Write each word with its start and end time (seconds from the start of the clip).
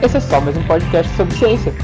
Esse 0.00 0.16
é 0.16 0.20
só 0.20 0.40
mais 0.40 0.56
um 0.56 0.62
podcast 0.62 1.14
sobre 1.14 1.36
ciência. 1.36 1.74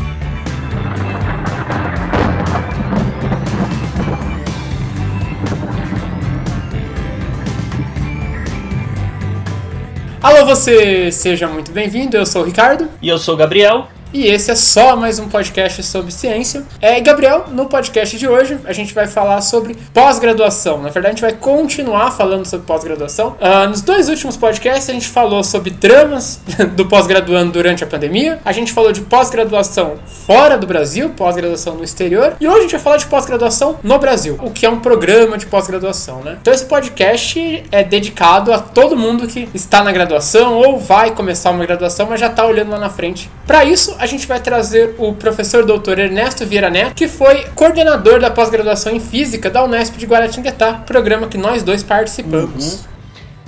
Alô, 10.22 10.46
você! 10.46 11.12
Seja 11.12 11.46
muito 11.46 11.72
bem-vindo. 11.72 12.16
Eu 12.16 12.24
sou 12.24 12.40
o 12.40 12.44
Ricardo. 12.46 12.88
E 13.02 13.08
eu 13.10 13.18
sou 13.18 13.34
o 13.34 13.36
Gabriel. 13.36 13.86
E 14.14 14.26
esse 14.26 14.50
é 14.50 14.54
só 14.54 14.94
mais 14.94 15.18
um 15.18 15.26
podcast 15.26 15.82
sobre 15.82 16.12
ciência. 16.12 16.64
É, 16.82 17.00
Gabriel, 17.00 17.46
no 17.50 17.64
podcast 17.64 18.18
de 18.18 18.28
hoje 18.28 18.58
a 18.66 18.72
gente 18.74 18.92
vai 18.92 19.06
falar 19.06 19.40
sobre 19.40 19.74
pós-graduação. 19.94 20.82
Na 20.82 20.90
verdade, 20.90 21.06
a 21.06 21.10
gente 21.12 21.20
vai 21.22 21.32
continuar 21.32 22.10
falando 22.10 22.44
sobre 22.44 22.66
pós-graduação. 22.66 23.38
Uh, 23.40 23.70
nos 23.70 23.80
dois 23.80 24.10
últimos 24.10 24.36
podcasts 24.36 24.90
a 24.90 24.92
gente 24.92 25.08
falou 25.08 25.42
sobre 25.42 25.70
dramas 25.70 26.42
do 26.76 26.84
pós-graduando 26.84 27.52
durante 27.52 27.84
a 27.84 27.86
pandemia. 27.86 28.38
A 28.44 28.52
gente 28.52 28.70
falou 28.70 28.92
de 28.92 29.00
pós-graduação 29.00 29.94
fora 30.04 30.58
do 30.58 30.66
Brasil, 30.66 31.08
pós-graduação 31.16 31.76
no 31.76 31.82
exterior. 31.82 32.36
E 32.38 32.46
hoje 32.46 32.58
a 32.58 32.62
gente 32.62 32.72
vai 32.72 32.80
falar 32.80 32.96
de 32.98 33.06
pós-graduação 33.06 33.78
no 33.82 33.98
Brasil, 33.98 34.38
o 34.42 34.50
que 34.50 34.66
é 34.66 34.68
um 34.68 34.80
programa 34.80 35.38
de 35.38 35.46
pós-graduação, 35.46 36.20
né? 36.20 36.36
Então 36.38 36.52
esse 36.52 36.66
podcast 36.66 37.64
é 37.72 37.82
dedicado 37.82 38.52
a 38.52 38.58
todo 38.58 38.94
mundo 38.94 39.26
que 39.26 39.48
está 39.54 39.82
na 39.82 39.90
graduação 39.90 40.58
ou 40.58 40.78
vai 40.78 41.12
começar 41.12 41.50
uma 41.50 41.64
graduação, 41.64 42.08
mas 42.10 42.20
já 42.20 42.26
está 42.26 42.44
olhando 42.44 42.72
lá 42.72 42.78
na 42.78 42.90
frente. 42.90 43.30
Para 43.46 43.64
isso, 43.64 43.96
a 44.02 44.06
gente 44.06 44.26
vai 44.26 44.40
trazer 44.40 44.96
o 44.98 45.12
professor 45.12 45.64
doutor 45.64 45.96
Ernesto 45.96 46.44
Vieira 46.44 46.68
Neto, 46.68 46.92
que 46.92 47.06
foi 47.06 47.44
coordenador 47.54 48.18
da 48.18 48.32
pós-graduação 48.32 48.92
em 48.92 48.98
Física 48.98 49.48
da 49.48 49.62
Unesp 49.62 49.96
de 49.96 50.06
Guaratinguetá, 50.06 50.72
programa 50.84 51.28
que 51.28 51.38
nós 51.38 51.62
dois 51.62 51.84
participamos. 51.84 52.72
Uhum. 52.72 52.80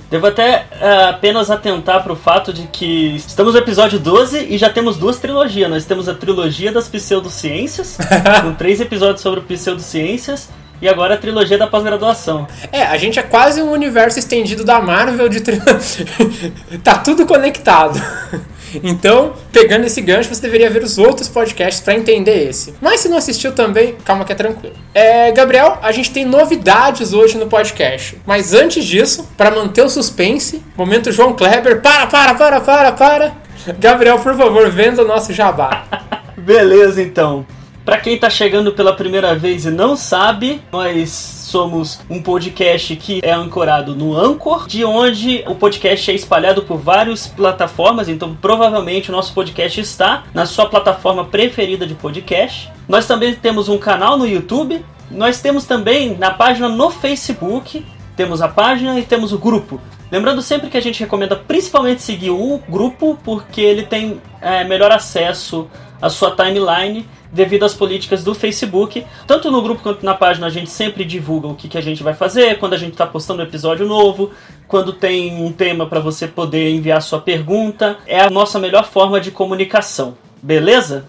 Devo 0.09 0.27
até 0.27 0.59
uh, 0.59 1.09
apenas 1.09 1.51
atentar 1.51 2.01
para 2.03 2.13
o 2.13 2.15
fato 2.15 2.53
de 2.53 2.67
que 2.67 3.17
estamos 3.17 3.53
no 3.53 3.59
episódio 3.59 3.99
12 3.99 4.45
e 4.45 4.57
já 4.57 4.69
temos 4.69 4.95
duas 4.95 5.17
trilogias. 5.17 5.69
Nós 5.69 5.83
temos 5.83 6.07
a 6.07 6.13
trilogia 6.13 6.71
das 6.71 6.87
pseudociências, 6.87 7.97
com 8.41 8.53
três 8.53 8.79
episódios 8.79 9.19
sobre 9.19 9.41
pseudociências, 9.41 10.47
e 10.81 10.87
agora 10.87 11.15
a 11.15 11.17
trilogia 11.17 11.57
da 11.57 11.67
pós-graduação. 11.67 12.47
É, 12.71 12.83
a 12.83 12.97
gente 12.97 13.19
é 13.19 13.23
quase 13.23 13.61
um 13.61 13.71
universo 13.71 14.19
estendido 14.19 14.63
da 14.63 14.79
Marvel 14.79 15.27
de 15.27 15.41
tri... 15.41 15.59
tá 16.81 16.97
tudo 16.99 17.25
conectado. 17.25 18.01
Então, 18.83 19.33
pegando 19.51 19.85
esse 19.85 20.01
gancho, 20.01 20.33
você 20.33 20.41
deveria 20.41 20.69
ver 20.69 20.83
os 20.83 20.97
outros 20.97 21.27
podcasts 21.27 21.81
para 21.83 21.95
entender 21.95 22.49
esse. 22.49 22.73
Mas 22.81 23.01
se 23.01 23.09
não 23.09 23.17
assistiu 23.17 23.51
também, 23.53 23.95
calma 24.03 24.25
que 24.25 24.31
é 24.31 24.35
tranquilo. 24.35 24.75
É, 24.93 25.31
Gabriel, 25.31 25.77
a 25.81 25.91
gente 25.91 26.11
tem 26.11 26.25
novidades 26.25 27.13
hoje 27.13 27.37
no 27.37 27.47
podcast. 27.47 28.17
Mas 28.25 28.53
antes 28.53 28.83
disso, 28.83 29.29
para 29.37 29.51
manter 29.51 29.83
o 29.83 29.89
suspense, 29.89 30.63
momento 30.77 31.11
João 31.11 31.33
Kleber, 31.33 31.81
para, 31.81 32.07
para, 32.07 32.33
para, 32.35 32.61
para, 32.61 32.91
para. 32.91 33.33
Gabriel, 33.79 34.19
por 34.19 34.35
favor, 34.35 34.69
venda 34.69 35.03
o 35.03 35.07
nosso 35.07 35.33
jabá. 35.33 35.85
Beleza, 36.37 37.01
então. 37.01 37.45
Para 37.85 37.99
quem 37.99 38.15
está 38.15 38.31
chegando 38.31 38.71
pela 38.71 38.95
primeira 38.95 39.35
vez 39.35 39.63
e 39.63 39.69
não 39.69 39.95
sabe, 39.95 40.59
nós 40.71 41.11
somos 41.11 41.99
um 42.09 42.19
podcast 42.19 42.95
que 42.95 43.19
é 43.23 43.31
ancorado 43.31 43.95
no 43.95 44.17
Anchor, 44.17 44.65
de 44.65 44.83
onde 44.83 45.43
o 45.45 45.53
podcast 45.53 46.09
é 46.09 46.15
espalhado 46.15 46.63
por 46.63 46.79
várias 46.79 47.27
plataformas, 47.27 48.09
então 48.09 48.35
provavelmente 48.41 49.11
o 49.11 49.11
nosso 49.11 49.35
podcast 49.35 49.79
está 49.79 50.23
na 50.33 50.47
sua 50.47 50.65
plataforma 50.65 51.25
preferida 51.25 51.85
de 51.85 51.93
podcast. 51.93 52.71
Nós 52.89 53.05
também 53.05 53.35
temos 53.35 53.69
um 53.69 53.77
canal 53.77 54.17
no 54.17 54.25
YouTube, 54.25 54.83
nós 55.11 55.39
temos 55.39 55.65
também 55.65 56.17
na 56.17 56.31
página 56.31 56.67
no 56.67 56.89
Facebook, 56.89 57.85
temos 58.15 58.41
a 58.41 58.47
página 58.47 58.99
e 58.99 59.03
temos 59.03 59.31
o 59.31 59.37
grupo. 59.37 59.79
Lembrando 60.11 60.41
sempre 60.41 60.69
que 60.69 60.77
a 60.77 60.81
gente 60.81 60.99
recomenda 60.99 61.35
principalmente 61.35 62.01
seguir 62.01 62.31
o 62.31 62.59
grupo 62.67 63.19
porque 63.23 63.61
ele 63.61 63.83
tem 63.83 64.19
é, 64.41 64.63
melhor 64.63 64.91
acesso 64.91 65.67
à 66.01 66.09
sua 66.09 66.31
timeline 66.31 67.07
devido 67.31 67.65
às 67.65 67.73
políticas 67.73 68.23
do 68.23 68.33
Facebook. 68.33 69.05
Tanto 69.27 69.51
no 69.51 69.61
grupo 69.61 69.81
quanto 69.81 70.05
na 70.05 70.13
página 70.13 70.47
a 70.47 70.49
gente 70.49 70.69
sempre 70.69 71.03
divulga 71.03 71.47
o 71.47 71.55
que, 71.55 71.67
que 71.67 71.77
a 71.77 71.81
gente 71.81 72.01
vai 72.01 72.13
fazer, 72.13 72.57
quando 72.59 72.73
a 72.73 72.77
gente 72.77 72.93
está 72.93 73.05
postando 73.05 73.41
um 73.41 73.45
episódio 73.45 73.85
novo, 73.85 74.31
quando 74.67 74.93
tem 74.93 75.43
um 75.43 75.51
tema 75.51 75.85
para 75.85 75.99
você 75.99 76.27
poder 76.27 76.69
enviar 76.69 77.01
sua 77.01 77.19
pergunta. 77.19 77.97
É 78.07 78.19
a 78.19 78.29
nossa 78.29 78.59
melhor 78.59 78.85
forma 78.85 79.19
de 79.19 79.31
comunicação. 79.31 80.17
Beleza? 80.41 81.05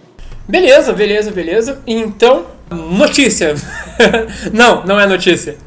Beleza, 0.49 0.93
beleza, 0.93 1.31
beleza. 1.31 1.83
Então, 1.87 2.47
notícia. 2.71 3.55
não, 4.53 4.85
não 4.85 5.01
é 5.01 5.07
notícia 5.07 5.66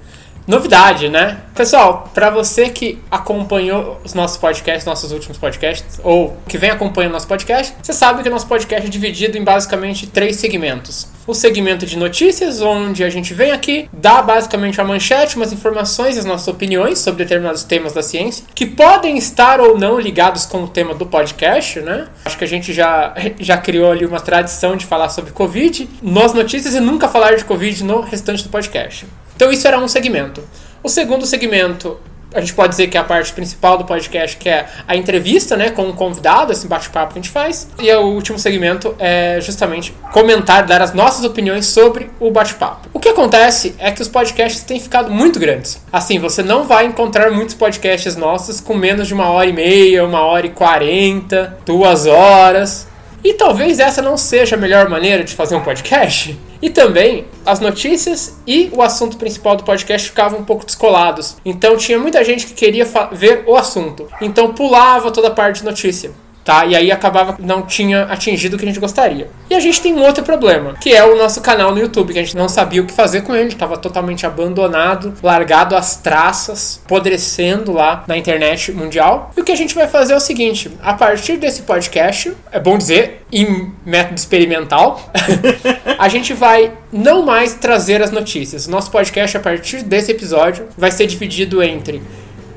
novidade, 0.50 1.10
né? 1.10 1.42
Pessoal, 1.54 2.10
para 2.12 2.32
você 2.32 2.70
que 2.70 2.98
acompanhou 3.12 4.02
os 4.04 4.16
nossos 4.16 4.36
podcasts, 4.36 4.84
nossos 4.84 5.12
últimos 5.12 5.38
podcasts, 5.38 6.00
ou 6.04 6.36
que 6.48 6.58
vem 6.58 6.72
acompanhando 6.72 7.12
nosso 7.12 7.28
podcast, 7.28 7.76
você 7.84 7.94
sabe 7.94 8.24
que 8.24 8.30
o 8.30 8.32
nosso 8.32 8.48
podcast 8.48 8.88
é 8.88 8.90
dividido 8.90 9.38
em 9.38 9.44
basicamente 9.44 10.08
três 10.08 10.38
segmentos. 10.38 11.08
O 11.28 11.36
segmento 11.36 11.86
de 11.86 11.96
notícias, 11.96 12.62
onde 12.62 13.04
a 13.04 13.12
gente 13.12 13.32
vem 13.32 13.52
aqui, 13.52 13.88
dá 13.94 14.24
basicamente 14.24 14.82
a 14.82 14.84
manchete, 14.84 15.36
umas 15.36 15.54
informações 15.54 16.16
e 16.16 16.20
as 16.20 16.26
nossas 16.26 16.48
opiniões 16.48 16.98
sobre 16.98 17.24
determinados 17.24 17.64
temas 17.64 17.94
da 17.94 18.02
ciência, 18.02 18.44
que 18.56 18.66
podem 18.66 19.20
estar 19.20 19.62
ou 19.62 19.78
não 19.78 20.00
ligados 20.00 20.48
com 20.48 20.64
o 20.64 20.68
tema 20.68 20.96
do 20.96 21.06
podcast, 21.06 21.80
né? 21.82 22.08
Acho 22.26 22.36
que 22.36 22.44
a 22.44 22.48
gente 22.48 22.74
já, 22.74 23.14
já 23.40 23.58
criou 23.60 23.92
ali 23.92 24.04
uma 24.04 24.20
tradição 24.20 24.76
de 24.76 24.88
falar 24.88 25.10
sobre 25.10 25.32
Covid 25.32 25.88
nas 26.02 26.34
notícias 26.34 26.74
e 26.74 26.80
nunca 26.80 27.08
falar 27.08 27.36
de 27.36 27.46
Covid 27.46 27.84
no 27.84 28.02
restante 28.02 28.42
do 28.42 28.50
podcast. 28.50 29.06
Então 29.40 29.54
isso 29.54 29.66
era 29.66 29.80
um 29.80 29.88
segmento. 29.88 30.44
O 30.84 30.90
segundo 30.90 31.26
segmento, 31.26 31.98
a 32.36 32.42
gente 32.42 32.54
pode 32.54 32.72
dizer 32.72 32.88
que 32.88 32.98
é 32.98 33.00
a 33.00 33.06
parte 33.06 33.32
principal 33.32 33.78
do 33.78 33.86
podcast, 33.86 34.36
que 34.36 34.50
é 34.50 34.66
a 34.86 34.98
entrevista, 34.98 35.56
né, 35.56 35.70
com 35.70 35.84
um 35.84 35.94
convidado, 35.94 36.52
esse 36.52 36.68
bate-papo 36.68 37.14
que 37.14 37.20
a 37.20 37.22
gente 37.22 37.32
faz. 37.32 37.70
E 37.80 37.90
o 37.90 38.02
último 38.02 38.38
segmento 38.38 38.94
é 39.00 39.40
justamente 39.40 39.96
comentar, 40.12 40.66
dar 40.66 40.82
as 40.82 40.94
nossas 40.94 41.24
opiniões 41.24 41.68
sobre 41.68 42.12
o 42.20 42.30
bate-papo. 42.30 42.90
O 42.94 43.00
que 43.00 43.08
acontece 43.08 43.74
é 43.80 43.90
que 43.92 44.02
os 44.02 44.10
podcasts 44.10 44.62
têm 44.62 44.78
ficado 44.78 45.10
muito 45.10 45.40
grandes. 45.40 45.82
Assim, 45.90 46.20
você 46.20 46.44
não 46.44 46.66
vai 46.66 46.84
encontrar 46.88 47.32
muitos 47.32 47.56
podcasts 47.56 48.18
nossos 48.18 48.60
com 48.60 48.74
menos 48.74 49.08
de 49.08 49.14
uma 49.14 49.30
hora 49.30 49.50
e 49.50 49.54
meia, 49.54 50.04
uma 50.04 50.20
hora 50.20 50.48
e 50.48 50.50
quarenta, 50.50 51.58
duas 51.66 52.06
horas. 52.06 52.90
E 53.24 53.36
talvez 53.36 53.80
essa 53.80 54.02
não 54.02 54.18
seja 54.18 54.58
a 54.58 54.60
melhor 54.60 54.90
maneira 54.90 55.24
de 55.24 55.34
fazer 55.34 55.56
um 55.56 55.62
podcast. 55.62 56.38
E 56.62 56.70
também 56.70 57.26
as 57.46 57.60
notícias 57.60 58.38
e 58.46 58.70
o 58.74 58.82
assunto 58.82 59.18
principal 59.18 59.56
do 59.56 59.64
podcast 59.64 60.10
ficavam 60.10 60.40
um 60.40 60.46
pouco 60.46 60.66
descolados. 60.66 61.38
Então 61.46 61.78
tinha 61.78 61.98
muita 61.98 62.24
gente 62.24 62.46
que 62.46 62.54
queria 62.54 62.86
ver 63.12 63.44
o 63.48 63.56
assunto. 63.56 64.08
Então 64.22 64.54
pulava 64.54 65.12
toda 65.12 65.30
a 65.30 65.32
parte 65.32 65.60
de 65.60 65.66
notícia 65.66 66.12
tá? 66.50 66.66
E 66.66 66.76
aí 66.76 66.92
acabava 66.92 67.38
não 67.38 67.62
tinha 67.62 68.06
atingido 68.06 68.56
o 68.56 68.60
que 68.60 68.66
a 68.66 68.68
gente 68.68 68.80
gostaria. 68.80 69.30
E 69.52 69.54
a 69.54 69.60
gente 69.60 69.80
tem 69.82 69.94
um 69.94 70.02
outro 70.02 70.24
problema, 70.24 70.74
que 70.82 70.92
é 70.92 71.06
o 71.06 71.16
nosso 71.16 71.42
canal 71.42 71.72
no 71.72 71.80
YouTube, 71.80 72.12
que 72.12 72.18
a 72.18 72.24
gente 72.24 72.36
não 72.36 72.50
sabia 72.50 72.82
o 72.82 72.88
que 72.88 72.92
fazer 72.92 73.22
com 73.22 73.36
ele, 73.36 73.50
estava 73.50 73.78
totalmente 73.78 74.26
abandonado, 74.26 75.14
largado 75.22 75.76
às 75.76 75.98
traças, 75.98 76.82
apodrecendo 76.86 77.72
lá 77.72 78.04
na 78.08 78.18
internet 78.18 78.72
mundial. 78.72 79.32
E 79.38 79.42
o 79.42 79.44
que 79.44 79.52
a 79.52 79.56
gente 79.56 79.76
vai 79.76 79.88
fazer 79.88 80.14
é 80.14 80.16
o 80.16 80.20
seguinte, 80.20 80.72
a 80.82 80.96
partir 80.96 81.38
desse 81.38 81.62
podcast, 81.62 82.34
é 82.52 82.60
bom 82.60 82.80
dizer, 82.80 83.24
em 83.32 83.72
método 83.86 84.18
experimental, 84.18 85.08
a 86.00 86.10
gente 86.10 86.34
vai 86.34 86.72
não 86.92 87.24
mais 87.24 87.54
trazer 87.54 88.02
as 88.02 88.10
notícias. 88.10 88.66
O 88.66 88.72
nosso 88.72 88.90
podcast, 88.90 89.38
a 89.38 89.40
partir 89.40 89.84
desse 89.84 90.12
episódio, 90.12 90.66
vai 90.76 90.90
ser 90.90 91.06
dividido 91.06 91.62
entre 91.62 92.02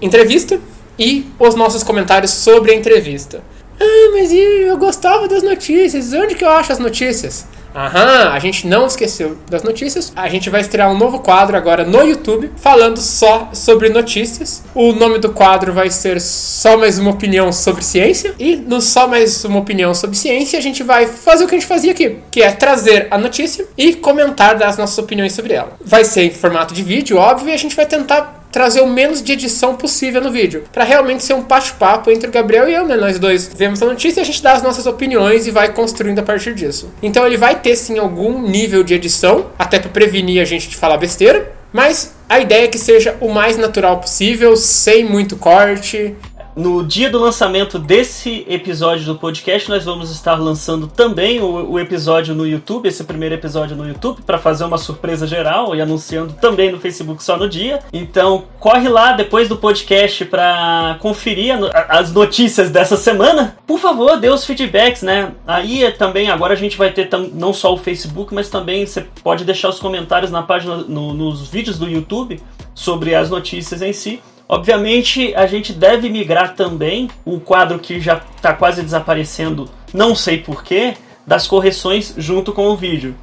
entrevista 0.00 0.58
e 0.98 1.26
os 1.38 1.54
nossos 1.54 1.82
comentários 1.82 2.30
sobre 2.30 2.72
a 2.72 2.74
entrevista. 2.74 3.51
Ah, 3.82 4.10
mas 4.12 4.32
eu 4.32 4.76
gostava 4.76 5.26
das 5.26 5.42
notícias. 5.42 6.12
Onde 6.12 6.36
que 6.36 6.44
eu 6.44 6.50
acho 6.50 6.72
as 6.72 6.78
notícias? 6.78 7.46
Aham, 7.74 8.30
a 8.30 8.38
gente 8.38 8.66
não 8.66 8.86
esqueceu 8.86 9.38
das 9.48 9.62
notícias. 9.62 10.12
A 10.14 10.28
gente 10.28 10.50
vai 10.50 10.60
estrear 10.60 10.90
um 10.90 10.96
novo 10.96 11.20
quadro 11.20 11.56
agora 11.56 11.84
no 11.84 12.02
YouTube 12.02 12.52
falando 12.56 13.00
só 13.00 13.48
sobre 13.54 13.88
notícias. 13.88 14.62
O 14.74 14.92
nome 14.92 15.18
do 15.18 15.32
quadro 15.32 15.72
vai 15.72 15.88
ser 15.88 16.20
Só 16.20 16.76
Mais 16.76 16.98
Uma 16.98 17.10
Opinião 17.10 17.50
sobre 17.50 17.82
Ciência. 17.82 18.34
E 18.38 18.56
no 18.56 18.80
Só 18.80 19.08
Mais 19.08 19.42
Uma 19.44 19.60
Opinião 19.60 19.94
sobre 19.94 20.16
Ciência, 20.16 20.58
a 20.58 20.62
gente 20.62 20.82
vai 20.82 21.06
fazer 21.06 21.44
o 21.44 21.48
que 21.48 21.54
a 21.54 21.58
gente 21.58 21.68
fazia 21.68 21.92
aqui, 21.92 22.18
que 22.30 22.42
é 22.42 22.52
trazer 22.52 23.08
a 23.10 23.16
notícia 23.16 23.66
e 23.76 23.94
comentar 23.94 24.56
das 24.56 24.76
nossas 24.76 24.98
opiniões 24.98 25.32
sobre 25.32 25.54
ela. 25.54 25.72
Vai 25.82 26.04
ser 26.04 26.24
em 26.24 26.30
formato 26.30 26.74
de 26.74 26.82
vídeo, 26.82 27.16
óbvio, 27.16 27.48
e 27.48 27.52
a 27.52 27.56
gente 27.56 27.74
vai 27.74 27.86
tentar 27.86 28.41
trazer 28.52 28.82
o 28.82 28.86
menos 28.86 29.22
de 29.22 29.32
edição 29.32 29.74
possível 29.74 30.20
no 30.20 30.30
vídeo, 30.30 30.64
para 30.70 30.84
realmente 30.84 31.24
ser 31.24 31.32
um 31.32 31.42
bate-papo 31.42 32.10
entre 32.10 32.28
o 32.28 32.30
Gabriel 32.30 32.68
e 32.68 32.74
eu, 32.74 32.86
né? 32.86 32.96
Nós 32.96 33.18
dois 33.18 33.50
vemos 33.52 33.82
a 33.82 33.86
notícia 33.86 34.20
e 34.20 34.22
a 34.22 34.24
gente 34.24 34.42
dá 34.42 34.52
as 34.52 34.62
nossas 34.62 34.86
opiniões 34.86 35.46
e 35.46 35.50
vai 35.50 35.72
construindo 35.72 36.18
a 36.18 36.22
partir 36.22 36.54
disso. 36.54 36.92
Então 37.02 37.26
ele 37.26 37.38
vai 37.38 37.58
ter 37.58 37.74
sim 37.74 37.98
algum 37.98 38.42
nível 38.42 38.84
de 38.84 38.92
edição, 38.94 39.46
até 39.58 39.78
para 39.78 39.90
prevenir 39.90 40.42
a 40.42 40.44
gente 40.44 40.68
de 40.68 40.76
falar 40.76 40.98
besteira, 40.98 41.50
mas 41.72 42.14
a 42.28 42.38
ideia 42.38 42.64
é 42.64 42.68
que 42.68 42.78
seja 42.78 43.16
o 43.20 43.28
mais 43.30 43.56
natural 43.56 43.98
possível, 43.98 44.56
sem 44.56 45.04
muito 45.04 45.36
corte. 45.36 46.14
No 46.54 46.84
dia 46.84 47.08
do 47.08 47.18
lançamento 47.18 47.78
desse 47.78 48.44
episódio 48.46 49.06
do 49.06 49.14
podcast, 49.14 49.70
nós 49.70 49.86
vamos 49.86 50.10
estar 50.10 50.34
lançando 50.34 50.86
também 50.86 51.40
o, 51.40 51.70
o 51.70 51.80
episódio 51.80 52.34
no 52.34 52.46
YouTube, 52.46 52.86
esse 52.86 53.04
primeiro 53.04 53.34
episódio 53.34 53.74
no 53.74 53.88
YouTube, 53.88 54.20
para 54.20 54.36
fazer 54.36 54.64
uma 54.64 54.76
surpresa 54.76 55.26
geral 55.26 55.74
e 55.74 55.80
anunciando 55.80 56.34
também 56.34 56.70
no 56.70 56.78
Facebook 56.78 57.24
só 57.24 57.38
no 57.38 57.48
dia. 57.48 57.78
Então, 57.90 58.44
corre 58.60 58.86
lá 58.86 59.12
depois 59.12 59.48
do 59.48 59.56
podcast 59.56 60.26
para 60.26 60.98
conferir 61.00 61.54
a, 61.72 61.98
as 61.98 62.12
notícias 62.12 62.70
dessa 62.70 62.98
semana. 62.98 63.56
Por 63.66 63.78
favor, 63.78 64.18
dê 64.18 64.28
os 64.28 64.44
feedbacks, 64.44 65.00
né? 65.00 65.32
Aí 65.46 65.90
também 65.92 66.30
agora 66.30 66.52
a 66.52 66.56
gente 66.56 66.76
vai 66.76 66.92
ter 66.92 67.08
não 67.32 67.54
só 67.54 67.72
o 67.72 67.78
Facebook, 67.78 68.34
mas 68.34 68.50
também 68.50 68.84
você 68.84 69.00
pode 69.22 69.44
deixar 69.44 69.70
os 69.70 69.80
comentários 69.80 70.30
na 70.30 70.42
página, 70.42 70.76
no, 70.76 71.14
nos 71.14 71.48
vídeos 71.48 71.78
do 71.78 71.88
YouTube 71.88 72.38
sobre 72.74 73.14
as 73.14 73.30
notícias 73.30 73.80
em 73.80 73.94
si. 73.94 74.20
Obviamente, 74.48 75.34
a 75.34 75.46
gente 75.46 75.72
deve 75.72 76.08
migrar 76.08 76.54
também 76.54 77.08
um 77.24 77.38
quadro 77.38 77.78
que 77.78 78.00
já 78.00 78.20
está 78.36 78.52
quase 78.52 78.82
desaparecendo, 78.82 79.68
não 79.94 80.14
sei 80.14 80.38
porquê, 80.38 80.94
das 81.26 81.46
correções 81.46 82.14
junto 82.18 82.52
com 82.52 82.68
o 82.68 82.76
vídeo. 82.76 83.14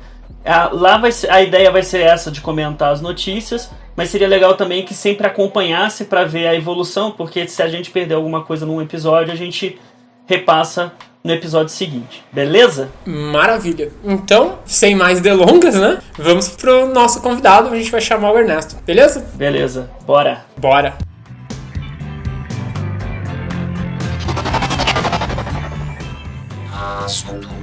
lá 0.71 0.97
vai 0.97 1.11
ser, 1.11 1.29
a 1.29 1.41
ideia 1.41 1.71
vai 1.71 1.83
ser 1.83 2.01
essa 2.01 2.31
de 2.31 2.41
comentar 2.41 2.91
as 2.91 3.01
notícias, 3.01 3.69
mas 3.95 4.09
seria 4.09 4.27
legal 4.27 4.55
também 4.55 4.85
que 4.85 4.93
sempre 4.93 5.27
acompanhasse 5.27 6.05
para 6.05 6.23
ver 6.23 6.47
a 6.47 6.55
evolução, 6.55 7.11
porque 7.11 7.47
se 7.47 7.61
a 7.61 7.67
gente 7.67 7.91
perder 7.91 8.15
alguma 8.15 8.43
coisa 8.43 8.65
num 8.65 8.81
episódio, 8.81 9.33
a 9.33 9.35
gente 9.35 9.77
repassa 10.25 10.93
no 11.23 11.33
episódio 11.33 11.69
seguinte, 11.69 12.23
beleza? 12.31 12.89
Maravilha. 13.05 13.91
Então, 14.03 14.59
sem 14.65 14.95
mais 14.95 15.19
delongas, 15.19 15.75
né? 15.75 15.99
Vamos 16.17 16.49
pro 16.49 16.87
nosso 16.87 17.21
convidado, 17.21 17.69
a 17.69 17.75
gente 17.75 17.91
vai 17.91 18.01
chamar 18.01 18.31
o 18.31 18.37
Ernesto, 18.37 18.77
beleza? 18.85 19.25
Beleza, 19.35 19.89
bora. 20.05 20.45
Bora. 20.57 20.97
assunto. 27.09 27.58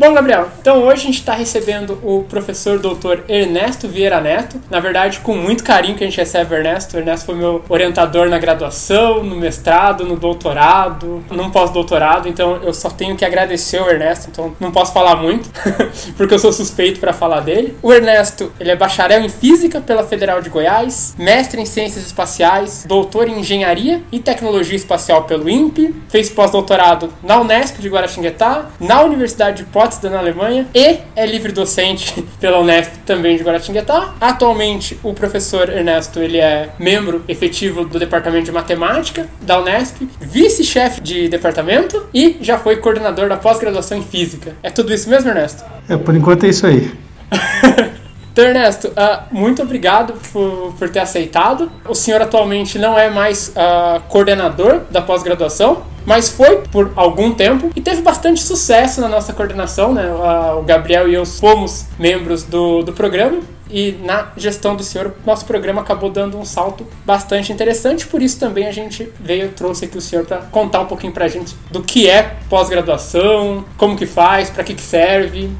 Bom, 0.00 0.14
Gabriel, 0.14 0.48
então 0.58 0.82
hoje 0.82 1.02
a 1.02 1.04
gente 1.04 1.18
está 1.18 1.34
recebendo 1.34 2.00
o 2.02 2.24
professor 2.24 2.78
doutor 2.78 3.22
Ernesto 3.28 3.86
Vieira 3.86 4.18
Neto. 4.18 4.58
Na 4.70 4.80
verdade, 4.80 5.20
com 5.20 5.36
muito 5.36 5.62
carinho 5.62 5.94
que 5.94 6.02
a 6.02 6.06
gente 6.06 6.16
recebe 6.16 6.54
o 6.54 6.56
Ernesto. 6.56 6.96
O 6.96 7.00
Ernesto 7.00 7.26
foi 7.26 7.34
meu 7.34 7.62
orientador 7.68 8.26
na 8.30 8.38
graduação, 8.38 9.22
no 9.22 9.36
mestrado, 9.36 10.06
no 10.06 10.16
doutorado, 10.16 11.22
no 11.30 11.50
pós-doutorado. 11.50 12.30
Então 12.30 12.62
eu 12.62 12.72
só 12.72 12.88
tenho 12.88 13.14
que 13.14 13.26
agradecer 13.26 13.78
o 13.78 13.90
Ernesto. 13.90 14.30
Então 14.30 14.56
não 14.58 14.72
posso 14.72 14.94
falar 14.94 15.16
muito, 15.16 15.50
porque 16.16 16.32
eu 16.32 16.38
sou 16.38 16.50
suspeito 16.50 16.98
para 16.98 17.12
falar 17.12 17.40
dele. 17.40 17.76
O 17.82 17.92
Ernesto, 17.92 18.50
ele 18.58 18.70
é 18.70 18.76
bacharel 18.76 19.20
em 19.20 19.28
física 19.28 19.82
pela 19.82 20.02
Federal 20.02 20.40
de 20.40 20.48
Goiás, 20.48 21.14
mestre 21.18 21.60
em 21.60 21.66
ciências 21.66 22.06
espaciais, 22.06 22.86
doutor 22.88 23.28
em 23.28 23.40
engenharia 23.40 24.02
e 24.10 24.18
tecnologia 24.18 24.76
espacial 24.76 25.24
pelo 25.24 25.46
INPE, 25.46 25.94
fez 26.08 26.30
pós-doutorado 26.30 27.12
na 27.22 27.38
Unesp 27.38 27.80
de 27.80 27.88
Guaratinguetá, 27.90 28.64
na 28.80 29.02
Universidade 29.02 29.58
de 29.58 29.64
Potsdam 29.64 29.89
Potsdam, 29.90 30.12
na 30.12 30.18
Alemanha, 30.18 30.68
e 30.72 30.98
é 31.16 31.26
livre 31.26 31.50
docente 31.50 32.24
pela 32.38 32.60
Unesp 32.60 32.92
também 33.04 33.36
de 33.36 33.42
Guaratinguetá. 33.42 34.14
Atualmente, 34.20 34.98
o 35.02 35.12
professor 35.12 35.68
Ernesto 35.68 36.20
ele 36.20 36.38
é 36.38 36.70
membro 36.78 37.24
efetivo 37.26 37.84
do 37.84 37.98
Departamento 37.98 38.44
de 38.44 38.52
Matemática 38.52 39.26
da 39.42 39.60
Unesp, 39.60 40.02
vice-chefe 40.20 41.00
de 41.00 41.28
departamento 41.28 42.06
e 42.14 42.38
já 42.40 42.56
foi 42.56 42.76
coordenador 42.76 43.28
da 43.28 43.36
pós-graduação 43.36 43.98
em 43.98 44.02
Física. 44.02 44.54
É 44.62 44.70
tudo 44.70 44.94
isso 44.94 45.10
mesmo, 45.10 45.28
Ernesto? 45.28 45.64
É, 45.88 45.96
por 45.96 46.14
enquanto 46.14 46.44
é 46.44 46.48
isso 46.48 46.66
aí. 46.66 46.92
Então, 48.40 48.48
Ernesto, 48.48 48.88
uh, 48.88 49.22
muito 49.30 49.60
obrigado 49.60 50.14
por, 50.32 50.72
por, 50.78 50.88
ter 50.88 51.00
aceitado. 51.00 51.70
O 51.86 51.94
senhor 51.94 52.22
atualmente 52.22 52.78
não 52.78 52.98
é 52.98 53.10
mais 53.10 53.48
uh, 53.48 54.00
coordenador 54.08 54.80
da 54.90 55.02
pós-graduação, 55.02 55.82
mas 56.06 56.30
foi 56.30 56.62
por 56.72 56.90
algum 56.96 57.34
tempo 57.34 57.70
e 57.76 57.82
teve 57.82 58.00
bastante 58.00 58.42
sucesso 58.42 59.02
na 59.02 59.08
nossa 59.08 59.34
coordenação. 59.34 59.92
Né? 59.92 60.10
Uh, 60.10 60.58
o 60.58 60.62
Gabriel 60.62 61.06
e 61.06 61.12
eu 61.12 61.26
fomos 61.26 61.84
membros 61.98 62.42
do, 62.42 62.82
do 62.82 62.94
programa 62.94 63.40
e 63.70 63.92
na 64.02 64.28
gestão 64.38 64.74
do 64.74 64.82
senhor, 64.82 65.14
nosso 65.26 65.44
programa 65.44 65.82
acabou 65.82 66.08
dando 66.08 66.38
um 66.38 66.44
salto 66.46 66.86
bastante 67.04 67.52
interessante. 67.52 68.06
Por 68.06 68.22
isso 68.22 68.40
também 68.40 68.66
a 68.66 68.72
gente 68.72 69.06
veio 69.20 69.50
trouxe 69.50 69.84
aqui 69.84 69.98
o 69.98 70.00
senhor 70.00 70.24
para 70.24 70.38
contar 70.38 70.80
um 70.80 70.86
pouquinho 70.86 71.12
para 71.12 71.26
a 71.26 71.28
gente 71.28 71.54
do 71.70 71.82
que 71.82 72.08
é 72.08 72.36
pós-graduação, 72.48 73.66
como 73.76 73.98
que 73.98 74.06
faz, 74.06 74.48
para 74.48 74.64
que, 74.64 74.74
que 74.74 74.80
serve, 74.80 75.50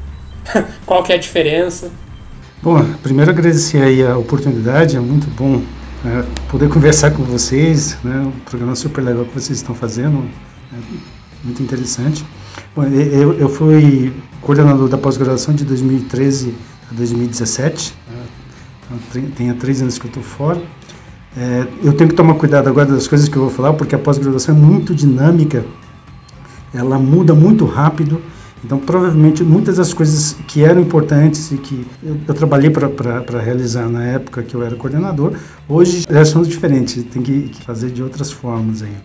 qual 0.83 1.03
que 1.03 1.11
é 1.13 1.15
a 1.15 1.19
diferença. 1.19 1.91
Bom, 2.63 2.85
primeiro 3.01 3.31
agradecer 3.31 3.81
aí 3.81 4.05
a 4.05 4.15
oportunidade, 4.15 4.95
é 4.95 4.99
muito 4.99 5.27
bom 5.35 5.63
né, 6.03 6.23
poder 6.47 6.69
conversar 6.69 7.09
com 7.09 7.23
vocês, 7.23 7.97
né, 8.03 8.19
um 8.19 8.39
programa 8.45 8.75
super 8.75 9.01
legal 9.01 9.25
que 9.25 9.33
vocês 9.33 9.57
estão 9.57 9.73
fazendo, 9.73 10.23
é 10.71 10.77
muito 11.43 11.63
interessante. 11.63 12.23
Bom, 12.75 12.83
eu, 12.83 13.33
eu 13.33 13.49
fui 13.49 14.13
coordenador 14.41 14.87
da 14.87 14.95
pós-graduação 14.95 15.55
de 15.55 15.65
2013 15.65 16.53
a 16.91 16.93
2017, 16.93 17.95
né, 18.07 18.23
então, 18.85 19.31
tem 19.35 19.49
há 19.49 19.55
três 19.55 19.81
anos 19.81 19.97
que 19.97 20.05
eu 20.05 20.09
estou 20.09 20.23
fora. 20.23 20.61
É, 21.35 21.65
eu 21.83 21.93
tenho 21.93 22.11
que 22.11 22.15
tomar 22.15 22.35
cuidado 22.35 22.67
agora 22.67 22.91
das 22.91 23.07
coisas 23.07 23.27
que 23.27 23.37
eu 23.37 23.41
vou 23.41 23.51
falar, 23.51 23.73
porque 23.73 23.95
a 23.95 23.99
pós-graduação 23.99 24.55
é 24.55 24.59
muito 24.59 24.93
dinâmica, 24.93 25.65
ela 26.71 26.99
muda 26.99 27.33
muito 27.33 27.65
rápido, 27.65 28.21
então, 28.63 28.77
provavelmente, 28.77 29.43
muitas 29.43 29.77
das 29.77 29.93
coisas 29.93 30.33
que 30.47 30.63
eram 30.63 30.81
importantes 30.81 31.51
e 31.51 31.57
que 31.57 31.85
eu, 32.03 32.17
eu 32.27 32.33
trabalhei 32.33 32.69
para 32.69 33.39
realizar 33.39 33.89
na 33.89 34.03
época 34.03 34.43
que 34.43 34.53
eu 34.53 34.63
era 34.63 34.75
coordenador, 34.75 35.33
hoje 35.67 36.03
já 36.07 36.23
são 36.23 36.43
diferentes, 36.43 37.03
tem 37.05 37.23
que, 37.23 37.49
que 37.49 37.63
fazer 37.63 37.89
de 37.89 38.03
outras 38.03 38.31
formas 38.31 38.83
aí. 38.83 38.95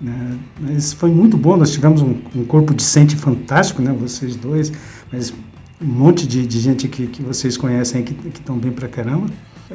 Né? 0.00 0.38
Mas 0.60 0.92
foi 0.92 1.10
muito 1.10 1.36
bom, 1.36 1.56
nós 1.56 1.72
tivemos 1.72 2.00
um, 2.00 2.14
um 2.34 2.44
corpo 2.44 2.72
discente 2.72 3.16
fantástico, 3.16 3.82
né? 3.82 3.94
vocês 3.98 4.36
dois, 4.36 4.72
mas 5.12 5.34
um 5.82 5.86
monte 5.86 6.26
de, 6.26 6.46
de 6.46 6.60
gente 6.60 6.86
que, 6.86 7.06
que 7.08 7.22
vocês 7.22 7.56
conhecem 7.56 8.04
que 8.04 8.14
estão 8.28 8.56
bem 8.56 8.70
pra 8.70 8.86
caramba. 8.86 9.26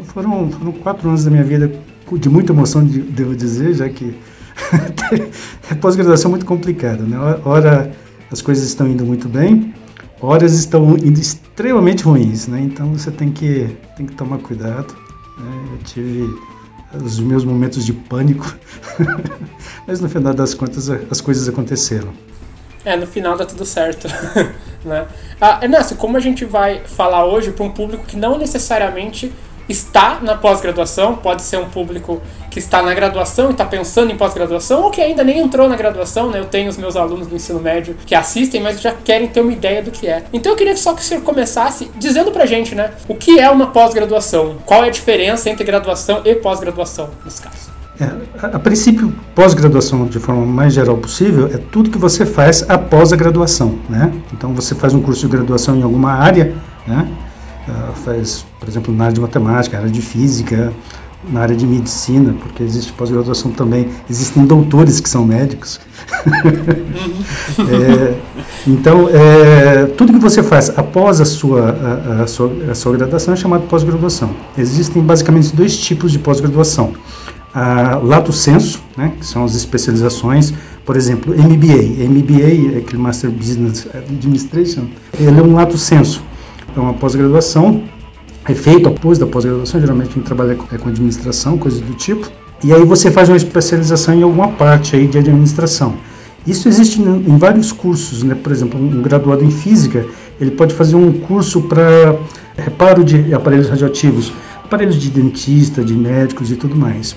Foram, 0.06 0.50
foram 0.52 0.72
quatro 0.72 1.10
anos 1.10 1.26
da 1.26 1.32
minha 1.32 1.44
vida 1.44 1.72
de 2.20 2.30
muita 2.30 2.52
emoção, 2.52 2.86
devo 2.86 3.36
dizer, 3.36 3.74
já 3.74 3.90
que 3.90 4.14
a 5.70 5.76
pós-graduação 5.76 6.30
é 6.30 6.32
muito 6.32 6.46
complicada. 6.46 7.04
Né? 7.04 7.18
Ora 7.44 7.92
as 8.36 8.42
coisas 8.42 8.66
estão 8.66 8.86
indo 8.86 9.06
muito 9.06 9.30
bem, 9.30 9.74
horas 10.22 10.52
estão 10.52 10.98
indo 10.98 11.18
extremamente 11.18 12.04
ruins, 12.04 12.50
né? 12.50 12.60
Então 12.60 12.92
você 12.92 13.10
tem 13.10 13.32
que, 13.32 13.78
tem 13.96 14.06
que 14.06 14.14
tomar 14.14 14.40
cuidado. 14.40 14.94
Né? 15.38 15.70
Eu 15.72 15.78
tive 15.86 16.40
os 17.02 17.18
meus 17.18 17.46
momentos 17.46 17.86
de 17.86 17.94
pânico, 17.94 18.54
mas 19.88 20.02
no 20.02 20.10
final 20.10 20.34
das 20.34 20.54
contas 20.54 20.90
as 20.90 21.22
coisas 21.22 21.48
aconteceram. 21.48 22.12
É, 22.84 22.98
no 22.98 23.08
final 23.08 23.38
dá 23.38 23.46
tudo 23.46 23.64
certo. 23.64 24.10
né? 24.84 25.08
Ah, 25.40 25.60
Ernesto, 25.64 25.96
como 25.96 26.18
a 26.18 26.20
gente 26.20 26.44
vai 26.44 26.82
falar 26.86 27.26
hoje 27.26 27.54
para 27.54 27.64
um 27.64 27.72
público 27.72 28.04
que 28.06 28.18
não 28.18 28.38
necessariamente 28.38 29.32
está 29.68 30.20
na 30.22 30.36
pós-graduação, 30.36 31.16
pode 31.16 31.42
ser 31.42 31.58
um 31.58 31.70
público 31.70 32.22
que 32.50 32.60
está 32.60 32.82
na 32.82 32.94
graduação 32.94 33.50
e 33.50 33.52
está 33.52 33.66
pensando 33.66 34.12
em 34.12 34.16
pós-graduação, 34.16 34.84
ou 34.84 34.90
que 34.90 35.02
ainda 35.02 35.24
nem 35.24 35.40
entrou 35.40 35.68
na 35.68 35.76
graduação, 35.76 36.30
né? 36.30 36.40
Eu 36.40 36.46
tenho 36.46 36.70
os 36.70 36.78
meus 36.78 36.96
alunos 36.96 37.28
do 37.28 37.36
ensino 37.36 37.60
médio 37.60 37.98
que 38.06 38.16
assistem, 38.16 38.62
mas 38.62 38.80
já 38.80 38.94
querem 38.94 39.28
ter 39.28 39.42
uma 39.42 39.52
ideia 39.52 39.82
do 39.82 39.92
que 39.92 40.08
é. 40.08 40.24
Então 40.32 40.54
eu 40.54 40.56
queria 40.56 40.76
só 40.78 40.94
que 40.94 41.02
o 41.02 41.04
senhor 41.04 41.22
começasse 41.22 41.92
dizendo 41.98 42.32
pra 42.32 42.46
gente, 42.46 42.74
né? 42.74 42.92
O 43.08 43.16
que 43.16 43.40
é 43.40 43.50
uma 43.50 43.68
pós-graduação? 43.68 44.58
Qual 44.66 44.84
é 44.84 44.88
a 44.88 44.92
diferença 44.92 45.50
entre 45.50 45.66
graduação 45.66 46.22
e 46.24 46.36
pós-graduação, 46.36 47.10
nesse 47.26 47.42
caso? 47.42 47.76
É, 48.00 48.06
a, 48.42 48.56
a 48.56 48.60
princípio, 48.60 49.14
pós-graduação, 49.34 50.06
de 50.06 50.20
forma 50.20 50.46
mais 50.46 50.74
geral 50.74 50.98
possível, 50.98 51.48
é 51.48 51.58
tudo 51.58 51.90
que 51.90 51.98
você 51.98 52.26
faz 52.26 52.70
após 52.70 53.14
a 53.14 53.16
graduação, 53.16 53.80
né? 53.90 54.14
Então 54.34 54.54
você 54.54 54.76
faz 54.76 54.94
um 54.94 55.02
curso 55.02 55.28
de 55.28 55.36
graduação 55.36 55.76
em 55.76 55.82
alguma 55.82 56.12
área, 56.12 56.54
né? 56.86 57.08
Uh, 57.68 57.94
faz, 57.96 58.46
por 58.60 58.70
exemplo, 58.70 58.94
na 58.94 59.06
área 59.06 59.16
de 59.16 59.22
matemática, 59.22 59.78
na 59.78 59.84
área 59.84 59.92
de 59.92 60.02
física, 60.02 60.72
na 61.32 61.42
área 61.42 61.56
de 61.56 61.66
medicina, 61.66 62.36
porque 62.40 62.64
existe 62.64 62.92
pós-graduação 62.94 63.52
também, 63.52 63.90
existem 64.10 64.46
doutores 64.46 65.00
que 65.00 65.10
são 65.10 65.26
médicos. 65.26 65.80
é, 67.60 68.16
então, 68.68 69.10
é, 69.10 69.86
tudo 69.98 70.14
que 70.14 70.20
você 70.20 70.44
faz 70.44 70.70
após 70.78 71.20
a 71.20 71.26
sua, 71.26 71.72
a, 71.72 72.24
a 72.24 72.28
sua, 72.28 72.52
a 72.70 72.76
sua 72.76 72.98
graduação 72.98 73.34
é 73.34 73.38
chamado 73.38 73.68
pós-graduação. 73.68 74.32
Existem 74.58 75.02
basicamente 75.02 75.56
dois 75.56 75.78
tipos 75.78 76.12
de 76.12 76.20
pós-graduação. 76.20 76.94
A 77.54 77.96
lato 78.04 78.34
senso, 78.34 78.82
né, 78.98 79.14
que 79.18 79.26
são 79.26 79.46
as 79.46 79.56
especializações, 79.56 80.54
por 80.86 80.98
exemplo, 80.98 81.34
MBA. 81.34 82.04
MBA, 82.04 82.80
aquele 82.80 83.02
Master 83.02 83.32
Business 83.32 83.88
Administration, 83.94 84.88
ele 85.18 85.40
é 85.40 85.42
um 85.42 85.54
lato 85.54 85.78
senso 85.78 86.22
é 86.76 86.80
uma 86.80 86.94
pós-graduação, 86.94 87.84
é 88.48 88.54
feito 88.54 88.88
após 88.88 89.18
da 89.18 89.26
pós-graduação, 89.26 89.80
geralmente 89.80 90.10
a 90.10 90.14
gente 90.14 90.26
trabalha 90.26 90.58
é, 90.72 90.78
com 90.78 90.90
administração, 90.90 91.58
coisas 91.58 91.82
do 91.82 91.94
tipo, 91.94 92.30
e 92.64 92.74
aí 92.74 92.84
você 92.84 93.12
faz 93.12 93.30
uma 93.30 93.38
especialização 93.38 94.14
em 94.14 94.24
alguma 94.24 94.50
parte 94.50 94.96
aí 94.96 95.08
de 95.08 95.18
administração. 95.18 95.96
Isso 96.48 96.68
existe 96.68 97.02
em 97.02 97.38
vários 97.38 97.72
cursos, 97.72 98.22
né? 98.22 98.36
Por 98.36 98.52
exemplo, 98.52 98.80
um 98.80 99.02
graduado 99.02 99.44
em 99.44 99.50
física, 99.50 100.06
ele 100.40 100.52
pode 100.52 100.76
fazer 100.76 100.96
um 100.96 101.12
curso 101.12 101.62
para 101.62 102.16
reparo 102.56 103.04
de 103.04 103.34
aparelhos 103.34 103.68
radioativos, 103.68 104.32
aparelhos 104.64 104.96
de 104.96 105.10
dentista, 105.10 105.84
de 105.84 105.94
médicos 105.94 106.52
e 106.52 106.56
tudo 106.56 106.76
mais. 106.76 107.16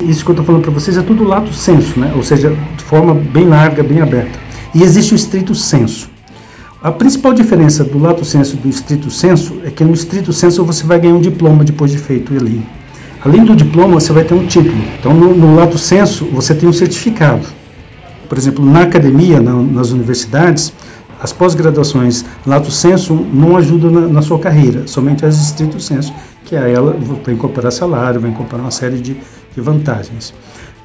Isso 0.00 0.24
que 0.24 0.30
eu 0.30 0.32
estou 0.32 0.44
falando 0.44 0.62
para 0.62 0.72
vocês 0.72 0.96
é 0.96 1.02
tudo 1.02 1.22
lato 1.22 1.52
senso, 1.52 2.00
né? 2.00 2.12
ou 2.16 2.22
seja, 2.22 2.50
de 2.50 2.84
forma 2.84 3.14
bem 3.14 3.46
larga, 3.46 3.82
bem 3.82 4.00
aberta. 4.00 4.38
E 4.74 4.82
existe 4.82 5.14
o 5.14 5.16
estrito 5.16 5.54
senso. 5.54 6.10
A 6.84 6.92
principal 6.92 7.32
diferença 7.32 7.82
do 7.82 7.98
lato 7.98 8.26
senso 8.26 8.56
e 8.56 8.58
do 8.58 8.68
estrito 8.68 9.10
senso 9.10 9.58
é 9.64 9.70
que 9.70 9.82
no 9.82 9.94
estrito 9.94 10.34
senso 10.34 10.62
você 10.66 10.84
vai 10.84 11.00
ganhar 11.00 11.14
um 11.14 11.20
diploma 11.22 11.64
depois 11.64 11.90
de 11.90 11.96
feito 11.96 12.36
ali. 12.36 12.62
Além 13.24 13.42
do 13.42 13.56
diploma, 13.56 13.98
você 13.98 14.12
vai 14.12 14.22
ter 14.22 14.34
um 14.34 14.46
título. 14.46 14.76
Então, 15.00 15.14
no, 15.14 15.34
no 15.34 15.56
lato 15.56 15.78
senso, 15.78 16.26
você 16.26 16.54
tem 16.54 16.68
um 16.68 16.74
certificado. 16.74 17.46
Por 18.28 18.36
exemplo, 18.36 18.62
na 18.62 18.82
academia, 18.82 19.40
na, 19.40 19.54
nas 19.54 19.92
universidades, 19.92 20.74
as 21.22 21.32
pós-graduações 21.32 22.22
lato 22.46 22.70
senso 22.70 23.14
não 23.32 23.56
ajudam 23.56 23.90
na, 23.90 24.00
na, 24.06 24.20
sua 24.20 24.38
carreira, 24.38 24.86
somente 24.86 25.24
as 25.24 25.40
estrito 25.40 25.80
senso, 25.80 26.12
que 26.44 26.54
é 26.54 26.70
ela 26.70 26.94
vai 27.24 27.32
incorporar 27.32 27.72
salário, 27.72 28.20
vai 28.20 28.28
incorporar 28.28 28.62
uma 28.62 28.70
série 28.70 28.98
de, 28.98 29.16
de 29.54 29.60
vantagens. 29.62 30.34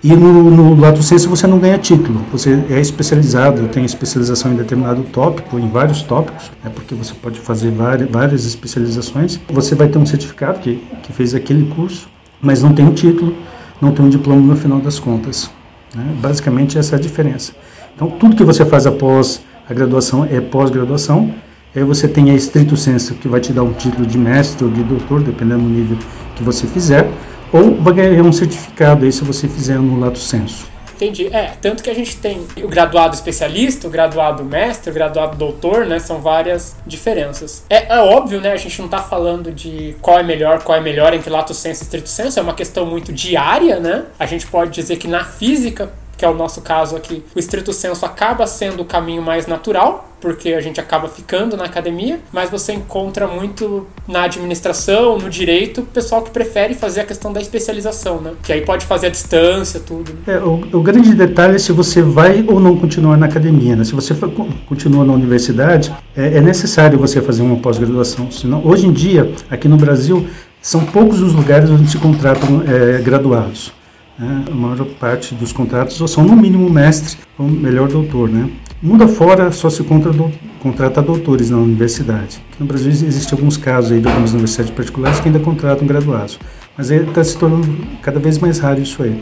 E 0.02 0.16
no, 0.16 0.50
no 0.50 0.80
lato 0.80 1.04
senso 1.04 1.30
você 1.30 1.46
não 1.46 1.60
ganha 1.60 1.78
título, 1.78 2.22
você 2.32 2.64
é 2.70 2.80
especializado, 2.80 3.68
tem 3.68 3.84
especialização 3.84 4.54
em 4.54 4.56
determinado 4.56 5.04
tópico, 5.04 5.60
em 5.60 5.68
vários 5.68 6.02
tópicos, 6.04 6.50
é 6.64 6.70
porque 6.70 6.96
você 6.96 7.14
pode 7.14 7.38
fazer 7.38 7.70
várias, 7.72 8.10
várias 8.10 8.46
especializações. 8.46 9.38
Você 9.50 9.76
vai 9.76 9.90
ter 9.90 9.98
um 9.98 10.06
certificado 10.06 10.60
que, 10.60 10.82
que 11.04 11.12
fez 11.12 11.36
aquele 11.36 11.66
curso, 11.76 12.08
mas 12.42 12.64
não 12.64 12.74
tem 12.74 12.86
um 12.86 12.94
título, 12.94 13.36
não 13.82 13.92
tem 13.92 14.06
um 14.06 14.10
diploma 14.10 14.42
no 14.42 14.56
final 14.56 14.80
das 14.80 15.00
contas. 15.00 15.52
Né? 15.94 16.16
Basicamente 16.22 16.78
essa 16.78 16.96
é 16.96 16.98
a 16.98 17.02
diferença. 17.02 17.52
Então 17.94 18.10
tudo 18.10 18.38
que 18.38 18.44
você 18.46 18.66
faz 18.66 18.88
após 18.88 19.42
a 19.70 19.74
graduação 19.74 20.24
é 20.24 20.40
pós-graduação, 20.40 21.36
aí 21.76 21.84
você 21.84 22.08
tem 22.08 22.32
a 22.32 22.34
estrito 22.34 22.78
senso 22.78 23.16
que 23.16 23.28
vai 23.28 23.42
te 23.42 23.52
dar 23.52 23.64
um 23.64 23.74
título 23.74 24.08
de 24.08 24.18
mestre 24.18 24.64
ou 24.64 24.72
de 24.72 24.82
doutor, 24.82 25.22
dependendo 25.22 25.64
do 25.64 25.70
nível 25.70 25.98
que 26.38 26.44
você 26.44 26.66
fizer, 26.68 27.12
ou 27.52 27.76
vai 27.76 27.94
ganhar 27.94 28.24
um 28.24 28.32
certificado 28.32 29.06
aí 29.06 29.12
se 29.12 29.24
você 29.24 29.48
fizer 29.48 29.78
no 29.80 30.00
lato 30.00 30.20
senso. 30.20 30.68
Entendi. 31.00 31.34
É, 31.34 31.54
tanto 31.62 31.82
que 31.82 31.90
a 31.90 31.96
gente 31.96 32.18
tem 32.18 32.46
o 32.62 32.68
graduado 32.68 33.16
especialista, 33.16 33.88
o 33.88 33.90
graduado 33.90 34.44
mestre, 34.44 34.92
o 34.92 34.94
graduado 34.94 35.38
doutor, 35.38 35.86
né? 35.86 35.98
São 35.98 36.20
várias 36.20 36.76
diferenças. 36.86 37.64
É, 37.70 37.96
é 37.96 38.00
óbvio, 38.02 38.42
né? 38.42 38.52
A 38.52 38.58
gente 38.58 38.78
não 38.80 38.86
está 38.88 39.00
falando 39.00 39.50
de 39.50 39.96
qual 40.02 40.20
é 40.20 40.24
melhor, 40.24 40.62
qual 40.62 40.78
é 40.78 40.82
melhor 40.82 41.14
entre 41.14 41.30
lato 41.30 41.54
senso 41.54 41.84
e 41.84 41.86
estrito 41.86 42.10
senso, 42.10 42.38
é 42.38 42.42
uma 42.42 42.54
questão 42.54 42.86
muito 42.86 43.14
diária, 43.14 43.80
né? 43.80 44.04
A 44.20 44.26
gente 44.26 44.46
pode 44.48 44.72
dizer 44.72 44.98
que 44.98 45.08
na 45.08 45.24
física, 45.24 45.90
que 46.20 46.26
é 46.26 46.30
o 46.30 46.34
nosso 46.36 46.60
caso 46.60 46.98
aqui, 46.98 47.24
o 47.34 47.40
estrito 47.40 47.72
senso 47.72 48.06
acaba 48.06 48.46
sendo 48.46 48.82
o 48.82 48.86
caminho 48.86 49.22
mais 49.22 49.48
natural, 49.48 50.10
porque 50.20 50.50
a 50.50 50.60
gente 50.60 50.78
acaba 50.78 51.08
ficando 51.08 51.56
na 51.56 51.64
academia, 51.64 52.20
mas 52.30 52.50
você 52.50 52.74
encontra 52.74 53.26
muito 53.26 53.88
na 54.06 54.24
administração, 54.24 55.18
no 55.18 55.30
direito, 55.30 55.82
pessoal 55.94 56.22
que 56.22 56.30
prefere 56.30 56.74
fazer 56.74 57.00
a 57.00 57.04
questão 57.06 57.32
da 57.32 57.40
especialização, 57.40 58.20
né? 58.20 58.34
Que 58.44 58.52
aí 58.52 58.66
pode 58.66 58.86
fazer 58.86 59.08
a 59.08 59.10
distância, 59.10 59.80
tudo. 59.80 60.12
É, 60.28 60.40
o, 60.40 60.56
o, 60.74 60.82
grande 60.82 61.16
detalhe 61.16 61.56
é 61.56 61.58
se 61.58 61.72
você 61.72 62.02
vai 62.02 62.44
ou 62.46 62.60
não 62.60 62.76
continuar 62.76 63.16
na 63.16 63.28
academia, 63.28 63.78
né? 63.78 63.86
Se 63.86 63.96
você 63.96 64.14
for, 64.14 64.30
continua 64.68 65.06
na 65.06 65.14
universidade, 65.14 65.96
é, 66.18 66.36
é 66.36 66.42
necessário 66.42 67.00
você 67.00 67.22
fazer 67.22 67.44
uma 67.44 67.56
pós-graduação. 67.56 68.30
Senão, 68.30 68.62
hoje 68.68 68.88
em 68.88 68.92
dia, 68.92 69.32
aqui 69.50 69.70
no 69.70 69.78
Brasil, 69.78 70.28
são 70.62 70.84
poucos 70.84 71.22
os 71.22 71.32
lugares 71.32 71.70
onde 71.70 71.90
se 71.90 71.98
contratam 71.98 72.62
é, 72.68 73.02
graduados. 73.02 73.79
Né? 74.20 74.44
A 74.52 74.54
maior 74.54 74.86
parte 75.00 75.34
dos 75.34 75.54
contratos 75.54 75.98
são 76.12 76.26
no 76.26 76.36
mínimo 76.36 76.70
mestre 76.70 77.18
ou 77.38 77.48
melhor 77.48 77.88
doutor, 77.88 78.28
né? 78.28 78.50
Mundo 78.82 79.06
afora 79.06 79.50
só 79.52 79.70
se 79.70 79.82
contra 79.84 80.12
do, 80.12 80.30
contrata 80.60 81.02
doutores 81.02 81.50
na 81.50 81.58
universidade. 81.58 82.44
No 82.60 82.66
Brasil 82.66 82.92
existem 82.92 83.38
alguns 83.38 83.56
casos 83.56 83.94
aí 83.94 84.02
de 84.02 84.08
algumas 84.08 84.32
universidades 84.32 84.72
particulares 84.72 85.20
que 85.22 85.30
ainda 85.30 85.40
contratam 85.40 85.88
graduados, 85.88 86.38
mas 86.78 86.92
está 86.92 87.24
se 87.24 87.38
tornando 87.38 87.68
cada 88.02 88.20
vez 88.20 88.38
mais 88.38 88.60
raro 88.60 88.82
isso 88.82 89.02
aí. 89.02 89.22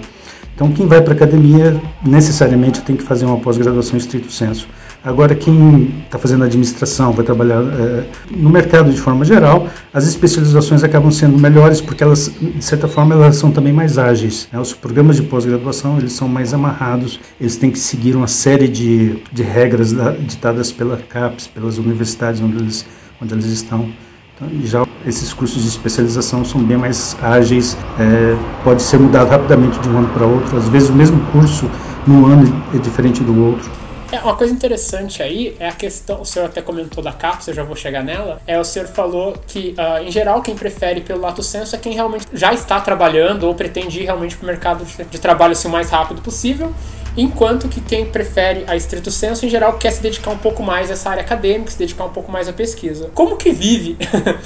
Então, 0.55 0.71
quem 0.71 0.87
vai 0.87 0.99
para 1.01 1.13
a 1.13 1.15
academia 1.15 1.79
necessariamente 2.03 2.81
tem 2.81 2.95
que 2.95 3.03
fazer 3.03 3.25
uma 3.25 3.37
pós-graduação 3.37 3.93
em 3.93 3.99
estrito 3.99 4.31
senso. 4.31 4.67
Agora, 5.03 5.35
quem 5.35 5.93
está 6.05 6.17
fazendo 6.17 6.43
administração, 6.43 7.13
vai 7.13 7.23
trabalhar 7.23 7.61
é, 7.61 8.03
no 8.31 8.49
mercado 8.49 8.91
de 8.91 8.99
forma 8.99 9.23
geral, 9.23 9.67
as 9.93 10.05
especializações 10.05 10.83
acabam 10.83 11.11
sendo 11.11 11.39
melhores 11.39 11.79
porque 11.79 12.03
elas, 12.03 12.31
de 12.39 12.63
certa 12.63 12.87
forma, 12.87 13.15
elas 13.15 13.35
são 13.37 13.51
também 13.51 13.71
mais 13.71 13.97
ágeis. 13.97 14.49
Né? 14.51 14.59
Os 14.59 14.73
programas 14.73 15.15
de 15.15 15.23
pós-graduação 15.23 15.97
eles 15.97 16.13
são 16.13 16.27
mais 16.27 16.53
amarrados, 16.53 17.19
eles 17.39 17.55
têm 17.55 17.71
que 17.71 17.79
seguir 17.79 18.15
uma 18.15 18.27
série 18.27 18.67
de, 18.67 19.21
de 19.31 19.43
regras 19.43 19.93
da, 19.93 20.11
ditadas 20.11 20.71
pela 20.71 20.97
CAPES, 20.97 21.47
pelas 21.47 21.77
universidades 21.77 22.41
onde 22.41 22.57
eles, 22.57 22.85
onde 23.21 23.33
eles 23.33 23.45
estão. 23.45 23.89
Então, 24.35 24.49
já 24.65 24.85
esses 25.05 25.33
cursos 25.33 25.61
de 25.61 25.69
especialização 25.69 26.43
são 26.43 26.61
bem 26.61 26.77
mais 26.77 27.15
ágeis, 27.21 27.77
é, 27.97 28.37
pode 28.63 28.81
ser 28.81 28.99
mudado 28.99 29.29
rapidamente 29.29 29.79
de 29.79 29.89
um 29.89 29.99
ano 29.99 30.09
para 30.09 30.25
outro. 30.25 30.57
Às 30.57 30.67
vezes 30.69 30.89
o 30.89 30.93
mesmo 30.93 31.19
curso 31.31 31.69
num 32.05 32.25
ano 32.25 32.63
é 32.73 32.77
diferente 32.77 33.23
do 33.23 33.39
outro. 33.41 33.71
É, 34.11 34.19
uma 34.21 34.35
coisa 34.35 34.53
interessante 34.53 35.21
aí 35.21 35.55
é 35.59 35.67
a 35.67 35.73
questão, 35.73 36.21
o 36.21 36.25
senhor 36.25 36.45
até 36.45 36.61
comentou 36.61 37.03
da 37.03 37.11
cápsula, 37.11 37.53
já 37.53 37.63
vou 37.63 37.75
chegar 37.75 38.03
nela, 38.03 38.41
é 38.47 38.57
o 38.57 38.63
senhor 38.63 38.87
falou 38.87 39.35
que, 39.45 39.75
uh, 39.77 40.01
em 40.01 40.09
geral, 40.09 40.41
quem 40.41 40.55
prefere 40.55 41.01
pelo 41.01 41.19
lato 41.19 41.43
senso 41.43 41.75
é 41.75 41.79
quem 41.79 41.93
realmente 41.93 42.25
já 42.31 42.53
está 42.53 42.79
trabalhando 42.79 43.43
ou 43.43 43.53
pretende 43.53 43.99
ir 43.99 44.05
realmente 44.05 44.37
para 44.37 44.43
o 44.43 44.47
mercado 44.47 44.85
de, 44.85 45.03
de 45.03 45.19
trabalho 45.19 45.51
assim, 45.51 45.67
o 45.67 45.71
mais 45.71 45.89
rápido 45.89 46.21
possível 46.21 46.73
enquanto 47.17 47.67
que 47.67 47.81
quem 47.81 48.05
prefere 48.05 48.63
a 48.67 48.75
estrito 48.75 49.09
senso, 49.09 49.45
em 49.45 49.49
geral, 49.49 49.73
quer 49.73 49.91
se 49.91 50.01
dedicar 50.01 50.31
um 50.31 50.37
pouco 50.37 50.61
mais 50.61 50.89
a 50.89 50.93
essa 50.93 51.09
área 51.09 51.23
acadêmica, 51.23 51.71
se 51.71 51.79
dedicar 51.79 52.05
um 52.05 52.09
pouco 52.09 52.31
mais 52.31 52.47
à 52.47 52.53
pesquisa. 52.53 53.09
Como 53.13 53.35
que 53.35 53.51
vive 53.51 53.97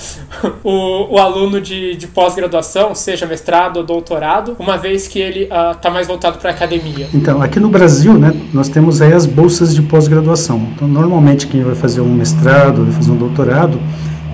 o, 0.63 1.15
o, 1.15 1.17
aluno 1.17 1.59
de, 1.59 1.95
de 1.95 2.07
pós-graduação, 2.07 2.95
seja 2.95 3.25
mestrado 3.25 3.77
ou 3.77 3.83
doutorado, 3.83 4.55
uma 4.57 4.77
vez 4.77 5.07
que 5.07 5.19
ele 5.19 5.43
está 5.43 5.89
uh, 5.89 5.93
mais 5.93 6.07
voltado 6.07 6.37
para 6.37 6.51
a 6.51 6.53
academia? 6.53 7.09
Então, 7.13 7.41
aqui 7.41 7.59
no 7.59 7.69
Brasil, 7.69 8.13
né, 8.13 8.33
nós 8.53 8.69
temos 8.69 9.01
aí 9.01 9.13
as 9.13 9.25
bolsas 9.25 9.75
de 9.75 9.81
pós-graduação. 9.81 10.69
Então, 10.73 10.87
normalmente, 10.87 11.47
quem 11.47 11.63
vai 11.63 11.75
fazer 11.75 12.01
um 12.01 12.13
mestrado, 12.13 12.85
vai 12.85 12.93
fazer 12.93 13.11
um 13.11 13.17
doutorado, 13.17 13.79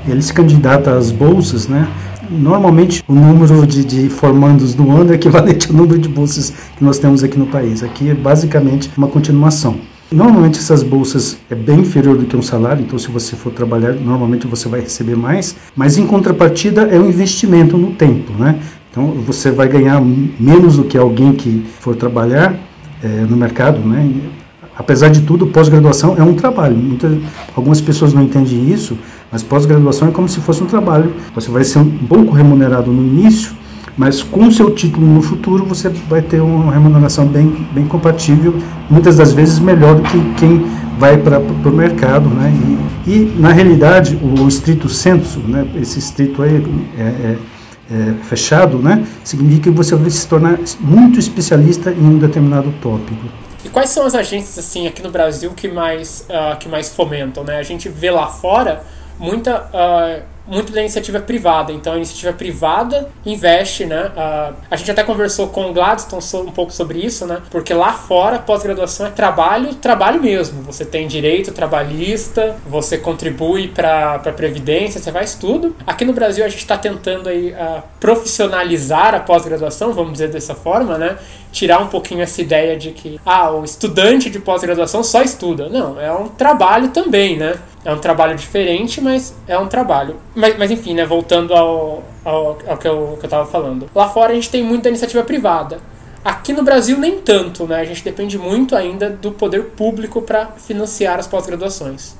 ele 0.07 0.21
se 0.21 0.33
candidata 0.33 0.91
às 0.91 1.11
bolsas, 1.11 1.67
né? 1.67 1.87
Normalmente, 2.29 3.03
o 3.07 3.13
número 3.13 3.65
de, 3.65 3.83
de 3.83 4.09
formandos 4.09 4.73
do 4.73 4.89
ano 4.91 5.11
é 5.11 5.15
equivalente 5.15 5.67
ao 5.67 5.73
número 5.73 5.99
de 5.99 6.09
bolsas 6.09 6.53
que 6.77 6.83
nós 6.83 6.99
temos 6.99 7.23
aqui 7.23 7.37
no 7.37 7.47
país. 7.47 7.83
Aqui 7.83 8.09
é 8.09 8.13
basicamente 8.13 8.89
uma 8.97 9.07
continuação. 9.07 9.79
Normalmente 10.11 10.57
essas 10.57 10.83
bolsas 10.83 11.37
é 11.49 11.55
bem 11.55 11.81
inferior 11.81 12.17
do 12.17 12.25
que 12.25 12.35
um 12.35 12.41
salário, 12.41 12.81
então 12.81 12.97
se 12.97 13.09
você 13.09 13.35
for 13.35 13.51
trabalhar, 13.51 13.91
normalmente 13.93 14.47
você 14.47 14.69
vai 14.69 14.79
receber 14.79 15.17
mais, 15.17 15.57
mas 15.75 15.97
em 15.97 16.07
contrapartida 16.07 16.83
é 16.83 16.97
um 16.97 17.09
investimento 17.09 17.77
no 17.77 17.91
tempo, 17.91 18.31
né? 18.33 18.57
Então 18.89 19.11
você 19.25 19.51
vai 19.51 19.67
ganhar 19.67 20.01
menos 20.01 20.77
do 20.77 20.85
que 20.85 20.97
alguém 20.97 21.33
que 21.33 21.65
for 21.81 21.93
trabalhar 21.93 22.55
é, 23.03 23.07
no 23.29 23.35
mercado, 23.35 23.79
né? 23.79 24.09
Apesar 24.77 25.09
de 25.09 25.21
tudo, 25.21 25.47
pós-graduação 25.47 26.15
é 26.17 26.23
um 26.23 26.35
trabalho. 26.35 26.77
Muitas, 26.77 27.17
algumas 27.55 27.81
pessoas 27.81 28.13
não 28.13 28.23
entendem 28.23 28.71
isso, 28.71 28.97
mas 29.31 29.41
pós-graduação 29.41 30.09
é 30.09 30.11
como 30.11 30.29
se 30.29 30.39
fosse 30.39 30.63
um 30.63 30.67
trabalho. 30.67 31.13
Você 31.33 31.49
vai 31.49 31.63
ser 31.63 31.79
um 31.79 31.89
pouco 32.07 32.31
remunerado 32.31 32.91
no 32.91 33.01
início, 33.01 33.53
mas 33.97 34.21
com 34.21 34.45
o 34.47 34.51
seu 34.51 34.69
título 34.75 35.07
no 35.07 35.21
futuro 35.21 35.65
você 35.65 35.89
vai 36.07 36.21
ter 36.21 36.39
uma 36.39 36.71
remuneração 36.71 37.25
bem, 37.25 37.67
bem 37.73 37.85
compatível, 37.87 38.53
muitas 38.89 39.17
das 39.17 39.33
vezes 39.33 39.57
melhor 39.57 39.95
do 39.95 40.03
que 40.03 40.33
quem 40.35 40.63
vai 40.99 41.17
para 41.17 41.39
o 41.39 41.71
mercado. 41.71 42.29
Né? 42.29 42.53
E, 43.07 43.11
e, 43.11 43.35
na 43.39 43.51
realidade, 43.51 44.19
o, 44.21 44.47
estrito 44.47 44.87
senso, 44.87 45.39
né, 45.39 45.67
esse 45.81 45.97
estrito 45.97 46.43
aí 46.43 46.63
é, 46.97 47.01
é, 47.01 47.37
é, 47.91 48.13
fechado, 48.21 48.77
né, 48.77 49.03
significa 49.23 49.71
que 49.71 49.75
você 49.75 49.95
vai 49.95 50.09
se 50.11 50.27
tornar 50.27 50.59
muito 50.79 51.17
especialista 51.17 51.91
em 51.91 52.05
um 52.05 52.19
determinado 52.19 52.71
tópico. 52.79 53.25
E 53.63 53.69
quais 53.69 53.89
são 53.89 54.05
as 54.05 54.15
agências 54.15 54.57
assim 54.57 54.87
aqui 54.87 55.01
no 55.01 55.09
Brasil 55.09 55.51
que 55.53 55.67
mais, 55.67 56.25
uh, 56.29 56.57
que 56.57 56.69
mais 56.69 56.89
fomentam? 56.93 57.43
Né? 57.43 57.57
A 57.57 57.63
gente 57.63 57.89
vê 57.89 58.11
lá 58.11 58.27
fora 58.27 58.83
muita 59.17 59.61
uh, 59.73 60.23
muito 60.47 60.71
da 60.71 60.79
iniciativa 60.79 61.19
privada. 61.19 61.71
Então, 61.71 61.93
a 61.93 61.95
iniciativa 61.97 62.33
privada 62.33 63.09
investe, 63.25 63.85
né? 63.85 64.11
Uh, 64.15 64.55
a 64.71 64.75
gente 64.75 64.89
até 64.89 65.03
conversou 65.03 65.47
com 65.47 65.69
o 65.69 65.73
Gladstone 65.73 66.47
um 66.47 66.51
pouco 66.51 66.71
sobre 66.71 66.99
isso, 66.99 67.25
né? 67.25 67.41
Porque 67.51 67.73
lá 67.73 67.93
fora, 67.93 68.39
pós-graduação 68.39 69.05
é 69.05 69.09
trabalho, 69.09 69.75
trabalho 69.75 70.21
mesmo. 70.21 70.61
Você 70.63 70.85
tem 70.85 71.07
direito 71.07 71.51
trabalhista, 71.51 72.55
você 72.65 72.97
contribui 72.97 73.67
para 73.67 74.15
a 74.15 74.31
Previdência, 74.31 75.01
você 75.01 75.11
faz 75.11 75.35
tudo. 75.35 75.75
Aqui 75.85 76.05
no 76.05 76.13
Brasil, 76.13 76.45
a 76.45 76.47
gente 76.47 76.59
está 76.59 76.77
tentando 76.77 77.27
aí, 77.27 77.51
uh, 77.51 77.81
profissionalizar 77.99 79.13
a 79.13 79.19
pós-graduação, 79.19 79.93
vamos 79.93 80.13
dizer 80.13 80.29
dessa 80.29 80.55
forma, 80.55 80.97
né? 80.97 81.17
Tirar 81.51 81.79
um 81.79 81.87
pouquinho 81.87 82.21
essa 82.21 82.41
ideia 82.41 82.77
de 82.77 82.91
que, 82.91 83.19
ah, 83.25 83.51
o 83.51 83.63
estudante 83.63 84.29
de 84.29 84.39
pós-graduação 84.39 85.03
só 85.03 85.21
estuda. 85.21 85.69
Não, 85.69 85.99
é 85.99 86.11
um 86.11 86.27
trabalho 86.27 86.89
também, 86.89 87.37
né? 87.37 87.55
É 87.87 87.93
um 87.93 87.99
trabalho 87.99 88.35
diferente, 88.35 88.99
mas 88.99 89.33
é 89.47 89.57
um 89.57 89.65
trabalho. 89.65 90.17
Mas, 90.35 90.57
mas 90.57 90.69
enfim, 90.69 90.93
né, 90.93 91.05
voltando 91.05 91.53
ao, 91.53 92.03
ao, 92.25 92.57
ao, 92.67 92.77
que, 92.77 92.85
eu, 92.85 93.15
que 93.17 93.25
eu 93.25 93.29
tava 93.29 93.45
falando. 93.45 93.89
Lá 93.95 94.09
fora 94.09 94.33
a 94.33 94.35
gente 94.35 94.49
tem 94.49 94.61
muita 94.61 94.89
iniciativa 94.89 95.23
privada. 95.23 95.79
Aqui 96.21 96.51
no 96.51 96.63
Brasil 96.63 96.97
nem 96.97 97.21
tanto, 97.21 97.65
né? 97.65 97.79
A 97.79 97.85
gente 97.85 98.03
depende 98.03 98.37
muito 98.37 98.75
ainda 98.75 99.09
do 99.09 99.31
poder 99.31 99.67
público 99.67 100.21
para 100.21 100.47
financiar 100.57 101.17
as 101.17 101.27
pós-graduações. 101.27 102.17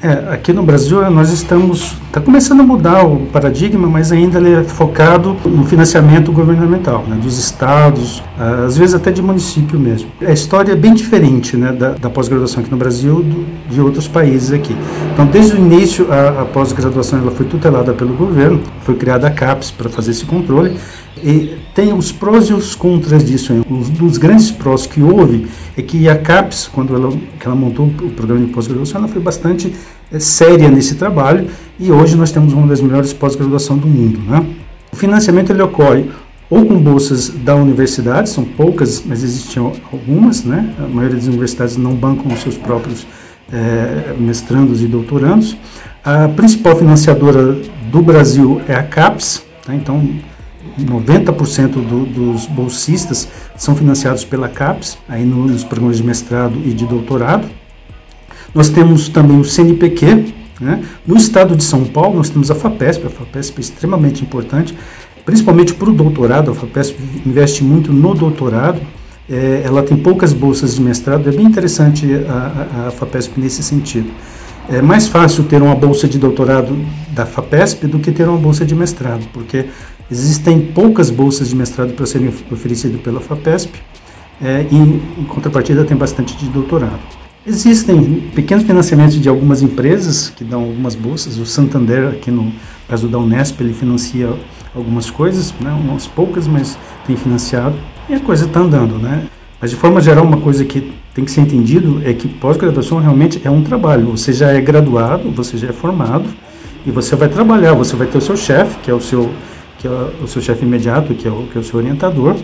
É, 0.00 0.32
aqui 0.32 0.52
no 0.52 0.62
Brasil 0.62 1.10
nós 1.10 1.30
estamos 1.30 1.96
está 2.06 2.20
começando 2.20 2.60
a 2.60 2.62
mudar 2.62 3.04
o 3.04 3.26
paradigma, 3.26 3.88
mas 3.88 4.12
ainda 4.12 4.38
ele 4.38 4.54
é 4.54 4.62
focado 4.62 5.36
no 5.44 5.64
financiamento 5.64 6.30
governamental, 6.30 7.04
né, 7.08 7.16
dos 7.20 7.36
estados, 7.36 8.22
às 8.38 8.78
vezes 8.78 8.94
até 8.94 9.10
de 9.10 9.20
município 9.20 9.78
mesmo. 9.78 10.08
A 10.24 10.32
história 10.32 10.72
é 10.72 10.76
bem 10.76 10.94
diferente 10.94 11.56
né, 11.56 11.72
da, 11.72 11.90
da 11.90 12.08
pós-graduação 12.08 12.60
aqui 12.62 12.70
no 12.70 12.76
Brasil 12.76 13.24
do, 13.24 13.44
de 13.68 13.80
outros 13.80 14.06
países 14.06 14.52
aqui. 14.52 14.76
Então, 15.12 15.26
desde 15.26 15.54
o 15.54 15.58
início 15.58 16.06
a, 16.12 16.42
a 16.42 16.44
pós-graduação 16.44 17.18
ela 17.18 17.32
foi 17.32 17.46
tutelada 17.46 17.92
pelo 17.92 18.14
governo, 18.14 18.60
foi 18.82 18.94
criada 18.94 19.26
a 19.26 19.30
CAPES 19.30 19.72
para 19.72 19.88
fazer 19.88 20.12
esse 20.12 20.24
controle 20.24 20.76
e 21.22 21.58
tem 21.74 21.92
os 21.92 22.12
prós 22.12 22.48
e 22.48 22.52
os 22.52 22.74
contras 22.74 23.24
disso. 23.24 23.52
Um 23.68 23.80
dos 23.80 24.18
grandes 24.18 24.50
prós 24.50 24.86
que 24.86 25.02
houve 25.02 25.46
é 25.76 25.82
que 25.82 26.08
a 26.08 26.16
CAPES, 26.16 26.68
quando 26.68 26.94
ela, 26.94 27.12
ela 27.44 27.54
montou 27.54 27.86
o 27.86 28.10
programa 28.10 28.46
de 28.46 28.52
pós-graduação, 28.52 29.00
ela 29.00 29.08
foi 29.08 29.20
bastante 29.20 29.72
séria 30.18 30.68
nesse 30.68 30.94
trabalho 30.94 31.48
e 31.78 31.92
hoje 31.92 32.16
nós 32.16 32.32
temos 32.32 32.52
uma 32.52 32.66
das 32.66 32.80
melhores 32.80 33.12
pós-graduação 33.12 33.76
do 33.76 33.86
mundo. 33.86 34.18
Né? 34.20 34.44
O 34.92 34.96
financiamento 34.96 35.50
ele 35.50 35.62
ocorre 35.62 36.06
ou 36.50 36.64
com 36.64 36.78
bolsas 36.78 37.28
da 37.28 37.54
universidade, 37.54 38.30
são 38.30 38.44
poucas, 38.44 39.02
mas 39.04 39.22
existiam 39.22 39.72
algumas, 39.92 40.44
né? 40.44 40.74
a 40.78 40.88
maioria 40.88 41.16
das 41.16 41.26
universidades 41.26 41.76
não 41.76 41.94
bancam 41.94 42.32
os 42.32 42.40
seus 42.40 42.56
próprios 42.56 43.06
é, 43.52 44.14
mestrandos 44.18 44.82
e 44.82 44.86
doutorandos. 44.86 45.56
A 46.02 46.28
principal 46.28 46.74
financiadora 46.76 47.56
do 47.90 48.02
Brasil 48.02 48.62
é 48.66 48.74
a 48.74 48.82
CAPES, 48.82 49.42
tá? 49.64 49.74
então 49.74 50.08
90% 50.80 51.72
do, 51.72 52.06
dos 52.06 52.46
bolsistas 52.46 53.28
são 53.56 53.74
financiados 53.76 54.24
pela 54.24 54.48
CAPES, 54.48 54.96
aí 55.08 55.24
nos 55.24 55.64
programas 55.64 55.98
de 55.98 56.04
mestrado 56.04 56.58
e 56.64 56.72
de 56.72 56.86
doutorado. 56.86 57.46
Nós 58.54 58.68
temos 58.68 59.08
também 59.08 59.38
o 59.38 59.44
CNPq. 59.44 60.34
Né? 60.60 60.82
No 61.06 61.16
estado 61.16 61.56
de 61.56 61.62
São 61.62 61.84
Paulo, 61.84 62.16
nós 62.16 62.30
temos 62.30 62.50
a 62.50 62.54
FAPESP. 62.54 63.06
A 63.06 63.10
FAPESP 63.10 63.58
é 63.58 63.60
extremamente 63.60 64.22
importante, 64.22 64.76
principalmente 65.24 65.74
para 65.74 65.90
o 65.90 65.92
doutorado. 65.92 66.50
A 66.50 66.54
FAPESP 66.54 66.96
investe 67.26 67.62
muito 67.62 67.92
no 67.92 68.14
doutorado. 68.14 68.80
É, 69.30 69.62
ela 69.64 69.82
tem 69.82 69.96
poucas 69.96 70.32
bolsas 70.32 70.74
de 70.74 70.82
mestrado. 70.82 71.28
É 71.28 71.32
bem 71.32 71.46
interessante 71.46 72.06
a, 72.28 72.84
a, 72.84 72.88
a 72.88 72.90
FAPESP 72.90 73.40
nesse 73.40 73.62
sentido. 73.62 74.10
É 74.70 74.82
mais 74.82 75.08
fácil 75.08 75.44
ter 75.44 75.62
uma 75.62 75.74
bolsa 75.74 76.06
de 76.06 76.18
doutorado 76.18 76.76
da 77.12 77.24
FAPESP 77.24 77.86
do 77.86 77.98
que 77.98 78.12
ter 78.12 78.28
uma 78.28 78.36
bolsa 78.36 78.66
de 78.66 78.74
mestrado, 78.74 79.26
porque 79.32 79.66
Existem 80.10 80.58
poucas 80.72 81.10
bolsas 81.10 81.50
de 81.50 81.56
mestrado 81.56 81.92
para 81.92 82.06
serem 82.06 82.28
oferecidas 82.50 82.98
pela 83.02 83.20
FAPESP 83.20 83.78
é, 84.40 84.66
e, 84.70 84.76
em 84.76 85.24
contrapartida, 85.24 85.84
tem 85.84 85.96
bastante 85.96 86.34
de 86.36 86.48
doutorado. 86.48 86.98
Existem 87.48 88.20
pequenos 88.34 88.64
financiamentos 88.64 89.18
de 89.18 89.26
algumas 89.26 89.62
empresas 89.62 90.28
que 90.28 90.44
dão 90.44 90.64
algumas 90.64 90.94
bolsas. 90.94 91.38
O 91.38 91.46
Santander, 91.46 92.08
aqui 92.08 92.30
no 92.30 92.52
caso 92.86 93.08
da 93.08 93.18
Unesp, 93.18 93.58
ele 93.62 93.72
financia 93.72 94.28
algumas 94.74 95.08
coisas, 95.08 95.54
né, 95.58 95.72
umas 95.72 96.06
poucas, 96.06 96.46
mas 96.46 96.78
tem 97.06 97.16
financiado. 97.16 97.74
E 98.06 98.12
a 98.12 98.20
coisa 98.20 98.44
está 98.44 98.60
andando, 98.60 98.98
né? 98.98 99.26
Mas 99.58 99.70
de 99.70 99.76
forma 99.76 99.98
geral, 99.98 100.26
uma 100.26 100.36
coisa 100.36 100.62
que 100.62 100.92
tem 101.14 101.24
que 101.24 101.30
ser 101.30 101.40
entendido 101.40 102.02
é 102.04 102.12
que 102.12 102.28
pós-graduação 102.28 102.98
realmente 102.98 103.40
é 103.42 103.50
um 103.50 103.62
trabalho. 103.62 104.10
Você 104.10 104.34
já 104.34 104.50
é 104.50 104.60
graduado, 104.60 105.30
você 105.30 105.56
já 105.56 105.68
é 105.68 105.72
formado 105.72 106.28
e 106.84 106.90
você 106.90 107.16
vai 107.16 107.30
trabalhar. 107.30 107.72
Você 107.72 107.96
vai 107.96 108.06
ter 108.06 108.18
o 108.18 108.20
seu 108.20 108.36
chefe, 108.36 108.78
que 108.80 108.90
é 108.90 108.94
o 108.94 109.00
seu 109.00 109.30
que 109.78 109.86
é 109.86 109.90
o 109.90 110.26
seu 110.26 110.42
chefe 110.42 110.66
imediato, 110.66 111.14
que 111.14 111.26
é 111.26 111.30
o, 111.30 111.46
que 111.46 111.56
é 111.56 111.60
o 111.60 111.64
seu 111.64 111.78
orientador. 111.78 112.36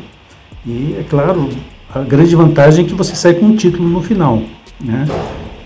E, 0.65 0.97
é 0.99 1.03
claro, 1.03 1.51
a 1.93 1.99
grande 2.01 2.35
vantagem 2.35 2.87
é 2.87 2.89
que 2.89 2.95
você 2.95 3.15
sai 3.15 3.35
com 3.35 3.47
um 3.47 3.57
título 3.57 3.89
no 3.89 4.01
final, 4.01 4.43
né? 4.81 5.07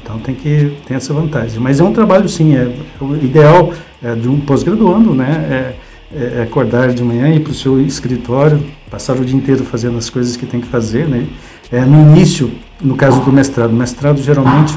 Então 0.02 0.18
tem 0.18 0.34
que 0.34 0.72
ter 0.86 0.94
essa 0.94 1.12
vantagem. 1.12 1.60
Mas 1.60 1.80
é 1.80 1.84
um 1.84 1.92
trabalho, 1.92 2.28
sim, 2.28 2.56
é, 2.56 2.72
o 3.00 3.14
ideal 3.14 3.72
é, 4.02 4.14
de 4.14 4.28
um 4.28 4.40
pós-graduando, 4.40 5.14
né? 5.14 5.46
É, 5.50 5.88
é, 6.16 6.38
é 6.38 6.42
acordar 6.42 6.88
de 6.88 7.04
manhã, 7.04 7.28
ir 7.28 7.40
para 7.40 7.50
o 7.50 7.54
seu 7.54 7.78
escritório, 7.80 8.64
passar 8.90 9.16
o 9.16 9.24
dia 9.24 9.36
inteiro 9.36 9.62
fazendo 9.64 9.98
as 9.98 10.08
coisas 10.08 10.36
que 10.36 10.46
tem 10.46 10.60
que 10.60 10.66
fazer, 10.66 11.06
né? 11.06 11.26
É, 11.70 11.80
no 11.82 12.00
início, 12.10 12.50
no 12.80 12.96
caso 12.96 13.20
do 13.20 13.30
mestrado, 13.30 13.72
mestrado 13.72 14.22
geralmente, 14.22 14.74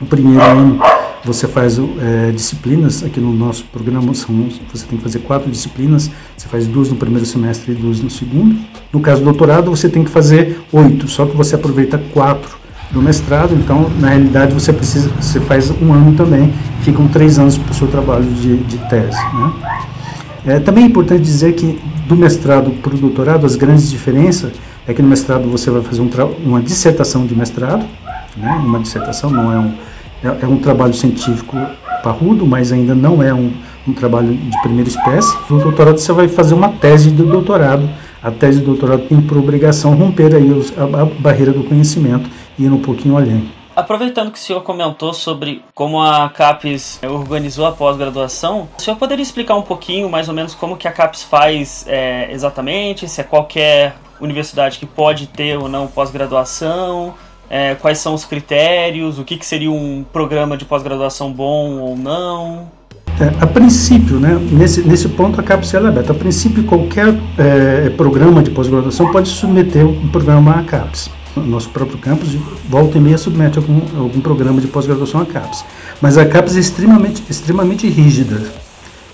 o 0.00 0.06
primeiro 0.06 0.40
ano 0.42 0.80
você 1.22 1.46
faz 1.48 1.78
é, 1.78 2.30
disciplinas, 2.30 3.02
aqui 3.02 3.20
no 3.20 3.32
nosso 3.32 3.64
programa 3.64 4.14
são, 4.14 4.48
você 4.72 4.86
tem 4.86 4.96
que 4.96 5.02
fazer 5.02 5.18
quatro 5.18 5.50
disciplinas, 5.50 6.10
você 6.36 6.48
faz 6.48 6.66
duas 6.66 6.88
no 6.88 6.96
primeiro 6.96 7.26
semestre 7.26 7.72
e 7.72 7.74
duas 7.74 8.00
no 8.00 8.08
segundo. 8.08 8.58
No 8.92 9.00
caso 9.00 9.20
do 9.20 9.24
doutorado, 9.24 9.70
você 9.70 9.88
tem 9.88 10.04
que 10.04 10.10
fazer 10.10 10.60
oito, 10.72 11.08
só 11.08 11.26
que 11.26 11.36
você 11.36 11.56
aproveita 11.56 11.98
quatro 12.14 12.56
do 12.90 13.02
mestrado, 13.02 13.54
então 13.54 13.90
na 13.98 14.08
realidade 14.08 14.54
você 14.54 14.72
precisa, 14.72 15.10
você 15.20 15.40
faz 15.40 15.70
um 15.82 15.92
ano 15.92 16.12
também, 16.14 16.52
ficam 16.82 17.08
três 17.08 17.38
anos 17.38 17.58
para 17.58 17.72
o 17.72 17.74
seu 17.74 17.88
trabalho 17.88 18.24
de, 18.24 18.58
de 18.58 18.78
tese. 18.88 19.18
Né? 19.34 19.52
É, 20.46 20.60
também 20.60 20.84
é 20.84 20.86
importante 20.86 21.22
dizer 21.22 21.54
que 21.54 21.78
do 22.06 22.14
mestrado 22.14 22.70
para 22.80 22.94
o 22.94 22.98
doutorado, 22.98 23.44
as 23.44 23.56
grandes 23.56 23.90
diferenças 23.90 24.52
é 24.86 24.94
que 24.94 25.02
no 25.02 25.08
mestrado 25.08 25.48
você 25.50 25.70
vai 25.70 25.82
fazer 25.82 26.00
um 26.00 26.10
uma 26.44 26.60
dissertação 26.60 27.26
de 27.26 27.34
mestrado, 27.34 27.84
né? 28.36 28.62
uma 28.64 28.78
dissertação 28.78 29.30
não 29.30 29.52
é 29.52 29.58
um 29.58 29.74
é, 30.24 30.44
é 30.44 30.46
um 30.46 30.56
trabalho 30.56 30.94
científico 30.94 31.56
parrudo, 32.02 32.46
mas 32.46 32.72
ainda 32.72 32.94
não 32.94 33.22
é 33.22 33.32
um, 33.34 33.52
um 33.86 33.92
trabalho 33.92 34.34
de 34.34 34.62
primeira 34.62 34.88
espécie. 34.88 35.36
No 35.50 35.58
doutorado 35.58 35.98
você 35.98 36.12
vai 36.12 36.28
fazer 36.28 36.54
uma 36.54 36.68
tese 36.68 37.10
de 37.10 37.22
doutorado. 37.22 37.88
A 38.22 38.30
tese 38.30 38.60
de 38.60 38.64
doutorado 38.64 39.02
tem 39.08 39.20
por 39.20 39.38
obrigação 39.38 39.94
romper 39.94 40.34
aí 40.34 40.50
os, 40.50 40.72
a, 40.76 41.02
a 41.02 41.04
barreira 41.04 41.52
do 41.52 41.62
conhecimento 41.62 42.28
ir 42.58 42.72
um 42.72 42.80
pouquinho 42.80 43.16
além. 43.16 43.50
Aproveitando 43.74 44.30
que 44.30 44.38
o 44.38 44.40
senhor 44.40 44.62
comentou 44.62 45.12
sobre 45.12 45.62
como 45.74 46.00
a 46.00 46.28
CAPES 46.30 47.00
organizou 47.02 47.66
a 47.66 47.72
pós-graduação, 47.72 48.68
o 48.78 48.80
senhor 48.80 48.96
poderia 48.96 49.22
explicar 49.22 49.54
um 49.54 49.62
pouquinho, 49.62 50.08
mais 50.08 50.28
ou 50.28 50.34
menos, 50.34 50.54
como 50.54 50.76
que 50.76 50.88
a 50.88 50.92
CAPES 50.92 51.22
faz 51.24 51.84
é, 51.86 52.32
exatamente? 52.32 53.06
Se 53.06 53.20
é 53.20 53.24
qualquer 53.24 53.96
universidade 54.18 54.78
que 54.78 54.86
pode 54.86 55.26
ter 55.26 55.58
ou 55.58 55.68
não 55.68 55.86
pós-graduação? 55.86 57.14
é, 57.48 57.74
quais 57.74 57.98
são 57.98 58.14
os 58.14 58.24
critérios, 58.24 59.18
o 59.18 59.24
que, 59.24 59.36
que 59.36 59.46
seria 59.46 59.70
um 59.70 60.04
programa 60.12 60.56
de 60.56 60.64
pós-graduação 60.64 61.32
bom 61.32 61.78
ou 61.78 61.96
não? 61.96 62.68
É, 63.20 63.42
a 63.42 63.46
princípio, 63.46 64.18
né, 64.18 64.38
nesse, 64.52 64.82
nesse 64.82 65.08
ponto 65.08 65.40
a 65.40 65.42
CAPES 65.42 65.74
é 65.74 65.78
aberta. 65.78 66.12
A 66.12 66.14
princípio, 66.14 66.64
qualquer 66.64 67.14
é, 67.38 67.90
programa 67.90 68.42
de 68.42 68.50
pós-graduação 68.50 69.10
pode 69.10 69.28
submeter 69.28 69.86
um 69.86 70.08
programa 70.08 70.60
à 70.60 70.64
CAPES. 70.64 71.10
Nosso 71.40 71.68
próprio 71.70 71.98
campus, 71.98 72.36
volta 72.68 72.98
e 72.98 73.00
meia, 73.00 73.18
submete 73.18 73.58
algum, 73.58 73.80
algum 73.98 74.20
programa 74.20 74.60
de 74.60 74.66
pós-graduação 74.66 75.20
à 75.20 75.26
CAPES. 75.26 75.64
Mas 76.00 76.18
a 76.18 76.26
CAPES 76.26 76.56
é 76.56 76.60
extremamente, 76.60 77.22
extremamente 77.28 77.88
rígida. 77.88 78.40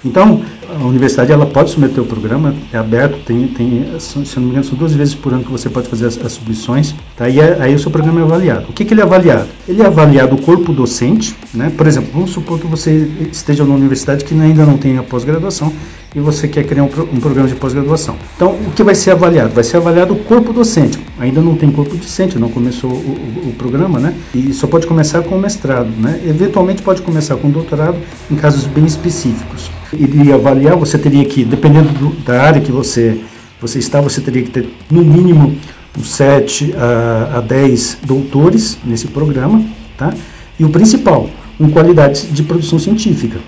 Então, 0.04 0.42
a 0.68 0.84
universidade 0.84 1.30
ela 1.30 1.46
pode 1.46 1.70
submeter 1.70 2.02
o 2.02 2.06
programa, 2.06 2.54
é 2.72 2.76
aberto, 2.76 3.24
tem, 3.24 3.46
tem 3.46 3.86
se 4.00 4.18
não 4.36 4.42
me 4.44 4.50
engano, 4.50 4.64
são 4.64 4.76
duas 4.76 4.92
vezes 4.94 5.14
por 5.14 5.32
ano 5.32 5.44
que 5.44 5.50
você 5.50 5.70
pode 5.70 5.88
fazer 5.88 6.06
as, 6.06 6.18
as 6.24 6.32
submissões, 6.32 6.92
tá? 7.16 7.28
e 7.28 7.40
aí 7.40 7.72
o 7.72 7.78
seu 7.78 7.90
programa 7.90 8.20
é 8.20 8.24
avaliado. 8.24 8.66
O 8.68 8.72
que, 8.72 8.84
que 8.84 8.94
ele 8.94 9.00
é 9.00 9.04
avaliado? 9.04 9.48
Ele 9.68 9.80
é 9.80 9.86
avaliado 9.86 10.34
o 10.34 10.42
corpo 10.42 10.72
docente, 10.72 11.36
né? 11.54 11.70
por 11.76 11.86
exemplo, 11.86 12.10
vamos 12.12 12.30
supor 12.30 12.58
que 12.58 12.66
você 12.66 13.08
esteja 13.30 13.62
numa 13.62 13.76
universidade 13.76 14.24
que 14.24 14.34
ainda 14.34 14.66
não 14.66 14.76
tem 14.76 14.98
a 14.98 15.04
pós-graduação 15.04 15.72
e 16.14 16.20
você 16.20 16.46
quer 16.46 16.64
criar 16.64 16.84
um, 16.84 16.90
um 17.12 17.20
programa 17.20 17.48
de 17.48 17.54
pós-graduação. 17.54 18.16
Então, 18.36 18.52
o 18.52 18.70
que 18.72 18.82
vai 18.82 18.94
ser 18.94 19.12
avaliado? 19.12 19.54
Vai 19.54 19.64
ser 19.64 19.78
avaliado 19.78 20.12
o 20.12 20.16
corpo 20.16 20.52
docente. 20.52 20.98
Ainda 21.18 21.40
não 21.40 21.56
tem 21.56 21.70
corpo 21.70 21.96
docente, 21.96 22.38
não 22.38 22.50
começou 22.50 22.90
o, 22.90 22.94
o, 22.94 23.48
o 23.48 23.52
programa, 23.56 23.98
né? 23.98 24.14
E 24.34 24.52
só 24.52 24.66
pode 24.66 24.86
começar 24.86 25.22
com 25.22 25.36
o 25.36 25.40
mestrado, 25.40 25.90
né? 25.98 26.20
Eventualmente 26.26 26.82
pode 26.82 27.02
começar 27.02 27.36
com 27.36 27.48
o 27.48 27.50
doutorado 27.50 27.96
em 28.30 28.36
casos 28.36 28.66
bem 28.66 28.84
específicos 28.84 29.70
iria 29.94 30.34
avaliar, 30.34 30.76
você 30.76 30.98
teria 30.98 31.24
que, 31.24 31.44
dependendo 31.44 31.88
do, 31.90 32.10
da 32.22 32.42
área 32.42 32.60
que 32.60 32.72
você, 32.72 33.20
você 33.60 33.78
está, 33.78 34.00
você 34.00 34.20
teria 34.20 34.42
que 34.42 34.50
ter 34.50 34.68
no 34.90 35.04
mínimo 35.04 35.56
uns 35.98 36.10
7 36.12 36.74
a, 36.76 37.38
a 37.38 37.40
10 37.40 37.98
doutores 38.04 38.78
nesse 38.84 39.08
programa, 39.08 39.64
tá? 39.96 40.12
E 40.58 40.64
o 40.64 40.70
principal, 40.70 41.28
uma 41.58 41.70
qualidade 41.70 42.26
de 42.26 42.42
produção 42.42 42.78
científica, 42.78 43.38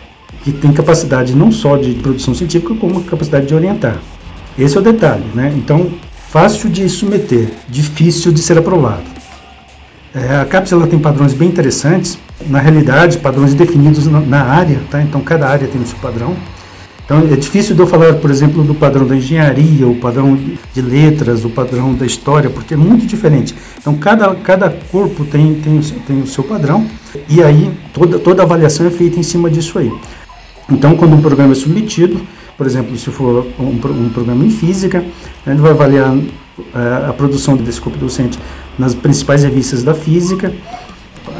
que 0.44 0.52
tem 0.52 0.72
capacidade 0.72 1.34
não 1.34 1.50
só 1.50 1.76
de 1.78 1.94
produção 1.94 2.34
científica, 2.34 2.74
como 2.74 3.02
capacidade 3.02 3.46
de 3.46 3.54
orientar. 3.54 3.98
Esse 4.58 4.76
é 4.76 4.80
o 4.80 4.82
detalhe, 4.82 5.24
né? 5.34 5.52
Então, 5.56 5.90
fácil 6.28 6.68
de 6.68 6.86
submeter, 6.88 7.48
difícil 7.68 8.30
de 8.30 8.40
ser 8.40 8.58
aprovado. 8.58 9.02
É, 10.14 10.36
a 10.36 10.44
CAPES 10.44 10.72
ela 10.72 10.86
tem 10.86 10.98
padrões 10.98 11.32
bem 11.32 11.48
interessantes, 11.48 12.18
na 12.46 12.60
realidade, 12.60 13.18
padrões 13.18 13.54
definidos 13.54 14.06
na, 14.06 14.20
na, 14.20 14.42
área, 14.42 14.78
tá? 14.90 15.02
então 15.02 15.20
cada 15.22 15.48
área 15.48 15.66
tem 15.66 15.80
o 15.80 15.86
seu 15.86 15.98
padrão. 15.98 16.36
Então 17.04 17.18
é 17.18 17.36
difícil 17.36 17.74
de 17.74 17.82
eu 17.82 17.86
falar, 17.86 18.14
por 18.14 18.30
exemplo, 18.30 18.62
do 18.62 18.74
padrão 18.74 19.06
da 19.06 19.16
engenharia, 19.16 19.86
o 19.86 19.96
padrão 19.96 20.38
de 20.72 20.80
letras, 20.80 21.44
o 21.44 21.50
padrão 21.50 21.94
da 21.94 22.06
história, 22.06 22.48
porque 22.48 22.74
é 22.74 22.76
muito 22.76 23.06
diferente. 23.06 23.54
Então 23.78 23.94
cada, 23.96 24.34
cada 24.36 24.70
corpo 24.70 25.24
tem, 25.24 25.54
tem, 25.54 25.80
tem 25.80 26.22
o 26.22 26.26
seu 26.26 26.44
padrão 26.44 26.86
e 27.28 27.42
aí 27.42 27.70
toda, 27.92 28.18
toda 28.18 28.42
avaliação 28.42 28.86
é 28.86 28.90
feita 28.90 29.18
em 29.18 29.22
cima 29.22 29.50
disso 29.50 29.78
aí. 29.78 29.92
Então 30.70 30.96
quando 30.96 31.14
um 31.14 31.20
programa 31.20 31.52
é 31.52 31.54
submetido, 31.54 32.20
por 32.56 32.66
exemplo, 32.66 32.96
se 32.96 33.10
for 33.10 33.46
um, 33.58 33.64
um 33.66 34.10
programa 34.10 34.44
em 34.44 34.50
física, 34.50 35.04
ele 35.46 35.56
vai 35.56 35.72
avaliar 35.72 36.16
a, 36.72 37.08
a 37.10 37.12
produção 37.12 37.56
desse 37.56 37.80
corpo 37.80 37.98
docente 37.98 38.38
nas 38.78 38.94
principais 38.94 39.42
revistas 39.42 39.82
da 39.82 39.94
física. 39.94 40.52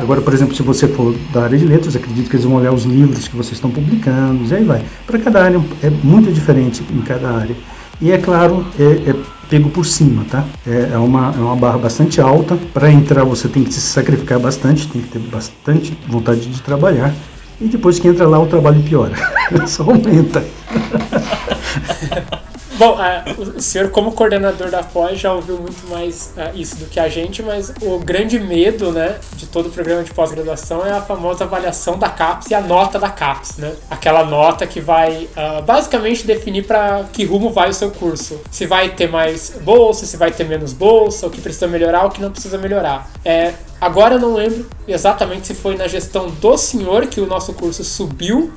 Agora, 0.00 0.20
por 0.20 0.34
exemplo, 0.34 0.54
se 0.54 0.62
você 0.62 0.88
for 0.88 1.14
da 1.32 1.44
área 1.44 1.58
de 1.58 1.64
letras, 1.64 1.94
acredito 1.94 2.28
que 2.28 2.36
eles 2.36 2.44
vão 2.44 2.56
olhar 2.56 2.72
os 2.72 2.84
livros 2.84 3.28
que 3.28 3.36
vocês 3.36 3.52
estão 3.52 3.70
publicando, 3.70 4.44
e 4.44 4.54
aí 4.54 4.64
vai. 4.64 4.82
Para 5.06 5.18
cada 5.18 5.44
área 5.44 5.60
é 5.82 5.90
muito 5.90 6.32
diferente 6.32 6.82
em 6.92 7.00
cada 7.02 7.30
área. 7.30 7.54
E 8.00 8.10
é 8.10 8.18
claro, 8.18 8.66
é, 8.78 9.10
é 9.10 9.14
pego 9.48 9.70
por 9.70 9.86
cima, 9.86 10.24
tá? 10.28 10.44
É, 10.66 10.90
é, 10.94 10.98
uma, 10.98 11.32
é 11.36 11.38
uma 11.38 11.54
barra 11.54 11.78
bastante 11.78 12.20
alta. 12.20 12.58
Para 12.72 12.90
entrar 12.90 13.24
você 13.24 13.46
tem 13.46 13.62
que 13.62 13.72
se 13.72 13.80
sacrificar 13.80 14.40
bastante, 14.40 14.88
tem 14.88 15.00
que 15.00 15.08
ter 15.08 15.20
bastante 15.20 15.96
vontade 16.08 16.40
de 16.40 16.60
trabalhar. 16.60 17.14
E 17.60 17.66
depois 17.66 17.98
que 17.98 18.08
entra 18.08 18.26
lá 18.26 18.38
o 18.38 18.46
trabalho 18.46 18.82
piora. 18.82 19.14
Só 19.66 19.84
aumenta. 19.84 20.44
Bom, 22.76 22.96
uh, 22.98 23.56
o 23.56 23.62
senhor, 23.62 23.90
como 23.90 24.12
coordenador 24.12 24.68
da 24.68 24.82
pós, 24.82 25.20
já 25.20 25.32
ouviu 25.32 25.58
muito 25.58 25.88
mais 25.88 26.32
uh, 26.36 26.56
isso 26.58 26.74
do 26.76 26.86
que 26.86 26.98
a 26.98 27.08
gente, 27.08 27.40
mas 27.40 27.72
o 27.80 28.00
grande 28.00 28.40
medo 28.40 28.90
né, 28.90 29.16
de 29.36 29.46
todo 29.46 29.66
o 29.66 29.70
programa 29.70 30.02
de 30.02 30.12
pós-graduação 30.12 30.84
é 30.84 30.90
a 30.90 31.00
famosa 31.00 31.44
avaliação 31.44 31.96
da 31.96 32.08
CAPES 32.08 32.50
e 32.50 32.54
a 32.54 32.60
nota 32.60 32.98
da 32.98 33.08
CAPES. 33.08 33.58
Né? 33.58 33.72
Aquela 33.88 34.24
nota 34.24 34.66
que 34.66 34.80
vai 34.80 35.28
uh, 35.36 35.62
basicamente 35.62 36.26
definir 36.26 36.66
para 36.66 37.04
que 37.12 37.24
rumo 37.24 37.50
vai 37.50 37.70
o 37.70 37.74
seu 37.74 37.92
curso. 37.92 38.40
Se 38.50 38.66
vai 38.66 38.88
ter 38.88 39.08
mais 39.08 39.50
bolsa, 39.62 40.04
se 40.04 40.16
vai 40.16 40.32
ter 40.32 40.44
menos 40.44 40.72
bolsa, 40.72 41.28
o 41.28 41.30
que 41.30 41.40
precisa 41.40 41.68
melhorar, 41.68 42.06
o 42.06 42.10
que 42.10 42.20
não 42.20 42.32
precisa 42.32 42.58
melhorar. 42.58 43.08
É, 43.24 43.54
agora 43.80 44.16
eu 44.16 44.20
não 44.20 44.34
lembro 44.34 44.66
exatamente 44.88 45.46
se 45.46 45.54
foi 45.54 45.76
na 45.76 45.86
gestão 45.86 46.28
do 46.28 46.58
senhor 46.58 47.06
que 47.06 47.20
o 47.20 47.26
nosso 47.26 47.52
curso 47.54 47.84
subiu 47.84 48.52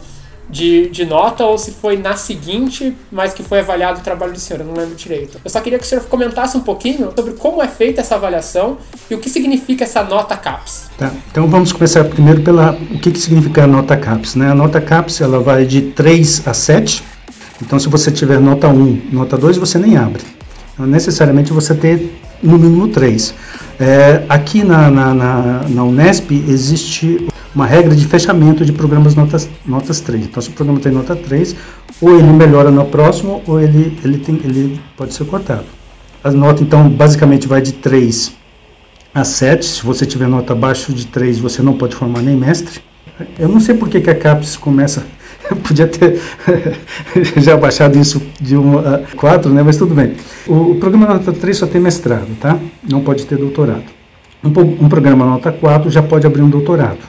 de, 0.50 0.90
de 0.90 1.06
nota 1.06 1.46
ou 1.46 1.58
se 1.58 1.72
foi 1.72 1.98
na 1.98 2.16
seguinte, 2.16 2.96
mas 3.12 3.34
que 3.34 3.44
foi 3.44 3.60
avaliado 3.60 4.00
o 4.00 4.04
trabalho 4.04 4.34
do 4.34 4.40
senhor, 4.40 4.62
eu 4.62 4.66
não 4.66 4.74
lembro 4.74 4.96
direito. 4.96 5.40
Eu 5.44 5.50
só 5.50 5.60
queria 5.60 5.78
que 5.78 5.86
o 5.86 5.88
senhor 5.88 6.04
comentasse 6.06 6.56
um 6.58 6.62
pouquinho 6.62 7.12
sobre 7.16 7.34
como 7.34 7.62
é 7.62 7.68
feita 7.68 8.02
essa 8.02 8.16
avaliação 8.16 8.78
e 9.10 9.16
o 9.16 9.20
que 9.20 9.30
significa 9.30 9.84
essa 9.84 10.04
nota 10.04 10.38
CAPS. 10.38 10.90
Tá, 10.98 11.12
então 11.30 11.48
vamos 11.48 11.72
começar 11.72 12.04
primeiro 12.06 12.42
pela 12.42 12.72
o 12.72 13.00
que, 13.00 13.12
que 13.12 13.20
significa 13.20 13.64
a 13.64 13.68
nota 13.68 13.98
CAPS. 13.98 14.36
Né? 14.36 14.50
A 14.50 14.56
nota 14.56 14.80
CAPS 14.80 15.22
ela 15.22 15.40
vai 15.40 15.66
de 15.66 15.82
3 15.82 16.48
a 16.48 16.54
7, 16.54 17.04
então 17.62 17.80
se 17.80 17.90
você 17.90 18.12
tiver 18.12 18.40
nota 18.40 18.68
1, 18.68 19.10
nota 19.12 19.38
2, 19.38 19.58
você 19.58 19.78
nem 19.78 19.98
abre. 19.98 20.24
Então, 20.74 20.86
necessariamente 20.86 21.52
você 21.52 21.74
ter 21.74 22.22
no 22.42 22.58
mínimo 22.58 22.88
3. 22.88 23.34
É, 23.80 24.24
aqui 24.28 24.64
na, 24.64 24.90
na, 24.90 25.14
na, 25.14 25.62
na 25.70 25.84
Unesp 25.84 26.32
existe 26.32 27.28
uma 27.54 27.66
regra 27.66 27.96
de 27.96 28.06
fechamento 28.06 28.66
de 28.66 28.72
programas 28.72 29.16
notas, 29.16 29.50
notas 29.66 30.00
3. 30.00 30.26
Então, 30.26 30.42
se 30.42 30.50
o 30.50 30.54
programa 30.54 30.80
tem 30.80 30.92
nota 30.92 31.16
3, 31.16 31.56
ou 32.02 32.18
ele 32.18 32.32
melhora 32.32 32.70
no 32.70 32.86
próximo, 32.86 33.42
ou 33.48 33.60
ele, 33.60 33.98
ele, 34.04 34.20
tem, 34.20 34.36
ele 34.44 34.80
pode 34.96 35.14
ser 35.14 35.26
cortado. 35.26 35.66
A 36.24 36.32
nota, 36.32 36.62
então, 36.64 36.90
basicamente 36.90 37.48
vai 37.48 37.62
de 37.62 37.74
3 37.74 38.34
a 39.14 39.24
7. 39.24 39.66
Se 39.66 39.84
você 39.84 40.06
tiver 40.06 40.28
nota 40.28 40.54
abaixo 40.54 40.94
de 40.94 41.08
3, 41.08 41.40
você 41.40 41.62
não 41.62 41.74
pode 41.74 41.96
formar 41.96 42.22
nem 42.22 42.36
mestre. 42.36 42.82
Eu 43.40 43.48
não 43.48 43.60
sei 43.60 43.76
por 43.76 43.90
que, 43.90 44.02
que 44.02 44.10
a 44.10 44.16
CAPES 44.16 44.58
começa. 44.58 45.06
Podia 45.68 45.88
ter 45.88 46.20
já 47.38 47.56
baixado 47.56 47.98
isso 47.98 48.22
de 48.40 48.58
1 48.58 48.80
a 48.80 49.00
4, 49.16 49.52
né? 49.54 49.64
mas 49.64 49.78
tudo 49.78 49.94
bem. 49.94 50.14
O, 50.46 50.72
o 50.72 50.76
programa 50.76 51.08
nota 51.08 51.32
3 51.32 51.58
só 51.58 51.68
tem 51.68 51.82
mestrado, 51.82 52.28
tá? 52.40 52.58
Não 52.88 53.02
pode 53.02 53.26
ter 53.26 53.38
doutorado. 53.38 53.86
Um, 54.44 54.50
um 54.86 54.90
programa 54.90 55.26
nota 55.26 55.52
4 55.52 55.90
já 55.90 56.02
pode 56.02 56.28
abrir 56.28 56.42
um 56.42 56.50
doutorado. 56.50 57.00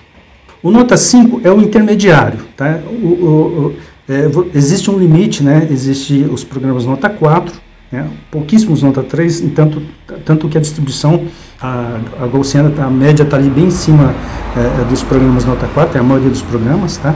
O 0.63 0.71
nota 0.71 0.97
5 0.97 1.43
é 1.45 1.51
o 1.51 1.61
intermediário. 1.61 2.41
Tá? 2.57 2.81
O, 2.87 3.07
o, 3.07 3.77
é, 4.09 4.29
existe 4.55 4.91
um 4.91 4.99
limite, 4.99 5.43
né? 5.43 5.67
existe 5.71 6.27
os 6.31 6.43
programas 6.43 6.87
nota 6.87 7.09
4, 7.11 7.55
né? 7.93 8.09
pouquíssimos 8.31 8.83
nota 8.83 9.03
3, 9.03 9.41
tanto, 9.55 9.83
tanto 10.25 10.49
que 10.49 10.57
a 10.57 10.61
distribuição, 10.61 11.27
a, 11.61 11.99
a 12.21 12.27
Gaussiana, 12.27 12.73
a 12.83 12.91
média 12.91 13.23
está 13.23 13.37
ali 13.37 13.51
bem 13.51 13.67
em 13.67 13.71
cima 13.71 14.15
é, 14.57 14.85
dos 14.85 15.03
programas 15.03 15.45
nota 15.45 15.69
4, 15.75 15.99
é 15.99 16.01
a 16.01 16.05
maioria 16.05 16.31
dos 16.31 16.43
programas. 16.43 16.97
Tá? 16.97 17.15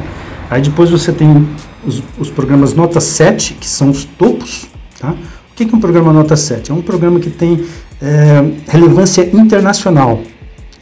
Aí 0.52 0.60
depois 0.60 0.90
você 0.90 1.10
tem 1.10 1.48
os, 1.82 2.02
os 2.18 2.28
programas 2.28 2.74
nota 2.74 3.00
7, 3.00 3.54
que 3.54 3.66
são 3.66 3.88
os 3.88 4.04
topos. 4.04 4.66
Tá? 5.00 5.12
O 5.12 5.54
que 5.56 5.64
é 5.64 5.66
um 5.74 5.80
programa 5.80 6.12
nota 6.12 6.36
7? 6.36 6.70
É 6.70 6.74
um 6.74 6.82
programa 6.82 7.18
que 7.18 7.30
tem 7.30 7.64
é, 8.02 8.44
relevância 8.68 9.22
internacional. 9.34 10.20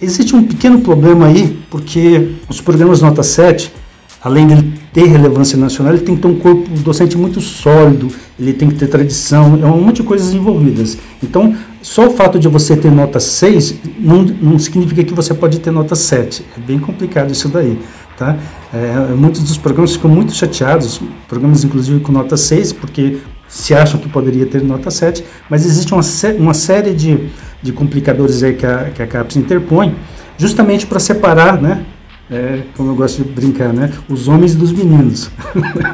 Existe 0.03 0.35
um 0.35 0.43
pequeno 0.43 0.81
problema 0.81 1.27
aí, 1.27 1.57
porque 1.71 2.33
os 2.49 2.61
programas 2.61 3.01
nota 3.01 3.23
7, 3.23 3.73
além 4.21 4.49
de 4.49 4.63
ter 4.93 5.07
relevância 5.07 5.57
nacional, 5.57 5.95
ele 5.95 6.03
tem 6.03 6.17
que 6.17 6.23
ter 6.23 6.29
um 6.29 6.41
corpo 6.41 6.69
docente 6.81 7.17
muito 7.17 7.41
sólido, 7.41 8.09
ele 8.41 8.53
tem 8.53 8.69
que 8.69 8.75
ter 8.75 8.89
tradição, 8.89 9.57
é 9.63 9.67
um 9.67 9.81
monte 9.83 9.97
de 9.97 10.03
coisas 10.03 10.35
envolvidas. 10.35 10.99
Então, 11.23 11.55
só 11.81 12.09
o 12.09 12.11
fato 12.11 12.41
de 12.41 12.49
você 12.49 12.77
ter 12.77 12.91
nota 12.91 13.21
6 13.21 13.77
não, 14.01 14.23
não 14.23 14.59
significa 14.59 15.05
que 15.05 15.15
você 15.15 15.33
pode 15.33 15.61
ter 15.61 15.71
nota 15.71 15.95
7. 15.95 16.45
É 16.57 16.61
bem 16.61 16.81
complicado 16.81 17.31
isso 17.31 17.49
daí. 17.49 17.79
Tá? 18.21 18.37
É, 18.75 19.15
muitos 19.15 19.43
dos 19.43 19.57
programas 19.57 19.95
ficam 19.95 20.11
muito 20.11 20.35
chateados, 20.35 21.01
programas 21.27 21.65
inclusive 21.65 22.01
com 22.01 22.13
nota 22.13 22.37
6, 22.37 22.75
porque 22.75 23.17
se 23.49 23.75
acham 23.75 23.99
que 23.99 24.11
poderia 24.11 24.45
ter 24.45 24.63
nota 24.63 24.91
7, 24.91 25.25
mas 25.49 25.65
existe 25.65 25.95
uma, 25.95 26.03
uma 26.39 26.53
série 26.53 26.93
de, 26.93 27.31
de 27.63 27.73
complicadores 27.73 28.43
aí 28.43 28.53
que 28.53 28.67
a, 28.67 28.91
que 28.91 29.03
a 29.03 29.07
CAPES 29.07 29.37
interpõe, 29.39 29.97
justamente 30.37 30.87
para 30.87 31.01
separar, 31.01 31.63
né, 31.63 31.83
é, 32.31 32.61
como 32.77 32.91
eu 32.91 32.95
gosto 32.95 33.25
de 33.25 33.31
brincar, 33.31 33.73
né, 33.73 33.91
os 34.07 34.29
homens 34.29 34.55
dos 34.55 34.71
meninos, 34.71 35.31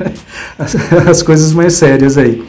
as, 0.58 0.74
as, 1.06 1.22
coisas 1.22 1.52
mais 1.52 1.74
sérias 1.74 2.18
aí. 2.18 2.44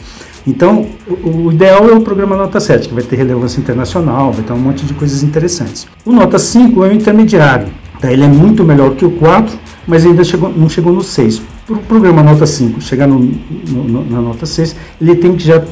Então, 0.47 0.87
o, 1.07 1.29
o, 1.29 1.51
ideal 1.51 1.87
é 1.87 1.93
o 1.93 2.01
programa 2.01 2.35
Nota 2.35 2.59
7, 2.59 2.87
que 2.87 2.95
vai 2.95 3.03
ter 3.03 3.15
relevância 3.15 3.59
internacional, 3.59 4.31
vai 4.31 4.43
ter 4.43 4.53
um 4.53 4.57
monte 4.57 4.87
de 4.87 4.95
coisas 4.95 5.21
interessantes. 5.21 5.85
O 6.03 6.11
Nota 6.11 6.39
5 6.39 6.83
é 6.83 6.89
o 6.89 6.93
intermediário, 6.93 7.67
tá? 7.99 8.11
ele 8.11 8.23
é 8.23 8.27
muito 8.27 8.63
melhor 8.63 8.95
que 8.95 9.05
o 9.05 9.11
4, 9.11 9.57
mas 9.87 10.05
ainda 10.05 10.23
chegou, 10.23 10.49
não 10.49 10.69
chegou 10.69 10.93
no 10.93 11.03
6 11.03 11.41
para 11.67 11.75
o 11.75 11.79
programa 11.79 12.23
nota 12.23 12.45
5 12.45 12.79
chegar 12.79 13.07
no, 13.07 13.19
no, 13.19 14.09
na 14.09 14.21
nota 14.21 14.45
6, 14.45 14.75
ele 15.01 15.15
tem 15.15 15.35
que 15.35 15.43
já, 15.43 15.63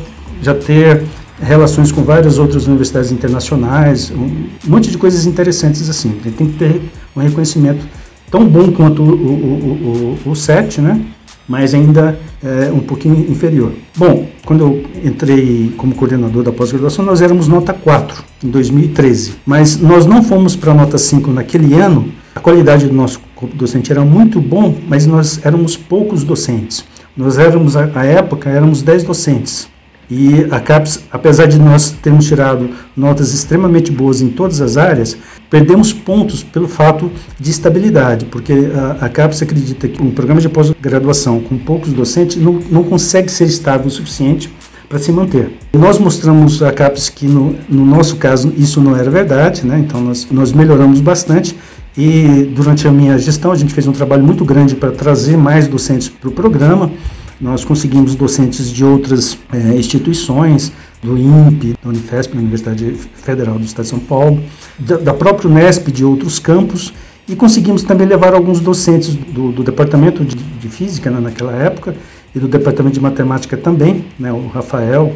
já 0.41 0.53
ter 0.53 1.03
relações 1.41 1.91
com 1.91 2.03
várias 2.03 2.38
outras 2.38 2.67
universidades 2.67 3.11
internacionais, 3.11 4.11
um 4.11 4.47
monte 4.67 4.91
de 4.91 4.97
coisas 4.97 5.25
interessantes 5.25 5.89
assim. 5.89 6.15
Ele 6.23 6.35
tem 6.35 6.47
que 6.47 6.57
ter 6.57 6.81
um 7.15 7.21
reconhecimento 7.21 7.85
tão 8.29 8.45
bom 8.45 8.71
quanto 8.71 9.01
o, 9.01 9.05
o, 9.05 10.17
o, 10.25 10.29
o, 10.29 10.31
o 10.31 10.35
7, 10.35 10.81
né? 10.81 11.01
mas 11.47 11.73
ainda 11.73 12.19
é, 12.43 12.71
um 12.71 12.79
pouquinho 12.79 13.15
inferior. 13.31 13.71
Bom, 13.95 14.27
quando 14.45 14.62
eu 14.62 14.84
entrei 15.03 15.73
como 15.75 15.95
coordenador 15.95 16.43
da 16.43 16.51
pós-graduação, 16.51 17.03
nós 17.03 17.21
éramos 17.21 17.47
nota 17.47 17.73
4 17.73 18.23
em 18.43 18.49
2013, 18.49 19.36
mas 19.45 19.77
nós 19.77 20.05
não 20.05 20.23
fomos 20.23 20.55
para 20.55 20.73
nota 20.73 20.97
5 20.97 21.31
naquele 21.31 21.73
ano. 21.73 22.12
A 22.36 22.39
qualidade 22.39 22.88
do 22.88 22.93
nosso 22.93 23.19
corpo 23.36 23.55
docente 23.55 23.91
era 23.91 24.01
muito 24.01 24.39
bom, 24.39 24.75
mas 24.88 25.08
nós 25.08 25.43
éramos 25.43 25.75
poucos 25.75 26.23
docentes. 26.23 26.86
Nós 27.17 27.38
éramos, 27.38 27.75
à 27.75 28.05
época, 28.05 28.49
éramos 28.49 28.81
10 28.81 29.03
docentes. 29.03 29.67
E 30.09 30.45
a 30.51 30.59
CAPES, 30.59 31.01
apesar 31.11 31.47
de 31.47 31.57
nós 31.57 31.91
termos 31.91 32.25
tirado 32.25 32.69
notas 32.95 33.33
extremamente 33.33 33.91
boas 33.91 34.21
em 34.21 34.29
todas 34.29 34.61
as 34.61 34.77
áreas, 34.77 35.17
perdemos 35.49 35.91
pontos 35.91 36.43
pelo 36.43 36.67
fato 36.67 37.11
de 37.39 37.49
estabilidade, 37.49 38.25
porque 38.25 38.53
a, 38.53 39.05
a 39.05 39.09
CAPES 39.09 39.41
acredita 39.41 39.87
que 39.87 40.01
um 40.01 40.11
programa 40.11 40.39
de 40.39 40.49
pós-graduação 40.49 41.39
com 41.39 41.57
poucos 41.57 41.91
docentes 41.91 42.37
não, 42.37 42.59
não 42.69 42.83
consegue 42.83 43.31
ser 43.31 43.45
estável 43.45 43.87
o 43.87 43.91
suficiente 43.91 44.51
para 44.87 44.99
se 44.99 45.11
manter. 45.11 45.51
Nós 45.73 45.97
mostramos 45.97 46.61
a 46.61 46.71
CAPES 46.71 47.09
que 47.09 47.27
no, 47.27 47.55
no, 47.67 47.85
nosso 47.85 48.17
caso 48.17 48.53
isso 48.57 48.79
não 48.79 48.95
era 48.95 49.09
verdade, 49.09 49.65
né? 49.65 49.79
então 49.79 49.99
nós, 50.01 50.27
nós 50.29 50.53
melhoramos 50.53 51.01
bastante 51.01 51.55
e 51.97 52.49
durante 52.53 52.87
a 52.87 52.91
minha 52.91 53.17
gestão 53.17 53.51
a 53.51 53.55
gente 53.55 53.73
fez 53.73 53.87
um 53.87 53.91
trabalho 53.91 54.23
muito 54.23 54.45
grande 54.45 54.75
para 54.75 54.91
trazer 54.91 55.37
mais 55.37 55.67
docentes 55.67 56.09
para 56.09 56.29
o 56.29 56.31
programa. 56.31 56.91
Nós 57.39 57.65
conseguimos 57.65 58.15
docentes 58.15 58.71
de 58.71 58.85
outras 58.85 59.37
é, 59.51 59.77
instituições, 59.77 60.71
do 61.05 61.17
INPE, 61.17 61.75
da 61.81 61.89
Unifesp, 61.89 62.33
da 62.33 62.39
Universidade 62.39 62.93
Federal 62.93 63.59
do 63.59 63.63
Estado 63.63 63.83
de 63.83 63.89
São 63.89 63.99
Paulo, 63.99 64.41
da, 64.79 64.97
da 64.97 65.13
própria 65.13 65.49
Unesp, 65.49 65.91
de 65.91 66.03
outros 66.03 66.39
campos, 66.39 66.93
e 67.27 67.35
conseguimos 67.35 67.83
também 67.83 68.07
levar 68.07 68.33
alguns 68.33 68.59
docentes 68.59 69.15
do, 69.15 69.51
do 69.51 69.63
departamento 69.63 70.23
de, 70.23 70.35
de 70.35 70.69
física 70.69 71.09
né, 71.09 71.19
naquela 71.19 71.53
época 71.53 71.95
e 72.35 72.39
do 72.39 72.47
departamento 72.47 72.95
de 72.95 72.99
matemática 72.99 73.55
também, 73.55 74.05
né, 74.19 74.31
o 74.31 74.47
Rafael 74.47 75.13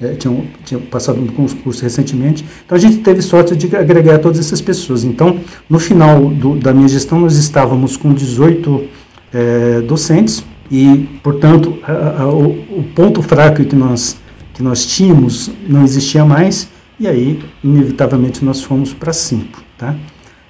é, 0.00 0.14
tinha, 0.14 0.44
tinha, 0.64 0.80
passado 0.80 1.20
um 1.20 1.26
concurso 1.26 1.82
recentemente. 1.82 2.44
Então 2.64 2.76
a 2.76 2.80
gente 2.80 2.98
teve 2.98 3.22
sorte 3.22 3.54
de 3.56 3.74
agregar 3.76 4.18
todas 4.18 4.38
essas 4.38 4.60
pessoas. 4.60 5.04
Então, 5.04 5.38
no 5.70 5.78
final 5.78 6.26
do, 6.28 6.56
da 6.56 6.74
minha 6.74 6.88
gestão, 6.88 7.20
nós 7.20 7.36
estávamos 7.36 7.96
com 7.96 8.12
18 8.12 8.84
é, 9.32 9.80
docentes 9.82 10.44
e, 10.70 11.08
portanto, 11.22 11.78
a, 11.82 12.22
a, 12.22 12.28
o, 12.28 12.50
o, 12.78 12.84
ponto 12.94 13.22
fraco 13.22 13.64
que 13.64 13.76
nós, 13.76 14.18
que 14.54 14.62
nós 14.62 14.86
tínhamos 14.86 15.50
não 15.68 15.84
existia 15.84 16.24
mais, 16.24 16.68
e 16.98 17.06
aí, 17.06 17.42
inevitavelmente, 17.62 18.44
nós 18.44 18.62
fomos 18.62 18.92
para 18.92 19.12
5. 19.12 19.62
Tá? 19.78 19.94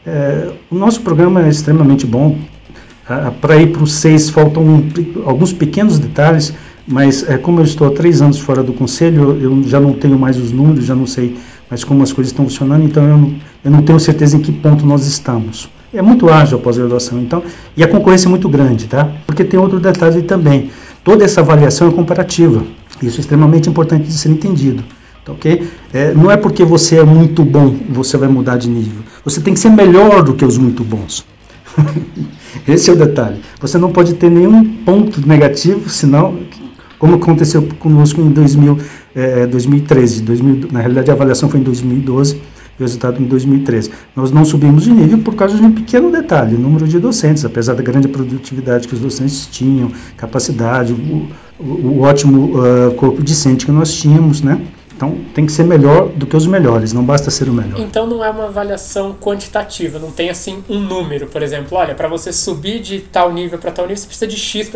É, 0.07 0.53
o 0.71 0.75
nosso 0.75 1.01
programa 1.03 1.45
é 1.45 1.49
extremamente 1.49 2.07
bom. 2.07 2.39
Para 3.41 3.57
ir 3.57 3.73
para 3.73 3.85
o 3.85 3.87
6 3.87 4.31
faltam 4.31 4.83
alguns 5.25 5.53
pequenos 5.53 5.99
detalhes, 5.99 6.53
mas 6.87 7.29
é, 7.29 7.37
como 7.37 7.61
eu 7.61 7.65
estou 7.65 7.89
há 7.89 7.91
três 7.91 8.23
anos 8.23 8.39
fora 8.39 8.63
do 8.63 8.73
conselho, 8.73 9.39
eu 9.41 9.63
já 9.65 9.81
não 9.81 9.93
tenho 9.93 10.19
mais 10.19 10.37
os 10.37 10.53
números, 10.53 10.85
já 10.85 10.95
não 10.95 11.07
sei 11.07 11.37
mais 11.69 11.83
como 11.83 12.03
as 12.03 12.13
coisas 12.13 12.33
estão 12.33 12.45
funcionando, 12.45 12.85
então 12.85 13.03
eu 13.03 13.19
não, 13.19 13.35
eu 13.65 13.71
não 13.71 13.83
tenho 13.83 13.99
certeza 13.99 14.37
em 14.37 14.41
que 14.41 14.53
ponto 14.53 14.87
nós 14.87 15.07
estamos. 15.07 15.69
É 15.93 16.01
muito 16.01 16.29
ágil 16.29 16.59
a 16.59 16.61
pós-graduação, 16.61 17.21
então, 17.21 17.43
e 17.77 17.83
a 17.83 17.89
concorrência 17.89 18.29
é 18.29 18.31
muito 18.31 18.49
grande, 18.49 18.87
tá? 18.87 19.11
Porque 19.27 19.43
tem 19.45 19.59
outro 19.59 19.81
detalhe 19.81 20.23
também. 20.23 20.71
Toda 21.03 21.25
essa 21.25 21.41
avaliação 21.41 21.89
é 21.89 21.93
comparativa. 21.93 22.63
Isso 23.03 23.19
é 23.19 23.21
extremamente 23.21 23.69
importante 23.69 24.05
de 24.05 24.13
ser 24.13 24.31
entendido. 24.31 24.85
Tá 25.25 25.33
ok? 25.33 25.69
É, 25.93 26.15
não 26.15 26.31
é 26.31 26.37
porque 26.37 26.65
você 26.65 26.99
é 26.99 27.05
muito 27.05 27.45
bom 27.45 27.75
você 27.89 28.17
vai 28.17 28.29
mudar 28.29 28.59
de 28.59 28.69
nível. 28.69 29.03
Você 29.25 29.41
tem 29.41 29.55
que 29.55 29.61
ser 29.61 29.71
melhor 29.71 30.23
do 30.23 30.35
que 30.35 30.45
os 30.45 30.57
muito 30.57 30.85
bons. 30.85 31.27
Esse 32.67 32.91
é 32.91 32.93
o 32.93 32.97
detalhe. 32.97 33.41
Você 33.61 33.77
não 33.77 33.91
pode 33.91 34.15
ter 34.15 34.31
nenhum 34.31 34.65
ponto 34.85 35.27
negativo, 35.27 35.89
senão, 35.89 36.39
como 36.99 37.17
aconteceu 37.17 37.63
conosco 37.79 38.21
em 38.21 38.31
2000, 38.31 38.79
é, 39.15 39.47
2013. 39.47 40.23
2000, 40.23 40.69
na 40.73 40.81
realidade, 40.81 41.11
a 41.11 41.15
avaliação 41.15 41.49
foi 41.49 41.61
em 41.61 41.63
2012 41.63 42.37
e 42.79 42.83
o 42.83 42.85
resultado 42.85 43.23
em 43.23 43.27
2013. 43.27 43.91
Nós 44.15 44.31
não 44.31 44.45
subimos 44.45 44.85
de 44.85 44.93
nível 44.93 45.19
por 45.19 45.35
causa 45.35 45.57
de 45.57 45.63
um 45.63 45.73
pequeno 45.73 46.11
detalhe, 46.11 46.55
o 46.55 46.59
número 46.59 46.87
de 46.87 46.99
docentes, 46.99 47.45
apesar 47.45 47.75
da 47.75 47.83
grande 47.83 48.09
produtividade 48.09 48.89
que 48.89 48.95
os 48.95 49.01
docentes 49.01 49.47
tinham, 49.47 49.91
capacidade, 50.17 50.93
o, 50.93 51.29
o, 51.59 51.65
o 51.65 52.01
ótimo 52.03 52.59
uh, 52.59 52.95
corpo 52.95 53.23
discente 53.23 53.67
que 53.67 53.73
nós 53.73 53.93
tínhamos, 53.95 54.43
né? 54.43 54.61
Então 54.97 55.19
tem 55.35 55.45
que 55.45 55.53
ser 55.53 55.65
melhor 55.65 56.09
do 56.09 56.27
que 56.27 56.35
os 56.35 56.47
melhores, 56.47 56.95
não 56.95 57.05
basta 57.05 57.31
ser 57.31 57.51
o 57.51 57.53
melhor. 57.53 57.79
Então 57.79 58.07
não 58.07 58.25
é 58.25 58.31
uma 58.31 58.47
avaliação 58.47 59.15
quantitativa, 59.21 59.99
não 59.99 60.11
tem 60.11 60.31
assim 60.31 60.65
um 60.71 60.81
número, 60.81 61.27
por 61.27 61.43
exemplo, 61.43 61.77
olha, 61.77 61.95
para 61.95 62.09
você 62.09 62.33
subir 62.33 62.81
de 62.81 63.01
tal 63.01 63.31
nível 63.31 63.59
para 63.59 63.71
tal 63.71 63.85
nível 63.85 63.99
você 63.99 64.07
precisa 64.07 64.27
de 64.27 64.37
X. 64.37 64.73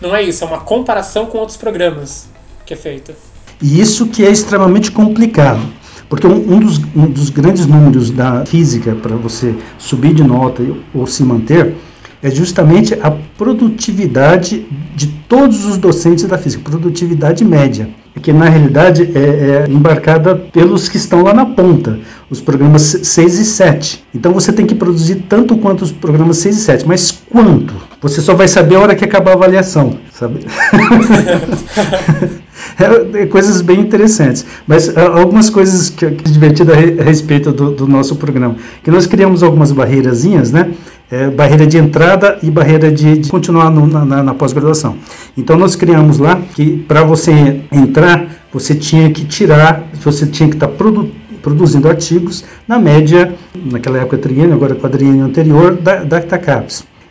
Não 0.00 0.14
é 0.14 0.22
isso, 0.22 0.44
é 0.44 0.46
uma 0.46 0.60
comparação 0.60 1.26
com 1.26 1.38
outros 1.38 1.56
programas 1.56 2.28
que 2.64 2.74
é 2.74 2.76
feita. 2.76 3.14
E 3.60 3.80
isso 3.80 4.06
que 4.06 4.24
é 4.24 4.30
extremamente 4.30 4.92
complicado. 4.92 5.62
Porque 6.08 6.26
um, 6.26 6.54
um, 6.54 6.60
dos, 6.60 6.78
um 6.94 7.06
dos 7.06 7.30
grandes 7.30 7.66
números 7.66 8.10
da 8.10 8.46
física 8.46 8.94
para 8.94 9.16
você 9.16 9.52
subir 9.78 10.14
de 10.14 10.22
nota 10.22 10.62
ou 10.94 11.06
se 11.06 11.24
manter 11.24 11.74
é 12.22 12.30
justamente 12.30 12.94
a 13.02 13.10
produtividade 13.36 14.66
de 14.94 15.08
todos 15.28 15.64
os 15.64 15.76
docentes 15.76 16.24
da 16.24 16.38
física, 16.38 16.70
produtividade 16.70 17.44
média, 17.44 17.88
que 18.22 18.32
na 18.32 18.48
realidade 18.48 19.10
é, 19.14 19.18
é, 19.18 19.66
embarcada 19.68 20.34
pelos 20.34 20.88
que 20.88 20.96
estão 20.96 21.22
lá 21.22 21.34
na 21.34 21.46
ponta, 21.46 21.98
os 22.30 22.40
programas 22.40 22.82
6 23.02 23.38
e 23.38 23.44
7. 23.44 24.04
Então 24.14 24.32
você 24.32 24.52
tem 24.52 24.66
que 24.66 24.74
produzir 24.74 25.26
tanto 25.28 25.56
quanto 25.58 25.82
os 25.82 25.92
programas 25.92 26.38
6 26.38 26.56
e 26.56 26.60
7, 26.60 26.88
mas 26.88 27.22
quanto? 27.30 27.74
Você 28.00 28.20
só 28.20 28.34
vai 28.34 28.48
saber 28.48 28.76
a 28.76 28.80
hora 28.80 28.94
que 28.94 29.04
acabar 29.04 29.32
a 29.32 29.34
avaliação, 29.34 29.98
sabe? 30.10 30.40
É, 32.78 33.22
é, 33.22 33.26
coisas 33.26 33.60
bem 33.60 33.80
interessantes. 33.80 34.44
Mas 34.66 34.88
uh, 34.88 35.00
algumas 35.14 35.48
coisas 35.48 35.90
que, 35.90 36.10
que 36.10 36.30
divertidas 36.30 36.76
a, 36.76 37.02
respeito 37.02 37.52
do, 37.52 37.70
do, 37.70 37.86
nosso 37.86 38.16
programa. 38.16 38.56
Que 38.82 38.90
nós 38.90 39.06
criamos 39.06 39.42
algumas 39.42 39.72
barreirazinhas, 39.72 40.52
né? 40.52 40.72
É, 41.10 41.30
barreira 41.30 41.66
de 41.66 41.78
entrada 41.78 42.38
e 42.42 42.50
barreira 42.50 42.90
de, 42.90 43.18
de 43.18 43.30
continuar 43.30 43.70
no, 43.70 43.86
na, 43.86 44.22
na 44.22 44.34
pós-graduação. 44.34 44.96
Então 45.36 45.56
nós 45.56 45.76
criamos 45.76 46.18
lá 46.18 46.40
que 46.54 46.78
para 46.88 47.04
você 47.04 47.60
entrar, 47.70 48.26
você 48.52 48.74
tinha 48.74 49.08
que 49.10 49.24
tirar, 49.24 49.88
você 50.02 50.26
tinha 50.26 50.48
que 50.48 50.56
estar 50.56 50.66
tá 50.66 50.72
produ, 50.72 51.08
produzindo 51.40 51.88
artigos 51.88 52.44
na 52.66 52.76
média, 52.76 53.32
naquela 53.54 53.98
época 53.98 54.18
triênio, 54.18 54.54
agora 54.54 54.74
quadriênio 54.74 55.24
anterior, 55.24 55.76
da, 55.76 56.02
da. 56.02 56.20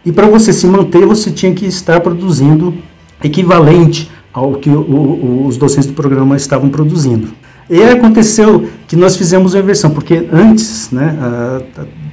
E 0.06 0.12
para 0.12 0.28
você 0.28 0.52
se 0.52 0.68
manter, 0.68 1.06
você 1.06 1.32
tinha 1.32 1.54
que 1.54 1.66
estar 1.66 2.02
produzindo 2.02 2.74
equivalente 3.24 4.12
ao 4.36 4.56
que 4.56 4.70
o, 4.70 4.82
o, 4.82 5.48
os 5.48 5.56
docentes 5.56 5.88
do 5.88 5.94
programa 5.94 6.36
estavam 6.36 6.70
produzindo. 6.70 7.30
E 7.70 7.82
aconteceu 7.82 8.68
que 8.86 8.96
nós 8.96 9.16
fizemos 9.16 9.56
a 9.56 9.60
inversão, 9.60 9.90
porque 9.90 10.28
antes, 10.32 10.92
né, 10.92 11.18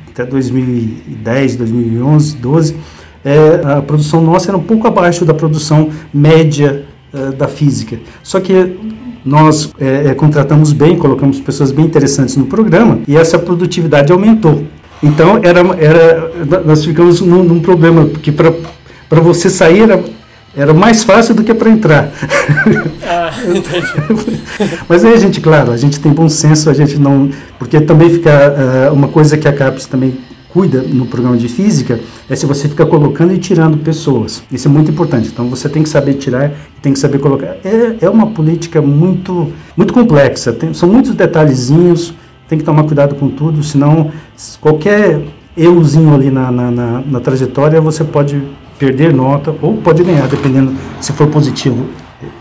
até 0.09 0.25
2010, 0.25 1.57
2011, 1.57 2.37
12, 2.37 2.77
é, 3.25 3.61
a 3.65 3.83
produção 3.83 4.23
nossa 4.23 4.51
era 4.51 4.57
um 4.57 4.63
pouco 4.63 4.87
abaixo 4.87 5.25
da 5.25 5.35
produção 5.35 5.91
média 6.15 6.85
é, 7.13 7.33
da 7.33 7.49
física. 7.49 7.99
Só 8.23 8.41
que 8.41 8.79
nós 9.25 9.73
é, 9.79 10.09
é, 10.09 10.15
contratamos 10.15 10.73
bem, 10.73 10.97
colocamos 10.97 11.41
pessoas 11.41 11.73
bem 11.73 11.85
interessantes 11.85 12.37
no 12.37 12.47
programa 12.47 13.01
e 13.07 13.17
essa 13.17 13.39
produtividade 13.39 14.13
aumentou. 14.13 14.65
Então 15.03 15.41
era, 15.43 15.61
era 15.79 16.63
nós 16.65 16.85
ficamos 16.85 17.21
num, 17.21 17.43
num 17.43 17.61
problema 17.61 18.07
porque 18.07 18.33
para 18.33 19.21
você 19.21 19.51
sair 19.51 19.83
era 19.83 20.03
era 20.55 20.75
mais 20.75 21.03
fácil 21.03 21.35
do 21.35 21.43
que 21.43 21.55
para 21.55 21.71
entrar. 21.71 22.12
Ah, 23.07 23.31
entendi. 23.49 24.41
Mas 24.88 25.05
aí 25.05 25.15
a 25.15 25.19
gente, 25.19 25.41
claro, 25.41 25.73
a 25.73 25.77
gente 25.77 25.99
tem 25.99 26.12
bom 26.12 26.29
senso, 26.29 26.69
a 26.69 26.75
gente 26.75 26.99
não. 26.99 27.31
Porque 27.59 27.81
também 27.81 28.11
fica. 28.11 28.91
Uh, 28.91 28.95
uma 28.95 29.09
coisa 29.09 29.37
que 29.38 29.49
a 29.49 29.53
CAPES 29.53 29.87
também 29.87 30.19
cuida 30.53 30.83
no 30.83 31.07
programa 31.07 31.37
de 31.37 31.49
física 31.49 31.99
é 32.29 32.37
se 32.37 32.45
você 32.45 32.69
fica 32.69 32.85
colocando 32.85 33.33
e 33.33 33.38
tirando 33.38 33.79
pessoas. 33.79 34.43
Isso 34.53 34.69
é 34.69 34.71
muito 34.71 34.91
importante. 34.91 35.29
Então 35.33 35.49
você 35.49 35.69
tem 35.69 35.83
que 35.83 35.88
saber 35.88 36.15
tirar 36.15 36.53
tem 36.83 36.93
que 36.93 36.99
saber 36.99 37.19
colocar. 37.19 37.57
É, 37.65 37.97
é 38.03 38.11
uma 38.11 38.29
política 38.29 38.83
muito, 38.83 39.51
muito 39.77 39.95
complexa. 39.95 40.53
Tem, 40.53 40.75
são 40.75 40.88
muitos 40.88 41.15
detalhezinhos, 41.15 42.12
tem 42.49 42.59
que 42.59 42.65
tomar 42.65 42.85
cuidado 42.85 43.15
com 43.15 43.29
tudo, 43.29 43.62
senão 43.62 44.11
qualquer 44.61 45.23
euzinho 45.57 46.15
ali 46.15 46.31
na, 46.31 46.51
na, 46.51 46.71
na, 46.71 47.01
na 47.01 47.21
trajetória 47.21 47.81
você 47.81 48.05
pode 48.05 48.43
perder 48.79 49.12
nota 49.12 49.55
ou 49.62 49.77
pode 49.77 50.03
ganhar, 50.03 50.27
dependendo 50.29 50.75
se 51.01 51.12
for 51.12 51.29
positivo 51.29 51.88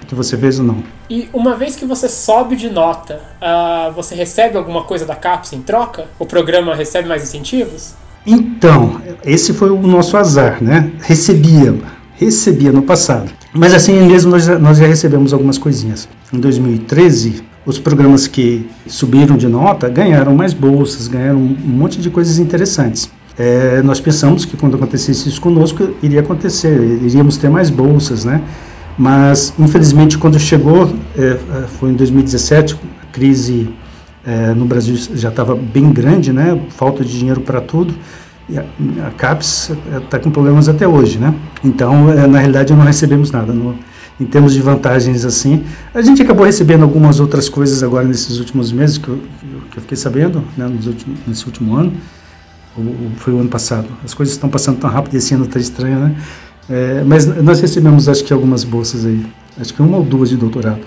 que 0.07 0.15
você 0.15 0.37
fez 0.37 0.59
ou 0.59 0.65
não. 0.65 0.83
E 1.09 1.29
uma 1.33 1.55
vez 1.55 1.75
que 1.75 1.85
você 1.85 2.07
sobe 2.07 2.55
de 2.55 2.69
nota, 2.69 3.21
uh, 3.41 3.91
você 3.93 4.15
recebe 4.15 4.57
alguma 4.57 4.83
coisa 4.83 5.05
da 5.05 5.15
CAPES 5.15 5.53
em 5.53 5.61
troca? 5.61 6.05
O 6.19 6.25
programa 6.25 6.75
recebe 6.75 7.07
mais 7.07 7.23
incentivos? 7.23 7.93
Então, 8.25 9.01
esse 9.23 9.53
foi 9.53 9.71
o 9.71 9.81
nosso 9.81 10.15
azar, 10.15 10.61
né? 10.61 10.91
Recebia, 11.01 11.75
recebia 12.15 12.71
no 12.71 12.83
passado. 12.83 13.31
Mas 13.53 13.73
assim 13.73 13.99
mesmo 14.07 14.31
nós 14.31 14.45
já, 14.45 14.59
nós 14.59 14.77
já 14.77 14.85
recebemos 14.85 15.33
algumas 15.33 15.57
coisinhas. 15.57 16.07
Em 16.31 16.39
2013, 16.39 17.43
os 17.65 17.77
programas 17.77 18.27
que 18.27 18.67
subiram 18.87 19.37
de 19.37 19.47
nota 19.47 19.87
ganharam 19.87 20.35
mais 20.35 20.53
bolsas, 20.53 21.07
ganharam 21.07 21.39
um 21.39 21.55
monte 21.67 21.99
de 21.99 22.09
coisas 22.09 22.39
interessantes. 22.39 23.09
É, 23.37 23.81
nós 23.83 23.99
pensamos 23.99 24.45
que 24.45 24.57
quando 24.57 24.75
acontecesse 24.75 25.29
isso 25.29 25.39
conosco, 25.39 25.95
iria 26.01 26.19
acontecer, 26.19 26.79
iríamos 27.01 27.37
ter 27.37 27.49
mais 27.49 27.69
bolsas, 27.69 28.25
né? 28.25 28.41
Mas, 28.97 29.53
infelizmente, 29.57 30.17
quando 30.17 30.37
chegou, 30.37 30.93
é, 31.17 31.21
é 31.23 31.37
foi 31.67 31.91
em 31.91 31.93
2017, 31.93 32.75
a 33.01 33.05
crise 33.13 33.69
é, 34.25 34.53
no 34.53 34.65
Brasil 34.65 34.95
já 35.15 35.29
estava 35.29 35.55
bem 35.55 35.91
grande, 35.91 36.33
né? 36.33 36.59
Falta 36.69 37.03
de 37.03 37.17
dinheiro 37.17 37.41
para 37.41 37.61
tudo. 37.61 37.93
E 38.49 38.57
a, 38.57 38.65
a 39.07 39.11
CAPES 39.11 39.71
está 40.03 40.19
com 40.19 40.29
problemas 40.29 40.67
até 40.67 40.87
hoje, 40.87 41.17
né? 41.17 41.33
Então, 41.63 42.11
é, 42.11 42.27
na 42.27 42.39
realidade, 42.39 42.73
não 42.73 42.83
recebemos 42.83 43.31
nada. 43.31 43.53
No, 43.53 43.75
em 44.21 44.25
termos 44.25 44.53
de 44.53 44.61
vantagens 44.61 45.25
assim. 45.25 45.63
A 45.93 46.01
gente 46.01 46.21
acabou 46.21 46.45
recebendo 46.45 46.83
algumas 46.83 47.19
outras 47.19 47.49
coisas 47.49 47.81
agora 47.81 48.07
nesses 48.07 48.37
últimos 48.37 48.71
meses 48.71 48.97
que 48.97 49.09
eu, 49.09 49.19
que 49.71 49.77
eu 49.77 49.81
fiquei 49.81 49.97
sabendo, 49.97 50.43
né, 50.55 50.65
últimos, 50.65 51.19
nesse 51.27 51.45
último 51.45 51.75
ano 51.75 51.91
foi 53.17 53.33
o 53.33 53.39
ano 53.39 53.49
passado. 53.49 53.87
As 54.03 54.13
coisas 54.13 54.33
estão 54.33 54.49
passando 54.49 54.79
tão 54.79 54.89
rápido 54.89 55.15
e 55.15 55.17
esse 55.17 55.33
ano 55.33 55.45
está 55.45 55.59
estranho, 55.59 55.99
né? 55.99 56.15
É, 56.69 57.03
mas 57.05 57.25
nós 57.43 57.59
recebemos, 57.59 58.07
acho 58.07 58.23
que, 58.23 58.31
algumas 58.31 58.63
bolsas 58.63 59.05
aí. 59.05 59.25
Acho 59.59 59.73
que 59.73 59.81
uma 59.81 59.97
ou 59.97 60.03
duas 60.03 60.29
de 60.29 60.37
doutorado 60.37 60.81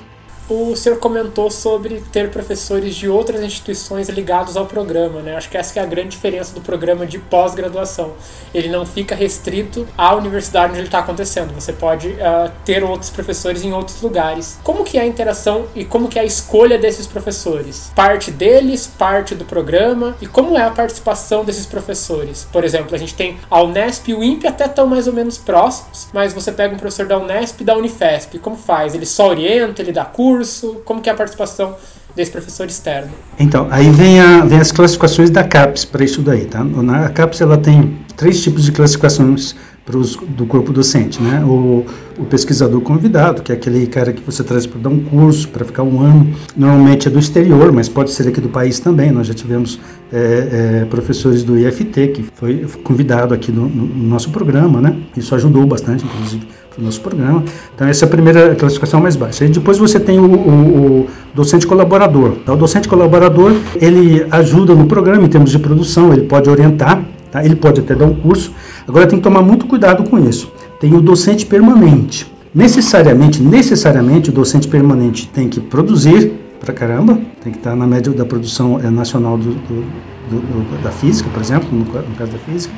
o 0.48 0.76
senhor 0.76 0.98
comentou 0.98 1.50
sobre 1.50 2.02
ter 2.12 2.30
professores 2.30 2.94
de 2.94 3.09
outras 3.09 3.42
instituições 3.42 4.09
ligados 4.09 4.57
ao 4.57 4.66
programa, 4.66 5.20
né? 5.20 5.37
Acho 5.37 5.48
que 5.48 5.57
essa 5.57 5.72
que 5.72 5.78
é 5.78 5.83
a 5.83 5.87
grande 5.87 6.11
diferença 6.11 6.54
do 6.54 6.61
programa 6.61 7.07
de 7.07 7.18
pós-graduação. 7.18 8.12
Ele 8.52 8.68
não 8.68 8.85
fica 8.85 9.14
restrito 9.14 9.87
à 9.96 10.14
universidade 10.14 10.70
onde 10.70 10.80
ele 10.80 10.88
está 10.88 10.98
acontecendo. 10.98 11.54
Você 11.54 11.72
pode 11.72 12.09
uh, 12.09 12.50
ter 12.64 12.85
outros 12.85 13.11
professores 13.11 13.64
em 13.64 13.72
outros 13.72 14.00
lugares. 14.02 14.59
Como 14.62 14.85
que 14.85 14.98
é 14.98 15.02
a 15.02 15.07
interação 15.07 15.66
e 15.74 15.85
como 15.85 16.09
que 16.09 16.18
é 16.18 16.22
a 16.22 16.24
escolha 16.24 16.78
desses 16.78 17.07
professores? 17.07 17.90
Parte 17.94 18.30
deles, 18.30 18.87
parte 18.87 19.35
do 19.35 19.44
programa 19.44 20.16
e 20.20 20.26
como 20.26 20.57
é 20.59 20.62
a 20.62 20.70
participação 20.70 21.44
desses 21.44 21.66
professores? 21.66 22.46
Por 22.52 22.64
exemplo, 22.64 22.94
a 22.94 22.98
gente 22.98 23.14
tem 23.14 23.38
a 23.50 23.62
Unesp 23.62 24.09
e 24.09 24.14
o 24.14 24.22
INPE 24.22 24.46
até 24.46 24.66
estão 24.66 24.87
mais 24.87 25.07
ou 25.07 25.12
menos 25.12 25.38
próximos, 25.38 26.09
mas 26.12 26.35
você 26.35 26.52
pega 26.52 26.74
um 26.74 26.78
professor 26.78 27.07
da 27.07 27.18
Unesp 27.18 27.61
e 27.61 27.64
da 27.64 27.76
Unifesp, 27.76 28.38
como 28.38 28.57
faz? 28.57 28.94
Ele 28.94 29.07
só 29.07 29.28
orienta, 29.28 29.80
ele 29.80 29.92
dá 29.92 30.04
curso 30.04 30.33
curso? 30.34 30.82
Como 30.84 31.00
que 31.00 31.08
é 31.08 31.12
a 31.12 31.16
participação 31.16 31.76
desse 32.14 32.30
professor 32.30 32.66
externo? 32.66 33.12
Então, 33.38 33.68
aí 33.70 33.88
vem, 33.90 34.20
a, 34.20 34.44
vem 34.44 34.58
as 34.58 34.72
classificações 34.72 35.30
da 35.30 35.44
CAPES 35.44 35.84
para 35.84 36.04
isso 36.04 36.22
daí, 36.22 36.46
tá? 36.46 36.62
Na 36.64 37.08
CAPES 37.10 37.40
ela 37.40 37.56
tem 37.56 37.98
três 38.16 38.42
tipos 38.42 38.64
de 38.64 38.72
classificações 38.72 39.54
pros, 39.84 40.16
do 40.16 40.46
corpo 40.46 40.72
docente, 40.72 41.22
né? 41.22 41.44
O, 41.44 41.84
o, 42.18 42.24
pesquisador 42.24 42.80
convidado, 42.80 43.42
que 43.42 43.52
é 43.52 43.54
aquele 43.54 43.86
cara 43.86 44.12
que 44.12 44.22
você 44.22 44.42
traz 44.42 44.66
para 44.66 44.80
dar 44.80 44.88
um 44.88 45.00
curso, 45.00 45.48
para 45.48 45.64
ficar 45.64 45.82
um 45.82 46.00
ano, 46.00 46.32
normalmente 46.56 47.08
é 47.08 47.10
do 47.10 47.18
exterior, 47.18 47.70
mas 47.70 47.88
pode 47.88 48.10
ser 48.10 48.26
aqui 48.28 48.40
do 48.40 48.48
país 48.48 48.80
também. 48.80 49.10
Nós 49.10 49.26
já 49.26 49.34
tivemos 49.34 49.78
é, 50.12 50.80
é, 50.82 50.84
professores 50.86 51.42
do 51.42 51.58
IFT 51.58 52.08
que 52.08 52.22
foi 52.34 52.66
convidado 52.82 53.34
aqui 53.34 53.52
no, 53.52 53.68
no, 53.68 53.86
nosso 54.08 54.30
programa, 54.30 54.80
né? 54.80 54.96
Isso 55.16 55.34
ajudou 55.34 55.66
bastante, 55.66 56.04
inclusive, 56.04 56.46
para 56.70 56.80
o 56.80 56.84
nosso 56.84 57.00
programa. 57.00 57.44
Então 57.74 57.86
essa 57.86 58.04
é 58.04 58.06
a 58.06 58.10
primeira 58.10 58.54
classificação 58.54 59.00
mais 59.00 59.16
baixa. 59.16 59.44
E 59.44 59.48
depois 59.48 59.76
você 59.76 60.00
tem 60.00 60.18
o, 60.18 60.24
o, 60.24 61.00
o 61.00 61.08
docente 61.34 61.66
colaborador. 61.66 62.36
Então, 62.42 62.54
o 62.54 62.58
docente 62.58 62.88
colaborador 62.88 63.52
ele 63.76 64.26
ajuda 64.30 64.74
no 64.74 64.86
programa 64.86 65.24
em 65.24 65.28
termos 65.28 65.50
de 65.50 65.58
produção, 65.58 66.12
ele 66.12 66.22
pode 66.22 66.48
orientar, 66.48 67.02
tá? 67.38 67.44
ele 67.44 67.56
pode 67.56 67.80
até 67.80 67.94
dar 67.94 68.06
um 68.06 68.14
curso 68.14 68.52
Agora 68.86 69.06
tem 69.06 69.18
que 69.18 69.22
tomar 69.22 69.42
muito 69.42 69.66
cuidado 69.66 70.08
com 70.08 70.18
isso. 70.18 70.52
Tem 70.78 70.94
o 70.94 71.00
docente 71.00 71.46
permanente. 71.46 72.30
Necessariamente, 72.54 73.42
necessariamente 73.42 74.30
o 74.30 74.32
docente 74.32 74.68
permanente 74.68 75.28
tem 75.28 75.48
que 75.48 75.60
produzir 75.60 76.32
pra 76.60 76.72
caramba, 76.72 77.18
tem 77.42 77.52
que 77.52 77.58
estar 77.58 77.74
na 77.74 77.86
média 77.86 78.12
da 78.12 78.24
produção 78.24 78.78
é, 78.78 78.88
nacional 78.90 79.36
do, 79.36 79.54
do, 79.54 79.84
do, 80.30 80.82
da 80.82 80.90
física, 80.90 81.28
por 81.30 81.42
exemplo, 81.42 81.68
no, 81.72 81.84
no, 81.84 82.16
caso 82.16 82.30
da 82.30 82.38
física. 82.38 82.72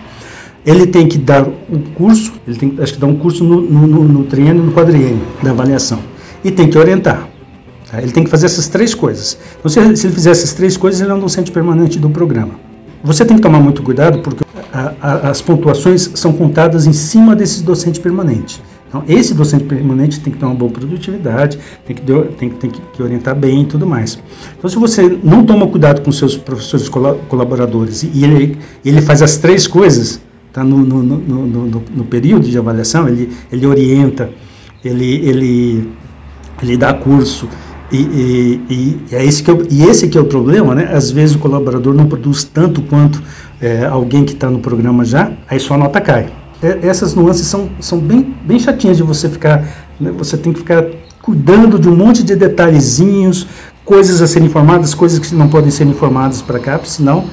Ele 0.64 0.86
tem 0.86 1.06
que 1.06 1.18
dar 1.18 1.46
um 1.46 1.80
curso, 1.94 2.32
ele 2.48 2.56
tem 2.56 2.74
acho 2.80 2.94
que 2.94 3.00
dar 3.00 3.06
um 3.06 3.16
curso 3.16 3.44
no, 3.44 3.60
no, 3.60 4.04
no 4.04 4.24
triênio 4.24 4.62
no 4.62 4.72
quadriênio 4.72 5.22
da 5.42 5.50
avaliação. 5.50 5.98
E 6.42 6.50
tem 6.50 6.70
que 6.70 6.78
orientar. 6.78 7.28
Tá? 7.90 8.00
Ele 8.00 8.12
tem 8.12 8.24
que 8.24 8.30
fazer 8.30 8.46
essas 8.46 8.68
três 8.68 8.94
coisas. 8.94 9.38
Então, 9.58 9.70
se 9.70 9.78
ele 9.78 9.96
fizer 9.96 10.30
essas 10.30 10.54
três 10.54 10.76
coisas, 10.76 11.00
ele 11.00 11.10
é 11.10 11.14
um 11.14 11.20
docente 11.20 11.52
permanente 11.52 11.98
do 11.98 12.08
programa. 12.10 12.54
Você 13.02 13.24
tem 13.24 13.36
que 13.36 13.42
tomar 13.42 13.60
muito 13.60 13.82
cuidado 13.82 14.18
porque 14.20 14.44
a, 14.72 14.94
a, 15.00 15.30
as 15.30 15.40
pontuações 15.40 16.10
são 16.14 16.32
contadas 16.32 16.86
em 16.86 16.92
cima 16.92 17.34
desse 17.34 17.62
docente 17.62 18.00
permanente. 18.00 18.62
Então, 18.88 19.02
esse 19.08 19.34
docente 19.34 19.64
permanente 19.64 20.20
tem 20.20 20.32
que 20.32 20.38
ter 20.38 20.44
uma 20.44 20.54
boa 20.54 20.70
produtividade, 20.70 21.58
tem 21.84 21.96
que, 21.96 22.02
tem, 22.38 22.50
tem 22.50 22.70
que 22.70 23.02
orientar 23.02 23.34
bem 23.34 23.62
e 23.62 23.66
tudo 23.66 23.86
mais. 23.86 24.18
Então, 24.56 24.70
se 24.70 24.76
você 24.76 25.18
não 25.22 25.44
toma 25.44 25.66
cuidado 25.66 26.02
com 26.02 26.12
seus 26.12 26.36
professores 26.36 26.88
colaboradores 26.88 28.02
e 28.04 28.24
ele, 28.24 28.58
ele 28.84 29.02
faz 29.02 29.22
as 29.22 29.36
três 29.38 29.66
coisas 29.66 30.20
tá, 30.52 30.62
no, 30.62 30.78
no, 30.78 31.02
no, 31.02 31.66
no, 31.66 32.04
período 32.04 32.48
de 32.48 32.56
avaliação, 32.56 33.08
ele, 33.08 33.30
ele 33.50 33.66
orienta, 33.66 34.30
ele, 34.84 35.16
ele, 35.16 35.92
ele 36.62 36.76
dá 36.76 36.94
curso, 36.94 37.48
e, 37.90 37.96
e, 37.96 38.60
e, 39.10 39.14
é 39.14 39.24
esse 39.24 39.42
que 39.42 39.50
é, 39.50 39.58
e 39.70 39.84
esse 39.84 40.08
que 40.08 40.18
é 40.18 40.20
o 40.20 40.24
problema, 40.24 40.74
né? 40.74 40.90
Às 40.92 41.10
vezes 41.10 41.36
o 41.36 41.38
colaborador 41.38 41.94
não 41.94 42.06
produz 42.06 42.44
tanto 42.44 42.82
quanto 42.82 43.22
é, 43.60 43.86
alguém 43.86 44.24
que 44.24 44.32
está 44.32 44.50
no 44.50 44.58
programa 44.58 45.04
já, 45.04 45.32
aí 45.48 45.60
sua 45.60 45.78
nota 45.78 46.00
cai. 46.00 46.28
É, 46.62 46.86
essas 46.86 47.14
nuances 47.14 47.46
são, 47.46 47.68
são 47.80 47.98
bem, 47.98 48.34
bem 48.44 48.58
chatinhas 48.58 48.96
de 48.96 49.02
você 49.02 49.28
ficar. 49.28 49.64
Né? 50.00 50.12
Você 50.18 50.36
tem 50.36 50.52
que 50.52 50.60
ficar 50.60 50.84
cuidando 51.22 51.78
de 51.78 51.88
um 51.88 51.94
monte 51.94 52.22
de 52.22 52.34
detalhezinhos, 52.34 53.46
coisas 53.84 54.20
a 54.20 54.26
serem 54.26 54.48
informadas, 54.48 54.94
coisas 54.94 55.18
que 55.18 55.34
não 55.34 55.48
podem 55.48 55.70
ser 55.70 55.84
informadas 55.86 56.42
para 56.42 56.58
cá, 56.58 56.80
senão 56.82 57.24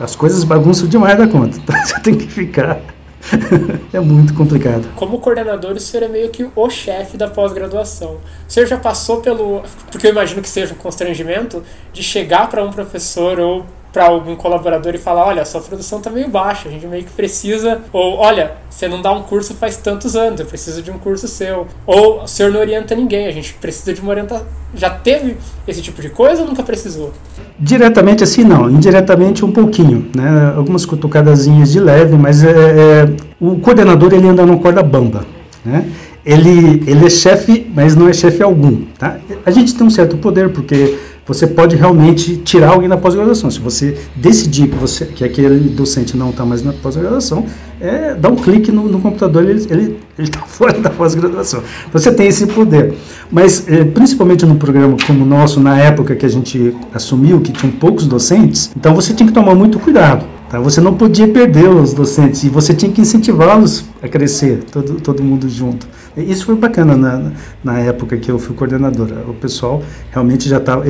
as 0.00 0.16
coisas 0.16 0.42
bagunçam 0.44 0.88
demais 0.88 1.16
da 1.18 1.26
conta. 1.26 1.58
Então 1.62 1.76
você 1.84 2.00
tem 2.00 2.14
que 2.14 2.26
ficar 2.26 2.80
é 3.92 4.00
muito 4.00 4.34
complicado. 4.34 4.88
Como 4.96 5.20
coordenador, 5.20 5.72
o 5.72 5.80
senhor 5.80 6.04
é 6.04 6.08
meio 6.08 6.30
que 6.30 6.48
o 6.54 6.70
chefe 6.70 7.16
da 7.16 7.28
pós-graduação. 7.28 8.18
O 8.48 8.52
senhor 8.52 8.66
já 8.66 8.78
passou 8.78 9.20
pelo. 9.20 9.62
Porque 9.90 10.06
eu 10.06 10.10
imagino 10.10 10.40
que 10.42 10.48
seja 10.48 10.74
um 10.74 10.78
constrangimento 10.78 11.62
de 11.92 12.02
chegar 12.02 12.48
para 12.48 12.64
um 12.64 12.70
professor 12.70 13.38
ou 13.38 13.66
para 13.92 14.04
algum 14.04 14.36
colaborador 14.36 14.94
e 14.94 14.98
falar, 14.98 15.26
olha, 15.26 15.44
sua 15.44 15.60
produção 15.60 15.98
está 15.98 16.10
meio 16.10 16.28
baixa, 16.28 16.68
a 16.68 16.72
gente 16.72 16.86
meio 16.86 17.04
que 17.04 17.10
precisa, 17.10 17.80
ou 17.92 18.16
olha, 18.16 18.52
você 18.68 18.86
não 18.86 19.02
dá 19.02 19.10
um 19.12 19.22
curso 19.22 19.54
faz 19.54 19.76
tantos 19.76 20.14
anos, 20.14 20.40
eu 20.40 20.46
preciso 20.46 20.80
de 20.80 20.90
um 20.90 20.98
curso 20.98 21.26
seu. 21.26 21.66
Ou 21.86 22.22
o 22.22 22.26
senhor 22.26 22.52
não 22.52 22.60
orienta 22.60 22.94
ninguém, 22.94 23.26
a 23.26 23.32
gente 23.32 23.54
precisa 23.54 23.92
de 23.92 24.00
uma 24.00 24.10
orientação. 24.10 24.46
Já 24.74 24.90
teve 24.90 25.36
esse 25.66 25.82
tipo 25.82 26.00
de 26.00 26.08
coisa 26.08 26.42
ou 26.42 26.48
nunca 26.48 26.62
precisou? 26.62 27.12
Diretamente 27.58 28.22
assim 28.22 28.44
não, 28.44 28.70
indiretamente 28.70 29.44
um 29.44 29.50
pouquinho, 29.50 30.08
né? 30.14 30.54
Algumas 30.56 30.86
cutucadazinhas 30.86 31.72
de 31.72 31.80
leve, 31.80 32.16
mas 32.16 32.44
é, 32.44 32.50
é 32.50 33.08
o 33.40 33.58
coordenador 33.58 34.14
ele 34.14 34.28
anda 34.28 34.46
no 34.46 34.60
corda 34.60 34.82
bamba, 34.82 35.26
né? 35.64 35.84
Ele, 36.24 36.84
ele 36.86 37.06
é 37.06 37.10
chefe, 37.10 37.70
mas 37.74 37.96
não 37.96 38.08
é 38.08 38.12
chefe 38.12 38.42
algum, 38.42 38.82
tá? 38.98 39.18
A 39.44 39.50
gente 39.50 39.74
tem 39.74 39.86
um 39.86 39.90
certo 39.90 40.18
poder 40.18 40.50
porque 40.50 40.98
você 41.30 41.46
pode 41.46 41.76
realmente 41.76 42.38
tirar 42.38 42.70
alguém 42.70 42.88
da 42.88 42.96
pós-graduação. 42.96 43.48
Se 43.52 43.60
você 43.60 43.96
decidir 44.16 44.66
que, 44.66 44.74
você, 44.74 45.04
que 45.06 45.22
aquele 45.22 45.68
docente 45.68 46.16
não 46.16 46.30
está 46.30 46.44
mais 46.44 46.60
na 46.60 46.72
pós-graduação, 46.72 47.46
é, 47.80 48.16
dá 48.16 48.28
um 48.28 48.34
clique 48.34 48.72
no, 48.72 48.88
no 48.88 49.00
computador 49.00 49.44
e 49.44 49.50
ele 49.50 50.00
está 50.18 50.40
fora 50.42 50.76
da 50.80 50.90
pós-graduação. 50.90 51.62
Você 51.92 52.10
tem 52.12 52.26
esse 52.26 52.48
poder. 52.48 52.94
Mas, 53.30 53.68
é, 53.68 53.84
principalmente 53.84 54.44
no 54.44 54.56
programa 54.56 54.96
como 55.06 55.22
o 55.22 55.26
nosso, 55.26 55.60
na 55.60 55.78
época 55.78 56.16
que 56.16 56.26
a 56.26 56.28
gente 56.28 56.74
assumiu 56.92 57.40
que 57.40 57.52
tinham 57.52 57.72
poucos 57.76 58.08
docentes, 58.08 58.72
então 58.76 58.92
você 58.92 59.14
tinha 59.14 59.28
que 59.28 59.32
tomar 59.32 59.54
muito 59.54 59.78
cuidado. 59.78 60.26
Tá? 60.48 60.58
Você 60.58 60.80
não 60.80 60.94
podia 60.94 61.28
perder 61.28 61.68
os 61.68 61.94
docentes 61.94 62.42
e 62.42 62.48
você 62.48 62.74
tinha 62.74 62.90
que 62.90 63.00
incentivá-los 63.00 63.84
a 64.02 64.08
crescer, 64.08 64.64
todo, 64.64 64.94
todo 64.94 65.22
mundo 65.22 65.48
junto. 65.48 65.86
Isso 66.16 66.44
foi 66.44 66.56
bacana 66.56 66.96
na, 66.96 67.32
na 67.62 67.78
época 67.78 68.16
que 68.16 68.30
eu 68.30 68.38
fui 68.38 68.54
coordenador. 68.54 69.08
O 69.28 69.34
pessoal 69.34 69.82
realmente 70.10 70.48
já 70.48 70.58
estava. 70.58 70.84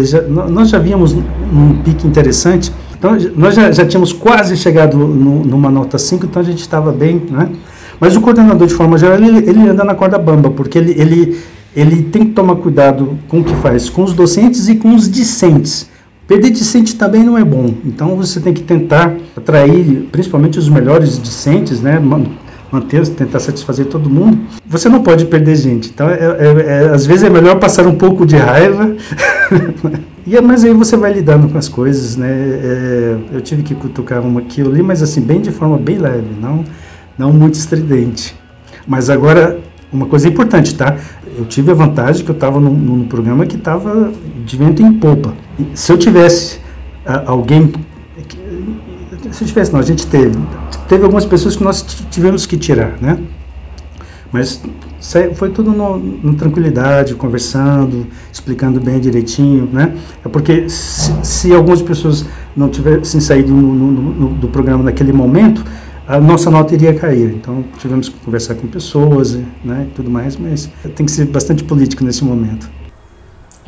nós 0.49 0.71
já 0.71 0.79
víamos 0.79 1.13
um 1.13 1.83
pique 1.85 2.07
interessante. 2.07 2.73
Então, 2.99 3.17
nós 3.37 3.55
já, 3.55 3.71
já 3.71 3.85
tínhamos 3.85 4.13
quase 4.13 4.57
chegado 4.57 4.97
no, 4.97 5.45
numa 5.45 5.71
nota 5.71 5.99
5, 5.99 6.27
então 6.27 6.41
a 6.41 6.45
gente 6.45 6.61
estava 6.61 6.91
bem. 6.91 7.23
Né? 7.31 7.51
Mas 7.99 8.17
o 8.17 8.21
coordenador, 8.21 8.67
de 8.67 8.75
forma 8.75 8.97
geral, 8.97 9.19
ele, 9.19 9.49
ele 9.49 9.69
anda 9.69 9.85
na 9.85 9.95
corda 9.95 10.19
bamba, 10.19 10.51
porque 10.51 10.79
ele, 10.79 10.93
ele, 10.99 11.39
ele 11.77 12.03
tem 12.05 12.25
que 12.25 12.33
tomar 12.33 12.57
cuidado 12.57 13.19
com 13.29 13.41
o 13.41 13.45
que 13.45 13.55
faz, 13.57 13.91
com 13.91 14.03
os 14.03 14.15
docentes 14.15 14.69
e 14.69 14.77
com 14.77 14.95
os 14.95 15.11
discentes. 15.11 15.89
Perder 16.27 16.51
discente 16.51 16.95
também 16.95 17.25
não 17.25 17.37
é 17.37 17.45
bom, 17.45 17.75
então 17.85 18.15
você 18.17 18.39
tem 18.39 18.55
que 18.55 18.63
tentar 18.63 19.17
atrair 19.37 20.09
principalmente 20.13 20.61
os 20.61 20.69
melhores 20.69 21.21
discentes, 21.21 21.81
né? 21.81 21.99
Manter, 22.71 23.07
tentar 23.09 23.41
satisfazer 23.41 23.87
todo 23.87 24.09
mundo, 24.09 24.39
você 24.67 24.89
não 24.89 25.03
pode 25.03 25.25
perder 25.27 25.57
gente. 25.57 25.91
Então, 25.91 26.09
é, 26.09 26.15
é, 26.15 26.85
é, 26.85 26.89
às 26.91 27.05
vezes 27.05 27.25
é 27.25 27.31
melhor 27.31 27.59
passar 27.59 27.87
um 27.87 27.97
pouco 27.97 28.25
de 28.25 28.37
raiva, 28.37 28.95
e, 30.27 30.37
é, 30.37 30.41
mas 30.41 30.65
aí 30.65 30.73
você 30.73 30.97
vai 30.97 31.13
lidando 31.13 31.49
com 31.49 31.59
as 31.59 31.69
coisas, 31.69 32.17
né? 32.17 32.29
É, 32.31 33.17
eu 33.33 33.41
tive 33.41 33.63
que 33.63 33.75
cutucar 33.75 34.21
uma 34.21 34.41
aqui 34.41 34.61
ali, 34.61 34.83
mas 34.83 35.03
assim, 35.03 35.21
bem 35.21 35.41
de 35.41 35.51
forma 35.51 35.77
bem 35.77 35.99
leve, 35.99 36.29
não, 36.41 36.65
não 37.19 37.33
muito 37.33 37.55
estridente. 37.55 38.35
Mas 38.87 39.11
agora, 39.11 39.59
uma 39.93 40.07
coisa 40.07 40.29
importante, 40.29 40.75
tá? 40.75 40.97
Eu 41.37 41.45
tive 41.45 41.71
a 41.71 41.75
vantagem 41.75 42.25
que 42.25 42.31
eu 42.31 42.35
estava 42.35 42.61
num, 42.61 43.07
programa 43.07 43.47
que 43.47 43.57
estava 43.57 44.13
de 44.45 44.57
vento 44.57 44.83
em 44.83 44.93
popa. 44.95 45.35
Se 45.75 45.93
eu 45.93 45.99
tivesse 45.99 46.61
alguém 47.27 47.73
se 49.31 49.45
tivesse, 49.45 49.73
não, 49.73 49.81
a 49.81 49.85
gente 49.85 50.07
teve. 50.07 50.39
Teve 50.89 51.05
algumas 51.05 51.25
pessoas 51.25 51.57
que 51.57 51.63
nós 51.63 51.83
tivemos 52.11 52.47
que 52.47 52.57
tirar, 52.57 52.97
né? 53.01 53.19
Mas 54.33 54.63
foi 55.35 55.51
tudo 55.51 55.73
no, 55.73 55.99
no, 55.99 56.35
tranquilidade, 56.35 57.15
conversando, 57.15 58.07
explicando 58.33 58.81
bem 58.81 59.01
direitinho, 59.01 59.69
né? 59.73 59.97
É 60.25 60.29
porque 60.29 60.69
se, 60.69 61.13
se 61.25 61.53
algumas 61.53 61.83
pessoas 61.83 62.25
não 62.57 62.69
tivessem 62.69 63.21
saído 63.21 63.53
no, 63.53 63.73
no, 63.73 64.29
do 64.35 64.49
programa 64.49 64.85
naquele 64.85 65.13
momento, 65.13 65.65
a 66.07 66.21
nossa 66.21 66.51
nota 66.51 66.75
iria 66.75 66.95
cair. 66.95 67.35
Então 67.35 67.65
tivemos 67.79 68.09
que 68.09 68.17
conversar 68.25 68.55
com 68.55 68.67
pessoas, 68.69 69.39
né, 69.65 69.87
e 69.89 69.95
tudo 69.95 70.11
mais, 70.11 70.37
mas 70.37 70.69
tem 70.95 71.07
que 71.07 71.13
ser 71.13 71.27
bastante 71.27 71.65
político 71.65 72.05
nesse 72.05 72.25
momento. 72.25 72.69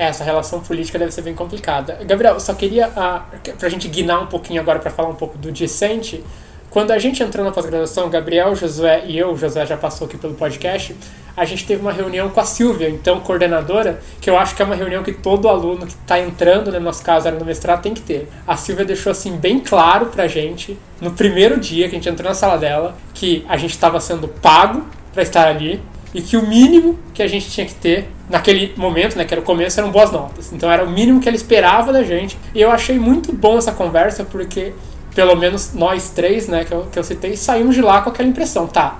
É, 0.03 0.07
essa 0.09 0.25
relação 0.25 0.59
política 0.59 0.99
deve 0.99 1.13
ser 1.13 1.23
bem 1.23 1.33
complicada. 1.33 2.01
Gabriel, 2.05 2.41
só 2.41 2.53
queria, 2.55 2.91
ah, 2.97 3.23
pra 3.57 3.69
gente 3.69 3.87
guinar 3.87 4.21
um 4.21 4.27
pouquinho 4.27 4.61
agora 4.61 4.81
para 4.81 4.91
falar 4.91 5.09
um 5.09 5.15
pouco 5.15 5.39
do 5.39 5.53
discente, 5.53 6.25
quando 6.71 6.91
a 6.91 6.99
gente 6.99 7.23
entrou 7.23 7.45
na 7.45 7.53
pós-graduação, 7.53 8.11
Gabriel, 8.11 8.57
Josué 8.57 9.05
e 9.07 9.17
eu, 9.17 9.37
Josué 9.37 9.65
já 9.65 9.77
passou 9.77 10.09
aqui 10.09 10.17
pelo 10.19 10.35
podcast, 10.35 10.97
a 11.37 11.45
gente 11.45 11.65
teve 11.65 11.81
uma 11.81 11.93
reunião 11.93 12.31
com 12.31 12.41
a 12.41 12.45
Silvia, 12.45 12.91
então 12.91 13.21
coordenadora, 13.21 14.01
que 14.21 14.29
eu 14.29 14.37
acho 14.37 14.57
que 14.57 14.63
é 14.63 14.65
uma 14.65 14.75
reunião 14.75 15.05
que 15.05 15.13
todo 15.13 15.49
aluno 15.49 15.87
que 15.87 15.93
está 15.93 16.19
entrando, 16.19 16.73
né, 16.73 16.81
no 16.81 16.87
nosso 16.87 17.05
caso 17.05 17.29
era 17.29 17.39
no 17.39 17.45
mestrado, 17.45 17.83
tem 17.83 17.95
que 17.95 18.01
ter. 18.01 18.29
A 18.45 18.57
Silvia 18.57 18.85
deixou 18.85 19.13
assim 19.13 19.37
bem 19.37 19.61
claro 19.61 20.07
pra 20.07 20.27
gente, 20.27 20.77
no 21.01 21.13
primeiro 21.13 21.61
dia 21.61 21.89
que 21.89 21.95
a 21.95 21.99
gente 21.99 22.09
entrou 22.09 22.29
na 22.29 22.35
sala 22.35 22.57
dela, 22.57 22.97
que 23.15 23.47
a 23.49 23.57
gente 23.57 23.71
estava 23.71 24.01
sendo 24.01 24.27
pago 24.27 24.85
para 25.13 25.23
estar 25.23 25.47
ali, 25.47 25.81
e 26.15 26.21
que 26.21 26.37
o 26.37 26.47
mínimo 26.47 26.99
que 27.15 27.23
a 27.23 27.29
gente 27.29 27.51
tinha 27.51 27.67
que 27.67 27.75
ter 27.75 28.09
naquele 28.29 28.73
momento, 28.77 29.17
né, 29.17 29.25
que 29.25 29.33
era 29.33 29.41
o 29.41 29.45
começo, 29.45 29.79
eram 29.81 29.91
boas 29.91 30.11
notas. 30.11 30.53
Então 30.53 30.71
era 30.71 30.85
o 30.85 30.91
mínimo 30.91 31.21
que 31.21 31.29
ela 31.29 31.37
esperava 31.37 31.93
da 31.93 32.03
gente. 32.03 32.39
E 32.55 32.61
eu 32.61 32.71
achei 32.71 32.99
muito 32.99 33.33
bom 33.33 33.59
essa 33.59 33.73
conversa 33.73 34.25
porque 34.25 34.73
pelo 35.15 35.35
menos 35.37 35.75
nós 35.75 36.11
três, 36.11 36.49
né, 36.49 36.65
que 36.65 36.73
eu, 36.73 36.87
que 36.91 36.99
eu 36.99 37.05
citei, 37.05 37.37
saímos 37.37 37.75
de 37.75 37.83
lá 37.83 38.01
com 38.01 38.11
aquela 38.11 38.29
impressão, 38.29 38.67
tá? 38.67 38.99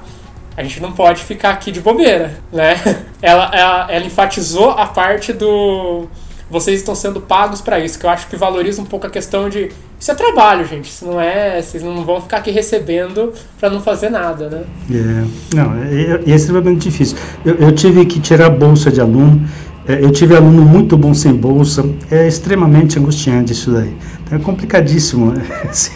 A 0.57 0.63
gente 0.63 0.81
não 0.81 0.93
pode 0.93 1.23
ficar 1.23 1.51
aqui 1.51 1.73
de 1.73 1.81
bobeira, 1.81 2.39
né? 2.53 2.75
Ela, 3.23 3.53
ela, 3.55 3.87
ela 3.89 4.05
enfatizou 4.05 4.71
a 4.71 4.85
parte 4.85 5.33
do 5.33 6.09
vocês 6.51 6.81
estão 6.81 6.95
sendo 6.95 7.21
pagos 7.21 7.61
para 7.63 7.79
isso, 7.79 7.99
que 7.99 8.05
eu 8.05 8.11
acho 8.11 8.27
que 8.27 8.37
valoriza 8.37 8.83
um 8.83 8.85
pouco 8.85 9.07
a 9.07 9.11
questão 9.11 9.49
de 9.49 9.71
Isso 10.03 10.11
é 10.11 10.17
trabalho, 10.17 10.67
gente. 10.67 10.87
Isso 10.87 11.07
não 11.07 11.21
é. 11.21 11.63
Vocês 11.63 11.81
não 11.81 12.05
vão 12.05 12.21
ficar 12.21 12.39
aqui 12.39 12.51
recebendo 12.51 13.33
para 13.61 13.71
não 13.71 13.81
fazer 13.81 14.11
nada, 14.11 14.49
né? 14.49 14.65
É, 14.91 15.55
não, 15.55 15.75
é, 15.77 16.29
é 16.29 16.35
extremamente 16.35 16.91
difícil. 16.91 17.17
Eu, 17.45 17.55
eu 17.55 17.73
tive 17.73 18.05
que 18.05 18.19
tirar 18.19 18.47
a 18.47 18.51
bolsa 18.51 18.91
de 18.91 19.01
aluno. 19.01 19.49
É, 19.87 20.03
eu 20.05 20.11
tive 20.11 20.35
aluno 20.35 20.63
muito 20.63 20.97
bom 20.97 21.15
sem 21.15 21.33
bolsa. 21.33 21.89
É 22.11 22.27
extremamente 22.27 22.99
angustiante 22.99 23.53
isso 23.53 23.71
daí. 23.71 23.97
Então, 24.25 24.39
é 24.39 24.43
complicadíssimo 24.43 25.35
esse, 25.71 25.93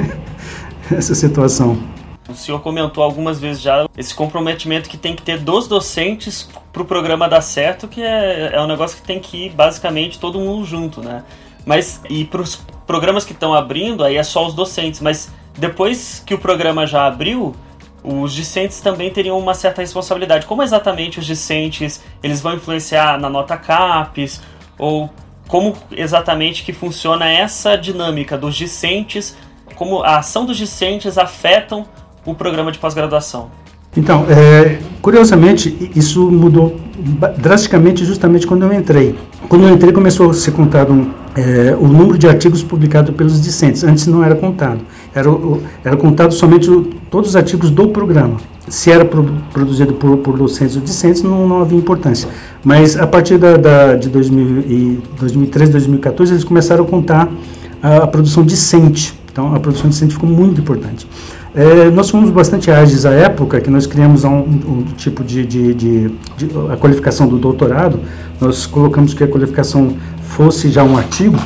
essa 0.90 1.14
situação. 1.14 1.78
O 2.26 2.34
senhor 2.34 2.60
comentou 2.60 3.04
algumas 3.04 3.38
vezes 3.38 3.60
já 3.60 3.86
esse 3.98 4.14
comprometimento 4.14 4.88
que 4.88 4.96
tem 4.96 5.14
que 5.14 5.20
ter 5.20 5.38
dos 5.38 5.68
docentes 5.68 6.48
para 6.72 6.80
o 6.80 6.86
programa 6.86 7.28
dar 7.28 7.42
certo, 7.42 7.86
que 7.86 8.00
é, 8.00 8.52
é 8.54 8.62
um 8.62 8.66
negócio 8.66 8.96
que 8.96 9.06
tem 9.06 9.20
que 9.20 9.48
ir 9.48 9.50
basicamente 9.50 10.18
todo 10.18 10.40
mundo 10.40 10.64
junto, 10.64 11.02
né? 11.02 11.22
Mas 11.66 12.00
e 12.08 12.24
para 12.24 12.40
os 12.42 12.56
programas 12.86 13.24
que 13.24 13.32
estão 13.32 13.54
abrindo, 13.54 14.04
aí 14.04 14.16
é 14.16 14.22
só 14.22 14.46
os 14.46 14.54
docentes. 14.54 15.00
Mas 15.00 15.32
depois 15.56 16.22
que 16.24 16.34
o 16.34 16.38
programa 16.38 16.86
já 16.86 17.06
abriu, 17.06 17.54
os 18.02 18.32
discentes 18.34 18.80
também 18.80 19.10
teriam 19.10 19.38
uma 19.38 19.54
certa 19.54 19.80
responsabilidade. 19.80 20.46
Como 20.46 20.62
exatamente 20.62 21.18
os 21.18 21.26
discentes 21.26 22.02
eles 22.22 22.40
vão 22.40 22.54
influenciar 22.54 23.18
na 23.18 23.30
nota 23.30 23.56
CAPES? 23.56 24.42
Ou 24.78 25.10
como 25.48 25.76
exatamente 25.92 26.64
que 26.64 26.72
funciona 26.72 27.28
essa 27.28 27.76
dinâmica 27.76 28.36
dos 28.36 28.54
discentes? 28.54 29.36
Como 29.74 30.02
a 30.02 30.18
ação 30.18 30.44
dos 30.44 30.56
discentes 30.56 31.16
afetam 31.16 31.86
o 32.24 32.34
programa 32.34 32.70
de 32.70 32.78
pós-graduação? 32.78 33.50
Então, 33.96 34.26
é, 34.28 34.78
curiosamente, 35.00 35.90
isso 35.94 36.30
mudou 36.30 36.76
drasticamente 37.38 38.04
justamente 38.04 38.46
quando 38.46 38.62
eu 38.62 38.72
entrei. 38.72 39.14
Quando 39.48 39.66
eu 39.66 39.74
entrei, 39.74 39.92
começou 39.92 40.30
a 40.30 40.34
ser 40.34 40.52
contado 40.52 41.06
é, 41.36 41.76
o 41.78 41.86
número 41.86 42.16
de 42.16 42.26
artigos 42.26 42.62
publicados 42.62 43.14
pelos 43.14 43.40
discentes. 43.40 43.84
Antes 43.84 44.06
não 44.06 44.24
era 44.24 44.34
contado. 44.34 44.80
Era, 45.14 45.28
era 45.84 45.96
contado 45.96 46.32
somente 46.32 46.70
o, 46.70 46.82
todos 47.10 47.30
os 47.30 47.36
artigos 47.36 47.70
do 47.70 47.88
programa. 47.88 48.36
Se 48.68 48.90
era 48.90 49.04
pro, 49.04 49.24
produzido 49.52 49.92
por, 49.94 50.16
por 50.18 50.38
docentes 50.38 50.76
ou 50.76 50.82
discentes, 50.82 51.22
não, 51.22 51.46
não 51.46 51.60
havia 51.60 51.78
importância. 51.78 52.28
Mas 52.64 52.96
a 52.96 53.06
partir 53.06 53.36
da, 53.36 53.56
da 53.56 53.96
de 53.96 54.08
2000 54.08 55.02
2013, 55.18 55.72
2014, 55.72 56.32
eles 56.32 56.44
começaram 56.44 56.84
a 56.84 56.86
contar 56.86 57.28
a, 57.82 57.98
a 57.98 58.06
produção 58.06 58.42
discente. 58.42 59.14
Então, 59.30 59.54
a 59.54 59.60
produção 59.60 59.90
discente 59.90 60.14
ficou 60.14 60.30
muito 60.30 60.60
importante. 60.60 61.06
É, 61.54 61.88
nós 61.90 62.10
fomos 62.10 62.30
bastante 62.30 62.68
ágeis 62.70 63.06
à 63.06 63.12
época, 63.12 63.60
que 63.60 63.70
nós 63.70 63.86
criamos 63.86 64.24
um, 64.24 64.38
um 64.38 64.84
tipo 64.96 65.22
de, 65.22 65.46
de, 65.46 65.72
de, 65.72 66.08
de, 66.36 66.50
a 66.72 66.76
qualificação 66.76 67.28
do 67.28 67.38
doutorado, 67.38 68.00
nós 68.40 68.66
colocamos 68.66 69.14
que 69.14 69.22
a 69.22 69.28
qualificação 69.28 69.96
fosse 70.20 70.68
já 70.68 70.82
um 70.82 70.96
artigo, 70.96 71.38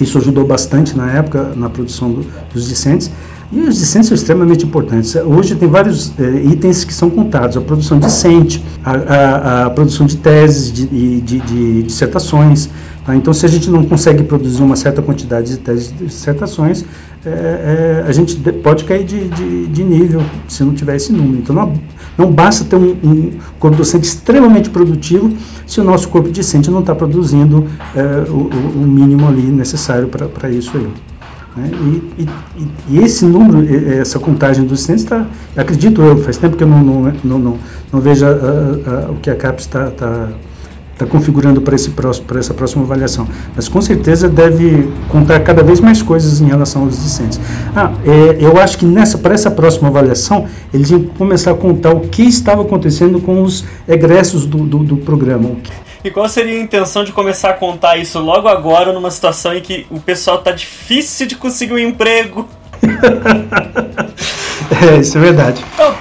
isso 0.00 0.18
ajudou 0.18 0.46
bastante 0.46 0.96
na 0.96 1.10
época 1.10 1.52
na 1.56 1.68
produção 1.68 2.12
do, 2.12 2.26
dos 2.52 2.68
discentes, 2.68 3.10
e 3.52 3.60
os 3.60 3.78
discentes 3.78 4.08
são 4.08 4.14
extremamente 4.14 4.64
importantes. 4.64 5.14
Hoje 5.14 5.54
tem 5.54 5.68
vários 5.68 6.12
é, 6.18 6.42
itens 6.44 6.84
que 6.84 6.92
são 6.92 7.10
contados: 7.10 7.56
a 7.56 7.60
produção 7.60 7.98
discente, 7.98 8.64
a, 8.84 8.92
a, 8.92 9.66
a 9.66 9.70
produção 9.70 10.06
de 10.06 10.16
teses 10.16 10.70
e 10.90 11.20
de, 11.20 11.40
de, 11.40 11.82
dissertações. 11.82 12.68
Tá? 13.04 13.14
Então, 13.14 13.34
se 13.34 13.44
a 13.44 13.48
gente 13.48 13.70
não 13.70 13.84
consegue 13.84 14.22
produzir 14.22 14.62
uma 14.62 14.76
certa 14.76 15.02
quantidade 15.02 15.50
de 15.50 15.58
teses 15.58 15.90
e 15.90 16.04
dissertações, 16.04 16.84
é, 17.26 17.30
é, 17.30 18.04
a 18.06 18.12
gente 18.12 18.36
pode 18.36 18.84
cair 18.84 19.04
de, 19.04 19.28
de, 19.28 19.66
de, 19.66 19.84
nível 19.84 20.22
se 20.46 20.62
não 20.62 20.74
tiver 20.74 20.96
esse 20.96 21.12
número. 21.12 21.38
Então 21.38 21.56
não, 21.56 21.72
não 22.18 22.30
basta 22.30 22.64
ter 22.64 22.76
um, 22.76 22.96
um, 23.02 23.32
corpo 23.58 23.78
docente 23.78 24.06
extremamente 24.06 24.68
produtivo 24.68 25.34
se 25.66 25.80
o 25.80 25.84
nosso 25.84 26.08
corpo 26.08 26.28
docente 26.28 26.70
não 26.70 26.80
está 26.80 26.94
produzindo 26.94 27.66
é, 27.94 28.30
o, 28.30 28.50
o, 28.78 28.86
mínimo 28.86 29.26
ali 29.26 29.42
necessário 29.42 30.08
para 30.08 30.50
isso 30.50 30.76
aí. 30.76 30.88
Né? 31.56 31.70
E, 32.18 32.22
e, 32.22 32.28
e, 32.90 32.98
esse 32.98 33.24
número, 33.24 33.66
essa 33.98 34.18
contagem 34.18 34.64
dos 34.64 34.80
docentes 34.80 35.04
está, 35.04 35.26
acredito 35.56 36.02
eu, 36.02 36.18
faz 36.18 36.36
tempo 36.36 36.58
que 36.58 36.64
eu 36.64 36.68
não, 36.68 36.82
não, 36.82 37.12
não, 37.24 37.38
não, 37.38 37.58
não 37.90 38.00
vejo 38.00 38.26
a, 38.26 38.28
a, 38.28 39.06
a, 39.06 39.10
o 39.12 39.16
que 39.16 39.30
a 39.30 39.36
CAPES 39.36 39.64
está. 39.64 39.90
Tá, 39.90 40.28
está 40.94 41.04
configurando 41.04 41.60
para 41.60 41.74
essa 41.74 42.54
próxima 42.54 42.84
avaliação. 42.84 43.28
Mas 43.54 43.68
com 43.68 43.82
certeza 43.82 44.28
deve 44.28 44.88
contar 45.08 45.40
cada 45.40 45.62
vez 45.62 45.80
mais 45.80 46.00
coisas 46.00 46.40
em 46.40 46.46
relação 46.46 46.84
aos 46.84 47.02
discentes. 47.02 47.38
Ah, 47.74 47.92
é, 48.04 48.36
eu 48.40 48.58
acho 48.58 48.78
que 48.78 48.86
nessa 48.86 49.18
para 49.18 49.34
essa 49.34 49.50
próxima 49.50 49.88
avaliação 49.88 50.46
eles 50.72 50.90
iam 50.90 51.02
começar 51.02 51.50
a 51.50 51.54
contar 51.54 51.92
o 51.92 52.00
que 52.00 52.22
estava 52.22 52.62
acontecendo 52.62 53.20
com 53.20 53.42
os 53.42 53.64
egressos 53.86 54.46
do, 54.46 54.58
do, 54.58 54.78
do 54.78 54.96
programa. 54.98 55.50
E 56.02 56.10
qual 56.10 56.28
seria 56.28 56.58
a 56.58 56.62
intenção 56.62 57.02
de 57.02 57.12
começar 57.12 57.50
a 57.50 57.54
contar 57.54 57.96
isso 57.96 58.18
logo 58.18 58.46
agora, 58.46 58.92
numa 58.92 59.10
situação 59.10 59.54
em 59.54 59.62
que 59.62 59.86
o 59.90 59.98
pessoal 59.98 60.38
está 60.38 60.50
difícil 60.50 61.26
de 61.26 61.34
conseguir 61.34 61.72
um 61.72 61.78
emprego? 61.78 62.46
é, 64.92 64.98
isso 64.98 65.16
é 65.16 65.20
verdade. 65.20 65.64
Então, 65.72 65.94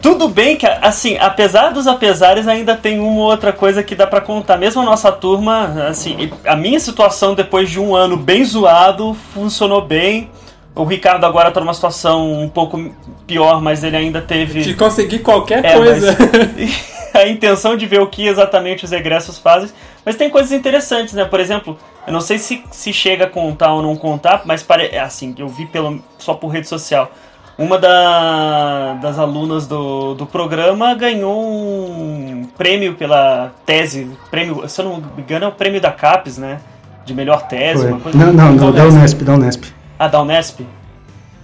tudo 0.00 0.28
bem 0.28 0.56
que, 0.56 0.66
assim, 0.66 1.16
apesar 1.18 1.70
dos 1.70 1.86
apesares, 1.86 2.46
ainda 2.46 2.76
tem 2.76 3.00
uma 3.00 3.20
ou 3.20 3.30
outra 3.30 3.52
coisa 3.52 3.82
que 3.82 3.94
dá 3.94 4.06
para 4.06 4.20
contar. 4.20 4.56
Mesmo 4.56 4.82
a 4.82 4.84
nossa 4.84 5.10
turma, 5.10 5.86
assim, 5.88 6.30
a 6.44 6.54
minha 6.54 6.78
situação 6.78 7.34
depois 7.34 7.70
de 7.70 7.80
um 7.80 7.94
ano 7.94 8.16
bem 8.16 8.44
zoado 8.44 9.16
funcionou 9.34 9.82
bem. 9.82 10.30
O 10.74 10.84
Ricardo 10.84 11.24
agora 11.24 11.50
tá 11.50 11.58
numa 11.58 11.74
situação 11.74 12.40
um 12.40 12.48
pouco 12.48 12.92
pior, 13.26 13.60
mas 13.60 13.82
ele 13.82 13.96
ainda 13.96 14.20
teve. 14.20 14.60
De 14.60 14.74
conseguir 14.74 15.18
qualquer 15.20 15.64
é, 15.64 15.74
coisa. 15.74 16.16
a 17.12 17.26
intenção 17.26 17.76
de 17.76 17.84
ver 17.84 18.00
o 18.00 18.06
que 18.06 18.26
exatamente 18.26 18.84
os 18.84 18.92
egressos 18.92 19.38
fazem. 19.38 19.70
Mas 20.04 20.14
tem 20.14 20.30
coisas 20.30 20.52
interessantes, 20.52 21.14
né? 21.14 21.24
Por 21.24 21.40
exemplo, 21.40 21.76
eu 22.06 22.12
não 22.12 22.20
sei 22.20 22.38
se, 22.38 22.62
se 22.70 22.92
chega 22.92 23.24
a 23.24 23.28
contar 23.28 23.72
ou 23.72 23.82
não 23.82 23.96
contar, 23.96 24.42
mas 24.44 24.62
pare... 24.62 24.96
assim, 24.96 25.34
eu 25.36 25.48
vi 25.48 25.66
pelo, 25.66 26.00
só 26.16 26.34
por 26.34 26.48
rede 26.48 26.68
social 26.68 27.10
uma 27.58 27.76
da, 27.76 28.94
das 29.02 29.18
alunas 29.18 29.66
do, 29.66 30.14
do 30.14 30.24
programa 30.24 30.94
ganhou 30.94 31.44
um 31.44 32.48
prêmio 32.56 32.94
pela 32.94 33.50
tese, 33.66 34.08
prêmio, 34.30 34.66
se 34.68 34.80
eu 34.80 34.84
não 34.84 34.96
me 34.98 35.22
engano 35.22 35.46
é 35.46 35.48
o 35.48 35.52
prêmio 35.52 35.80
da 35.80 35.90
CAPES, 35.90 36.38
né? 36.38 36.60
De 37.04 37.12
melhor 37.12 37.48
tese, 37.48 37.86
uma 37.86 37.98
coisa 37.98 38.16
Não, 38.16 38.32
não, 38.32 38.52
não, 38.52 38.72
da 38.72 38.84
Unesp, 38.84 39.22
da 39.22 39.34
Unesp. 39.34 39.64
Ah, 39.98 40.06
da 40.06 40.22
Unesp? 40.22 40.60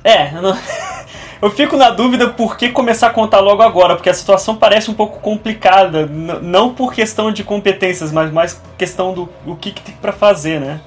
É, 0.04 0.36
eu, 0.36 0.42
não... 0.42 0.56
eu 1.42 1.50
fico 1.50 1.76
na 1.76 1.90
dúvida 1.90 2.28
por 2.28 2.56
que 2.56 2.68
começar 2.68 3.08
a 3.08 3.10
contar 3.10 3.40
logo 3.40 3.62
agora, 3.62 3.96
porque 3.96 4.08
a 4.08 4.14
situação 4.14 4.54
parece 4.54 4.92
um 4.92 4.94
pouco 4.94 5.18
complicada, 5.18 6.06
não 6.06 6.72
por 6.72 6.94
questão 6.94 7.32
de 7.32 7.42
competências, 7.42 8.12
mas 8.12 8.32
mais 8.32 8.62
questão 8.78 9.12
do 9.12 9.28
o 9.44 9.56
que, 9.56 9.72
que 9.72 9.82
tem 9.82 9.96
para 10.00 10.12
fazer, 10.12 10.60
né? 10.60 10.80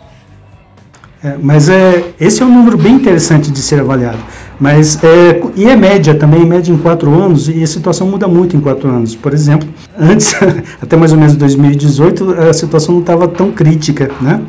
É, 1.22 1.36
mas 1.38 1.68
é, 1.68 2.14
esse 2.20 2.42
é 2.42 2.46
um 2.46 2.54
número 2.54 2.78
bem 2.78 2.94
interessante 2.94 3.52
de 3.52 3.60
ser 3.60 3.82
avaliado. 3.82 4.20
Mas 4.60 5.02
é, 5.04 5.42
e 5.56 5.66
é 5.66 5.76
média 5.76 6.16
também, 6.16 6.46
média 6.46 6.72
em 6.72 6.78
quatro 6.78 7.14
anos, 7.14 7.48
e 7.48 7.62
a 7.62 7.68
situação 7.68 8.08
muda 8.08 8.28
muito 8.28 8.58
em 8.58 8.60
quatro 8.60 8.90
anos. 8.90 9.16
Por 9.16 9.34
exemplo, 9.34 9.68
antes, 9.98 10.34
até 10.82 10.96
mais 10.96 11.12
ou 11.12 11.18
menos 11.18 11.36
2018, 11.36 12.34
a 12.34 12.54
situação 12.54 12.96
não 12.96 13.02
estava 13.02 13.28
tão 13.28 13.52
crítica, 13.52 14.10
né? 14.20 14.42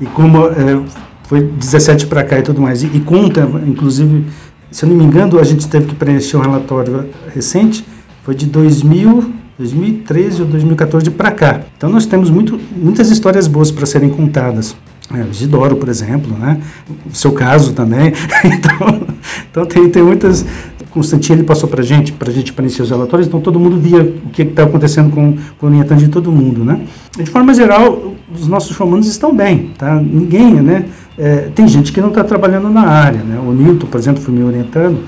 E 0.00 0.06
como 0.06 0.46
é, 0.46 0.80
foi 1.24 1.42
17 1.42 2.06
para 2.06 2.22
cá 2.22 2.38
e 2.38 2.42
tudo 2.42 2.60
mais, 2.60 2.82
e, 2.82 2.86
e, 2.94 3.00
conta, 3.00 3.48
inclusive, 3.66 4.26
se 4.70 4.84
eu 4.84 4.90
não 4.90 4.96
me 4.96 5.04
engano, 5.04 5.38
a 5.38 5.44
gente 5.44 5.66
teve 5.68 5.86
que 5.86 5.94
preencher 5.94 6.36
um 6.36 6.40
relatório 6.40 7.06
recente, 7.34 7.84
foi 8.22 8.34
de 8.34 8.46
2000, 8.46 9.32
2013 9.58 10.42
ou 10.42 10.48
2014 10.48 11.10
para 11.10 11.30
cá. 11.30 11.60
Então 11.76 11.88
nós 11.90 12.06
temos 12.06 12.30
muito, 12.30 12.60
muitas 12.76 13.10
histórias 13.10 13.46
boas 13.46 13.70
para 13.70 13.86
serem 13.86 14.10
contadas. 14.10 14.76
É, 15.14 15.20
Isidoro, 15.30 15.76
por 15.76 15.88
exemplo, 15.88 16.36
né? 16.36 16.60
O 17.08 17.14
seu 17.14 17.32
caso 17.32 17.72
também. 17.72 18.12
então, 18.44 19.06
então 19.50 19.66
tem, 19.66 19.88
tem 19.88 20.02
muitas. 20.02 20.44
Constantino 20.90 21.40
ele 21.40 21.46
passou 21.46 21.68
para 21.68 21.82
gente, 21.82 22.10
para 22.10 22.32
gente 22.32 22.54
preencher 22.54 22.82
os 22.82 22.88
relatórios, 22.88 23.28
então 23.28 23.38
todo 23.38 23.60
mundo 23.60 23.78
via 23.78 24.00
o 24.00 24.30
que 24.30 24.42
está 24.42 24.62
acontecendo 24.62 25.10
com, 25.10 25.36
com 25.58 25.66
o 25.66 25.68
orientando 25.68 25.98
de 25.98 26.08
todo 26.08 26.32
mundo, 26.32 26.64
né? 26.64 26.80
De 27.14 27.30
forma 27.30 27.52
geral, 27.52 28.14
os 28.34 28.48
nossos 28.48 28.74
formandos 28.74 29.06
estão 29.06 29.34
bem, 29.34 29.72
tá? 29.76 29.94
Ninguém, 30.00 30.54
né? 30.54 30.86
É, 31.18 31.50
tem 31.54 31.68
gente 31.68 31.92
que 31.92 32.00
não 32.00 32.08
está 32.08 32.24
trabalhando 32.24 32.70
na 32.70 32.82
área, 32.82 33.22
né? 33.22 33.38
O 33.38 33.52
Nilton, 33.52 33.86
por 33.86 34.00
exemplo, 34.00 34.22
foi 34.22 34.34
me 34.34 34.42
orientando, 34.42 35.00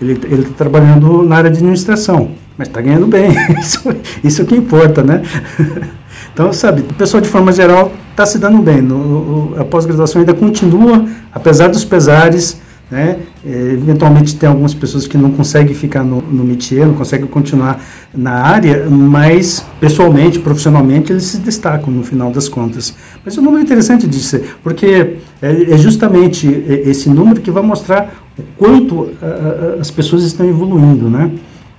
ele 0.00 0.12
está 0.12 0.54
trabalhando 0.56 1.22
na 1.22 1.36
área 1.36 1.50
de 1.50 1.58
administração, 1.58 2.30
mas 2.56 2.68
está 2.68 2.80
ganhando 2.80 3.06
bem, 3.06 3.30
isso, 3.58 3.82
isso 4.22 4.42
é 4.42 4.44
o 4.44 4.46
que 4.46 4.56
importa, 4.56 5.02
né? 5.02 5.22
Então, 6.32 6.52
sabe, 6.52 6.82
o 6.82 6.94
pessoal 6.94 7.22
de 7.22 7.28
forma 7.30 7.50
geral 7.50 7.90
está 8.10 8.26
se 8.26 8.38
dando 8.38 8.58
bem. 8.58 8.82
No, 8.82 9.54
a 9.58 9.64
pós-graduação 9.64 10.20
ainda 10.20 10.34
continua, 10.34 11.06
apesar 11.32 11.68
dos 11.68 11.82
pesares, 11.82 12.60
né? 12.90 13.18
É, 13.44 13.50
eventualmente 13.72 14.36
tem 14.36 14.48
algumas 14.48 14.74
pessoas 14.74 15.06
que 15.06 15.16
não 15.16 15.32
conseguem 15.32 15.74
ficar 15.74 16.04
no, 16.04 16.20
no 16.20 16.44
métier, 16.44 16.86
não 16.86 16.94
conseguem 16.94 17.26
continuar 17.26 17.82
na 18.14 18.32
área, 18.32 18.86
mas 18.88 19.64
pessoalmente, 19.80 20.38
profissionalmente, 20.38 21.12
eles 21.12 21.24
se 21.24 21.38
destacam 21.38 21.92
no 21.92 22.04
final 22.04 22.30
das 22.30 22.48
contas. 22.48 22.94
Mas 23.24 23.36
é 23.36 23.40
um 23.40 23.44
número 23.44 23.62
interessante 23.62 24.06
disso, 24.06 24.40
porque 24.62 25.16
é, 25.42 25.72
é 25.72 25.78
justamente 25.78 26.46
esse 26.68 27.08
número 27.08 27.40
que 27.40 27.50
vai 27.50 27.62
mostrar 27.62 28.25
o 28.38 28.42
quanto 28.56 29.12
a, 29.22 29.26
a, 29.26 29.80
as 29.80 29.90
pessoas 29.90 30.22
estão 30.22 30.46
evoluindo, 30.46 31.08
né? 31.08 31.30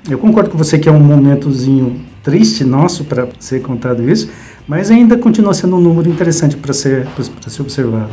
Eu 0.09 0.17
concordo 0.17 0.49
com 0.49 0.57
você 0.57 0.79
que 0.79 0.87
é 0.87 0.91
um 0.91 0.99
momentozinho 0.99 1.99
triste 2.23 2.63
nosso 2.63 3.05
para 3.05 3.27
ser 3.39 3.61
contado 3.61 4.09
isso, 4.09 4.29
mas 4.67 4.89
ainda 4.91 5.17
continua 5.17 5.53
sendo 5.53 5.75
um 5.77 5.81
número 5.81 6.09
interessante 6.09 6.55
para 6.57 6.73
ser, 6.73 7.07
ser 7.47 7.61
observado. 7.61 8.11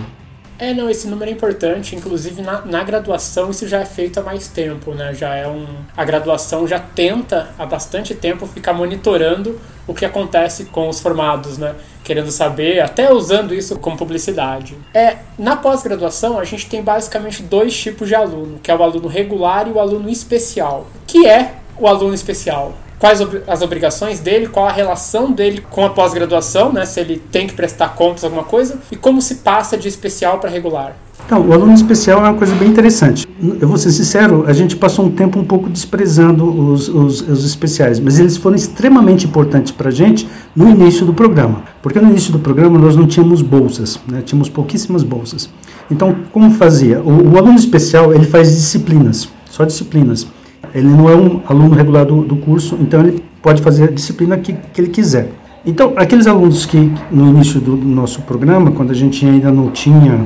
É, 0.59 0.73
não, 0.73 0.89
esse 0.89 1.09
número 1.09 1.31
é 1.31 1.35
importante, 1.35 1.97
inclusive 1.97 2.41
na, 2.43 2.61
na 2.63 2.85
graduação 2.85 3.51
isso 3.51 3.67
já 3.67 3.81
é 3.81 3.85
feito 3.85 4.21
há 4.21 4.23
mais 4.23 4.49
tempo, 4.49 4.93
né? 4.93 5.13
Já 5.15 5.35
é 5.35 5.47
um. 5.49 5.67
A 5.97 6.05
graduação 6.05 6.67
já 6.67 6.79
tenta 6.79 7.51
há 7.59 7.67
bastante 7.67 8.15
tempo 8.15 8.47
ficar 8.47 8.73
monitorando 8.73 9.61
o 9.87 9.95
que 9.95 10.05
acontece 10.05 10.67
com 10.67 10.89
os 10.89 11.01
formados, 11.01 11.59
né? 11.59 11.75
Querendo 12.03 12.31
saber, 12.31 12.81
até 12.81 13.13
usando 13.13 13.55
isso 13.55 13.79
como 13.79 13.97
publicidade. 13.97 14.77
É, 14.93 15.19
na 15.39 15.57
pós-graduação 15.57 16.39
a 16.39 16.45
gente 16.45 16.67
tem 16.69 16.83
basicamente 16.83 17.43
dois 17.43 17.77
tipos 17.77 18.09
de 18.09 18.15
aluno, 18.15 18.59
que 18.63 18.71
é 18.71 18.77
o 18.77 18.83
aluno 18.83 19.09
regular 19.09 19.67
e 19.69 19.73
o 19.73 19.81
aluno 19.81 20.09
especial. 20.09 20.87
Que 21.07 21.27
é 21.27 21.55
o 21.79 21.89
aluno 21.89 22.15
especial? 22.15 22.75
Quais 23.05 23.21
as 23.47 23.61
obrigações 23.61 24.19
dele, 24.19 24.47
qual 24.47 24.67
a 24.67 24.73
relação 24.73 25.31
dele 25.31 25.63
com 25.69 25.85
a 25.85 25.91
pós-graduação, 25.91 26.73
né, 26.73 26.87
se 26.87 26.99
ele 26.99 27.21
tem 27.31 27.47
que 27.47 27.53
prestar 27.53 27.89
contas 27.89 28.25
alguma 28.25 28.45
coisa, 28.45 28.79
e 28.91 28.97
como 28.97 29.21
se 29.21 29.35
passa 29.37 29.77
de 29.77 29.87
especial 29.87 30.39
para 30.39 30.49
regular. 30.49 30.97
Então, 31.27 31.47
o 31.47 31.53
aluno 31.53 31.75
especial 31.75 32.25
é 32.25 32.31
uma 32.31 32.39
coisa 32.39 32.55
bem 32.55 32.69
interessante. 32.69 33.29
Eu 33.61 33.69
vou 33.69 33.77
ser 33.77 33.93
sincero, 33.93 34.45
a 34.47 34.55
gente 34.55 34.75
passou 34.77 35.05
um 35.05 35.11
tempo 35.11 35.39
um 35.39 35.45
pouco 35.45 35.69
desprezando 35.69 36.49
os, 36.73 36.89
os, 36.89 37.21
os 37.21 37.45
especiais, 37.45 38.01
mas 38.01 38.19
eles 38.19 38.39
foram 38.39 38.57
extremamente 38.57 39.27
importantes 39.27 39.71
para 39.71 39.91
a 39.91 39.93
gente 39.93 40.27
no 40.57 40.71
início 40.71 41.05
do 41.05 41.13
programa. 41.13 41.63
Porque 41.83 42.01
no 42.01 42.09
início 42.09 42.33
do 42.33 42.39
programa 42.39 42.79
nós 42.79 42.97
não 42.97 43.07
tínhamos 43.07 43.43
bolsas, 43.43 44.01
né? 44.09 44.23
tínhamos 44.25 44.49
pouquíssimas 44.49 45.03
bolsas. 45.03 45.51
Então, 45.91 46.17
como 46.33 46.51
fazia? 46.53 47.03
O, 47.03 47.35
o 47.35 47.37
aluno 47.37 47.59
especial 47.59 48.15
ele 48.15 48.25
faz 48.25 48.49
disciplinas, 48.49 49.29
só 49.51 49.65
disciplinas. 49.67 50.27
Ele 50.75 50.89
não 50.89 51.09
é 51.09 51.17
um 51.17 51.41
aluno 51.47 51.75
regular 51.75 52.05
do, 52.05 52.23
do 52.23 52.37
curso, 52.37 52.77
então 52.81 53.01
ele 53.01 53.23
pode 53.43 53.63
fazer 53.63 53.85
a 53.85 53.91
disciplina 53.91 54.37
que, 54.39 54.53
que 54.53 54.81
ele 54.81 54.91
quiser. 54.91 55.31
Então, 55.67 55.95
aqueles 55.97 56.27
alunos 56.27 56.67
que 56.67 56.93
no 57.11 57.31
início 57.31 57.59
do, 57.59 57.75
nosso 57.77 58.21
programa, 58.23 58.71
quando 58.71 58.91
a 58.91 58.95
gente 58.95 59.25
ainda 59.25 59.51
não 59.51 59.71
tinha, 59.71 60.21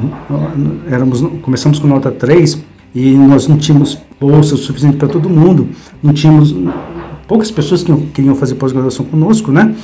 éramos, 0.90 1.20
começamos 1.42 1.78
com 1.78 1.86
nota 1.86 2.10
3 2.10 2.60
e 2.94 3.12
nós 3.12 3.46
não 3.46 3.56
tínhamos 3.56 3.98
bolsa 4.20 4.56
suficiente 4.56 4.96
para 4.96 5.06
todo 5.06 5.28
mundo, 5.28 5.68
não 6.02 6.12
tínhamos 6.12 6.52
poucas 7.28 7.50
pessoas 7.50 7.84
que 7.84 7.94
queriam 8.06 8.34
fazer 8.34 8.54
pós-graduação 8.54 9.04
conosco, 9.04 9.52
né? 9.52 9.74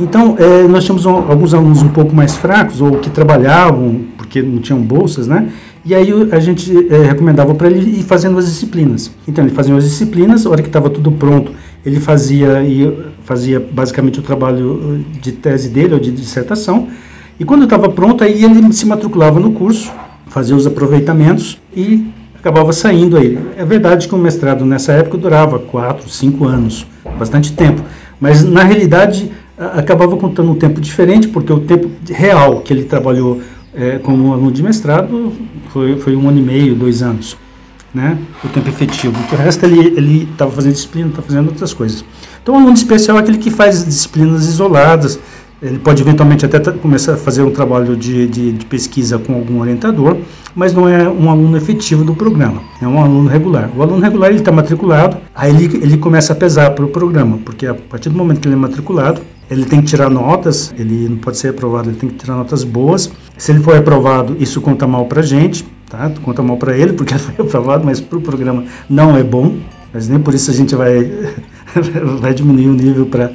Então, 0.00 0.36
é, 0.38 0.66
nós 0.66 0.84
tínhamos 0.84 1.06
alguns 1.06 1.54
alunos 1.54 1.82
um 1.82 1.90
pouco 1.90 2.16
mais 2.16 2.34
fracos 2.34 2.80
ou 2.80 2.98
que 2.98 3.10
trabalhavam 3.10 4.00
porque 4.16 4.42
não 4.42 4.58
tinham 4.58 4.80
bolsas, 4.80 5.28
né? 5.28 5.50
E 5.84 5.94
aí 5.94 6.10
a 6.32 6.40
gente 6.40 6.72
é, 6.92 7.02
recomendava 7.04 7.54
para 7.54 7.68
ele 7.68 8.00
ir 8.00 8.02
fazendo 8.02 8.38
as 8.38 8.46
disciplinas. 8.46 9.10
Então 9.28 9.44
ele 9.44 9.54
fazia 9.54 9.76
as 9.76 9.84
disciplinas, 9.84 10.46
a 10.46 10.50
hora 10.50 10.62
que 10.62 10.68
estava 10.68 10.88
tudo 10.88 11.12
pronto, 11.12 11.52
ele 11.84 12.00
fazia 12.00 12.64
e 12.64 12.90
fazia 13.22 13.60
basicamente 13.60 14.18
o 14.18 14.22
trabalho 14.22 15.04
de 15.20 15.30
tese 15.32 15.68
dele 15.68 15.92
ou 15.92 16.00
de 16.00 16.10
dissertação. 16.10 16.88
E 17.38 17.44
quando 17.44 17.64
estava 17.64 17.90
pronto, 17.90 18.24
aí 18.24 18.42
ele 18.44 18.72
se 18.72 18.86
matriculava 18.86 19.38
no 19.38 19.52
curso, 19.52 19.92
fazia 20.26 20.56
os 20.56 20.66
aproveitamentos 20.66 21.60
e 21.76 22.06
acabava 22.44 22.74
saindo 22.74 23.16
aí. 23.16 23.38
É 23.56 23.64
verdade 23.64 24.06
que 24.06 24.14
o 24.14 24.18
mestrado 24.18 24.66
nessa 24.66 24.92
época 24.92 25.16
durava 25.16 25.58
quatro, 25.58 26.10
cinco 26.10 26.44
anos, 26.44 26.86
bastante 27.18 27.54
tempo. 27.54 27.82
Mas 28.20 28.44
na 28.44 28.62
realidade 28.62 29.32
acabava 29.56 30.14
contando 30.18 30.50
um 30.50 30.54
tempo 30.54 30.78
diferente, 30.78 31.26
porque 31.26 31.50
o 31.50 31.60
tempo 31.60 31.90
real 32.06 32.60
que 32.60 32.70
ele 32.70 32.84
trabalhou 32.84 33.40
é, 33.74 33.98
como 33.98 34.32
aluno 34.34 34.52
de 34.52 34.62
mestrado 34.62 35.32
foi, 35.70 35.98
foi 35.98 36.14
um 36.14 36.28
ano 36.28 36.38
e 36.38 36.42
meio, 36.42 36.74
dois 36.74 37.02
anos, 37.02 37.34
né? 37.94 38.18
O 38.44 38.48
tempo 38.48 38.68
efetivo. 38.68 39.16
O 39.32 39.36
resto 39.36 39.64
ele 39.64 40.28
estava 40.30 40.50
fazendo 40.50 40.74
disciplina, 40.74 41.08
estava 41.08 41.26
fazendo 41.26 41.48
outras 41.48 41.72
coisas. 41.72 42.04
Então, 42.42 42.56
o 42.56 42.58
aluno 42.58 42.74
especial 42.74 43.16
é 43.16 43.20
aquele 43.20 43.38
que 43.38 43.50
faz 43.50 43.86
disciplinas 43.86 44.44
isoladas, 44.46 45.18
ele 45.62 45.78
pode 45.78 46.02
eventualmente 46.02 46.44
até 46.44 46.58
começar 46.72 47.14
a 47.14 47.16
fazer 47.16 47.42
um 47.42 47.50
trabalho 47.50 47.96
de, 47.96 48.26
de, 48.26 48.52
de, 48.52 48.66
pesquisa 48.66 49.18
com 49.18 49.34
algum 49.34 49.60
orientador, 49.60 50.16
mas 50.54 50.72
não 50.72 50.88
é 50.88 51.08
um 51.08 51.30
aluno 51.30 51.56
efetivo 51.56 52.04
do 52.04 52.14
programa, 52.14 52.60
é 52.82 52.86
um 52.86 53.02
aluno 53.02 53.28
regular. 53.28 53.70
O 53.76 53.82
aluno 53.82 54.02
regular 54.02 54.30
ele 54.30 54.40
está 54.40 54.52
matriculado, 54.52 55.16
aí 55.34 55.50
ele, 55.50 55.76
ele 55.82 55.96
começa 55.96 56.32
a 56.32 56.36
pesar 56.36 56.72
para 56.72 56.84
o 56.84 56.88
programa, 56.88 57.38
porque 57.44 57.66
a 57.66 57.74
partir 57.74 58.10
do 58.10 58.16
momento 58.16 58.40
que 58.40 58.48
ele 58.48 58.54
é 58.54 58.58
matriculado, 58.58 59.22
ele 59.50 59.64
tem 59.64 59.80
que 59.80 59.86
tirar 59.86 60.08
notas, 60.08 60.74
ele 60.78 61.08
não 61.08 61.18
pode 61.18 61.38
ser 61.38 61.48
aprovado, 61.48 61.90
ele 61.90 61.96
tem 61.96 62.08
que 62.08 62.16
tirar 62.16 62.34
notas 62.34 62.64
boas. 62.64 63.10
Se 63.36 63.52
ele 63.52 63.60
for 63.60 63.76
aprovado, 63.76 64.36
isso 64.40 64.60
conta 64.60 64.86
mal 64.86 65.06
para 65.06 65.20
a 65.20 65.24
gente, 65.24 65.64
tá? 65.88 66.10
Conta 66.22 66.42
mal 66.42 66.56
para 66.56 66.76
ele, 66.76 66.94
porque 66.94 67.12
ele 67.14 67.22
foi 67.22 67.44
aprovado, 67.44 67.84
mas 67.84 68.00
para 68.00 68.18
o 68.18 68.22
programa 68.22 68.64
não 68.88 69.16
é 69.16 69.22
bom. 69.22 69.56
Mas 69.92 70.08
nem 70.08 70.18
por 70.18 70.34
isso 70.34 70.50
a 70.50 70.54
gente 70.54 70.74
vai, 70.74 71.08
vai 72.20 72.34
diminuir 72.34 72.68
o 72.68 72.74
nível 72.74 73.06
para 73.06 73.30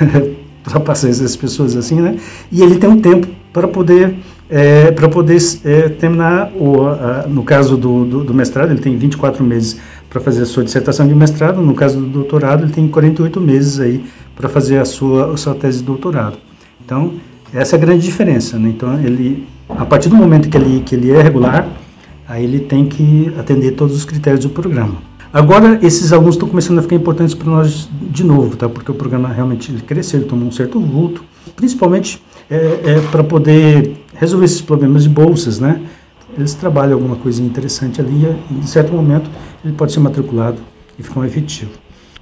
para 0.62 0.80
paciência 0.80 1.22
das 1.22 1.36
pessoas 1.36 1.76
assim, 1.76 2.00
né? 2.00 2.16
E 2.50 2.62
ele 2.62 2.76
tem 2.76 2.88
um 2.88 3.00
tempo 3.00 3.26
para 3.52 3.68
poder 3.68 4.14
é, 4.48 4.90
para 4.90 5.08
poder 5.08 5.38
é, 5.64 5.88
terminar 5.88 6.52
o, 6.54 6.86
a, 6.86 7.26
no 7.26 7.42
caso 7.42 7.76
do, 7.76 8.04
do, 8.04 8.24
do, 8.24 8.34
mestrado 8.34 8.70
ele 8.70 8.80
tem 8.80 8.96
24 8.96 9.42
meses 9.42 9.78
para 10.10 10.20
fazer 10.20 10.42
a 10.42 10.46
sua 10.46 10.62
dissertação 10.62 11.08
de 11.08 11.14
mestrado, 11.14 11.62
no 11.62 11.74
caso 11.74 11.98
do 11.98 12.06
doutorado 12.06 12.64
ele 12.64 12.72
tem 12.72 12.86
48 12.86 13.40
meses 13.40 13.80
aí 13.80 14.04
para 14.36 14.48
fazer 14.48 14.78
a 14.78 14.84
sua 14.84 15.32
a 15.32 15.36
sua 15.36 15.54
tese 15.54 15.78
de 15.78 15.84
doutorado. 15.84 16.36
Então 16.84 17.14
essa 17.52 17.76
é 17.76 17.78
a 17.78 17.80
grande 17.80 18.04
diferença, 18.04 18.58
né? 18.58 18.68
Então 18.68 18.98
ele 19.00 19.46
a 19.68 19.86
partir 19.86 20.08
do 20.08 20.16
momento 20.16 20.48
que 20.48 20.56
ele 20.56 20.80
que 20.80 20.94
ele 20.94 21.10
é 21.10 21.22
regular, 21.22 21.66
aí 22.28 22.44
ele 22.44 22.60
tem 22.60 22.86
que 22.86 23.32
atender 23.38 23.72
todos 23.72 23.96
os 23.96 24.04
critérios 24.04 24.44
do 24.44 24.50
programa. 24.50 25.11
Agora, 25.32 25.78
esses 25.82 26.12
alunos 26.12 26.34
estão 26.34 26.46
começando 26.46 26.78
a 26.78 26.82
ficar 26.82 26.96
importantes 26.96 27.34
para 27.34 27.50
nós 27.50 27.88
de 28.10 28.22
novo, 28.22 28.54
tá? 28.54 28.68
porque 28.68 28.90
o 28.90 28.94
programa 28.94 29.28
realmente 29.28 29.72
cresceu, 29.86 30.20
ele 30.20 30.28
tomou 30.28 30.46
um 30.46 30.52
certo 30.52 30.78
vulto, 30.78 31.24
principalmente 31.56 32.22
é, 32.50 32.56
é 32.84 33.00
para 33.10 33.24
poder 33.24 33.96
resolver 34.14 34.44
esses 34.44 34.60
problemas 34.60 35.04
de 35.04 35.08
bolsas, 35.08 35.58
né? 35.58 35.80
Eles 36.36 36.52
trabalham 36.54 36.94
alguma 36.94 37.16
coisa 37.16 37.42
interessante 37.42 37.98
ali 37.98 38.26
e, 38.50 38.54
em 38.54 38.62
certo 38.62 38.92
momento, 38.92 39.30
ele 39.64 39.72
pode 39.72 39.92
ser 39.92 40.00
matriculado 40.00 40.58
e 40.98 41.02
ficar 41.02 41.20
um 41.20 41.24
efetivo. 41.24 41.70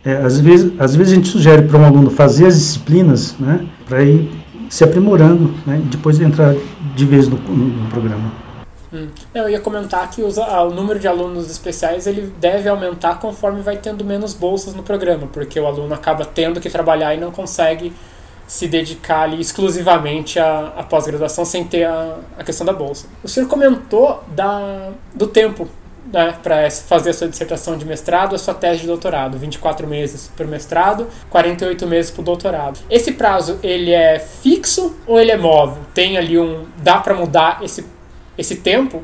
É, 0.05 0.15
às, 0.17 0.39
vezes, 0.39 0.73
às 0.79 0.95
vezes 0.95 1.13
a 1.13 1.17
gente 1.17 1.29
sugere 1.29 1.63
para 1.63 1.79
um 1.79 1.85
aluno 1.85 2.11
fazer 2.11 2.47
as 2.47 2.55
disciplinas, 2.55 3.35
né? 3.41 3.67
Para 3.89 4.05
ir 4.05 4.31
se 4.69 4.85
aprimorando, 4.85 5.51
né? 5.67 5.81
E 5.85 5.89
depois 5.89 6.21
entrar 6.21 6.55
de 6.95 7.05
vez 7.05 7.29
no, 7.29 7.37
no 7.37 7.89
programa. 7.89 8.50
Hum. 8.93 9.09
Eu 9.35 9.49
ia 9.49 9.61
comentar 9.61 10.11
que 10.11 10.23
os, 10.23 10.39
ah, 10.39 10.63
o 10.65 10.71
número 10.71 10.99
de 10.99 11.07
alunos 11.07 11.51
especiais 11.51 12.07
ele 12.07 12.33
deve 12.39 12.69
aumentar 12.69 13.21
conforme 13.21 13.63
vai 13.63 13.77
tendo 13.77 14.05
menos 14.05 14.35
bolsas 14.35 14.75
no 14.75 14.83
programa, 14.83 15.29
porque 15.33 15.59
o 15.61 15.67
aluno 15.67 15.95
acaba 15.95 16.25
tendo 16.25 16.61
que 16.61 16.69
trabalhar 16.69 17.15
e 17.15 17.19
não 17.19 17.31
consegue 17.31 17.93
se 18.49 18.67
dedicar 18.67 19.23
ali 19.23 19.41
exclusivamente 19.41 20.41
à, 20.41 20.73
à 20.77 20.83
pós-graduação 20.83 21.45
sem 21.45 21.63
ter 21.63 21.85
a, 21.85 22.19
a 22.37 22.43
questão 22.43 22.67
da 22.67 22.73
bolsa. 22.73 23.07
O 23.23 23.29
senhor 23.29 23.49
comentou 23.49 24.25
da, 24.35 24.91
do 25.15 25.29
tempo 25.29 25.69
né, 26.13 26.35
para 26.43 26.69
fazer 26.69 27.11
a 27.11 27.15
sua 27.15 27.29
dissertação 27.29 27.79
de 27.79 27.85
mestrado, 27.85 28.35
a 28.35 28.39
sua 28.39 28.53
tese 28.53 28.81
de 28.81 28.89
doutorado, 28.89 29.39
24 29.39 29.87
meses 29.87 30.33
para 30.37 30.45
o 30.45 30.49
mestrado, 30.49 31.07
48 31.31 31.87
meses 31.87 32.11
para 32.11 32.23
o 32.23 32.25
doutorado. 32.25 32.81
Esse 32.91 33.13
prazo 33.13 33.61
ele 33.63 33.93
é 33.93 34.19
fixo 34.19 34.97
ou 35.07 35.21
ele 35.21 35.31
é 35.31 35.37
móvel? 35.37 35.83
Tem 35.95 36.19
ali 36.19 36.37
um 36.37 36.67
dá 36.83 36.99
para 36.99 37.15
mudar 37.15 37.61
esse 37.63 37.85
esse 38.41 38.57
tempo 38.57 39.03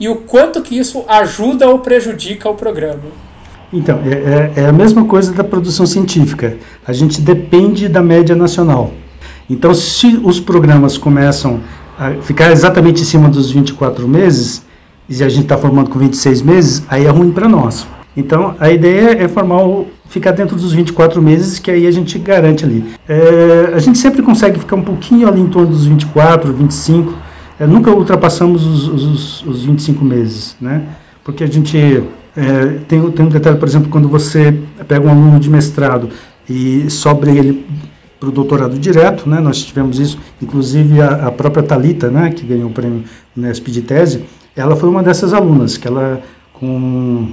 e 0.00 0.08
o 0.08 0.16
quanto 0.16 0.62
que 0.62 0.78
isso 0.78 1.04
ajuda 1.08 1.68
ou 1.68 1.80
prejudica 1.80 2.48
o 2.48 2.54
programa. 2.54 3.02
Então, 3.72 4.00
é, 4.04 4.52
é, 4.56 4.62
é, 4.62 4.66
a 4.66 4.72
mesma 4.72 5.04
coisa 5.04 5.32
da 5.32 5.44
produção 5.44 5.84
científica. 5.84 6.56
A 6.86 6.92
gente 6.92 7.20
depende 7.20 7.88
da 7.88 8.02
média 8.02 8.34
nacional. 8.34 8.92
Então, 9.50 9.74
se 9.74 10.18
os 10.22 10.40
programas 10.40 10.96
começam 10.96 11.60
a 11.98 12.12
ficar 12.22 12.50
exatamente 12.52 13.02
em 13.02 13.04
cima 13.04 13.28
dos 13.28 13.50
24 13.50 14.06
meses, 14.08 14.62
e 15.08 15.22
a 15.22 15.28
gente 15.28 15.42
está 15.42 15.58
formando 15.58 15.90
com 15.90 15.98
26 15.98 16.42
meses, 16.42 16.82
aí 16.88 17.04
é 17.04 17.10
ruim 17.10 17.30
para 17.30 17.48
nós. 17.48 17.86
Então, 18.16 18.54
a 18.58 18.70
ideia 18.70 19.22
é 19.22 19.28
formar 19.28 19.62
o, 19.64 19.86
ficar 20.08 20.32
dentro 20.32 20.56
dos 20.56 20.72
24 20.72 21.20
meses, 21.20 21.58
que 21.58 21.70
aí 21.70 21.86
a 21.86 21.90
gente 21.90 22.18
garante 22.18 22.64
ali. 22.64 22.84
É, 23.08 23.72
a 23.74 23.78
gente 23.78 23.98
sempre 23.98 24.22
consegue 24.22 24.58
ficar 24.58 24.76
um 24.76 24.82
pouquinho 24.82 25.28
ali 25.28 25.40
em 25.40 25.46
torno 25.46 25.68
dos 25.68 25.86
24, 25.86 26.52
25, 26.52 27.14
é, 27.58 27.66
nunca 27.66 27.90
ultrapassamos 27.90 28.64
os, 28.64 28.88
os, 28.88 29.46
os 29.46 29.64
25 29.64 30.04
meses, 30.04 30.56
né? 30.60 30.86
Porque 31.24 31.44
a 31.44 31.46
gente 31.46 31.76
é, 32.36 32.78
tem, 32.86 33.10
tem 33.10 33.26
um 33.26 33.28
detalhe, 33.28 33.58
por 33.58 33.66
exemplo, 33.66 33.90
quando 33.90 34.08
você 34.08 34.56
pega 34.86 35.06
um 35.06 35.10
aluno 35.10 35.40
de 35.40 35.50
mestrado 35.50 36.08
e 36.48 36.88
sobra 36.88 37.30
ele 37.30 37.66
para 38.18 38.28
o 38.28 38.32
doutorado 38.32 38.78
direto, 38.78 39.28
né? 39.28 39.40
Nós 39.40 39.62
tivemos 39.62 39.98
isso, 39.98 40.18
inclusive 40.40 41.00
a, 41.00 41.26
a 41.26 41.32
própria 41.32 41.62
Talita, 41.62 42.10
né? 42.10 42.30
Que 42.30 42.46
ganhou 42.46 42.68
o 42.68 42.72
prêmio 42.72 43.04
Nesp 43.34 43.70
de 43.70 43.82
tese, 43.82 44.24
ela 44.56 44.74
foi 44.74 44.88
uma 44.88 45.02
dessas 45.02 45.32
alunas 45.32 45.76
que 45.76 45.86
ela 45.86 46.20
com 46.52 47.32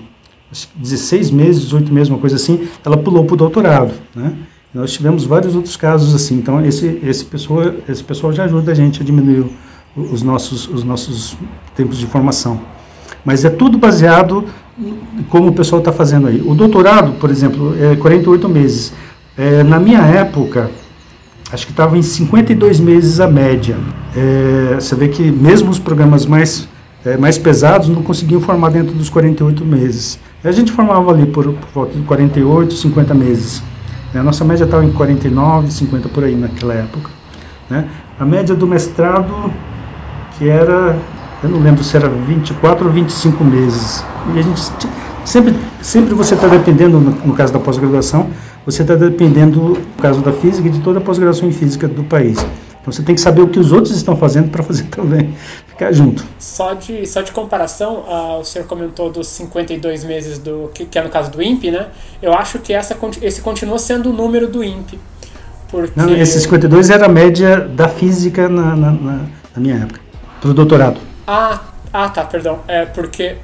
16 0.76 1.32
meses, 1.32 1.64
18 1.64 1.92
meses, 1.92 2.10
uma 2.10 2.20
coisa 2.20 2.36
assim, 2.36 2.68
ela 2.84 2.98
pulou 2.98 3.26
para 3.26 3.34
o 3.34 3.38
doutorado, 3.38 3.94
né? 4.16 4.34
Nós 4.74 4.92
tivemos 4.92 5.24
vários 5.24 5.56
outros 5.56 5.78
casos 5.78 6.14
assim. 6.14 6.36
Então 6.36 6.64
esse 6.66 7.00
esse 7.04 7.24
pessoal 7.26 7.74
esse 7.88 8.04
pessoal 8.04 8.34
já 8.34 8.44
ajuda 8.44 8.72
a 8.72 8.76
gente 8.76 9.02
a 9.02 9.06
diminuir 9.06 9.46
os 9.96 10.22
nossos, 10.22 10.68
os 10.68 10.84
nossos 10.84 11.38
tempos 11.76 11.98
de 11.98 12.06
formação. 12.06 12.60
Mas 13.24 13.46
é 13.46 13.50
tudo 13.50 13.78
baseado 13.78 14.46
como 15.30 15.50
o 15.50 15.54
pessoal 15.54 15.80
está 15.80 15.92
fazendo 15.92 16.28
aí. 16.28 16.42
O 16.46 16.54
doutorado, 16.54 17.14
por 17.14 17.32
exemplo, 17.32 17.76
é 17.80 17.96
48 17.96 18.50
meses. 18.50 18.94
É, 19.38 19.64
na 19.64 19.80
minha 19.80 20.02
época, 20.02 20.70
acho 21.52 21.66
que 21.66 21.72
estava 21.72 21.98
em 21.98 22.02
52 22.02 22.80
meses 22.80 23.20
a 23.20 23.28
média. 23.28 23.78
É, 24.16 24.76
você 24.76 24.96
vê 24.96 25.08
que 25.08 25.32
mesmo 25.32 25.70
os 25.70 25.80
programas 25.80 26.26
mais 26.26 26.68
é, 27.06 27.16
mais 27.18 27.38
pesados 27.38 27.88
não 27.88 28.02
conseguiam 28.02 28.42
formar 28.42 28.72
dentro 28.72 28.94
dos 28.96 29.10
48 29.10 29.64
meses. 29.64 30.20
A 30.44 30.52
gente 30.52 30.72
formava 30.72 31.12
ali 31.12 31.28
por, 31.28 31.46
por 31.54 31.70
volta 31.74 31.94
de 31.94 32.02
48, 32.02 32.74
50 32.74 33.14
meses. 33.14 33.62
Né? 34.12 34.20
A 34.20 34.24
nossa 34.24 34.44
média 34.44 34.64
estava 34.64 34.84
em 34.84 34.92
49, 34.92 35.72
50 35.72 36.10
por 36.10 36.24
aí 36.24 36.36
naquela 36.36 36.74
época. 36.74 37.12
Né? 37.70 37.88
A 38.20 38.26
média 38.26 38.56
do 38.56 38.66
mestrado, 38.66 39.52
que 40.38 40.50
era, 40.50 40.98
eu 41.44 41.50
não 41.50 41.60
lembro 41.60 41.84
se 41.84 41.96
era 41.96 42.10
24 42.10 42.86
ou 42.86 42.92
25 42.92 43.44
meses. 43.44 44.04
E 44.34 44.40
a 44.40 44.42
gente 44.42 44.62
sempre, 45.26 45.56
sempre 45.82 46.14
você 46.14 46.36
está 46.36 46.48
dependendo, 46.48 47.00
no, 47.00 47.12
no 47.12 47.34
caso 47.36 47.54
da 47.54 47.60
pós-graduação, 47.60 48.30
você 48.66 48.82
está 48.82 48.96
dependendo, 48.96 49.60
no 49.60 50.02
caso 50.02 50.22
da 50.22 50.32
física, 50.32 50.70
de 50.70 50.80
toda 50.82 51.00
a 51.00 51.02
pós-graduação 51.02 51.48
em 51.48 51.52
física 51.52 51.88
do 51.88 52.04
país. 52.04 52.38
Então 52.86 52.94
você 52.94 53.02
tem 53.02 53.16
que 53.16 53.22
saber 53.22 53.42
o 53.42 53.48
que 53.48 53.60
os 53.60 53.72
outros 53.72 53.96
estão 53.96 54.16
fazendo 54.16 54.52
para 54.52 54.62
fazer 54.62 54.84
também, 54.96 55.34
ficar 55.68 55.92
junto. 55.92 56.24
Só 56.38 56.74
de, 56.76 57.06
só 57.08 57.22
de 57.22 57.32
comparação, 57.32 58.06
uh, 58.08 58.40
o 58.40 58.44
senhor 58.44 58.68
comentou 58.68 59.12
dos 59.12 59.28
52 59.28 60.04
meses 60.04 60.38
do 60.38 60.70
que, 60.72 60.86
que 60.86 61.00
é 61.00 61.04
no 61.04 61.10
caso 61.10 61.32
do 61.32 61.42
INPE, 61.42 61.72
né? 61.72 61.88
Eu 62.22 62.34
acho 62.34 62.60
que 62.60 62.74
essa, 62.74 62.96
esse 63.24 63.42
continua 63.42 63.80
sendo 63.80 64.12
o 64.12 64.14
número 64.14 64.48
do 64.48 64.64
INPE. 64.64 65.00
Porque... 65.68 66.00
Não, 66.00 66.16
esse 66.16 66.40
52 66.42 66.92
era 66.92 67.08
a 67.08 67.10
média 67.10 67.60
da 67.60 67.90
física 67.90 68.48
na, 68.48 68.76
na, 68.76 68.92
na, 68.92 69.12
na 69.56 69.62
minha 69.62 69.76
época, 69.78 70.00
para 70.46 70.52
o 70.52 70.54
doutorado. 70.54 71.00
Ah, 71.26 71.60
ah, 71.92 72.10
tá, 72.10 72.24
perdão. 72.24 72.60
É 72.68 72.86
porque 72.86 73.38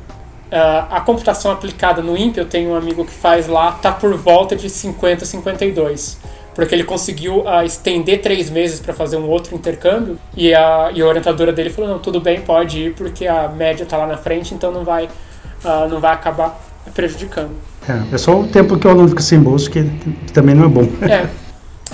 Uh, 0.51 0.83
a 0.91 0.99
computação 0.99 1.49
aplicada 1.49 2.01
no 2.01 2.17
INPE, 2.17 2.39
eu 2.39 2.45
tenho 2.45 2.71
um 2.71 2.75
amigo 2.75 3.05
que 3.05 3.13
faz 3.13 3.47
lá, 3.47 3.71
tá 3.71 3.89
por 3.89 4.13
volta 4.17 4.53
de 4.53 4.69
50, 4.69 5.23
52. 5.23 6.17
Porque 6.53 6.75
ele 6.75 6.83
conseguiu 6.83 7.45
uh, 7.45 7.63
estender 7.63 8.19
três 8.19 8.49
meses 8.49 8.77
para 8.77 8.93
fazer 8.93 9.15
um 9.15 9.29
outro 9.29 9.55
intercâmbio 9.55 10.19
e 10.35 10.53
a, 10.53 10.91
e 10.93 11.01
a 11.01 11.05
orientadora 11.05 11.53
dele 11.53 11.69
falou: 11.69 11.89
não, 11.89 11.99
tudo 11.99 12.19
bem, 12.19 12.41
pode 12.41 12.79
ir, 12.79 12.93
porque 12.95 13.25
a 13.27 13.47
média 13.47 13.85
tá 13.85 13.95
lá 13.95 14.05
na 14.05 14.17
frente, 14.17 14.53
então 14.53 14.73
não 14.73 14.83
vai, 14.83 15.05
uh, 15.05 15.87
não 15.89 16.01
vai 16.01 16.11
acabar 16.11 16.59
prejudicando. 16.93 17.51
É, 17.87 18.15
é 18.15 18.17
só 18.17 18.37
o 18.37 18.45
tempo 18.45 18.77
que 18.77 18.85
o 18.85 18.89
aluno 18.89 19.07
fica 19.07 19.21
sem 19.21 19.39
bolso, 19.39 19.71
que 19.71 19.89
também 20.33 20.53
não 20.53 20.65
é 20.65 20.67
bom. 20.67 20.83
É, 21.09 21.29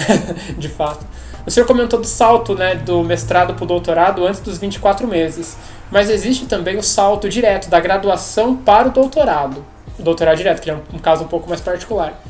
de 0.58 0.68
fato. 0.68 1.06
O 1.48 1.50
senhor 1.50 1.66
comentou 1.66 1.98
do 1.98 2.06
salto 2.06 2.56
né, 2.56 2.76
do 2.76 3.02
mestrado 3.06 3.54
para 3.54 3.64
o 3.64 3.68
doutorado 3.68 4.28
antes 4.28 4.42
dos 4.42 4.58
24 4.58 5.08
meses. 5.08 5.56
Mas 5.90 6.10
existe 6.10 6.46
também 6.46 6.76
o 6.76 6.84
salto 6.84 7.30
direto 7.30 7.70
da 7.70 7.80
graduação 7.80 8.54
para 8.54 8.90
o 8.90 8.92
doutorado. 8.92 9.64
O 9.98 10.04
doutorado 10.04 10.36
direto, 10.36 10.62
que 10.62 10.70
é 10.70 10.74
um, 10.74 10.82
um 10.94 11.00
caso 11.00 11.24
um 11.24 11.28
pouco 11.28 11.48
mais 11.48 11.62
particular. 11.62 12.22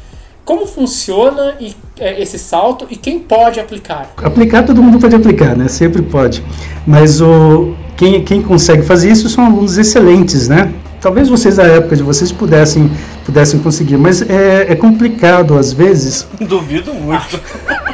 Como 0.46 0.68
funciona 0.68 1.56
e, 1.60 1.76
é, 2.00 2.22
esse 2.22 2.38
salto 2.38 2.86
e 2.92 2.96
quem 2.96 3.18
pode 3.18 3.60
aplicar? 3.60 4.12
Aplicar, 4.18 4.64
todo 4.64 4.84
mundo 4.84 5.00
pode 5.00 5.16
aplicar, 5.16 5.58
né? 5.58 5.68
Sempre 5.68 6.04
pode. 6.04 6.44
Mas 6.86 7.20
o, 7.20 7.76
quem, 7.98 8.24
quem 8.24 8.44
consegue 8.44 8.84
fazer 8.84 9.10
isso 9.12 9.28
são 9.30 9.48
alunos 9.48 9.80
excelentes, 9.80 10.48
né? 10.48 10.72
Talvez 11.02 11.28
vocês, 11.28 11.56
da 11.56 11.64
época 11.64 11.96
de 11.96 12.04
vocês, 12.04 12.32
pudessem, 12.32 12.92
pudessem 13.26 13.60
conseguir, 13.62 13.98
mas 13.98 14.22
é, 14.22 14.72
é 14.72 14.76
complicado 14.76 15.58
às 15.58 15.74
vezes. 15.74 16.28
Duvido 16.40 16.94
muito. 16.94 17.42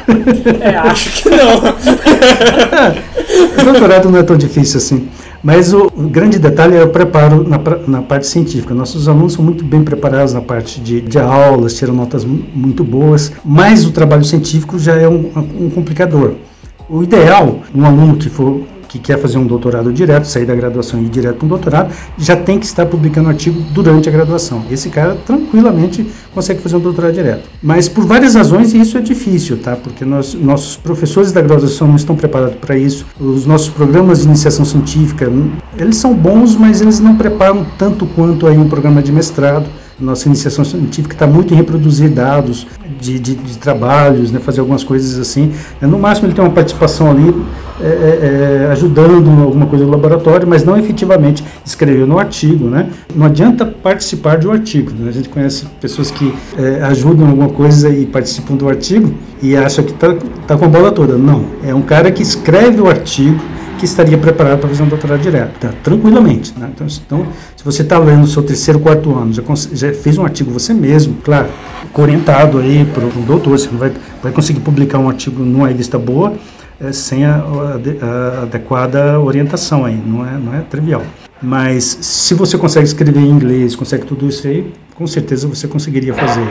é, 0.60 0.76
acho 0.76 1.22
que 1.22 1.30
não. 1.30 1.56
o 3.60 3.64
doutorado 3.64 4.10
não 4.10 4.18
é 4.18 4.22
tão 4.22 4.36
difícil 4.36 4.78
assim. 4.78 5.08
Mas 5.42 5.74
o, 5.74 5.86
o 5.86 6.08
grande 6.08 6.38
detalhe 6.38 6.76
é 6.76 6.82
o 6.82 6.88
preparo 6.88 7.46
na, 7.46 7.60
na, 7.86 8.02
parte 8.02 8.26
científica. 8.26 8.74
Nossos 8.74 9.08
alunos 9.08 9.34
são 9.34 9.44
muito 9.44 9.62
bem 9.62 9.84
preparados 9.84 10.32
na 10.32 10.40
parte 10.40 10.80
de, 10.80 11.02
de 11.02 11.18
aulas, 11.18 11.76
tiram 11.76 11.92
notas 11.92 12.24
muito 12.24 12.82
boas, 12.82 13.30
mas 13.44 13.84
o 13.84 13.92
trabalho 13.92 14.24
científico 14.24 14.78
já 14.78 14.94
é 14.94 15.06
um, 15.06 15.30
um 15.60 15.68
complicador. 15.68 16.32
O 16.88 17.02
ideal, 17.02 17.60
um 17.74 17.84
aluno 17.84 18.16
que 18.16 18.30
for 18.30 18.62
que 18.94 18.98
quer 19.00 19.18
fazer 19.18 19.38
um 19.38 19.46
doutorado 19.46 19.92
direto, 19.92 20.24
sair 20.24 20.46
da 20.46 20.54
graduação 20.54 21.00
e 21.00 21.06
ir 21.06 21.08
direto 21.08 21.38
para 21.38 21.46
um 21.46 21.48
doutorado, 21.48 21.92
já 22.16 22.36
tem 22.36 22.60
que 22.60 22.66
estar 22.66 22.86
publicando 22.86 23.28
artigo 23.28 23.60
durante 23.72 24.08
a 24.08 24.12
graduação. 24.12 24.64
Esse 24.70 24.88
cara 24.88 25.16
tranquilamente 25.26 26.06
consegue 26.32 26.60
fazer 26.60 26.76
um 26.76 26.80
doutorado 26.80 27.12
direto. 27.12 27.48
Mas 27.60 27.88
por 27.88 28.06
várias 28.06 28.36
razões 28.36 28.72
isso 28.72 28.96
é 28.96 29.00
difícil, 29.00 29.58
tá? 29.58 29.74
Porque 29.74 30.04
nós, 30.04 30.34
nossos 30.34 30.76
professores 30.76 31.32
da 31.32 31.40
graduação 31.40 31.88
não 31.88 31.96
estão 31.96 32.14
preparados 32.14 32.56
para 32.56 32.76
isso. 32.78 33.04
Os 33.18 33.44
nossos 33.46 33.68
programas 33.68 34.20
de 34.20 34.26
iniciação 34.26 34.64
científica, 34.64 35.28
eles 35.76 35.96
são 35.96 36.14
bons, 36.14 36.54
mas 36.54 36.80
eles 36.80 37.00
não 37.00 37.16
preparam 37.16 37.66
tanto 37.76 38.06
quanto 38.06 38.46
aí 38.46 38.56
um 38.56 38.68
programa 38.68 39.02
de 39.02 39.10
mestrado. 39.10 39.66
Nossa 39.98 40.26
iniciação 40.28 40.64
científica 40.64 41.14
está 41.14 41.26
muito 41.26 41.54
em 41.54 41.56
reproduzir 41.56 42.10
dados 42.10 42.66
de, 43.00 43.18
de, 43.18 43.34
de 43.34 43.58
trabalhos, 43.58 44.32
né, 44.32 44.40
fazer 44.40 44.60
algumas 44.60 44.82
coisas 44.82 45.18
assim. 45.18 45.52
É, 45.80 45.86
no 45.86 45.98
máximo 45.98 46.26
ele 46.26 46.34
tem 46.34 46.44
uma 46.44 46.52
participação 46.52 47.10
ali 47.10 47.34
é, 47.80 47.86
é, 47.86 48.66
é 48.66 48.72
ajudando 48.72 49.30
alguma 49.42 49.66
coisa 49.66 49.84
no 49.84 49.90
laboratório, 49.90 50.46
mas 50.48 50.64
não 50.64 50.76
efetivamente 50.76 51.44
escrever 51.64 52.06
no 52.06 52.18
artigo. 52.18 52.68
Né? 52.68 52.88
Não 53.14 53.26
adianta 53.26 53.64
participar 53.64 54.38
de 54.38 54.48
um 54.48 54.52
artigo. 54.52 54.90
Né? 54.92 55.08
A 55.08 55.12
gente 55.12 55.28
conhece 55.28 55.66
pessoas 55.80 56.10
que 56.10 56.34
é, 56.58 56.82
ajudam 56.84 57.28
alguma 57.28 57.48
coisa 57.48 57.88
e 57.88 58.06
participam 58.06 58.56
do 58.56 58.68
artigo 58.68 59.14
e 59.42 59.56
acham 59.56 59.84
que 59.84 59.92
está 59.92 60.14
tá 60.46 60.56
com 60.56 60.64
a 60.64 60.68
bola 60.68 60.90
toda. 60.90 61.16
Não, 61.16 61.44
é 61.62 61.74
um 61.74 61.82
cara 61.82 62.10
que 62.10 62.22
escreve 62.22 62.80
o 62.80 62.88
artigo 62.88 63.38
que 63.84 63.90
estaria 63.90 64.16
preparado 64.16 64.60
para 64.60 64.68
fazer 64.68 64.82
um 64.82 64.88
doutorado 64.88 65.20
direto, 65.20 65.58
tá? 65.60 65.70
tranquilamente. 65.82 66.58
Né? 66.58 66.70
Então, 66.74 66.86
então, 66.86 67.26
se 67.54 67.62
você 67.62 67.82
está 67.82 67.98
lendo 67.98 68.24
o 68.24 68.26
seu 68.26 68.42
terceiro, 68.42 68.80
quarto 68.80 69.14
ano, 69.14 69.32
já, 69.32 69.42
já, 69.72 69.92
fez 69.92 70.16
um 70.16 70.24
artigo 70.24 70.50
você 70.50 70.72
mesmo, 70.72 71.16
claro, 71.22 71.48
orientado 71.94 72.58
aí 72.58 72.84
para 72.86 73.04
um 73.04 73.24
doutor, 73.24 73.58
você 73.58 73.68
não 73.70 73.78
vai, 73.78 73.92
vai 74.22 74.32
conseguir 74.32 74.60
publicar 74.60 74.98
um 74.98 75.08
artigo 75.08 75.42
numa 75.42 75.68
revista 75.68 75.98
boa 75.98 76.32
é, 76.80 76.92
sem 76.92 77.26
a, 77.26 77.36
a, 77.36 78.06
a, 78.06 78.42
adequada 78.44 79.20
orientação 79.20 79.84
aí, 79.84 80.00
não 80.04 80.26
é, 80.26 80.32
não 80.38 80.54
é 80.54 80.60
trivial. 80.62 81.02
Mas 81.44 81.84
se 82.00 82.32
você 82.32 82.56
consegue 82.56 82.86
escrever 82.86 83.20
em 83.20 83.28
inglês, 83.28 83.76
consegue 83.76 84.06
tudo 84.06 84.26
isso 84.26 84.48
aí, 84.48 84.72
com 84.94 85.06
certeza 85.06 85.46
você 85.46 85.68
conseguiria 85.68 86.14
fazer. 86.14 86.46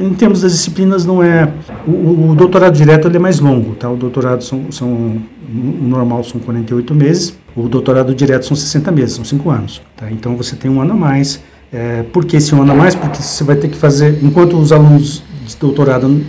Em 0.00 0.14
termos, 0.14 0.40
das 0.40 0.52
disciplinas, 0.52 1.04
não 1.04 1.22
é. 1.22 1.52
O, 1.86 2.30
o 2.30 2.34
doutorado 2.34 2.74
direto 2.74 3.06
é 3.08 3.18
mais 3.18 3.38
longo, 3.38 3.74
tá? 3.74 3.90
O 3.90 3.96
doutorado 3.96 4.42
são, 4.42 4.72
são. 4.72 4.88
O 4.88 5.84
normal 5.86 6.24
são 6.24 6.40
48 6.40 6.94
meses, 6.94 7.36
o 7.54 7.68
doutorado 7.68 8.14
direto 8.14 8.46
são 8.46 8.56
60 8.56 8.90
meses, 8.92 9.16
são 9.16 9.24
5 9.26 9.50
anos. 9.50 9.82
Tá? 9.94 10.10
Então 10.10 10.36
você 10.36 10.56
tem 10.56 10.70
um 10.70 10.80
ano 10.80 10.94
a 10.94 10.96
mais. 10.96 11.42
É, 11.70 12.02
por 12.02 12.24
que 12.24 12.38
esse 12.38 12.54
ano 12.54 12.72
a 12.72 12.74
mais? 12.74 12.94
Porque 12.94 13.22
você 13.22 13.44
vai 13.44 13.56
ter 13.56 13.68
que 13.68 13.76
fazer. 13.76 14.18
Enquanto 14.22 14.56
os 14.56 14.72
alunos 14.72 15.22
de 15.46 15.56
doutorado 15.56 16.24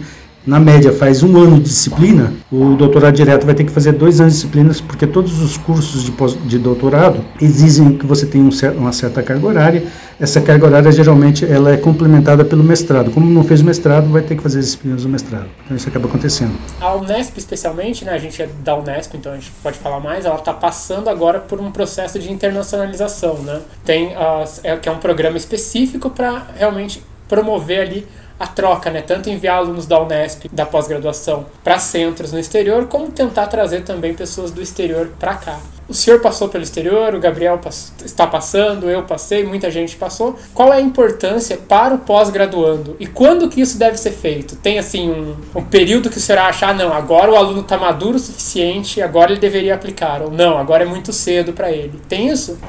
na 0.50 0.60
média 0.60 0.92
faz 0.92 1.22
um 1.22 1.38
ano 1.38 1.58
de 1.58 1.66
disciplina, 1.66 2.34
o 2.52 2.74
doutorado 2.76 3.14
direto 3.14 3.46
vai 3.46 3.54
ter 3.54 3.64
que 3.64 3.72
fazer 3.72 3.92
dois 3.92 4.20
anos 4.20 4.34
de 4.34 4.40
disciplinas, 4.40 4.82
porque 4.82 5.06
todos 5.06 5.40
os 5.40 5.58
cursos 5.58 6.04
de, 6.04 6.12
de 6.48 6.58
doutorado 6.58 7.24
exigem 7.40 7.96
que 7.96 8.06
você 8.06 8.26
tenha 8.26 8.44
um 8.44 8.50
uma 8.80 8.92
certa 8.92 9.22
carga 9.22 9.46
horária. 9.46 9.84
Essa 10.20 10.42
carga 10.42 10.66
horária 10.66 10.92
geralmente 10.92 11.46
ela 11.46 11.72
é 11.72 11.78
complementada 11.78 12.44
pelo 12.44 12.64
mestrado. 12.64 13.12
Como 13.12 13.30
não 13.30 13.44
fez 13.44 13.62
mestrado, 13.62 14.10
vai 14.10 14.24
ter 14.24 14.36
que 14.36 14.42
fazer 14.42 14.58
as 14.58 14.66
disciplinas 14.66 15.04
do 15.04 15.10
mestrado. 15.10 15.46
Então 15.64 15.78
isso 15.78 15.88
acaba 15.88 16.08
acontecendo. 16.08 16.54
A 16.82 16.96
Unesp 16.96 17.38
especialmente, 17.38 18.04
né, 18.04 18.14
a 18.14 18.18
gente 18.18 18.42
é 18.42 18.50
da 18.64 18.76
Unesp, 18.76 19.16
então 19.16 19.32
a 19.32 19.36
gente 19.36 19.52
pode 19.62 19.78
falar 19.78 20.00
mais, 20.00 20.26
ela 20.26 20.36
está 20.36 20.52
passando 20.52 21.10
agora 21.10 21.40
por 21.40 21.62
um 21.62 21.70
processo 21.70 22.18
de 22.18 22.32
internacionalização. 22.32 23.36
Né? 23.44 23.62
Tem, 23.86 24.16
é, 24.64 24.76
que 24.78 24.90
é 24.90 24.92
um 24.92 24.98
programa 24.98 25.38
específico 25.38 26.10
para 26.10 26.48
realmente 26.58 27.04
promover 27.28 27.82
ali 27.82 28.08
a 28.40 28.48
troca, 28.48 28.90
né? 28.90 29.02
Tanto 29.02 29.30
enviar 29.30 29.58
alunos 29.58 29.86
da 29.86 30.02
Unesp, 30.02 30.46
da 30.52 30.66
pós-graduação, 30.66 31.46
para 31.64 31.78
centros 31.78 32.32
no 32.32 32.40
exterior, 32.40 32.88
como 32.88 33.12
tentar 33.12 33.48
trazer 33.48 33.84
também 33.84 34.14
pessoas 34.14 34.52
do 34.52 34.62
exterior 34.62 35.12
para 35.20 35.36
cá. 35.36 35.60
O 35.90 35.94
senhor 35.94 36.20
passou 36.20 36.48
pelo 36.48 36.64
exterior, 36.64 37.16
o 37.16 37.20
Gabriel 37.20 37.60
está 38.06 38.28
passando, 38.28 38.88
eu 38.88 39.02
passei, 39.02 39.44
muita 39.44 39.72
gente 39.72 39.96
passou. 39.96 40.38
Qual 40.54 40.72
é 40.72 40.78
a 40.78 40.82
importância 40.82 41.58
para 41.58 41.96
o 41.96 41.98
pós-graduando? 41.98 42.96
E 43.00 43.08
quando 43.08 43.50
que 43.50 43.60
isso 43.60 43.80
deve 43.80 43.98
ser 43.98 44.12
feito? 44.12 44.56
Tem 44.56 44.78
assim 44.78 45.10
um, 45.10 45.36
um 45.56 45.64
período 45.64 46.12
que 46.12 46.18
o 46.18 46.22
senhor 46.22 46.42
acha, 46.42 46.68
ah, 46.68 46.74
não, 46.76 46.94
agora 46.94 47.32
o 47.32 47.36
aluno 47.36 47.62
está 47.62 47.76
maduro 47.76 48.18
o 48.18 48.20
suficiente, 48.20 49.02
agora 49.02 49.32
ele 49.32 49.40
deveria 49.40 49.74
aplicar. 49.74 50.22
Ou 50.22 50.30
não, 50.30 50.60
agora 50.60 50.84
é 50.84 50.88
muito 50.88 51.12
cedo 51.12 51.54
para 51.54 51.72
ele. 51.72 52.00
Tem 52.08 52.30
isso? 52.30 52.60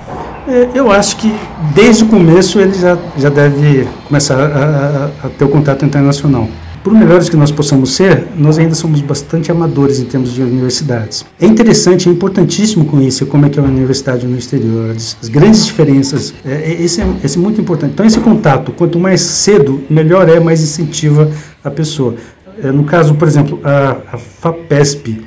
É, 0.49 0.71
eu 0.75 0.91
acho 0.91 1.17
que 1.17 1.31
desde 1.75 2.05
o 2.05 2.09
começo 2.09 2.59
ele 2.59 2.73
já, 2.73 2.97
já 3.19 3.29
deve 3.29 3.87
começar 4.09 4.41
a, 4.41 4.47
a, 4.47 5.27
a 5.27 5.29
ter 5.29 5.45
o 5.45 5.51
contato 5.51 5.85
internacional. 5.85 6.49
Por 6.83 6.95
melhores 6.95 7.29
que 7.29 7.37
nós 7.37 7.51
possamos 7.51 7.95
ser, 7.95 8.29
nós 8.39 8.59
ainda 8.59 8.75
somos 8.75 9.03
bastante 9.03 9.51
amadores 9.53 10.01
em 10.01 10.07
termos 10.07 10.33
de 10.33 10.43
universidades. 10.43 11.27
É 11.39 11.45
interessante, 11.45 12.09
é 12.09 12.13
importantíssimo 12.13 12.87
conhecer 12.87 13.27
como 13.27 13.45
é 13.45 13.51
que 13.51 13.59
é 13.59 13.63
uma 13.63 13.71
universidade 13.71 14.27
no 14.27 14.39
exterior, 14.39 14.91
as 14.91 15.29
grandes 15.29 15.67
diferenças. 15.67 16.33
É, 16.43 16.53
é, 16.53 16.83
esse, 16.83 17.03
é, 17.03 17.07
esse 17.23 17.37
é 17.37 17.41
muito 17.41 17.61
importante. 17.61 17.93
Então 17.93 18.07
esse 18.07 18.19
contato, 18.21 18.73
quanto 18.73 18.99
mais 18.99 19.21
cedo, 19.21 19.83
melhor 19.91 20.27
é, 20.29 20.41
mais 20.41 20.63
incentiva 20.63 21.31
a 21.63 21.71
pessoa. 21.71 22.15
É, 22.63 22.73
no 22.73 22.85
caso, 22.85 23.15
por 23.15 23.29
exemplo, 23.29 23.61
a, 23.63 23.99
a 24.15 24.19
FAPESP, 24.19 25.23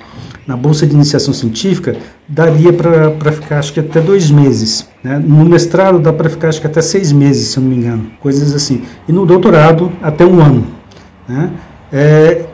na 0.48 0.58
Bolsa 0.58 0.86
de 0.86 0.94
Iniciação 0.94 1.34
Científica, 1.34 1.96
daria 2.28 2.74
para 2.74 3.32
ficar 3.32 3.60
acho 3.60 3.74
que 3.74 3.80
até 3.80 4.02
dois 4.02 4.30
meses. 4.30 4.88
Né? 5.04 5.18
No 5.20 5.46
mestrado 5.46 6.00
dá 6.00 6.12
para 6.12 6.30
ficar 6.30 6.50
acho 6.50 6.60
que 6.60 6.68
até 6.68 6.82
seis 6.82 7.12
meses, 7.12 7.50
se 7.50 7.58
eu 7.58 7.64
não 7.64 7.70
me 7.70 7.78
engano, 7.78 8.08
coisas 8.20 8.54
assim. 8.54 8.82
E 9.08 9.12
no 9.12 9.26
doutorado 9.26 9.92
até 10.02 10.26
um 10.26 10.42
ano. 10.42 10.83
Né? 11.28 11.52
É, 11.92 12.46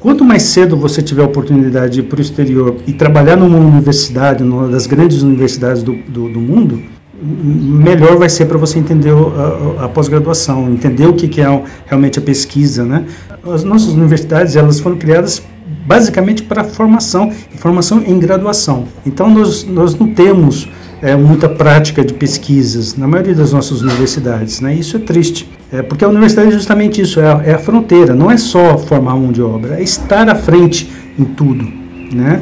Quanto 0.00 0.24
mais 0.24 0.44
cedo 0.44 0.78
você 0.78 1.02
tiver 1.02 1.22
a 1.22 1.26
oportunidade 1.26 1.92
de 1.92 2.00
ir 2.00 2.04
para 2.04 2.18
o 2.18 2.22
exterior 2.22 2.74
e 2.86 2.92
trabalhar 2.94 3.36
numa 3.36 3.58
universidade, 3.58 4.42
numa 4.42 4.66
das 4.66 4.86
grandes 4.86 5.20
universidades 5.20 5.82
do, 5.82 5.92
do, 5.92 6.26
do 6.30 6.40
mundo, 6.40 6.82
melhor 7.22 8.16
vai 8.16 8.30
ser 8.30 8.46
para 8.46 8.56
você 8.56 8.78
entender 8.78 9.10
a, 9.10 9.84
a 9.84 9.88
pós-graduação, 9.90 10.70
entender 10.70 11.06
o 11.06 11.12
que, 11.12 11.28
que 11.28 11.42
é 11.42 11.64
realmente 11.84 12.18
a 12.18 12.22
pesquisa, 12.22 12.82
né? 12.82 13.04
As 13.46 13.62
nossas 13.62 13.92
universidades 13.92 14.56
elas 14.56 14.80
foram 14.80 14.96
criadas 14.96 15.42
basicamente 15.86 16.44
para 16.44 16.64
formação, 16.64 17.30
formação 17.56 18.02
em 18.02 18.18
graduação. 18.18 18.86
Então 19.04 19.28
nós, 19.28 19.64
nós 19.64 19.94
não 19.94 20.14
temos 20.14 20.66
é, 21.02 21.16
muita 21.16 21.48
prática 21.48 22.04
de 22.04 22.12
pesquisas 22.14 22.96
na 22.96 23.06
maioria 23.06 23.34
das 23.34 23.52
nossas 23.52 23.82
universidades, 23.82 24.60
né? 24.60 24.74
Isso 24.74 24.96
é 24.96 25.00
triste, 25.00 25.48
é, 25.72 25.82
porque 25.82 26.04
a 26.04 26.08
universidade 26.08 26.48
é 26.48 26.52
justamente 26.52 27.00
isso, 27.00 27.20
é 27.20 27.32
a, 27.32 27.42
é 27.44 27.54
a 27.54 27.58
fronteira, 27.58 28.14
não 28.14 28.30
é 28.30 28.36
só 28.36 28.76
formar 28.76 29.16
mão 29.16 29.32
de 29.32 29.42
obra, 29.42 29.78
é 29.78 29.82
estar 29.82 30.28
à 30.28 30.34
frente 30.34 30.90
em 31.18 31.24
tudo, 31.24 31.66
né? 32.12 32.40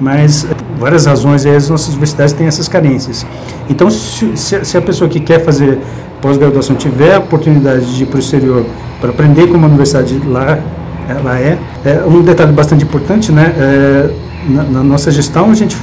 mas 0.00 0.44
por 0.44 0.78
várias 0.78 1.04
razões 1.04 1.44
as 1.44 1.68
nossas 1.68 1.90
universidades 1.90 2.32
têm 2.32 2.46
essas 2.46 2.68
carências. 2.68 3.26
Então, 3.68 3.90
se, 3.90 4.34
se 4.34 4.76
a 4.76 4.80
pessoa 4.80 5.10
que 5.10 5.20
quer 5.20 5.44
fazer 5.44 5.78
pós-graduação 6.22 6.74
tiver 6.74 7.14
a 7.14 7.18
oportunidade 7.18 7.96
de 7.96 8.04
ir 8.04 8.06
para 8.06 8.16
o 8.16 8.20
exterior 8.20 8.64
para 9.00 9.10
aprender 9.10 9.46
como 9.48 9.64
a 9.64 9.68
universidade 9.68 10.18
lá 10.26 10.58
ela 11.08 11.38
é, 11.38 11.58
é 11.84 12.04
um 12.06 12.22
detalhe 12.22 12.52
bastante 12.52 12.84
importante, 12.84 13.32
né? 13.32 13.52
É, 13.58 14.10
na, 14.48 14.62
na, 14.62 14.82
nossa 14.82 15.10
gestão 15.10 15.50
a 15.50 15.54
gente 15.54 15.76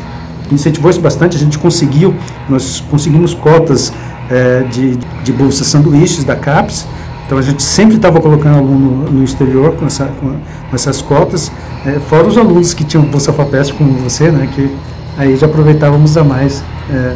incentivou 0.53 0.89
isso 0.89 1.01
bastante, 1.01 1.37
a 1.37 1.39
gente 1.39 1.57
conseguiu, 1.57 2.15
nós 2.49 2.83
conseguimos 2.89 3.33
cotas 3.33 3.93
é, 4.29 4.63
de, 4.63 4.95
de 5.23 5.31
bolsas 5.31 5.67
sanduíches 5.67 6.23
da 6.23 6.35
CAPES, 6.35 6.87
então 7.25 7.37
a 7.37 7.41
gente 7.41 7.61
sempre 7.61 7.97
estava 7.97 8.21
colocando 8.21 8.57
aluno 8.57 9.11
no 9.11 9.23
exterior 9.23 9.75
com, 9.75 9.85
essa, 9.85 10.05
com, 10.05 10.35
essas 10.73 11.01
cotas, 11.01 11.51
é, 11.85 11.99
fora 11.99 12.25
os 12.25 12.37
alunos 12.37 12.73
que 12.73 12.83
tinham 12.83 13.03
bolsa 13.05 13.33
FAPESP 13.33 13.77
como 13.77 13.93
você, 13.95 14.31
né, 14.31 14.49
que 14.55 14.73
aí 15.17 15.35
já 15.35 15.45
aproveitávamos 15.45 16.15
a 16.17 16.23
mais. 16.23 16.63
É, 16.89 17.15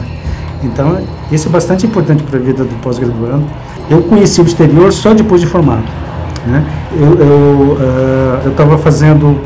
então 0.64 1.00
isso 1.32 1.48
é 1.48 1.52
bastante 1.52 1.86
importante 1.86 2.24
para 2.24 2.38
a 2.38 2.42
vida 2.42 2.64
do 2.64 2.76
pós-graduando. 2.82 3.46
Eu 3.90 4.02
conheci 4.04 4.42
o 4.42 4.46
exterior 4.46 4.92
só 4.92 5.14
depois 5.14 5.42
de 5.42 5.48
formado. 5.48 5.84
Né? 6.46 6.66
Eu 8.44 8.52
estava 8.52 8.76
uh, 8.76 8.78
fazendo 8.78 9.40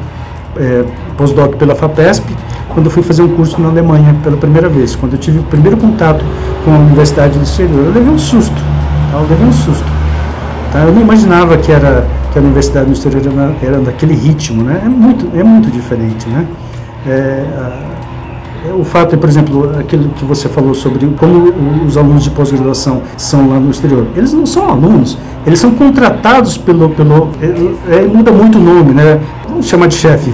é, 0.57 0.83
pós-doc 1.17 1.55
pela 1.55 1.75
FAPESP 1.75 2.35
quando 2.69 2.87
eu 2.87 2.91
fui 2.91 3.03
fazer 3.03 3.21
um 3.21 3.35
curso 3.35 3.59
na 3.61 3.69
Alemanha 3.69 4.15
pela 4.23 4.37
primeira 4.37 4.67
vez. 4.67 4.95
Quando 4.95 5.13
eu 5.13 5.19
tive 5.19 5.39
o 5.39 5.43
primeiro 5.43 5.77
contato 5.77 6.23
com 6.63 6.71
a 6.71 6.77
Universidade 6.77 7.37
do 7.37 7.43
Exterior, 7.43 7.85
eu 7.85 7.93
levei 7.93 8.13
um 8.13 8.17
susto. 8.17 8.55
Tá? 9.11 9.17
Eu 9.17 9.27
levei 9.29 9.47
um 9.47 9.53
susto 9.53 9.85
Tá? 10.75 10.81
Eu 10.81 10.91
não 10.91 11.03
imaginava 11.03 11.57
que, 11.57 11.71
era, 11.71 12.05
que 12.33 12.37
a 12.37 12.41
universidade 12.41 12.87
no 12.87 12.93
exterior 12.93 13.23
era, 13.25 13.55
era 13.61 13.79
daquele 13.79 14.13
ritmo, 14.13 14.61
né? 14.61 14.81
É 14.83 14.89
muito, 14.89 15.39
é 15.39 15.41
muito 15.41 15.71
diferente, 15.71 16.27
né? 16.27 16.45
É, 17.07 17.45
a, 17.57 17.94
o 18.73 18.83
fato 18.83 19.15
é, 19.15 19.17
por 19.17 19.29
exemplo, 19.29 19.71
aquilo 19.79 20.09
que 20.09 20.25
você 20.25 20.47
falou 20.47 20.73
sobre 20.73 21.05
como 21.17 21.53
os 21.85 21.97
alunos 21.97 22.23
de 22.23 22.29
pós-graduação 22.29 23.01
são 23.17 23.49
lá 23.49 23.59
no 23.59 23.71
exterior. 23.71 24.05
Eles 24.15 24.33
não 24.33 24.45
são 24.45 24.69
alunos, 24.69 25.17
eles 25.45 25.59
são 25.59 25.71
contratados 25.71 26.57
pelo. 26.57 26.89
pelo 26.89 27.29
é, 27.41 27.97
é, 27.97 28.01
muda 28.01 28.31
muito 28.31 28.57
o 28.57 28.61
nome, 28.61 28.93
né? 28.93 29.19
Vamos 29.47 29.67
chamar 29.67 29.87
de 29.87 29.95
chefe. 29.95 30.33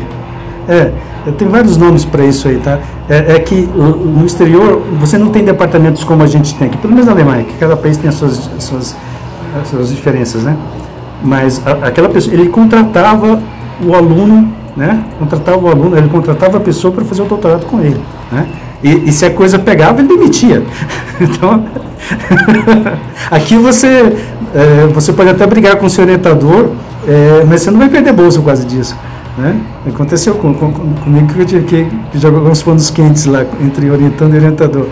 É, 0.67 0.91
tem 1.37 1.47
vários 1.47 1.77
nomes 1.77 2.05
para 2.05 2.25
isso 2.25 2.47
aí, 2.47 2.57
tá? 2.57 2.79
É, 3.09 3.35
é 3.35 3.39
que 3.39 3.55
no 3.55 4.25
exterior 4.25 4.81
você 4.99 5.17
não 5.17 5.29
tem 5.29 5.43
departamentos 5.43 6.03
como 6.03 6.23
a 6.23 6.27
gente 6.27 6.55
tem 6.55 6.67
aqui, 6.67 6.77
pelo 6.77 6.93
menos 6.93 7.07
na 7.07 7.13
Alemanha, 7.13 7.43
que 7.43 7.53
cada 7.57 7.75
país 7.75 7.97
tem 7.97 8.09
as 8.09 8.15
suas, 8.15 8.49
suas 8.59 8.95
essas 9.59 9.89
diferenças, 9.89 10.43
né? 10.43 10.55
Mas 11.23 11.61
a, 11.65 11.87
aquela 11.87 12.09
pessoa, 12.09 12.33
ele 12.33 12.49
contratava 12.49 13.41
o 13.83 13.93
aluno, 13.93 14.51
né? 14.75 15.03
Contratava 15.19 15.57
o 15.57 15.69
aluno, 15.69 15.97
ele 15.97 16.09
contratava 16.09 16.57
a 16.57 16.59
pessoa 16.59 16.93
para 16.93 17.03
fazer 17.05 17.21
o 17.21 17.25
doutorado 17.25 17.65
com 17.65 17.79
ele, 17.81 17.99
né? 18.31 18.47
E, 18.83 19.09
e, 19.09 19.11
se 19.11 19.25
a 19.25 19.29
coisa 19.31 19.59
pegava, 19.59 20.01
ele 20.01 20.07
demitia. 20.07 20.63
Então, 21.21 21.63
aqui 23.29 23.55
você 23.55 24.11
é, 24.53 24.87
você 24.87 25.13
pode 25.13 25.29
até 25.29 25.45
brigar 25.47 25.77
com 25.77 25.85
o 25.85 25.89
seu 25.89 26.03
orientador, 26.03 26.71
é, 27.07 27.43
mas 27.47 27.61
você 27.61 27.71
não 27.71 27.79
vai 27.79 27.89
perder 27.89 28.13
bolsa 28.13 28.39
por 28.39 28.47
causa 28.47 28.65
disso. 28.65 28.95
Né? 29.37 29.59
Aconteceu 29.87 30.35
com, 30.35 30.53
com, 30.53 30.71
comigo 30.71 31.33
que 31.33 31.39
eu 31.39 31.45
tive 31.45 31.65
que, 31.65 32.19
jogar 32.19 32.39
alguns 32.39 32.61
pontos 32.61 32.89
quentes 32.89 33.25
lá 33.25 33.45
entre 33.61 33.89
orientando 33.89 34.33
e 34.33 34.37
orientador. 34.37 34.87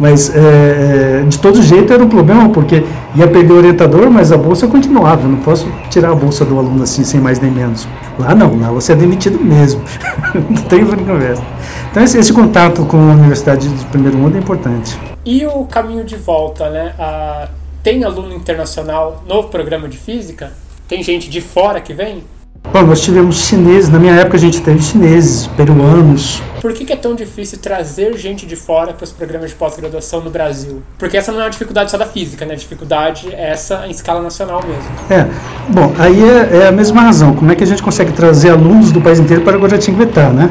Mas 0.00 0.34
é, 0.34 1.20
é, 1.20 1.24
de 1.28 1.38
todo 1.38 1.62
jeito 1.62 1.92
era 1.92 2.02
um 2.02 2.08
problema, 2.08 2.48
porque 2.48 2.82
ia 3.14 3.28
perder 3.28 3.52
o 3.52 3.56
orientador, 3.58 4.10
mas 4.10 4.32
a 4.32 4.36
bolsa 4.38 4.66
continuava. 4.66 5.24
Eu 5.24 5.28
não 5.28 5.38
posso 5.40 5.70
tirar 5.90 6.12
a 6.12 6.14
bolsa 6.14 6.42
do 6.42 6.58
aluno 6.58 6.82
assim, 6.82 7.04
sem 7.04 7.20
mais 7.20 7.38
nem 7.38 7.50
menos. 7.50 7.86
Lá 8.18 8.34
não, 8.34 8.58
lá 8.58 8.70
você 8.70 8.92
é 8.92 8.96
demitido 8.96 9.38
mesmo. 9.38 9.82
não 10.34 10.62
tem 10.62 10.86
conversa. 10.86 11.42
Então 11.90 12.02
esse, 12.02 12.18
esse, 12.18 12.32
contato 12.32 12.84
com 12.86 12.96
a 12.96 13.12
universidade 13.12 13.68
de 13.68 13.84
primeiro 13.86 14.16
mundo 14.16 14.36
é 14.36 14.38
importante. 14.38 14.98
E 15.24 15.44
o 15.44 15.66
caminho 15.66 16.02
de 16.02 16.16
volta, 16.16 16.70
né? 16.70 16.94
Ah, 16.98 17.48
tem 17.82 18.02
aluno 18.02 18.34
internacional 18.34 19.22
no 19.26 19.44
programa 19.44 19.86
de 19.86 19.98
física? 19.98 20.52
Tem 20.88 21.02
gente 21.02 21.28
de 21.28 21.42
fora 21.42 21.78
que 21.78 21.92
vem? 21.92 22.24
Bom, 22.72 22.82
nós 22.82 23.00
tivemos 23.00 23.46
chineses, 23.46 23.88
na 23.88 23.98
minha 23.98 24.14
época 24.14 24.36
a 24.36 24.40
gente 24.40 24.60
teve 24.60 24.80
chineses, 24.80 25.48
peruanos. 25.48 26.40
Por 26.60 26.72
que, 26.72 26.84
que 26.84 26.92
é 26.92 26.96
tão 26.96 27.14
difícil 27.14 27.58
trazer 27.58 28.16
gente 28.16 28.46
de 28.46 28.54
fora 28.54 28.92
para 28.92 29.02
os 29.02 29.10
programas 29.10 29.50
de 29.50 29.56
pós-graduação 29.56 30.20
no 30.20 30.30
Brasil? 30.30 30.82
Porque 30.96 31.16
essa 31.16 31.32
não 31.32 31.40
é 31.40 31.44
uma 31.44 31.50
dificuldade 31.50 31.90
só 31.90 31.98
da 31.98 32.06
física, 32.06 32.44
né? 32.44 32.54
A 32.54 32.56
dificuldade 32.56 33.34
é 33.34 33.50
essa 33.50 33.86
em 33.86 33.90
escala 33.90 34.22
nacional 34.22 34.62
mesmo. 34.64 34.90
É, 35.10 35.26
bom, 35.68 35.92
aí 35.98 36.22
é, 36.22 36.58
é 36.64 36.68
a 36.68 36.72
mesma 36.72 37.00
razão. 37.00 37.34
Como 37.34 37.50
é 37.50 37.56
que 37.56 37.64
a 37.64 37.66
gente 37.66 37.82
consegue 37.82 38.12
trazer 38.12 38.50
alunos 38.50 38.92
do 38.92 39.00
país 39.00 39.18
inteiro 39.18 39.42
para 39.42 39.56
Guaratinguetá, 39.56 40.30
né? 40.30 40.50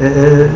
É, 0.00 0.04
é 0.04 0.50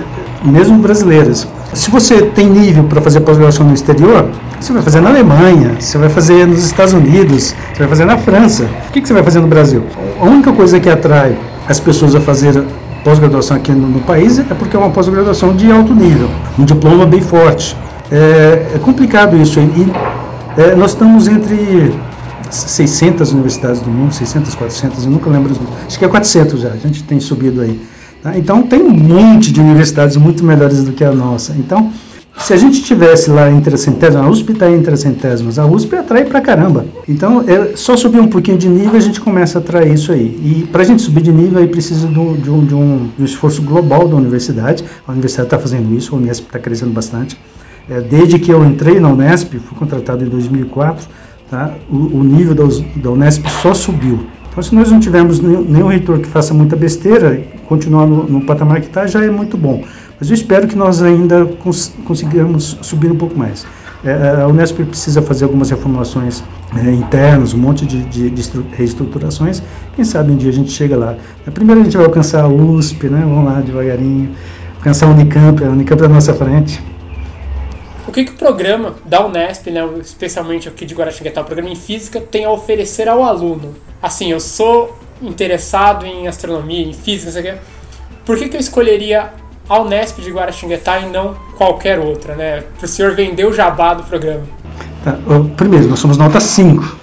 mesmo 0.45 0.79
brasileiras. 0.79 1.47
Se 1.73 1.91
você 1.91 2.23
tem 2.23 2.49
nível 2.49 2.85
para 2.85 3.01
fazer 3.01 3.21
pós-graduação 3.21 3.67
no 3.67 3.75
exterior, 3.75 4.29
você 4.61 4.73
vai 4.73 4.83
fazer 4.83 5.01
na 5.01 5.11
Alemanha, 5.11 5.77
você 5.79 5.99
vai 5.99 6.09
fazer 6.09 6.47
nos 6.47 6.65
Estados 6.65 6.93
Unidos, 6.93 7.55
você 7.73 7.79
vai 7.79 7.89
fazer 7.89 8.05
na 8.05 8.19
França. 8.19 8.65
O 8.89 8.93
que, 8.93 9.01
que 9.01 9.09
você 9.09 9.15
vai 9.15 9.23
fazer 9.23 9.41
no 9.41 9.47
Brasil? 9.47 9.83
A 10.21 10.25
única 10.25 10.53
coisa 10.53 10.79
que 10.79 10.89
atrai 10.89 11.37
as 11.69 11.81
pessoas 11.81 12.15
a 12.15 12.21
fazer 12.21 12.63
pós-graduação 13.05 13.57
aqui 13.57 13.73
no, 13.73 13.89
no, 13.89 14.01
país 14.01 14.39
é 14.39 14.43
porque 14.43 14.77
é 14.77 14.79
uma 14.79 14.91
pós-graduação 14.91 15.55
de 15.55 15.71
alto 15.71 15.95
nível, 15.95 16.29
um 16.59 16.65
diploma 16.65 17.07
bem 17.07 17.21
forte. 17.21 17.77
É, 18.11 18.75
é 18.75 18.79
complicado 18.79 19.37
isso. 19.37 19.59
E 19.59 19.93
é, 20.61 20.75
nós 20.75 20.93
estamos 20.93 21.27
entre 21.29 21.93
600 22.51 23.33
universidades 23.33 23.81
do 23.81 23.91
mundo, 23.91 24.13
600, 24.13 24.55
400, 24.55 25.05
eu 25.05 25.11
nunca 25.11 25.31
lembro, 25.31 25.55
acho 25.87 25.99
que 25.99 26.05
é 26.05 26.09
400 26.09 26.61
já, 26.61 26.69
a 26.69 26.77
gente 26.77 27.03
tem 27.05 27.19
subido 27.19 27.63
aí. 27.63 27.81
Tá? 28.23 28.39
Então 28.39 28.63
tem 28.63 28.81
um 28.81 28.91
monte 28.91 29.53
de 29.53 29.61
universidades 29.61 30.17
muito 30.17 30.45
melhores 30.45 30.85
do 30.85 30.93
que 30.93 31.05
a 31.05 31.13
nossa. 31.13 31.53
Então, 31.59 31.93
se 32.39 32.53
a 32.53 32.57
gente 32.57 32.83
tivesse 32.83 33.31
lá 33.31 33.51
entre 33.51 33.75
as 33.75 33.81
centésimas, 33.81 34.27
a 34.27 34.29
USP 34.29 34.53
está 34.53 34.71
entre 34.71 34.95
as 34.95 35.01
centésimas, 35.01 35.59
a 35.59 35.67
USP 35.67 35.97
atrai 35.97 36.25
pra 36.25 36.41
caramba. 36.41 36.87
Então, 37.09 37.45
é 37.47 37.77
só 37.77 37.97
subir 37.97 38.21
um 38.21 38.29
pouquinho 38.29 38.57
de 38.57 38.69
nível 38.69 38.97
a 38.97 39.01
gente 39.01 39.21
começa 39.21 39.59
a 39.59 39.61
atrair 39.61 39.93
isso 39.93 40.13
aí. 40.13 40.41
E 40.43 40.67
para 40.67 40.83
a 40.83 40.85
gente 40.85 41.03
subir 41.03 41.23
de 41.23 41.33
nível 41.33 41.59
aí 41.59 41.69
precisa 41.69 42.07
do, 42.07 42.35
de, 42.37 42.51
um, 42.51 42.65
de, 42.65 42.75
um, 42.75 43.11
de 43.17 43.23
um 43.23 43.25
esforço 43.25 43.61
global 43.63 44.09
da 44.09 44.17
universidade. 44.17 44.85
A 45.07 45.13
universidade 45.13 45.49
está 45.49 45.59
fazendo 45.59 45.95
isso, 45.95 46.15
a 46.15 46.19
Unesp 46.19 46.47
está 46.47 46.59
crescendo 46.59 46.93
bastante. 46.93 47.39
É, 47.91 48.01
desde 48.01 48.39
que 48.39 48.51
eu 48.51 48.65
entrei 48.65 48.99
na 48.99 49.09
Unesp, 49.09 49.53
fui 49.59 49.77
contratado 49.77 50.25
em 50.25 50.29
2004, 50.29 51.07
tá? 51.51 51.75
o, 51.91 52.19
o 52.19 52.25
nível 52.25 52.55
da, 52.55 52.65
da 52.97 53.11
Unesp 53.11 53.45
só 53.63 53.75
subiu. 53.75 54.27
Então, 54.53 54.63
se 54.63 54.75
nós 54.75 54.91
não 54.91 55.01
tivermos 55.01 55.41
nenhum, 55.41 55.87
reitor 55.87 56.19
que 56.19 56.29
faça 56.29 56.53
muita 56.53 56.77
besteira, 56.77 57.43
continuar 57.67 58.07
no, 58.07 58.25
no 58.25 58.45
patamar 58.45 58.83
que 58.83 58.87
está, 58.87 59.07
já 59.07 59.25
é 59.25 59.31
muito 59.31 59.57
bom. 59.57 59.83
Mas 60.21 60.29
eu 60.29 60.35
espero 60.35 60.69
que 60.69 60.77
nós 60.77 61.03
ainda 61.03 61.47
cons 61.47 61.91
consigamos 62.05 62.77
subir 62.83 63.11
um 63.11 63.17
pouco 63.17 63.37
mais. 63.37 63.67
É, 64.05 64.11
é 64.11 64.43
a 64.43 64.47
Unesp 64.47 64.79
precisa 64.85 65.23
fazer 65.23 65.45
algumas 65.45 65.71
reformulações 65.71 66.45
é, 66.77 66.91
internas, 66.93 67.55
um 67.55 67.59
monte 67.59 67.87
de, 67.87 68.05
de, 68.05 68.29
de, 68.29 68.43
reestruturações. 68.73 69.63
Quem 69.97 70.05
sabe 70.05 70.33
um 70.33 70.37
dia 70.37 70.51
a 70.51 70.53
gente 70.53 70.71
chega 70.71 70.99
lá. 70.99 71.17
Primeiro 71.55 71.81
a 71.81 71.85
gente 71.85 71.97
vai 71.97 72.05
alcançar 72.05 72.45
a 72.45 72.49
USP, 72.49 73.09
né? 73.09 73.23
vamos 73.25 73.47
lá 73.47 73.59
devagarinho. 73.63 74.33
Alcançar 74.77 75.07
a 75.07 75.11
Unicamp, 75.11 75.65
a 75.65 75.71
Unicamp 75.71 76.03
é 76.03 76.05
a 76.05 76.09
nossa 76.11 76.35
frente. 76.35 76.79
O 78.13 78.15
que, 78.15 78.25
que 78.25 78.33
o 78.33 78.35
programa 78.35 78.95
da 79.07 79.25
Unesp, 79.25 79.69
né, 79.71 79.81
especialmente 80.03 80.69
aqui 80.69 80.85
de 80.85 80.95
Guaratinguetá, 80.95 81.41
o 81.41 81.45
programa 81.47 81.71
em 81.71 81.75
Física, 81.75 82.21
tem 82.21 82.45
a 82.45 82.51
oferecer 82.51 83.09
ao 83.09 83.25
aluno? 83.25 83.75
Assim, 84.03 84.31
eu 84.31 84.39
sou 84.39 84.99
interessado 85.23 86.05
em 86.05 86.29
astronomia, 86.29 86.87
em 86.87 86.93
física, 86.93 87.25
não 87.25 87.33
sei 87.33 87.41
o 87.41 87.45
quê. 87.55 87.61
Por 88.27 88.37
que, 88.37 88.51
que 88.51 88.57
eu 88.59 88.61
escolheria 88.61 89.33
a 89.67 89.81
Unesp 89.81 90.21
de 90.21 90.31
Guaratinguetá 90.31 91.01
e 91.01 91.09
não 91.09 91.35
qualquer 91.57 91.99
outra, 92.01 92.35
né? 92.35 92.63
Para 92.77 92.85
o 92.85 92.89
senhor 92.89 93.15
vender 93.15 93.47
o 93.47 93.53
jabá 93.55 93.95
do 93.95 94.03
programa. 94.03 94.43
Tá, 95.03 95.17
primeiro, 95.57 95.89
nós 95.89 95.99
somos 95.99 96.19
nota 96.19 96.39
5. 96.39 96.95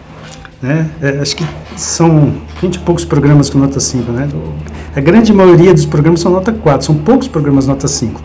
Né? 0.62 0.88
É, 1.02 1.18
acho 1.22 1.36
que 1.36 1.46
são 1.76 2.40
20 2.62 2.76
e 2.76 2.80
poucos 2.82 3.04
programas 3.04 3.50
com 3.50 3.58
nota 3.58 3.80
5. 3.80 4.12
Né? 4.12 4.30
A 4.96 5.00
grande 5.00 5.34
maioria 5.34 5.74
dos 5.74 5.88
programas 5.88 6.20
são 6.20 6.32
nota 6.32 6.54
4, 6.54 6.86
são 6.86 6.98
poucos 7.00 7.28
programas 7.28 7.66
nota 7.66 7.88
5. 7.88 8.22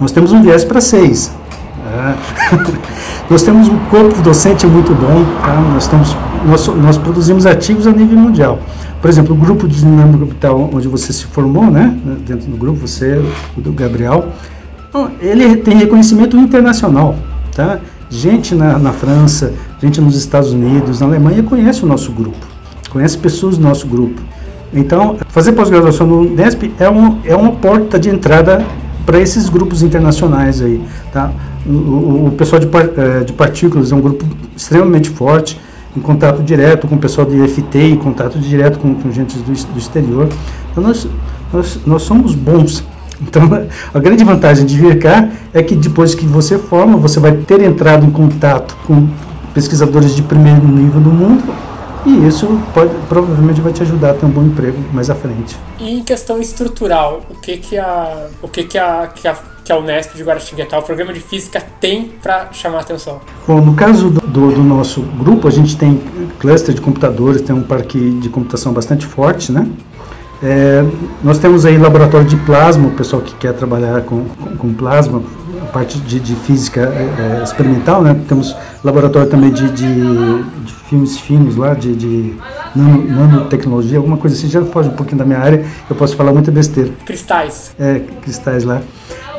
Nós 0.00 0.10
temos 0.10 0.32
um 0.32 0.42
viés 0.42 0.64
para 0.64 0.80
6. 0.80 1.46
É. 1.88 3.28
Nós 3.30 3.42
temos 3.42 3.68
um 3.68 3.78
corpo 3.90 4.20
docente 4.22 4.66
muito 4.66 4.94
bom, 4.94 5.24
tá? 5.42 5.54
nós, 5.74 5.82
estamos, 5.82 6.16
nós, 6.46 6.66
nós 6.68 6.96
produzimos 6.96 7.44
artigos 7.44 7.86
a 7.86 7.92
nível 7.92 8.16
mundial. 8.16 8.58
Por 9.02 9.10
exemplo, 9.10 9.34
o 9.34 9.38
grupo 9.38 9.68
de 9.68 9.80
dinâmica 9.80 10.24
capital, 10.24 10.70
onde 10.72 10.88
você 10.88 11.12
se 11.12 11.26
formou, 11.26 11.70
né? 11.70 11.94
dentro 12.26 12.50
do 12.50 12.56
grupo, 12.56 12.86
você, 12.86 13.22
o 13.54 13.60
do 13.60 13.70
Gabriel, 13.70 14.28
ele 15.20 15.56
tem 15.56 15.76
reconhecimento 15.76 16.38
internacional. 16.38 17.14
Tá? 17.54 17.78
Gente 18.08 18.54
na, 18.54 18.78
na 18.78 18.92
França, 18.92 19.52
gente 19.82 20.00
nos 20.00 20.16
Estados 20.16 20.52
Unidos, 20.52 21.00
na 21.00 21.06
Alemanha 21.06 21.42
conhece 21.42 21.84
o 21.84 21.86
nosso 21.86 22.10
grupo, 22.12 22.46
conhece 22.88 23.18
pessoas 23.18 23.58
do 23.58 23.62
nosso 23.62 23.86
grupo. 23.86 24.22
Então, 24.72 25.16
fazer 25.28 25.52
pós-graduação 25.52 26.06
no 26.06 26.24
Nesp 26.24 26.72
é, 26.78 26.88
um, 26.88 27.18
é 27.24 27.36
uma 27.36 27.52
porta 27.52 27.98
de 27.98 28.08
entrada 28.08 28.64
para 29.08 29.18
esses 29.18 29.48
grupos 29.48 29.82
internacionais 29.82 30.60
aí, 30.60 30.82
tá? 31.10 31.32
O, 31.64 32.26
o, 32.26 32.34
pessoal 32.36 32.60
de, 32.60 32.66
eh, 32.66 33.24
de, 33.24 33.32
partículas 33.32 33.90
é 33.90 33.94
um 33.94 34.02
grupo 34.02 34.22
extremamente 34.54 35.08
forte, 35.08 35.58
em 35.96 36.00
contato 36.00 36.42
direto 36.42 36.86
com 36.86 36.96
o 36.96 36.98
pessoal 36.98 37.26
de 37.26 37.48
FT, 37.48 37.78
em 37.78 37.96
contato 37.96 38.38
direto 38.38 38.78
com, 38.78 38.94
com 38.94 39.10
gente 39.10 39.38
do, 39.38 39.44
do 39.50 39.78
exterior. 39.78 40.28
Então, 40.70 40.82
nós, 40.82 41.08
nós, 41.50 41.80
nós 41.86 42.02
somos 42.02 42.34
bons 42.34 42.84
então, 43.22 43.48
a 43.94 43.98
grande 43.98 44.22
vantagem 44.24 44.66
de 44.66 44.76
vir 44.76 44.98
cá 44.98 45.26
é 45.54 45.62
que 45.62 45.74
depois 45.74 46.14
que 46.14 46.26
você 46.26 46.58
forma, 46.58 46.98
você 46.98 47.18
vai 47.18 47.32
ter 47.32 47.62
entrado 47.62 48.04
em 48.04 48.10
contato 48.10 48.76
com 48.86 49.08
pesquisadores 49.54 50.14
de 50.14 50.20
primeiro 50.20 50.68
nível 50.68 51.00
do 51.00 51.10
mundo 51.10 51.67
e 52.08 52.26
isso 52.26 52.46
pode, 52.72 52.92
provavelmente 53.08 53.60
vai 53.60 53.72
te 53.72 53.82
ajudar 53.82 54.10
a 54.10 54.14
ter 54.14 54.26
um 54.26 54.30
bom 54.30 54.42
emprego 54.42 54.78
mais 54.92 55.10
à 55.10 55.14
frente. 55.14 55.56
E 55.78 55.98
em 55.98 56.02
questão 56.02 56.40
estrutural, 56.40 57.22
o 57.30 57.34
que 57.34 57.58
que 57.58 57.76
a, 57.76 58.26
o 58.42 58.48
que 58.48 58.64
que 58.64 58.78
a, 58.78 59.06
que 59.14 59.28
a, 59.28 59.36
que 59.64 59.72
a 59.72 59.78
Unesp 59.78 60.16
de 60.16 60.22
Guaratinguetá, 60.22 60.78
o 60.78 60.82
programa 60.82 61.12
de 61.12 61.20
física 61.20 61.62
tem 61.80 62.12
para 62.22 62.52
chamar 62.52 62.78
a 62.78 62.80
atenção? 62.80 63.20
Bom, 63.46 63.60
no 63.60 63.74
caso 63.74 64.08
do, 64.08 64.20
do, 64.20 64.52
do, 64.52 64.62
nosso 64.62 65.02
grupo, 65.02 65.46
a 65.46 65.50
gente 65.50 65.76
tem 65.76 66.00
cluster 66.38 66.74
de 66.74 66.80
computadores, 66.80 67.42
tem 67.42 67.54
um 67.54 67.62
parque 67.62 67.98
de 67.98 68.28
computação 68.28 68.72
bastante 68.72 69.04
forte, 69.04 69.52
né? 69.52 69.68
É, 70.42 70.84
nós 71.22 71.38
temos 71.38 71.66
aí 71.66 71.76
laboratório 71.76 72.26
de 72.26 72.36
plasma, 72.36 72.88
o 72.88 72.92
pessoal 72.92 73.20
que 73.20 73.34
quer 73.34 73.52
trabalhar 73.54 74.02
com, 74.02 74.24
com, 74.24 74.56
com 74.56 74.72
plasma, 74.72 75.22
parte 75.68 75.98
de, 76.00 76.20
de 76.20 76.34
física 76.34 76.80
é, 76.80 77.40
é, 77.40 77.42
experimental, 77.42 78.02
né? 78.02 78.16
Temos 78.28 78.56
laboratório 78.82 79.28
também 79.28 79.50
de, 79.50 79.70
de, 79.70 80.44
de 80.64 80.72
filmes 80.88 81.18
finos 81.18 81.56
lá, 81.56 81.74
de, 81.74 81.94
de 81.94 82.34
nano, 82.74 83.06
nanotecnologia, 83.08 83.98
alguma 83.98 84.16
coisa 84.16 84.36
assim, 84.36 84.48
já 84.48 84.64
foge 84.64 84.88
um 84.88 84.94
pouquinho 84.94 85.18
da 85.18 85.24
minha 85.24 85.38
área, 85.38 85.64
eu 85.88 85.96
posso 85.96 86.16
falar 86.16 86.32
muita 86.32 86.50
besteira. 86.50 86.90
Cristais. 87.04 87.74
É, 87.78 88.00
cristais 88.22 88.64
lá. 88.64 88.80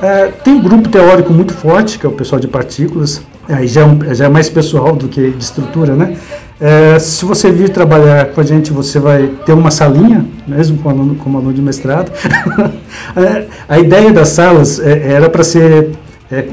É, 0.02 0.28
tem 0.28 0.54
um 0.54 0.62
grupo 0.62 0.88
teórico 0.88 1.34
muito 1.34 1.54
forte, 1.54 2.00
que 2.00 2.06
é 2.06 2.10
o 2.10 2.14
pessoal 2.14 2.40
de 2.40 2.48
partículas, 2.48 3.22
aí 3.50 3.68
já 3.68 3.82
é, 3.82 4.16
já 4.16 4.26
é 4.26 4.30
mais 4.30 4.50
pessoal 4.50 4.96
do 4.96 5.08
que 5.08 5.32
de 5.32 5.44
estrutura, 5.44 5.94
né? 5.96 6.16
É, 6.62 7.00
se 7.00 7.24
você 7.24 7.52
vir 7.52 7.70
trabalhar 7.70 8.28
com 8.28 8.42
a 8.42 8.44
gente, 8.44 8.72
você 8.72 9.00
vai 9.00 9.28
ter 9.46 9.54
uma 9.54 9.72
salinha, 9.72 10.26
mesmo 10.46 10.78
com 10.78 10.90
aluno, 10.90 11.16
como 11.16 11.38
aluno 11.38 11.54
de 11.54 11.62
mestrado. 11.62 12.12
é, 13.16 13.46
a 13.68 13.80
ideia 13.80 14.12
das 14.12 14.30
salas 14.30 14.80
é, 14.80 15.14
era 15.14 15.30
para 15.30 15.44
ser 15.44 15.92
é, 16.32 16.50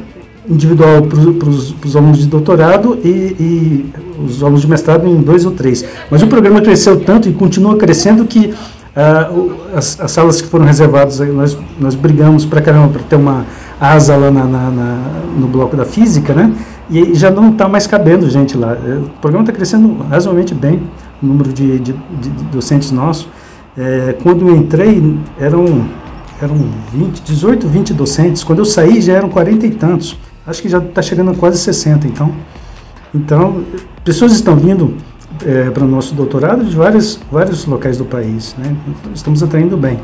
individual 0.49 1.03
para 1.03 1.49
os 1.49 1.97
alunos 1.97 2.19
de 2.19 2.27
doutorado 2.27 2.99
e, 3.05 3.09
e, 3.09 3.93
os 4.25 4.43
alunos 4.43 4.63
de 4.63 4.69
mestrado 4.69 5.07
em 5.07 5.17
dois 5.21 5.45
ou 5.45 5.53
três. 5.53 5.85
Mas 6.11 6.23
o 6.23 6.27
programa 6.27 6.61
cresceu 6.61 7.01
tanto 7.01 7.29
e 7.29 7.33
continua 7.33 7.77
crescendo 7.77 8.25
que 8.25 8.55
ah, 8.95 9.31
as, 9.75 10.01
as, 10.01 10.11
salas 10.11 10.41
que 10.41 10.49
foram 10.49 10.65
reservadas, 10.65 11.19
nós, 11.19 11.59
nós 11.79 11.95
brigamos 11.95 12.45
para 12.45 12.63
caramba 12.63 12.89
para 12.89 13.03
ter 13.03 13.17
uma 13.17 13.45
asa 13.81 14.17
lá 14.17 14.31
na, 14.31 14.45
na, 14.45 14.71
na, 14.71 15.03
no 15.39 15.47
bloco 15.49 15.77
da 15.77 15.85
física, 15.85 16.33
né? 16.33 16.51
e 16.91 17.15
já 17.15 17.31
não 17.31 17.51
está 17.51 17.69
mais 17.69 17.87
cabendo 17.87 18.29
gente 18.31 18.57
lá. 18.57 18.73
É, 18.73 18.95
o 18.99 19.11
programa 19.21 19.43
está 19.45 19.53
crescendo 19.53 20.03
razoavelmente 20.09 20.55
bem, 20.55 20.83
o 21.23 21.27
número 21.27 21.53
de, 21.53 21.79
de, 21.79 21.93
de 21.93 22.31
docentes 22.53 22.91
nossos. 22.91 23.29
É, 23.77 24.15
quando 24.23 24.49
eu 24.49 24.57
entrei, 24.57 25.19
eram, 25.39 25.87
eram 26.41 26.57
20, 26.93 27.21
18, 27.21 27.69
20 27.69 27.95
docentes. 27.95 28.45
Quando 28.45 28.61
eu 28.61 28.65
saí, 28.65 29.01
já 29.01 29.15
eram 29.15 29.29
40 29.29 29.67
e 29.67 29.71
tantos. 29.71 30.17
Acho 30.47 30.63
que 30.63 30.69
já 30.69 30.79
está 30.79 31.03
chegando 31.03 31.31
a 31.31 31.35
quase 31.35 31.59
60, 31.59 32.07
então. 32.07 32.33
Então, 33.15 33.65
pessoas 34.05 34.33
estão 34.33 34.57
vindo 34.57 34.95
é, 35.45 35.71
para 35.71 35.85
o 35.85 35.89
nosso 35.89 36.15
doutorado 36.15 36.65
de 36.65 36.77
vários, 36.77 37.19
vários 37.31 37.65
locais 37.67 37.99
do 37.99 38.05
país. 38.05 38.55
Né? 38.59 38.77
Estamos 39.15 39.43
atraindo 39.43 39.77
bem. 39.77 39.99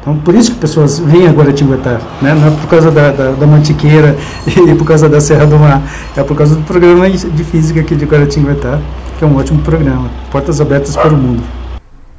Então, 0.00 0.16
por 0.18 0.34
isso 0.34 0.52
que 0.52 0.58
pessoas 0.58 1.00
vêm 1.00 1.26
a 1.26 1.32
Guaratinguetá, 1.32 2.00
né? 2.22 2.32
não 2.32 2.46
é 2.46 2.50
por 2.52 2.68
causa 2.68 2.92
da, 2.92 3.10
da, 3.10 3.32
da, 3.32 3.46
Mantiqueira 3.46 4.16
e 4.46 4.74
por 4.76 4.86
causa 4.86 5.08
da 5.08 5.20
Serra 5.20 5.46
do 5.46 5.58
Mar, 5.58 5.82
é 6.16 6.22
por 6.22 6.36
causa 6.36 6.54
do 6.54 6.62
programa 6.62 7.10
de 7.10 7.42
física 7.42 7.80
aqui 7.80 7.96
de 7.96 8.04
Guaratinguetá, 8.04 8.78
que 9.18 9.24
é 9.24 9.26
um 9.26 9.36
ótimo 9.36 9.60
programa, 9.62 10.08
portas 10.30 10.60
abertas 10.60 10.94
para 10.94 11.12
o 11.12 11.16
mundo. 11.16 11.42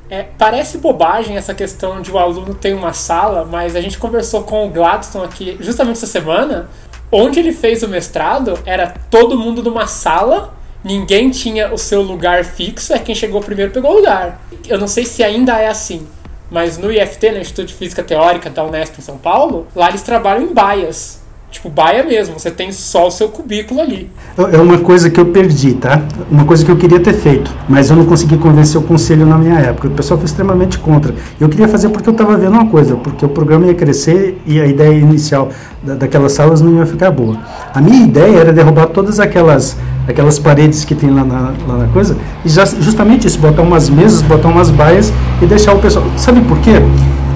É, 0.09 0.25
parece 0.37 0.77
bobagem 0.77 1.35
essa 1.35 1.53
questão 1.53 2.01
de 2.01 2.11
o 2.11 2.15
um 2.15 2.17
aluno 2.17 2.55
ter 2.55 2.73
uma 2.73 2.93
sala, 2.93 3.43
mas 3.43 3.75
a 3.75 3.81
gente 3.81 3.97
conversou 3.97 4.43
com 4.43 4.65
o 4.65 4.69
Gladstone 4.69 5.25
aqui 5.25 5.57
justamente 5.59 5.97
essa 5.97 6.07
semana, 6.07 6.69
onde 7.11 7.39
ele 7.39 7.51
fez 7.51 7.83
o 7.83 7.87
mestrado, 7.89 8.57
era 8.65 8.93
todo 9.09 9.37
mundo 9.37 9.61
numa 9.61 9.85
sala, 9.85 10.53
ninguém 10.81 11.29
tinha 11.29 11.73
o 11.73 11.77
seu 11.77 12.01
lugar 12.01 12.45
fixo, 12.45 12.93
é 12.93 12.99
quem 12.99 13.13
chegou 13.13 13.41
primeiro 13.41 13.71
pegou 13.71 13.91
o 13.91 13.95
lugar. 13.97 14.41
Eu 14.67 14.79
não 14.79 14.87
sei 14.87 15.05
se 15.05 15.23
ainda 15.23 15.59
é 15.59 15.67
assim, 15.67 16.07
mas 16.49 16.77
no 16.77 16.91
IFT, 16.91 17.31
no 17.31 17.39
Instituto 17.39 17.67
de 17.67 17.73
Física 17.73 18.01
Teórica 18.01 18.49
da 18.49 18.63
Unesp 18.63 18.97
em 18.97 19.01
São 19.01 19.17
Paulo, 19.17 19.67
lá 19.75 19.89
eles 19.89 20.01
trabalham 20.01 20.43
em 20.43 20.53
baias. 20.53 21.21
Tipo, 21.49 21.69
baia 21.69 22.03
mesmo, 22.03 22.37
você 22.37 22.51
tem 22.51 22.73
só 22.73 23.07
o 23.07 23.11
seu 23.11 23.29
cubículo 23.29 23.79
ali. 23.79 24.09
É 24.37 24.57
uma 24.57 24.79
coisa 24.79 25.09
que 25.09 25.17
eu 25.17 25.27
perdi, 25.27 25.73
tá? 25.75 26.01
Uma 26.29 26.43
coisa 26.43 26.63
que 26.63 26.69
eu 26.69 26.75
queria 26.75 26.99
ter 26.99 27.13
feito, 27.13 27.49
mas 27.69 27.89
eu 27.89 27.95
não 27.95 28.05
consegui 28.05 28.37
convencer 28.37 28.79
o 28.79 28.83
conselho 28.83 29.25
na 29.25 29.37
minha 29.37 29.57
época. 29.57 29.87
O 29.87 29.91
pessoal 29.91 30.17
foi 30.19 30.25
extremamente 30.25 30.77
contra. 30.77 31.15
Eu 31.39 31.47
queria 31.47 31.67
fazer 31.67 31.87
porque 31.89 32.09
eu 32.09 32.11
estava 32.11 32.35
vendo 32.35 32.51
uma 32.51 32.67
coisa, 32.67 32.97
porque 32.97 33.25
o 33.25 33.29
programa 33.29 33.65
ia 33.65 33.73
crescer 33.73 34.39
e 34.45 34.59
a 34.59 34.67
ideia 34.67 34.93
inicial 34.93 35.49
daquelas 35.81 36.33
salas 36.33 36.61
não 36.61 36.79
ia 36.79 36.85
ficar 36.85 37.11
boa. 37.11 37.37
A 37.73 37.79
minha 37.79 38.05
ideia 38.05 38.39
era 38.39 38.51
derrubar 38.51 38.87
todas 38.87 39.19
aquelas 39.19 39.77
aquelas 40.07 40.39
paredes 40.39 40.85
que 40.85 40.95
tem 40.95 41.09
lá 41.09 41.23
na, 41.23 41.53
lá 41.67 41.77
na 41.79 41.87
coisa, 41.87 42.15
e 42.45 42.49
já, 42.49 42.65
justamente 42.65 43.27
isso, 43.27 43.39
botar 43.39 43.61
umas 43.61 43.89
mesas, 43.89 44.21
botar 44.21 44.47
umas 44.47 44.69
baias 44.69 45.11
e 45.41 45.45
deixar 45.45 45.73
o 45.73 45.79
pessoal. 45.79 46.05
Sabe 46.15 46.39
por 46.41 46.57
quê? 46.59 46.81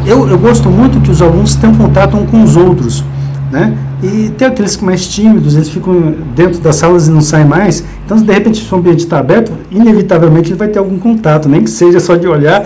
Eu, 0.06 0.28
eu 0.28 0.38
gosto 0.38 0.70
muito 0.70 1.00
que 1.02 1.12
os 1.12 1.22
alunos 1.22 1.56
tenham 1.56 1.76
contato 1.76 2.16
um 2.16 2.26
com 2.26 2.42
os 2.44 2.56
outros. 2.56 3.04
Né? 3.52 3.78
E 4.02 4.30
tem 4.30 4.48
aqueles 4.48 4.78
mais 4.78 5.08
tímidos, 5.08 5.56
eles 5.56 5.68
ficam 5.70 6.12
dentro 6.36 6.60
das 6.62 6.78
salas 6.78 7.08
e 7.08 7.12
não 7.12 7.20
saem 7.20 7.46
mais. 7.46 7.84
Então, 8.06 8.18
de 8.18 8.32
repente, 8.32 8.64
se 8.64 8.74
o 8.74 8.78
ambiente 8.78 9.00
está 9.00 9.20
aberto, 9.20 9.52
inevitavelmente 9.70 10.50
ele 10.50 10.58
vai 10.58 10.70
ter 10.70 10.80
algum 10.80 10.98
contato, 10.98 11.50
nem 11.50 11.62
que 11.62 11.70
seja 11.70 12.00
só 12.00 12.16
de 12.16 12.28
olhar 12.28 12.64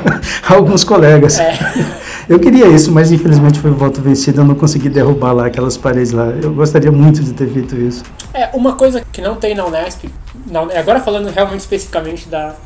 alguns 0.46 0.84
colegas. 0.84 1.40
É. 1.40 1.58
Eu 2.28 2.40
queria 2.40 2.66
isso, 2.66 2.90
mas 2.90 3.12
infelizmente 3.12 3.60
foi 3.60 3.70
voto 3.70 4.00
vencido, 4.00 4.40
eu 4.40 4.44
não 4.44 4.56
consegui 4.56 4.88
derrubar 4.88 5.32
lá 5.32 5.46
aquelas 5.46 5.76
paredes 5.76 6.10
lá. 6.10 6.24
Eu 6.42 6.52
gostaria 6.52 6.90
muito 6.90 7.22
de 7.22 7.32
ter 7.32 7.48
feito 7.48 7.76
isso. 7.76 8.02
É, 8.34 8.50
uma 8.52 8.72
coisa 8.72 9.00
que 9.12 9.22
não 9.22 9.36
tem 9.36 9.54
na 9.54 9.64
Unesp, 9.64 10.06
na, 10.44 10.62
agora 10.76 10.98
falando 10.98 11.30
realmente 11.30 11.60
especificamente 11.60 12.28
da, 12.28 12.56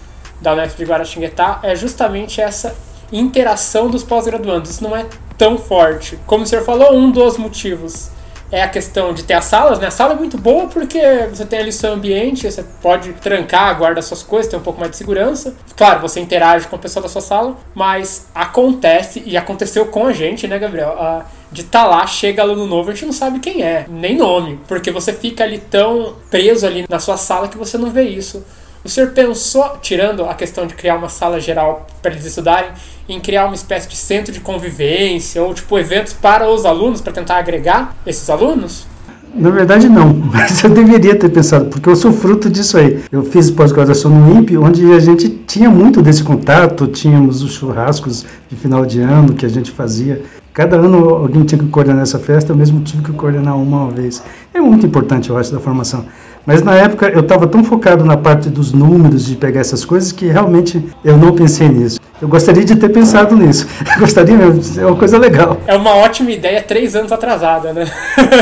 da 0.41 0.55
Unesp 0.55 0.79
de 0.79 0.85
Guaratinguetá, 0.87 1.61
é 1.63 1.77
justamente 1.77 2.41
essa 2.41 2.75
interação 3.13 3.91
dos 3.91 4.03
pós-graduandos. 4.03 4.71
Isso 4.71 4.83
não 4.83 4.97
é 4.97 5.05
tão 5.41 5.57
forte. 5.57 6.19
Como 6.27 6.45
o 6.45 6.47
senhor 6.47 6.63
falou, 6.63 6.95
um 6.95 7.11
dos 7.11 7.39
motivos 7.39 8.11
é 8.53 8.63
a 8.63 8.69
questão 8.69 9.15
de 9.15 9.25
ter 9.25 9.33
as 9.33 9.47
salas, 9.47 9.79
né? 9.79 9.87
A 9.87 9.91
sala 9.91 10.13
é 10.13 10.17
muito 10.17 10.37
boa 10.37 10.67
porque 10.67 11.01
você 11.33 11.47
tem 11.47 11.61
ali 11.61 11.73
seu 11.73 11.95
ambiente, 11.95 12.51
você 12.51 12.63
pode 12.83 13.15
trancar, 13.15 13.75
guardar 13.79 14.03
suas 14.03 14.23
coisas, 14.23 14.51
tem 14.51 14.61
um 14.61 14.63
pouco 14.63 14.79
mais 14.79 14.91
de 14.91 14.99
segurança. 14.99 15.57
Claro, 15.75 16.01
você 16.01 16.21
interage 16.21 16.67
com 16.67 16.77
a 16.77 16.79
pessoa 16.79 17.03
da 17.03 17.09
sua 17.09 17.23
sala, 17.23 17.57
mas 17.75 18.27
acontece, 18.35 19.23
e 19.25 19.35
aconteceu 19.35 19.87
com 19.87 20.07
a 20.07 20.13
gente, 20.13 20.47
né, 20.47 20.59
Gabriel? 20.59 20.91
A, 21.01 21.25
de 21.51 21.63
estar 21.63 21.85
tá 21.85 21.89
lá, 21.89 22.07
chega 22.07 22.43
aluno 22.43 22.67
novo, 22.67 22.91
a 22.91 22.93
gente 22.93 23.07
não 23.07 23.13
sabe 23.15 23.39
quem 23.39 23.63
é, 23.63 23.87
nem 23.89 24.19
nome, 24.19 24.61
porque 24.69 24.91
você 24.91 25.11
fica 25.11 25.43
ali 25.43 25.59
tão 25.59 26.17
preso 26.31 26.67
ali 26.67 26.85
na 26.87 26.99
sua 26.99 27.17
sala 27.17 27.49
que 27.49 27.57
você 27.57 27.79
não 27.79 27.89
vê 27.89 28.03
isso. 28.03 28.45
O 28.83 28.89
senhor 28.89 29.11
pensou, 29.11 29.77
tirando 29.83 30.25
a 30.25 30.33
questão 30.33 30.67
de 30.67 30.75
criar 30.75 30.97
uma 30.97 31.11
sala 31.11 31.39
geral 31.39 31.87
para 32.01 32.13
eles 32.13 32.25
estudarem, 32.25 32.71
em 33.07 33.21
criar 33.21 33.45
uma 33.45 33.55
espécie 33.55 33.87
de 33.87 33.97
centro 33.97 34.33
de 34.33 34.41
convivência 34.41 35.43
ou 35.43 35.53
tipo 35.53 35.79
eventos 35.79 36.15
para 36.15 36.49
os 36.49 36.65
alunos 36.65 37.03
para 37.03 37.13
tentar 37.13 37.37
agregar 37.37 37.95
esses 38.07 38.31
alunos? 38.31 38.87
Na 39.35 39.51
verdade, 39.51 39.87
não, 39.89 40.15
mas 40.33 40.65
eu 40.65 40.71
deveria 40.71 41.15
ter 41.15 41.29
pensado, 41.29 41.67
porque 41.67 41.91
eu 41.91 41.95
sou 41.95 42.11
fruto 42.11 42.49
disso 42.49 42.79
aí. 42.79 43.03
Eu 43.13 43.23
fiz 43.23 43.51
pós-graduação 43.51 44.11
no 44.11 44.39
INPE, 44.39 44.57
onde 44.57 44.91
a 44.93 44.99
gente 44.99 45.29
tinha 45.29 45.69
muito 45.71 46.01
desse 46.01 46.25
contato, 46.25 46.87
tínhamos 46.87 47.43
os 47.43 47.53
churrascos 47.53 48.25
de 48.49 48.57
final 48.57 48.87
de 48.87 49.01
ano 49.01 49.35
que 49.35 49.45
a 49.45 49.49
gente 49.49 49.71
fazia. 49.71 50.23
Cada 50.53 50.77
ano 50.77 51.11
alguém 51.11 51.45
tinha 51.45 51.61
que 51.61 51.69
coordenar 51.69 52.03
essa 52.03 52.19
festa, 52.19 52.53
eu 52.53 52.57
mesmo 52.57 52.81
tive 52.81 53.05
que 53.05 53.13
coordenar 53.13 53.57
uma, 53.57 53.85
uma 53.85 53.91
vez. 53.91 54.23
É 54.53 54.61
muito 54.61 54.85
importante, 54.85 55.31
eu 55.31 55.37
acho, 55.37 55.53
da 55.53 55.61
formação. 55.61 56.07
Mas 56.47 56.63
na 56.63 56.75
época 56.75 57.09
eu 57.09 57.21
estava 57.21 57.47
tão 57.47 57.63
focado 57.63 58.05
na 58.05 58.17
parte 58.17 58.49
dos 58.49 58.73
números, 58.73 59.27
de 59.27 59.37
pegar 59.37 59.61
essas 59.61 59.85
coisas, 59.85 60.13
que 60.13 60.27
realmente 60.27 60.85
eu 61.05 61.17
não 61.17 61.35
pensei 61.35 61.69
nisso. 61.69 62.01
Eu 62.21 62.29
gostaria 62.29 62.65
de 62.65 62.77
ter 62.77 62.89
pensado 62.89 63.37
nisso. 63.37 63.67
gostaria 63.99 64.37
mesmo, 64.37 64.81
é 64.81 64.87
uma 64.87 64.97
coisa 64.97 65.19
legal. 65.19 65.59
É 65.67 65.77
uma 65.77 65.95
ótima 65.97 66.31
ideia, 66.31 66.63
três 66.63 66.97
anos 66.97 67.13
atrasada, 67.13 67.73
né? 67.73 67.87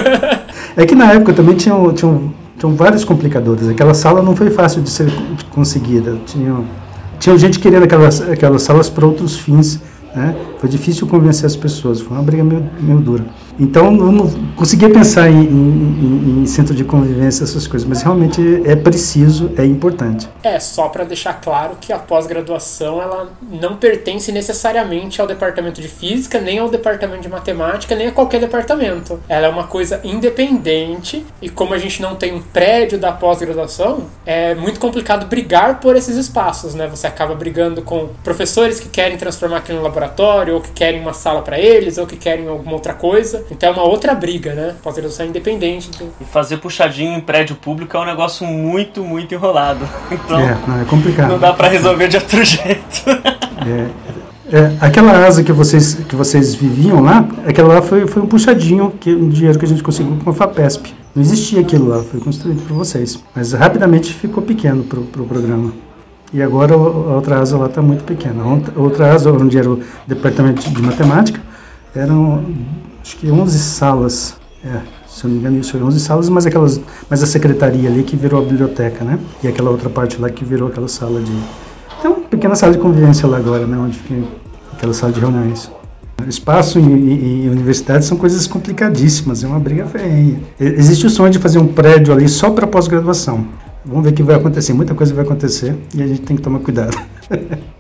é 0.77 0.87
que 0.87 0.95
na 0.95 1.13
época 1.13 1.33
também 1.33 1.57
tinham, 1.57 1.93
tinham 1.93 2.33
tinham 2.59 2.75
vários 2.75 3.05
complicadores. 3.05 3.69
Aquela 3.69 3.95
sala 3.95 4.21
não 4.21 4.35
foi 4.35 4.51
fácil 4.51 4.83
de 4.83 4.91
ser 4.91 5.13
conseguida. 5.51 6.19
Tinha, 6.27 6.57
tinha 7.21 7.39
gente 7.39 7.61
querendo 7.61 7.85
aquelas, 7.85 8.21
aquelas 8.21 8.63
salas 8.63 8.91
para 8.91 9.07
outros 9.07 9.39
fins 9.39 9.81
né? 10.15 10.35
Foi 10.59 10.69
difícil 10.69 11.07
convencer 11.07 11.47
as 11.47 11.57
pessoas, 11.57 12.01
foi 12.01 12.17
uma 12.17 12.23
briga 12.23 12.43
meio, 12.43 12.69
meio 12.81 12.99
dura. 12.99 13.25
Então 13.59 13.87
eu 13.87 14.13
não 14.13 14.31
conseguia 14.55 14.89
pensar 14.89 15.29
em, 15.29 15.43
em, 15.43 16.43
em, 16.43 16.47
centro 16.47 16.75
de 16.75 16.85
convivência, 16.85 17.45
essas 17.45 17.67
coisas, 17.67 17.89
mas 17.89 18.03
realmente 18.03 18.63
é 18.65 18.77
preciso, 18.77 19.51
é 19.57 19.65
importante. 19.65 20.29
É, 20.43 20.59
só 20.61 20.89
para 20.89 21.05
deixar 21.05 21.35
claro 21.35 21.77
que 21.81 21.93
a 21.93 21.99
pós-graduação 21.99 23.03
ela 23.03 23.31
não 23.43 23.77
pertence 23.77 24.31
necessariamente 24.31 25.21
ao 25.21 25.27
departamento 25.27 25.81
de 25.81 25.89
física, 25.89 26.41
nem 26.41 26.59
ao 26.59 26.69
departamento 26.69 27.23
de 27.23 27.29
matemática, 27.29 27.95
nem 27.95 28.09
a 28.09 28.13
qualquer 28.13 28.41
departamento. 28.41 29.21
Ela 29.29 29.47
é 29.47 29.51
uma 29.51 29.65
coisa 29.65 30.01
independente 30.05 31.25
e 31.43 31.49
como 31.49 31.75
a 31.75 31.79
gente 31.79 32.01
não 32.01 32.15
tem 32.15 32.35
um 32.35 32.41
prédio 32.41 32.99
da 32.99 33.13
pós-graduação, 33.13 34.07
é 34.25 34.55
muito 34.55 34.79
complicado 34.79 35.27
brigar 35.27 35.81
por 35.81 35.97
esses 35.97 36.17
espaços, 36.17 36.75
né? 36.75 36.87
Você 36.89 37.07
acaba 37.07 37.35
brigando 37.35 37.83
com 37.83 38.09
professores 38.23 38.81
que 38.81 38.89
querem 38.89 39.17
transformar 39.17 39.59
aquilo 39.59 39.79
no 39.79 39.85
laboratório, 39.85 40.55
ou 40.55 40.61
que 40.61 40.71
querem 40.71 41.01
uma 41.01 41.13
sala 41.13 41.43
para 41.43 41.59
eles, 41.59 41.99
ou 41.99 42.07
que 42.07 42.17
querem 42.17 42.47
alguma 42.49 42.73
outra 42.73 42.95
coisa. 42.95 43.45
Então 43.51 43.71
é 43.71 43.73
uma 43.73 43.83
outra 43.83 44.15
briga, 44.15 44.55
né? 44.55 44.75
Pós-graduação 44.83 45.27
independente. 45.27 45.91
Então... 45.95 46.09
E 46.21 46.25
fazer 46.25 46.59
puxadinho 46.59 47.17
em 47.17 47.21
prédio 47.21 47.57
público 47.57 47.97
é 47.97 48.01
um 48.01 48.05
negócio 48.05 48.47
muito, 48.47 49.03
muito 49.03 49.35
enrolado. 49.35 49.87
Então, 50.11 50.41
é, 50.41 50.59
não, 50.67 50.81
é 50.81 50.85
complicado. 50.85 51.29
Não 51.31 51.39
dá 51.39 51.53
para 51.53 51.69
resolver 51.69 52.09
de 52.09 52.17
outro 52.17 52.43
jeito. 52.45 53.05
É, 53.67 53.89
é, 54.51 54.77
aquela 54.81 55.27
asa 55.27 55.45
que 55.45 55.53
vocês, 55.53 55.95
que 55.95 56.17
vocês 56.17 56.55
viviam 56.55 57.03
lá, 57.03 57.29
aquela 57.47 57.75
lá 57.75 57.83
foi, 57.83 58.07
foi 58.07 58.23
um 58.23 58.27
puxadinho, 58.27 58.91
que, 58.99 59.15
um 59.15 59.29
dinheiro 59.29 59.59
que 59.59 59.65
a 59.65 59.69
gente 59.69 59.83
conseguiu 59.83 60.17
com 60.25 60.31
a 60.31 60.33
FAPESP. 60.33 60.95
Não 61.15 61.23
existia 61.23 61.61
aquilo 61.61 61.89
lá, 61.89 62.03
foi 62.03 62.21
construído 62.21 62.67
por 62.67 62.75
vocês. 62.75 63.23
Mas 63.35 63.53
rapidamente 63.53 64.13
ficou 64.13 64.43
pequeno 64.43 64.83
para 64.85 64.99
o 64.99 65.05
pro 65.05 65.25
programa. 65.25 65.73
E 66.33 66.43
agora 66.43 66.75
a 66.75 66.77
outra 66.77 67.41
asa 67.41 67.57
lá 67.57 67.67
está 67.67 67.83
muito 67.83 68.05
pequena. 68.05 68.43
A 68.43 68.81
outra 68.81 69.13
asa, 69.13 69.31
onde 69.31 69.59
era 69.59 69.71
o 69.71 69.81
departamento 70.07 70.69
de 70.69 70.83
matemática, 70.83 71.41
eram 71.95 72.45
acho 73.09 73.17
que 73.17 73.31
11 73.31 73.59
salas. 73.59 74.37
É, 74.63 74.81
se 75.07 75.25
eu 75.25 75.29
não 75.29 75.37
me 75.37 75.41
engano, 75.41 75.59
isso 75.61 75.73
foi 75.73 75.83
11 75.83 76.01
salas, 76.01 76.29
mas, 76.29 76.45
aquelas, 76.45 76.81
mas 77.09 77.23
a 77.23 77.27
secretaria 77.27 77.89
ali 77.89 78.03
que 78.03 78.17
virou 78.17 78.43
a 78.43 78.45
biblioteca, 78.45 79.03
né? 79.05 79.19
E 79.43 79.49
aquela 79.49 79.71
outra 79.71 79.89
parte 79.89 80.21
lá 80.21 80.29
que 80.29 80.45
virou 80.45 80.69
aquela 80.69 80.89
sala 80.89 81.21
de. 81.21 81.33
Tem 82.03 82.11
uma 82.11 82.21
pequena 82.21 82.55
sala 82.55 82.73
de 82.73 82.79
convivência 82.79 83.27
lá 83.27 83.39
agora, 83.39 83.67
né? 83.67 83.79
Onde 83.79 83.99
fica 83.99 84.23
aquela 84.73 84.93
sala 84.93 85.13
de 85.13 85.21
reuniões. 85.21 85.71
Espaço 86.27 86.79
e, 86.81 87.45
e, 87.45 87.49
universidade 87.49 88.05
são 88.05 88.17
coisas 88.17 88.47
complicadíssimas, 88.47 89.45
é 89.45 89.47
uma 89.47 89.61
briga 89.61 89.87
feia. 89.87 90.37
Existe 90.59 91.07
o 91.07 91.11
sonho 91.11 91.31
de 91.31 91.39
fazer 91.39 91.59
um 91.61 91.69
prédio 91.69 92.13
ali 92.13 92.29
só 92.29 92.51
para 92.51 92.67
pós-graduação. 92.67 93.47
Vamos 93.87 94.05
ver 94.05 94.11
o 94.11 94.13
que 94.13 94.23
vai 94.23 94.35
acontecer. 94.35 94.73
Muita 94.75 94.95
coisa 94.95 95.15
vai 95.15 95.25
acontecer 95.25 95.77
e 95.95 96.03
a 96.03 96.07
gente 96.07 96.23
tem 96.23 96.37
que 96.37 96.43
tomar 96.43 96.59
cuidado. 96.59 96.99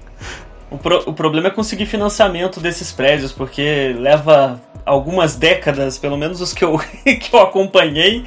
o, 0.71 0.79
pro, 0.79 1.03
o 1.07 1.12
problema 1.12 1.49
é 1.49 1.51
conseguir 1.51 1.87
financiamento 1.87 2.61
desses 2.61 2.93
prédios, 2.93 3.33
porque 3.33 3.95
leva 3.99 4.61
algumas 4.85 5.37
décadas, 5.37 5.99
pelo 5.99 6.16
menos 6.16 6.41
os 6.41 6.53
que 6.53 6.64
eu, 6.64 6.79
que 7.05 7.31
eu 7.33 7.41
acompanhei, 7.41 8.25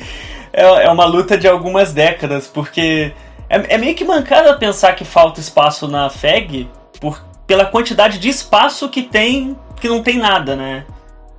é, 0.53 0.63
é 0.85 0.89
uma 0.89 1.05
luta 1.05 1.37
de 1.37 1.47
algumas 1.47 1.93
décadas, 1.93 2.47
porque 2.47 3.13
é, 3.49 3.75
é 3.75 3.77
meio 3.77 3.95
que 3.95 4.03
mancada 4.03 4.55
pensar 4.57 4.93
que 4.93 5.05
falta 5.05 5.39
espaço 5.39 5.87
na 5.87 6.09
FEG 6.09 6.69
por, 6.99 7.23
pela 7.45 7.65
quantidade 7.65 8.19
de 8.19 8.29
espaço 8.29 8.89
que 8.89 9.03
tem, 9.03 9.57
que 9.79 9.87
não 9.87 10.01
tem 10.01 10.17
nada, 10.17 10.55
né? 10.55 10.85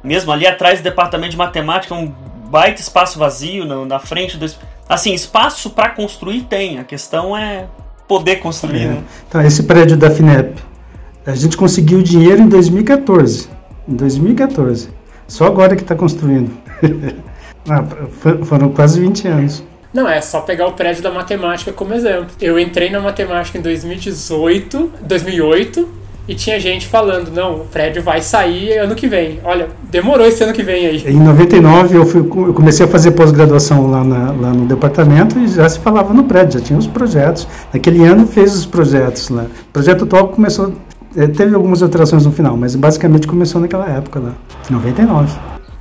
Mesmo 0.03 0.33
ali 0.33 0.47
atrás 0.47 0.81
do 0.81 0.83
departamento 0.83 1.31
de 1.31 1.37
matemática, 1.37 1.95
um 1.95 2.13
baita 2.51 2.81
espaço 2.81 3.19
vazio 3.19 3.65
na, 3.65 3.85
na 3.85 3.99
frente 3.99 4.37
do 4.37 4.45
Assim, 4.89 5.15
espaço 5.15 5.71
para 5.71 5.89
construir 5.91 6.43
tem, 6.43 6.79
a 6.79 6.85
questão 6.85 7.35
é 7.37 7.67
poder 8.07 8.37
construir. 8.37 8.83
É. 8.83 8.89
Né? 8.89 9.03
Então, 9.27 9.41
esse 9.41 9.63
prédio 9.63 9.97
da 9.97 10.11
FINEP, 10.11 10.61
a 11.27 11.35
gente 11.35 11.57
conseguiu 11.57 12.03
dinheiro 12.03 12.43
em 12.43 12.49
2014. 12.49 13.49
Em 13.89 13.95
2014. 13.95 14.89
Só 15.27 15.47
agora 15.47 15.77
que 15.77 15.83
está 15.83 15.95
construindo. 15.95 16.51
ah, 17.69 17.85
foram 18.45 18.71
quase 18.71 19.01
20 19.01 19.29
anos. 19.29 19.65
Não, 19.93 20.09
é 20.09 20.21
só 20.21 20.41
pegar 20.41 20.67
o 20.67 20.73
prédio 20.73 21.03
da 21.03 21.11
matemática 21.11 21.73
como 21.73 21.93
exemplo. 21.93 22.29
Eu 22.41 22.59
entrei 22.59 22.91
na 22.91 23.01
matemática 23.01 23.59
em 23.59 23.61
2018, 23.61 24.93
2008 25.03 26.03
e 26.27 26.35
tinha 26.35 26.59
gente 26.59 26.87
falando, 26.87 27.31
não, 27.33 27.57
o 27.57 27.65
prédio 27.67 28.03
vai 28.03 28.23
sair 28.23 28.79
ano 28.79 28.95
que 28.95 29.09
vem. 29.09 29.41
Olha, 29.45 29.69
demorou 29.91 30.27
esse 30.27 30.43
ano 30.43 30.53
que 30.53 30.63
vem 30.63 30.87
aí. 30.87 31.05
Em 31.07 31.19
99 31.19 31.97
eu, 31.97 32.07
fui, 32.07 32.21
eu 32.21 32.55
comecei 32.55 32.87
a 32.87 32.89
fazer 32.89 33.11
pós-graduação 33.11 33.91
lá, 33.91 34.03
lá 34.03 34.53
no 34.53 34.65
departamento 34.67 35.39
e 35.39 35.49
já 35.49 35.69
se 35.69 35.81
falava 35.81 36.15
no 36.15 36.25
prédio, 36.25 36.61
já 36.61 36.65
tinha 36.65 36.79
os 36.79 36.87
projetos. 36.87 37.47
Naquele 37.73 38.05
ano 38.05 38.27
fez 38.27 38.55
os 38.55 38.65
projetos 38.65 39.29
lá. 39.29 39.43
O 39.43 39.73
projeto 39.73 40.05
atual 40.05 40.29
começou, 40.29 40.73
teve 41.15 41.55
algumas 41.55 41.83
alterações 41.83 42.25
no 42.25 42.33
final, 42.33 42.57
mas 42.57 42.75
basicamente 42.75 43.27
começou 43.27 43.61
naquela 43.61 43.89
época 43.89 44.21
lá, 44.21 44.33
99. 44.71 45.33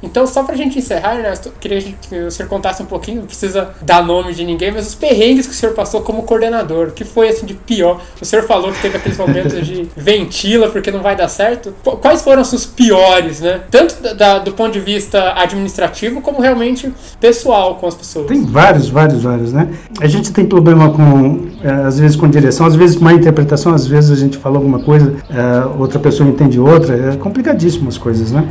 Então, 0.01 0.25
só 0.25 0.43
pra 0.43 0.55
gente 0.55 0.79
encerrar, 0.79 1.15
Ernesto, 1.17 1.51
queria 1.59 1.81
que 1.81 2.15
o 2.15 2.31
senhor 2.31 2.49
contasse 2.49 2.81
um 2.81 2.85
pouquinho, 2.85 3.19
não 3.19 3.27
precisa 3.27 3.69
dar 3.81 4.03
nome 4.03 4.33
de 4.33 4.43
ninguém, 4.43 4.71
mas 4.71 4.87
os 4.87 4.95
perrengues 4.95 5.45
que 5.45 5.53
o 5.53 5.55
senhor 5.55 5.73
passou 5.73 6.01
como 6.01 6.23
coordenador, 6.23 6.87
o 6.87 6.91
que 6.91 7.03
foi 7.03 7.29
assim 7.29 7.45
de 7.45 7.53
pior? 7.53 8.01
O 8.19 8.25
senhor 8.25 8.43
falou 8.45 8.71
que 8.71 8.81
teve 8.81 8.97
aqueles 8.97 9.17
momentos 9.17 9.65
de 9.65 9.87
ventila 9.95 10.69
porque 10.69 10.91
não 10.91 11.01
vai 11.01 11.15
dar 11.15 11.27
certo. 11.27 11.73
Quais 12.01 12.21
foram 12.21 12.41
os 12.41 12.47
seus 12.47 12.65
piores, 12.65 13.41
né? 13.41 13.61
Tanto 13.69 14.01
da, 14.15 14.39
do 14.39 14.51
ponto 14.53 14.71
de 14.71 14.79
vista 14.79 15.33
administrativo, 15.35 16.21
como 16.21 16.41
realmente 16.41 16.91
pessoal 17.19 17.75
com 17.75 17.87
as 17.87 17.95
pessoas. 17.95 18.27
Tem 18.27 18.43
vários, 18.43 18.89
vários, 18.89 19.21
vários, 19.21 19.53
né? 19.53 19.69
A 19.99 20.07
gente 20.07 20.31
tem 20.31 20.45
problema 20.45 20.91
com, 20.91 21.47
é, 21.63 21.69
às 21.69 21.99
vezes 21.99 22.15
com 22.15 22.27
direção, 22.27 22.65
às 22.65 22.75
vezes 22.75 22.95
má 22.97 23.13
interpretação, 23.13 23.73
às 23.73 23.85
vezes 23.85 24.11
a 24.11 24.15
gente 24.15 24.37
fala 24.37 24.57
alguma 24.57 24.79
coisa, 24.79 25.15
é, 25.29 25.79
outra 25.79 25.99
pessoa 25.99 26.27
entende 26.27 26.59
outra, 26.59 27.13
é 27.13 27.15
complicadíssimo 27.17 27.87
as 27.87 27.97
coisas, 27.97 28.31
né? 28.31 28.47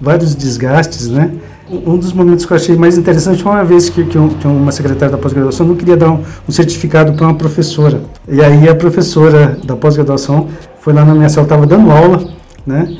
Vários 0.00 0.34
desgastes, 0.34 1.08
né? 1.08 1.32
Um 1.70 1.98
dos 1.98 2.12
momentos 2.12 2.46
que 2.46 2.52
eu 2.52 2.56
achei 2.56 2.76
mais 2.76 2.96
interessante 2.96 3.42
foi 3.42 3.52
uma 3.52 3.64
vez 3.64 3.90
que, 3.90 4.02
que, 4.04 4.16
um, 4.16 4.28
que 4.30 4.46
uma 4.46 4.72
secretária 4.72 5.12
da 5.12 5.18
pós-graduação 5.18 5.66
não 5.66 5.76
queria 5.76 5.96
dar 5.96 6.10
um, 6.10 6.22
um 6.48 6.52
certificado 6.52 7.12
para 7.12 7.26
uma 7.26 7.34
professora. 7.34 8.00
E 8.26 8.40
aí 8.42 8.68
a 8.68 8.74
professora 8.74 9.58
da 9.64 9.76
pós-graduação 9.76 10.48
foi 10.80 10.94
lá 10.94 11.04
na 11.04 11.14
minha 11.14 11.28
sala, 11.28 11.44
estava 11.44 11.66
dando 11.66 11.90
aula, 11.90 12.26
né? 12.66 12.96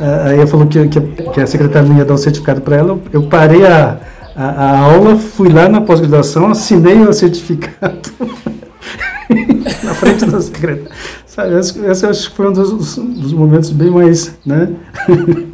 Aí 0.00 0.36
ela 0.36 0.46
falou 0.46 0.66
que, 0.66 0.88
que, 0.88 1.00
que, 1.00 1.40
a 1.40 1.46
secretária 1.46 1.88
não 1.88 1.96
ia 1.96 2.04
dar 2.04 2.14
o 2.14 2.18
certificado 2.18 2.60
para 2.60 2.76
ela. 2.76 2.98
Eu 3.12 3.24
parei 3.24 3.64
a, 3.66 3.98
a, 4.34 4.44
a 4.44 4.78
aula, 4.78 5.16
fui 5.16 5.48
lá 5.48 5.68
na 5.68 5.80
pós-graduação, 5.80 6.50
assinei 6.50 7.00
o 7.00 7.12
certificado 7.12 8.10
na 9.84 9.94
frente 9.94 10.26
da 10.26 10.40
secretária. 10.40 10.90
Sabe, 11.26 11.58
esse, 11.58 11.78
esse 11.84 12.06
acho 12.06 12.30
que 12.30 12.36
foi 12.36 12.48
um 12.48 12.52
dos, 12.52 12.96
dos 12.96 13.32
momentos 13.32 13.70
bem 13.70 13.90
mais, 13.90 14.34
né? 14.44 14.70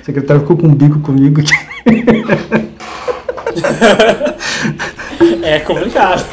O 0.00 0.04
secretário 0.04 0.42
ficou 0.42 0.56
com 0.56 0.68
um 0.68 0.74
bico 0.74 1.00
comigo. 1.00 1.42
é 5.42 5.58
complicado. 5.60 6.24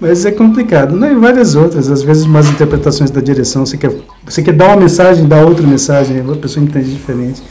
Mas 0.00 0.24
é 0.24 0.30
complicado. 0.30 0.94
Não, 0.94 1.10
e 1.10 1.16
várias 1.16 1.56
outras. 1.56 1.90
Às 1.90 2.02
vezes, 2.02 2.24
umas 2.24 2.48
interpretações 2.48 3.10
da 3.10 3.20
direção. 3.20 3.66
Você 3.66 3.76
quer, 3.76 3.90
você 4.24 4.42
quer 4.42 4.52
dar 4.52 4.68
uma 4.68 4.76
mensagem, 4.76 5.26
dar 5.26 5.44
outra 5.44 5.66
mensagem, 5.66 6.20
a 6.20 6.36
pessoa 6.36 6.64
entende 6.64 6.92
diferente. 6.92 7.42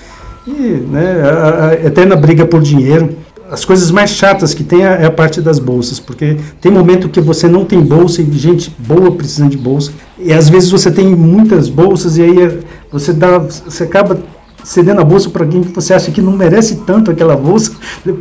E 0.46 0.52
né, 0.52 1.22
a, 1.24 1.68
a 1.68 1.74
eterna 1.74 2.16
briga 2.16 2.46
por 2.46 2.62
dinheiro. 2.62 3.16
As 3.50 3.64
coisas 3.64 3.92
mais 3.92 4.10
chatas 4.10 4.54
que 4.54 4.62
tem 4.62 4.84
é 4.84 5.06
a 5.06 5.12
parte 5.12 5.40
das 5.40 5.58
bolsas, 5.58 6.02
porque 6.02 6.36
tem 6.60 6.70
momento 6.70 7.08
que 7.08 7.22
você 7.22 7.48
não 7.48 7.64
tem 7.64 7.80
bolsa 7.80 8.22
e 8.22 8.30
gente 8.34 8.70
boa 8.78 9.10
precisando 9.12 9.52
de 9.52 9.58
bolsa. 9.58 9.94
E 10.20 10.34
às 10.34 10.50
vezes 10.50 10.70
você 10.70 10.92
tem 10.92 11.16
muitas 11.16 11.70
bolsas 11.70 12.18
e 12.18 12.24
aí 12.24 12.60
você 12.92 13.14
dá, 13.14 13.38
você 13.38 13.84
acaba 13.84 14.20
cedendo 14.68 15.00
a 15.00 15.04
bolsa 15.06 15.30
para 15.30 15.46
alguém 15.46 15.64
que 15.64 15.74
você 15.74 15.94
acha 15.94 16.12
que 16.12 16.22
não 16.22 16.34
merece 16.34 16.76
tanto 16.86 17.10
aquela 17.10 17.38
bolsa, 17.38 17.72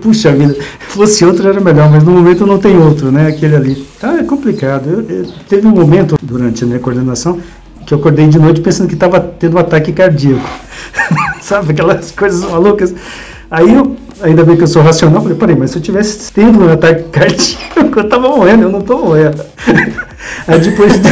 puxa 0.01 0.30
vida, 0.30 0.57
fosse 0.78 1.24
outro 1.24 1.49
era 1.49 1.61
melhor, 1.61 1.90
mas 1.90 2.05
no 2.05 2.12
momento 2.12 2.47
não 2.47 2.57
tem 2.57 2.78
outro, 2.78 3.11
né? 3.11 3.26
Aquele 3.26 3.57
ali. 3.57 3.74
Tá, 3.99 4.16
é 4.16 4.22
complicado. 4.22 4.88
Eu, 4.88 5.01
eu, 5.16 5.26
teve 5.49 5.66
um 5.66 5.72
momento 5.72 6.16
durante 6.22 6.62
a 6.62 6.66
minha 6.68 6.78
coordenação 6.78 7.40
que 7.84 7.92
eu 7.92 7.99
acordei 7.99 8.28
de 8.28 8.38
noite 8.38 8.61
pensando 8.61 8.86
que 8.86 8.94
estava 8.94 9.18
tendo 9.18 9.57
um 9.57 9.59
ataque 9.59 9.92
cardíaco. 9.92 10.49
Sabe, 11.42 11.72
aquelas 11.72 12.12
coisas 12.12 12.49
malucas. 12.49 12.94
Aí 13.51 13.74
eu, 13.74 13.97
ainda 14.22 14.44
bem 14.44 14.57
que 14.57 14.62
eu 14.62 14.68
sou 14.68 14.82
racional, 14.82 15.22
falei, 15.22 15.36
peraí, 15.36 15.57
mas 15.57 15.72
se 15.72 15.78
eu 15.78 15.82
tivesse 15.82 16.32
tendo 16.32 16.64
um 16.64 16.72
ataque 16.72 17.03
cardíaco, 17.11 17.99
eu 17.99 18.09
tava 18.09 18.28
morrendo, 18.28 18.62
eu 18.62 18.70
não 18.70 18.82
tô 18.82 18.99
morrendo. 18.99 19.44
Aí 20.47 20.61
depois, 20.61 20.92
de, 20.92 21.09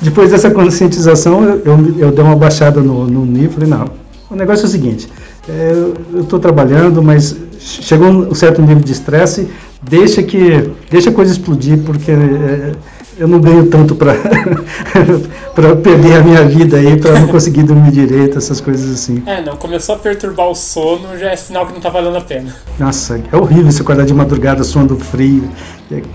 depois 0.00 0.30
dessa 0.30 0.50
conscientização, 0.50 1.44
eu, 1.44 1.62
eu, 1.66 1.94
eu, 1.98 2.12
dei 2.12 2.24
uma 2.24 2.36
baixada 2.36 2.80
no, 2.80 3.06
no 3.06 3.26
nível, 3.26 3.52
falei, 3.52 3.68
não, 3.68 4.07
o 4.30 4.36
negócio 4.36 4.64
é 4.64 4.66
o 4.66 4.70
seguinte: 4.70 5.08
é, 5.48 5.72
eu 6.12 6.20
estou 6.20 6.38
trabalhando, 6.38 7.02
mas 7.02 7.36
chegou 7.58 8.08
um 8.08 8.34
certo 8.34 8.60
nível 8.60 8.82
de 8.82 8.92
estresse, 8.92 9.48
deixa 9.82 10.22
que 10.22 10.70
deixa 10.90 11.10
a 11.10 11.12
coisa 11.12 11.32
explodir, 11.32 11.78
porque 11.78 12.10
é, 12.10 12.72
eu 13.18 13.26
não 13.26 13.40
ganho 13.40 13.66
tanto 13.66 13.96
para 13.96 14.14
perder 15.82 16.16
a 16.16 16.22
minha 16.22 16.44
vida 16.44 16.76
aí, 16.76 16.96
para 16.96 17.18
não 17.18 17.28
conseguir 17.28 17.64
dormir 17.64 17.90
direito, 17.90 18.38
essas 18.38 18.60
coisas 18.60 18.92
assim. 18.92 19.22
É, 19.26 19.42
não, 19.42 19.56
começou 19.56 19.96
a 19.96 19.98
perturbar 19.98 20.48
o 20.48 20.54
sono, 20.54 21.18
já 21.18 21.30
é 21.30 21.36
sinal 21.36 21.66
que 21.66 21.72
não 21.72 21.80
tá 21.80 21.90
valendo 21.90 22.16
a 22.16 22.20
pena. 22.20 22.54
Nossa, 22.78 23.20
é 23.32 23.36
horrível 23.36 23.70
você 23.70 23.82
acordar 23.82 24.06
de 24.06 24.14
madrugada 24.14 24.62
suando 24.62 24.96
frio, 24.96 25.50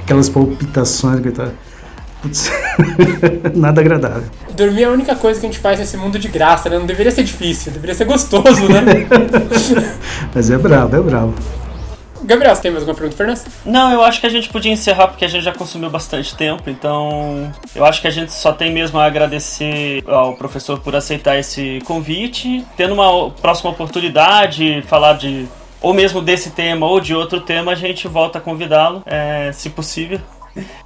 aquelas 0.01 0.29
palpitações 0.29 1.19
que 1.19 1.31
tá. 1.31 1.49
Putz, 2.23 2.49
nada 3.53 3.81
agradável. 3.81 4.23
Dormir 4.55 4.83
é 4.83 4.85
a 4.85 4.91
única 4.91 5.13
coisa 5.13 5.41
que 5.41 5.45
a 5.45 5.49
gente 5.49 5.59
faz 5.59 5.77
nesse 5.77 5.97
mundo 5.97 6.17
de 6.17 6.29
graça, 6.29 6.69
né? 6.69 6.79
Não 6.79 6.85
deveria 6.85 7.11
ser 7.11 7.23
difícil, 7.23 7.73
deveria 7.73 7.93
ser 7.93 8.05
gostoso, 8.05 8.69
né? 8.69 8.81
Mas 10.33 10.49
é 10.49 10.57
bravo, 10.57 10.95
é 10.95 11.01
bravo. 11.01 11.33
Gabriel, 12.23 12.55
você 12.55 12.61
tem 12.61 12.71
mais 12.71 12.83
alguma 12.83 12.97
pergunta, 12.97 13.17
Fernando? 13.17 13.41
Não, 13.65 13.91
eu 13.91 14.01
acho 14.01 14.21
que 14.21 14.25
a 14.25 14.29
gente 14.29 14.47
podia 14.47 14.71
encerrar 14.71 15.09
porque 15.09 15.25
a 15.25 15.27
gente 15.27 15.43
já 15.43 15.51
consumiu 15.51 15.89
bastante 15.89 16.33
tempo, 16.33 16.69
então 16.69 17.51
eu 17.75 17.83
acho 17.83 17.99
que 17.99 18.07
a 18.07 18.11
gente 18.11 18.31
só 18.31 18.53
tem 18.53 18.71
mesmo 18.71 18.97
a 18.97 19.05
agradecer 19.05 20.01
ao 20.07 20.33
professor 20.33 20.79
por 20.79 20.95
aceitar 20.95 21.37
esse 21.37 21.81
convite. 21.83 22.65
Tendo 22.77 22.93
uma 22.93 23.29
próxima 23.31 23.71
oportunidade, 23.71 24.81
falar 24.87 25.17
de 25.17 25.45
ou 25.81 25.93
mesmo 25.93 26.21
desse 26.21 26.51
tema 26.51 26.85
ou 26.85 27.01
de 27.01 27.13
outro 27.13 27.41
tema, 27.41 27.73
a 27.73 27.75
gente 27.75 28.07
volta 28.07 28.37
a 28.37 28.41
convidá-lo, 28.41 29.03
é, 29.05 29.51
se 29.51 29.69
possível. 29.69 30.21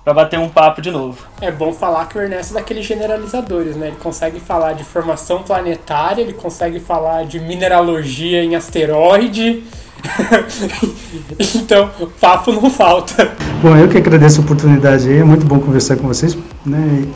Pra 0.04 0.14
bater 0.14 0.40
um 0.40 0.50
papo 0.50 0.82
de 0.82 0.92
novo. 0.92 1.18
É 1.42 1.52
bom 1.52 1.74
falar 1.74 2.06
que 2.08 2.18
o 2.18 2.22
Ernesto 2.22 2.54
é 2.54 2.60
daqueles 2.60 2.86
generalizadores, 2.86 3.76
né? 3.76 3.88
Ele 3.88 3.98
consegue 3.98 4.40
falar 4.40 4.74
de 4.74 4.84
formação 4.84 5.44
planetária, 5.44 6.22
ele 6.22 6.34
consegue 6.34 6.80
falar 6.80 7.26
de 7.26 7.40
mineralogia 7.40 8.44
em 8.44 8.56
asteroide. 8.56 9.64
então, 11.56 11.90
papo 12.20 12.52
não 12.52 12.70
falta. 12.70 13.32
Bom, 13.62 13.76
eu 13.76 13.90
que 13.90 13.98
agradeço 13.98 14.42
a 14.42 14.44
oportunidade 14.44 15.10
aí, 15.10 15.18
é 15.18 15.24
muito 15.24 15.46
bom 15.46 15.60
conversar 15.60 15.98
com 15.98 16.08
vocês, 16.08 16.38
né? 16.66 17.04
E 17.04 17.14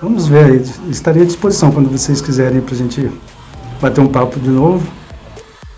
vamos 0.00 0.26
ver 0.26 0.44
aí, 0.44 0.64
estarei 0.88 1.22
à 1.22 1.26
disposição 1.26 1.70
quando 1.70 1.90
vocês 1.90 2.20
quiserem 2.20 2.60
pra 2.60 2.74
gente 2.74 3.10
bater 3.80 4.00
um 4.00 4.08
papo 4.08 4.38
de 4.38 4.50
novo. 4.50 4.86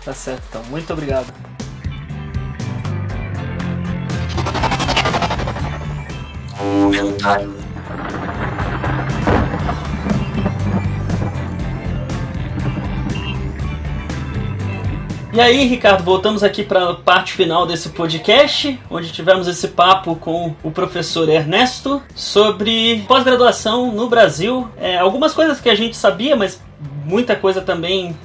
Tá 0.05 0.13
certo, 0.13 0.43
então. 0.49 0.61
Muito 0.69 0.91
obrigado. 0.91 1.52
Comentário. 6.93 7.51
E 15.33 15.41
aí, 15.41 15.65
Ricardo, 15.65 16.03
voltamos 16.03 16.43
aqui 16.43 16.63
para 16.63 16.91
a 16.91 16.93
parte 16.93 17.33
final 17.33 17.65
desse 17.65 17.89
podcast, 17.89 18.79
onde 18.91 19.11
tivemos 19.11 19.47
esse 19.47 19.69
papo 19.69 20.15
com 20.15 20.53
o 20.61 20.69
professor 20.69 21.27
Ernesto 21.27 22.03
sobre 22.13 23.03
pós-graduação 23.07 23.91
no 23.91 24.07
Brasil. 24.07 24.69
É, 24.77 24.99
algumas 24.99 25.33
coisas 25.33 25.59
que 25.59 25.69
a 25.69 25.75
gente 25.75 25.97
sabia, 25.97 26.35
mas 26.35 26.61
muita 27.03 27.35
coisa 27.35 27.61
também 27.61 28.15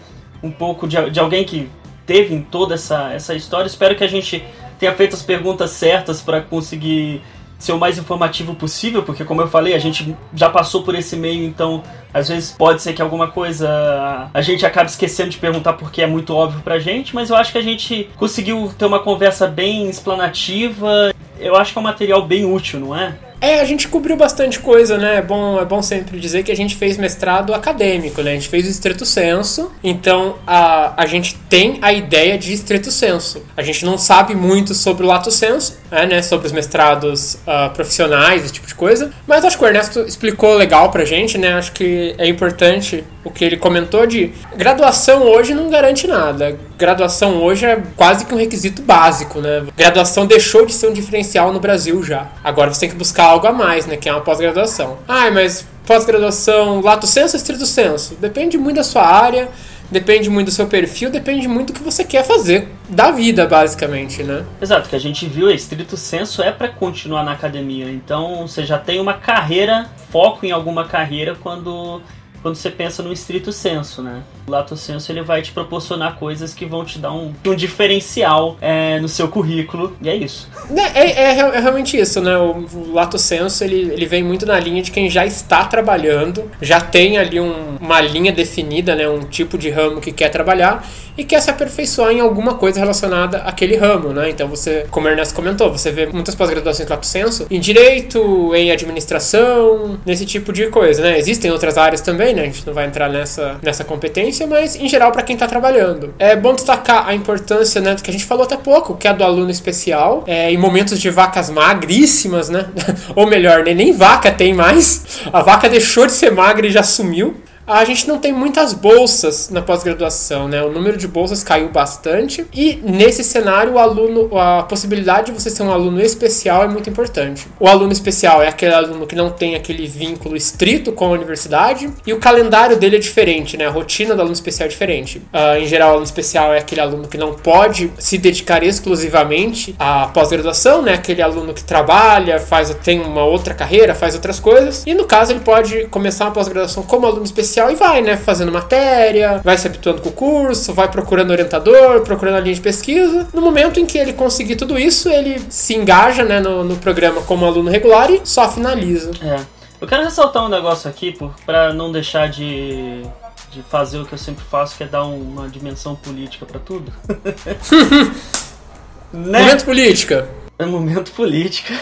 um 0.43 0.51
pouco 0.51 0.87
de, 0.87 1.09
de 1.09 1.19
alguém 1.19 1.45
que 1.45 1.71
teve 2.05 2.35
em 2.35 2.43
toda 2.43 2.75
essa, 2.75 3.15
essa 3.15 3.35
história. 3.35 3.67
Espero 3.67 3.97
que 3.97 4.05
a 4.05 4.09
gente 4.09 4.45
tenha 4.79 4.95
feito 4.95 5.15
as 5.15 5.23
perguntas 5.23 5.71
certas 5.71 6.21
para 6.21 6.43
conseguir 6.43 7.23
ser 7.59 7.73
o 7.73 7.79
mais 7.79 7.99
informativo 7.99 8.55
possível, 8.55 9.03
porque 9.03 9.25
como 9.25 9.43
eu 9.43 9.49
falei, 9.49 9.75
a 9.75 9.79
gente 9.79 10.17
já 10.33 10.49
passou 10.49 10.83
por 10.83 10.95
esse 10.95 11.17
meio, 11.17 11.45
então 11.45 11.83
às 12.15 12.29
vezes 12.29 12.53
pode 12.53 12.81
ser 12.81 12.93
que 12.93 13.03
alguma 13.03 13.29
coisa 13.29 14.31
a 14.33 14.41
gente 14.41 14.65
acabe 14.65 14.89
esquecendo 14.89 15.31
de 15.31 15.39
perguntar 15.39 15.73
porque 15.73 16.01
é 16.01 16.07
muito 16.07 16.35
óbvio 16.35 16.61
pra 16.63 16.79
gente, 16.79 17.15
mas 17.15 17.31
eu 17.31 17.37
acho 17.37 17.51
que 17.53 17.59
a 17.59 17.63
gente 17.63 18.09
conseguiu 18.17 18.73
ter 18.79 18.85
uma 18.85 19.01
conversa 19.01 19.47
bem 19.47 19.91
explanativa. 19.91 21.13
Eu 21.39 21.57
acho 21.57 21.73
que 21.73 21.79
é 21.79 21.81
um 21.81 21.85
material 21.85 22.27
bem 22.27 22.45
útil, 22.45 22.81
não 22.81 22.97
é? 22.97 23.17
É, 23.41 23.61
a 23.61 23.65
gente 23.65 23.87
cobriu 23.89 24.17
bastante 24.17 24.59
coisa, 24.59 24.99
né? 24.99 25.17
É 25.17 25.23
bom, 25.23 25.61
é 25.61 25.65
bom 25.65 25.81
sempre 25.81 26.19
dizer 26.19 26.43
que 26.43 26.51
a 26.51 26.57
gente 26.57 26.75
fez 26.75 26.97
mestrado 26.97 27.55
acadêmico, 27.55 28.21
né? 28.21 28.33
A 28.33 28.35
gente 28.35 28.49
fez 28.49 28.67
o 28.67 28.71
estrito 28.71 29.07
senso, 29.07 29.71
então 29.83 30.37
a, 30.47 31.01
a 31.01 31.07
gente 31.07 31.37
tem 31.49 31.79
a 31.81 31.93
ideia 31.93 32.37
de 32.37 32.53
estrito 32.53 32.91
senso. 32.91 33.43
A 33.57 33.63
gente 33.63 33.85
não 33.85 33.97
sabe 33.97 34.35
muito 34.35 34.75
sobre 34.75 35.05
o 35.05 35.07
lato 35.07 35.31
senso, 35.31 35.79
é, 35.91 36.07
né? 36.07 36.21
Sobre 36.23 36.47
os 36.47 36.53
mestrados 36.53 37.35
uh, 37.35 37.71
profissionais, 37.73 38.45
esse 38.45 38.55
tipo 38.55 38.67
de 38.67 38.75
coisa, 38.75 39.13
mas 39.27 39.45
acho 39.45 39.57
que 39.57 39.65
o 39.65 39.67
Ernesto 39.67 40.01
explicou 40.01 40.55
legal 40.55 40.91
pra 40.91 41.05
gente, 41.05 41.39
né? 41.39 41.55
Acho 41.55 41.73
que 41.73 42.15
é 42.19 42.27
importante 42.27 43.05
o 43.25 43.31
que 43.31 43.45
ele 43.45 43.57
comentou 43.57 44.07
de 44.07 44.33
graduação 44.57 45.23
hoje 45.23 45.55
não 45.55 45.69
garante 45.69 46.07
nada. 46.07 46.59
Graduação 46.79 47.43
hoje 47.43 47.67
é 47.67 47.83
quase 47.97 48.25
que 48.25 48.35
um 48.35 48.39
requisito 48.39 48.83
básico, 48.83 49.41
né? 49.41 49.65
Graduação 49.77 50.27
deixou 50.27 50.65
de 50.65 50.73
ser 50.73 50.89
um 50.89 50.93
diferencial 50.93 51.53
no 51.53 51.61
Brasil 51.61 52.03
já. 52.03 52.29
Agora 52.43 52.73
você 52.73 52.81
tem 52.81 52.89
que 52.89 52.95
buscar 52.97 53.28
algo 53.29 53.47
a 53.47 53.53
mais, 53.53 53.87
né? 53.87 53.97
Que 53.97 54.09
é 54.09 54.13
uma 54.13 54.21
pós-graduação. 54.21 54.99
Ah, 55.07 55.31
mas 55.31 55.67
pós-graduação, 55.87 56.81
lato 56.81 57.07
senso 57.07 57.37
ou 57.37 57.39
estrito 57.39 57.65
senso? 57.65 58.15
Depende 58.17 58.59
muito 58.59 58.77
da 58.77 58.85
sua 58.85 59.07
área, 59.07 59.49
depende 59.91 60.29
muito 60.29 60.47
do 60.47 60.53
seu 60.53 60.67
perfil, 60.67 61.11
depende 61.11 61.49
muito 61.49 61.73
do 61.73 61.79
que 61.79 61.83
você 61.83 62.05
quer 62.05 62.25
fazer 62.25 62.69
da 62.89 63.11
vida, 63.11 63.47
basicamente, 63.47 64.23
né? 64.23 64.45
Exato, 64.61 64.89
que 64.89 64.97
a 64.97 65.01
gente 65.01 65.27
viu, 65.27 65.51
estrito 65.51 65.97
senso 65.97 66.43
é 66.43 66.53
para 66.53 66.69
continuar 66.69 67.23
na 67.23 67.33
academia. 67.33 67.91
Então 67.91 68.47
você 68.47 68.65
já 68.65 68.79
tem 68.79 69.01
uma 69.01 69.15
carreira, 69.15 69.89
foco 70.11 70.45
em 70.45 70.51
alguma 70.51 70.85
carreira 70.87 71.37
quando 71.41 72.03
quando 72.49 72.57
você 72.57 72.71
pensa 72.71 73.03
no 73.03 73.13
estrito 73.13 73.53
senso, 73.53 74.01
né? 74.01 74.23
O 74.47 74.51
lato 74.51 74.75
senso 74.75 75.13
ele 75.13 75.21
vai 75.21 75.43
te 75.43 75.53
proporcionar 75.53 76.17
coisas 76.17 76.55
que 76.55 76.65
vão 76.65 76.83
te 76.83 76.99
dar 76.99 77.13
um, 77.13 77.35
um 77.45 77.55
diferencial 77.55 78.57
é, 78.59 78.99
no 79.01 79.09
seu 79.09 79.29
currículo 79.29 79.95
e 80.01 80.09
é 80.09 80.17
isso. 80.17 80.49
É, 80.75 80.99
é, 80.99 81.11
é, 81.11 81.39
é 81.41 81.61
realmente 81.61 81.99
isso, 81.99 82.23
né? 82.23 82.39
O, 82.39 82.67
o, 82.73 82.93
lato 82.95 83.19
senso 83.19 83.63
ele, 83.63 83.93
ele 83.93 84.07
vem 84.07 84.23
muito 84.23 84.47
na 84.47 84.59
linha 84.59 84.83
de 84.83 84.91
quem 84.91 85.11
já 85.11 85.27
está 85.27 85.63
trabalhando, 85.67 86.51
já 86.63 86.81
tem 86.81 87.19
ali 87.19 87.39
um, 87.39 87.77
uma 87.79 88.01
linha 88.01 88.33
definida, 88.33 88.95
né? 88.95 89.07
Um 89.07 89.21
tipo 89.21 89.59
de 89.59 89.69
ramo 89.69 90.01
que 90.01 90.11
quer 90.11 90.31
trabalhar 90.31 90.83
e 91.19 91.25
quer 91.25 91.43
se 91.43 91.51
aperfeiçoar 91.51 92.13
em 92.13 92.21
alguma 92.21 92.55
coisa 92.55 92.79
relacionada 92.79 93.39
àquele 93.39 93.77
ramo, 93.77 94.11
né? 94.11 94.31
Então 94.31 94.47
você, 94.47 94.87
como 94.89 95.09
Ernesto 95.09 95.35
comentou, 95.35 95.71
você 95.71 95.91
vê 95.91 96.07
muitas 96.07 96.37
pós-graduações 96.37 96.89
lato 96.89 97.05
senso 97.05 97.45
em 97.51 97.59
direito, 97.59 98.55
em 98.55 98.71
administração, 98.71 99.99
nesse 100.07 100.25
tipo 100.25 100.53
de 100.53 100.69
coisa, 100.69 101.03
né? 101.03 101.19
Existem 101.19 101.51
outras 101.51 101.77
áreas 101.77 102.01
também, 102.01 102.33
né? 102.33 102.43
A 102.43 102.45
gente 102.45 102.65
não 102.65 102.73
vai 102.73 102.87
entrar 102.87 103.09
nessa, 103.09 103.59
nessa 103.61 103.83
competência, 103.83 104.47
mas 104.47 104.77
em 104.77 104.89
geral 104.89 105.11
para 105.11 105.25
quem 105.25 105.35
está 105.35 105.49
trabalhando. 105.49 106.15
É 106.21 106.37
bom 106.37 106.55
destacar 106.55 107.09
a 107.09 107.15
importância, 107.15 107.81
né, 107.81 107.95
do 107.95 108.03
que 108.03 108.11
a 108.11 108.13
gente 108.13 108.25
falou 108.25 108.45
até 108.45 108.57
pouco, 108.57 108.97
que 108.97 109.09
é 109.09 109.13
do 109.13 109.25
aluno 109.25 109.51
especial, 109.51 110.23
é, 110.27 110.53
em 110.53 110.57
momentos 110.57 111.01
de 111.01 111.11
vacas 111.11 111.51
magríssimas, 111.51 112.49
né? 112.49 112.67
Ou 113.17 113.27
melhor, 113.27 113.65
né, 113.65 113.75
nem 113.75 113.93
vaca 113.93 114.31
tem 114.31 114.55
mais. 114.55 115.21
A 115.33 115.43
vaca 115.43 115.69
deixou 115.69 116.07
de 116.07 116.13
ser 116.13 116.31
magra 116.31 116.65
e 116.65 116.71
já 116.71 116.85
sumiu 116.85 117.35
a 117.69 117.85
gente 117.85 118.09
não 118.09 118.19
tem 118.19 118.33
muitas 118.33 118.73
bolsas 118.73 119.51
na 119.51 119.61
pós-graduação, 119.61 120.49
né? 120.49 120.63
O 120.63 120.73
número 120.73 120.97
de 120.97 121.07
bolsas 121.07 121.45
caiu 121.45 121.69
bastante 121.69 122.47
e 122.55 122.81
nesse 122.83 123.23
cenário 123.23 123.75
o 123.75 123.79
aluno, 123.79 124.37
a 124.39 124.63
possibilidade 124.63 125.31
de 125.31 125.39
você 125.39 125.51
ser 125.51 125.63
um 125.63 125.71
aluno 125.71 126.01
especial 126.01 126.65
é 126.65 126.69
muito 126.69 126.89
importante. 126.89 127.47
O 127.61 127.69
aluno 127.69 127.93
especial 127.93 128.43
é 128.43 128.49
aquele 128.49 128.73
aluno 128.73 129.07
que 129.07 129.15
não 129.15 129.29
tem 129.29 129.55
aquele 129.55 129.87
vínculo 129.87 130.35
estrito 130.35 130.93
com 130.93 131.05
a 131.05 131.11
universidade 131.11 131.91
e 132.07 132.13
o 132.15 132.19
calendário 132.19 132.79
dele 132.79 132.97
é 132.97 132.99
diferente, 132.99 133.59
né? 133.59 133.67
A 133.67 133.71
rotina 133.71 134.15
do 134.15 134.21
aluno 134.23 134.35
especial 134.35 134.67
é 134.67 134.71
diferente. 134.71 135.19
Uh, 135.19 135.63
em 135.63 135.67
geral, 135.67 135.89
o 135.89 135.93
aluno 135.93 136.07
especial 136.07 136.55
é 136.55 136.59
aquele 136.59 136.81
aluno 136.81 137.07
que 137.07 137.19
não 137.19 137.35
pode 137.35 137.93
se 137.99 138.17
dedicar 138.17 138.63
exclusivamente 138.63 139.77
à 139.79 140.07
pós-graduação, 140.07 140.81
né? 140.81 140.95
Aquele 140.95 141.21
aluno 141.21 141.53
que 141.53 141.63
trabalha, 141.63 142.39
faz 142.39 142.75
tem 142.83 143.01
uma 143.01 143.25
outra 143.25 143.53
carreira, 143.53 143.95
faz 143.95 144.15
outras 144.15 144.41
coisas. 144.41 144.85
E 144.87 144.95
no 144.95 145.05
caso 145.05 145.33
ele 145.33 145.41
pode 145.41 145.87
começar 145.89 146.25
uma 146.25 146.31
pós-graduação 146.31 146.83
como 146.83 147.07
aluno 147.07 147.25
especial 147.25 147.58
e 147.71 147.75
vai, 147.75 148.03
né? 148.03 148.17
Fazendo 148.17 148.53
matéria, 148.53 149.41
vai 149.45 149.57
se 149.57 149.67
habituando 149.67 150.01
com 150.01 150.09
o 150.09 150.13
curso, 150.13 150.73
vai 150.73 150.89
procurando 150.89 151.31
orientador, 151.31 152.03
procurando 152.03 152.37
a 152.37 152.41
linha 152.41 152.55
de 152.55 152.61
pesquisa. 152.61 153.29
No 153.33 153.41
momento 153.41 153.81
em 153.81 153.87
que 153.87 153.99
ele 153.99 154.13
conseguir 154.13 154.57
tudo 154.57 154.79
isso, 154.79 155.09
ele 155.09 155.41
se 155.49 155.75
engaja 155.75 156.25
né, 156.25 156.41
no, 156.41 156.63
no 156.63 156.77
programa 156.77 157.23
como 157.23 157.45
aluno 157.45 157.71
regular 157.71 158.11
e 158.11 158.21
só 158.25 158.49
finaliza. 158.49 159.11
É. 159.23 159.41
Eu 159.81 159.87
quero 159.87 160.03
ressaltar 160.03 160.45
um 160.45 160.49
negócio 160.49 160.91
aqui 160.91 161.17
para 161.47 161.73
não 161.73 161.93
deixar 161.93 162.29
de, 162.29 163.03
de 163.51 163.63
fazer 163.63 163.99
o 163.99 164.05
que 164.05 164.13
eu 164.13 164.19
sempre 164.19 164.45
faço, 164.45 164.77
que 164.77 164.83
é 164.83 164.87
dar 164.87 165.05
um, 165.05 165.21
uma 165.21 165.49
dimensão 165.49 165.95
política 165.95 166.45
para 166.45 166.59
tudo. 166.59 166.93
né? 169.13 169.41
Momento 169.41 169.65
política. 169.65 170.29
É 170.59 170.67
momento 170.67 171.13
política. 171.13 171.75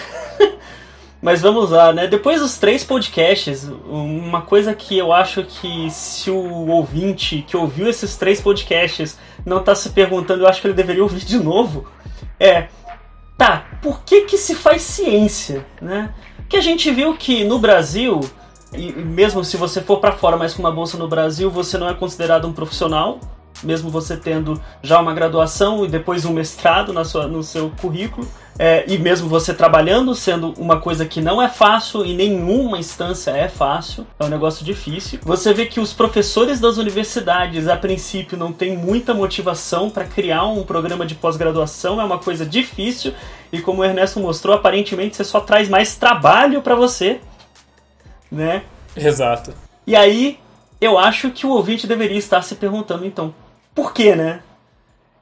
Mas 1.27 1.43
vamos 1.43 1.71
lá, 1.71 1.93
né? 1.93 2.07
Depois 2.07 2.41
dos 2.41 2.57
três 2.57 2.85
podcasts, 2.85 3.69
uma 3.89 4.43
coisa 4.43 4.73
que 4.77 4.97
eu 4.97 5.13
acho 5.13 5.43
que 5.43 5.91
se 5.91 6.31
o 6.31 6.69
ouvinte 6.69 7.45
que 7.49 7.57
ouviu 7.57 7.89
esses 7.89 8.15
três 8.15 8.41
podcasts 8.41 9.19
não 9.45 9.61
tá 9.61 9.75
se 9.75 9.91
perguntando, 9.91 10.45
eu 10.45 10.49
acho 10.49 10.61
que 10.61 10.69
ele 10.69 10.75
deveria 10.75 11.03
ouvir 11.03 11.25
de 11.25 11.37
novo, 11.37 11.85
é 12.39 12.69
tá, 13.37 13.67
por 13.83 14.03
que 14.05 14.21
que 14.21 14.39
se 14.39 14.55
faz 14.55 14.83
ciência, 14.83 15.67
né? 15.83 16.15
Que 16.49 16.59
a 16.59 16.61
gente 16.61 16.93
viu 16.93 17.17
que 17.17 17.43
no 17.43 17.59
Brasil, 17.59 18.21
e 18.73 18.93
mesmo 18.93 19.43
se 19.43 19.57
você 19.57 19.81
for 19.81 19.99
para 19.99 20.13
fora, 20.13 20.37
mas 20.37 20.55
com 20.55 20.61
uma 20.63 20.71
bolsa 20.71 20.97
no 20.97 21.09
Brasil, 21.09 21.51
você 21.51 21.77
não 21.77 21.89
é 21.89 21.95
considerado 21.95 22.47
um 22.47 22.53
profissional, 22.53 23.19
mesmo 23.65 23.91
você 23.91 24.17
tendo 24.17 24.63
já 24.81 25.01
uma 25.01 25.13
graduação 25.13 25.85
e 25.85 25.89
depois 25.89 26.25
um 26.25 26.33
mestrado 26.33 26.93
na 26.93 27.05
sua, 27.05 27.27
no 27.27 27.43
seu 27.43 27.73
currículo 27.81 28.29
é, 28.59 28.85
e 28.89 28.99
mesmo 28.99 29.29
você 29.29 29.53
trabalhando, 29.53 30.15
sendo 30.15 30.53
uma 30.59 30.81
coisa 30.81 31.05
que 31.05 31.21
não 31.21 31.41
é 31.41 31.49
fácil, 31.49 32.05
e 32.05 32.15
nenhuma 32.15 32.79
instância 32.79 33.31
é 33.31 33.49
fácil, 33.49 34.07
é 34.19 34.25
um 34.25 34.29
negócio 34.29 34.65
difícil. 34.65 35.19
Você 35.23 35.53
vê 35.53 35.67
que 35.67 35.79
os 35.79 35.93
professores 35.93 36.59
das 36.59 36.79
universidades, 36.79 37.69
a 37.69 37.77
princípio, 37.77 38.39
não 38.39 38.53
têm 38.53 38.77
muita 38.77 39.13
motivação 39.13 39.91
para 39.91 40.05
criar 40.05 40.47
um 40.47 40.63
programa 40.63 41.05
de 41.05 41.15
pós-graduação, 41.15 42.01
é 42.01 42.05
uma 42.05 42.19
coisa 42.19 42.47
difícil, 42.47 43.13
e 43.53 43.61
como 43.61 43.83
o 43.83 43.85
Ernesto 43.85 44.21
mostrou, 44.21 44.55
aparentemente 44.55 45.17
você 45.17 45.25
só 45.25 45.41
traz 45.41 45.69
mais 45.69 45.97
trabalho 45.97 46.63
para 46.63 46.75
você, 46.75 47.21
né? 48.31 48.63
Exato. 48.97 49.53
E 49.87 49.95
aí, 49.95 50.39
eu 50.81 50.99
acho 50.99 51.31
que 51.31 51.47
o 51.47 51.51
ouvinte 51.51 51.87
deveria 51.87 52.19
estar 52.19 52.43
se 52.43 52.55
perguntando, 52.55 53.05
então, 53.05 53.35
por 53.75 53.93
quê, 53.93 54.17
né? 54.17 54.41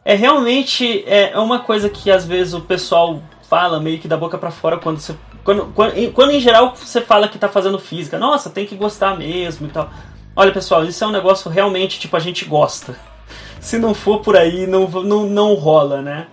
É 0.04 0.14
realmente 0.14 1.02
é, 1.06 1.30
é 1.32 1.38
uma 1.38 1.60
coisa 1.60 1.88
que 1.88 2.10
às 2.10 2.26
vezes 2.26 2.52
o 2.52 2.60
pessoal 2.60 3.22
fala 3.48 3.80
meio 3.80 3.98
que 3.98 4.06
da 4.06 4.16
boca 4.16 4.36
para 4.36 4.50
fora 4.50 4.76
quando 4.78 4.98
você. 5.00 5.14
Quando, 5.42 5.66
quando, 5.74 6.12
quando, 6.12 6.30
em 6.32 6.40
geral 6.40 6.74
você 6.74 7.00
fala 7.00 7.28
que 7.28 7.38
tá 7.38 7.48
fazendo 7.48 7.78
física. 7.78 8.18
Nossa, 8.18 8.50
tem 8.50 8.66
que 8.66 8.76
gostar 8.76 9.16
mesmo 9.16 9.66
e 9.66 9.70
tal. 9.70 9.90
Olha, 10.36 10.52
pessoal, 10.52 10.84
isso 10.84 11.02
é 11.02 11.06
um 11.06 11.12
negócio 11.12 11.50
realmente 11.50 11.98
tipo 11.98 12.16
a 12.16 12.20
gente 12.20 12.44
gosta. 12.44 12.96
Se 13.60 13.78
não 13.78 13.94
for 13.94 14.20
por 14.20 14.36
aí, 14.36 14.66
não, 14.66 14.88
não, 14.88 15.26
não 15.26 15.54
rola, 15.54 16.02
né? 16.02 16.26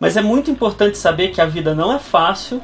Mas 0.00 0.16
é 0.16 0.22
muito 0.22 0.50
importante 0.50 0.96
saber 0.96 1.28
que 1.28 1.40
a 1.40 1.46
vida 1.46 1.74
não 1.74 1.92
é 1.92 1.98
fácil 1.98 2.62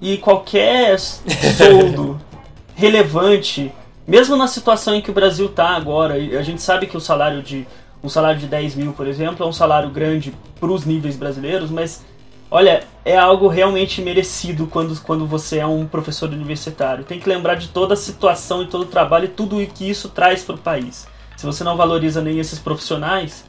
e 0.00 0.18
qualquer 0.18 0.98
soldo 0.98 2.20
relevante, 2.74 3.72
mesmo 4.06 4.36
na 4.36 4.48
situação 4.48 4.94
em 4.94 5.00
que 5.00 5.10
o 5.10 5.14
Brasil 5.14 5.48
tá 5.48 5.70
agora, 5.70 6.14
a 6.14 6.42
gente 6.42 6.60
sabe 6.60 6.86
que 6.86 6.96
o 6.96 7.00
salário 7.00 7.42
de 7.42 7.66
um 8.04 8.08
salário 8.10 8.38
de 8.38 8.46
10 8.46 8.74
mil, 8.74 8.92
por 8.92 9.06
exemplo, 9.06 9.44
é 9.44 9.48
um 9.48 9.52
salário 9.52 9.88
grande 9.88 10.34
para 10.60 10.70
os 10.70 10.84
níveis 10.84 11.16
brasileiros, 11.16 11.70
mas 11.70 12.04
olha, 12.50 12.84
é 13.02 13.16
algo 13.16 13.48
realmente 13.48 14.02
merecido 14.02 14.66
quando, 14.66 14.94
quando 15.00 15.26
você 15.26 15.58
é 15.58 15.66
um 15.66 15.86
professor 15.86 16.28
universitário. 16.28 17.02
Tem 17.02 17.18
que 17.18 17.26
lembrar 17.26 17.54
de 17.54 17.68
toda 17.68 17.94
a 17.94 17.96
situação 17.96 18.62
e 18.62 18.66
todo 18.66 18.82
o 18.82 18.86
trabalho 18.86 19.24
e 19.24 19.28
tudo 19.28 19.58
o 19.58 19.66
que 19.66 19.88
isso 19.88 20.10
traz 20.10 20.44
para 20.44 20.54
o 20.54 20.58
país. 20.58 21.08
Se 21.34 21.46
você 21.46 21.64
não 21.64 21.78
valoriza 21.78 22.20
nem 22.20 22.38
esses 22.38 22.58
profissionais, 22.58 23.46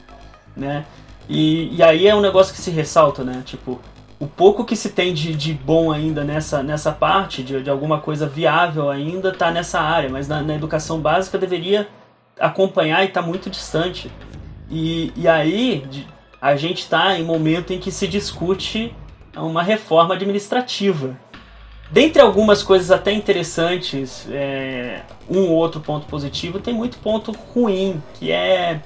né? 0.56 0.86
E, 1.28 1.76
e 1.76 1.82
aí 1.82 2.06
é 2.06 2.14
um 2.14 2.22
negócio 2.22 2.54
que 2.54 2.60
se 2.60 2.70
ressalta, 2.70 3.22
né? 3.22 3.42
Tipo, 3.44 3.78
o 4.18 4.26
pouco 4.26 4.64
que 4.64 4.74
se 4.74 4.88
tem 4.88 5.12
de, 5.12 5.34
de 5.34 5.52
bom 5.52 5.92
ainda 5.92 6.24
nessa, 6.24 6.62
nessa 6.62 6.92
parte, 6.92 7.42
de, 7.42 7.62
de 7.62 7.68
alguma 7.68 8.00
coisa 8.00 8.26
viável 8.26 8.90
ainda, 8.90 9.28
está 9.28 9.50
nessa 9.50 9.80
área, 9.80 10.08
mas 10.08 10.26
na, 10.26 10.40
na 10.40 10.54
educação 10.54 10.98
básica 10.98 11.36
deveria 11.36 11.86
acompanhar 12.40 13.04
e 13.04 13.08
está 13.08 13.20
muito 13.20 13.50
distante. 13.50 14.10
E, 14.70 15.12
e 15.16 15.28
aí 15.28 15.84
a 16.40 16.56
gente 16.56 16.78
está 16.78 17.18
em 17.18 17.24
momento 17.24 17.72
em 17.72 17.78
que 17.78 17.90
se 17.90 18.06
discute 18.06 18.94
uma 19.36 19.62
reforma 19.62 20.14
administrativa. 20.14 21.16
Dentre 21.90 22.20
algumas 22.20 22.62
coisas 22.62 22.90
até 22.90 23.12
interessantes, 23.12 24.26
é, 24.30 25.02
um 25.30 25.50
ou 25.50 25.56
outro 25.56 25.80
ponto 25.80 26.06
positivo, 26.06 26.58
tem 26.58 26.74
muito 26.74 26.98
ponto 26.98 27.30
ruim, 27.32 28.02
que 28.14 28.32
é 28.32 28.80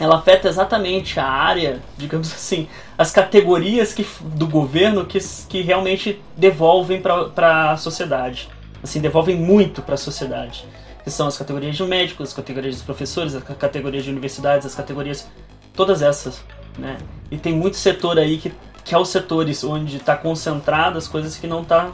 ela 0.00 0.16
afeta 0.16 0.48
exatamente 0.48 1.20
a 1.20 1.26
área, 1.26 1.80
digamos 1.96 2.32
assim, 2.32 2.66
as 2.96 3.10
categorias 3.10 3.92
que, 3.92 4.06
do 4.20 4.46
governo 4.46 5.04
que, 5.04 5.18
que 5.48 5.62
realmente 5.62 6.20
devolvem 6.36 7.00
para 7.00 7.72
a 7.72 7.76
sociedade. 7.76 8.48
Assim, 8.82 9.00
devolvem 9.00 9.36
muito 9.36 9.80
para 9.80 9.94
a 9.94 9.98
sociedade 9.98 10.66
que 11.04 11.10
são 11.10 11.26
as 11.26 11.36
categorias 11.36 11.76
de 11.76 11.82
médicos, 11.84 12.28
as 12.28 12.34
categorias 12.34 12.78
de 12.78 12.82
professores, 12.82 13.34
as 13.34 13.42
categorias 13.42 14.04
de 14.04 14.10
universidades, 14.10 14.66
as 14.66 14.74
categorias. 14.74 15.28
todas 15.74 16.02
essas. 16.02 16.42
Né? 16.78 16.98
E 17.30 17.36
tem 17.36 17.52
muito 17.52 17.76
setor 17.76 18.18
aí 18.18 18.38
que, 18.38 18.52
que 18.84 18.94
é 18.94 18.98
os 18.98 19.08
setores 19.08 19.62
onde 19.64 19.96
está 19.96 20.16
concentrado 20.16 20.98
as 20.98 21.08
coisas 21.08 21.36
que 21.36 21.46
não 21.46 21.62
está 21.62 21.92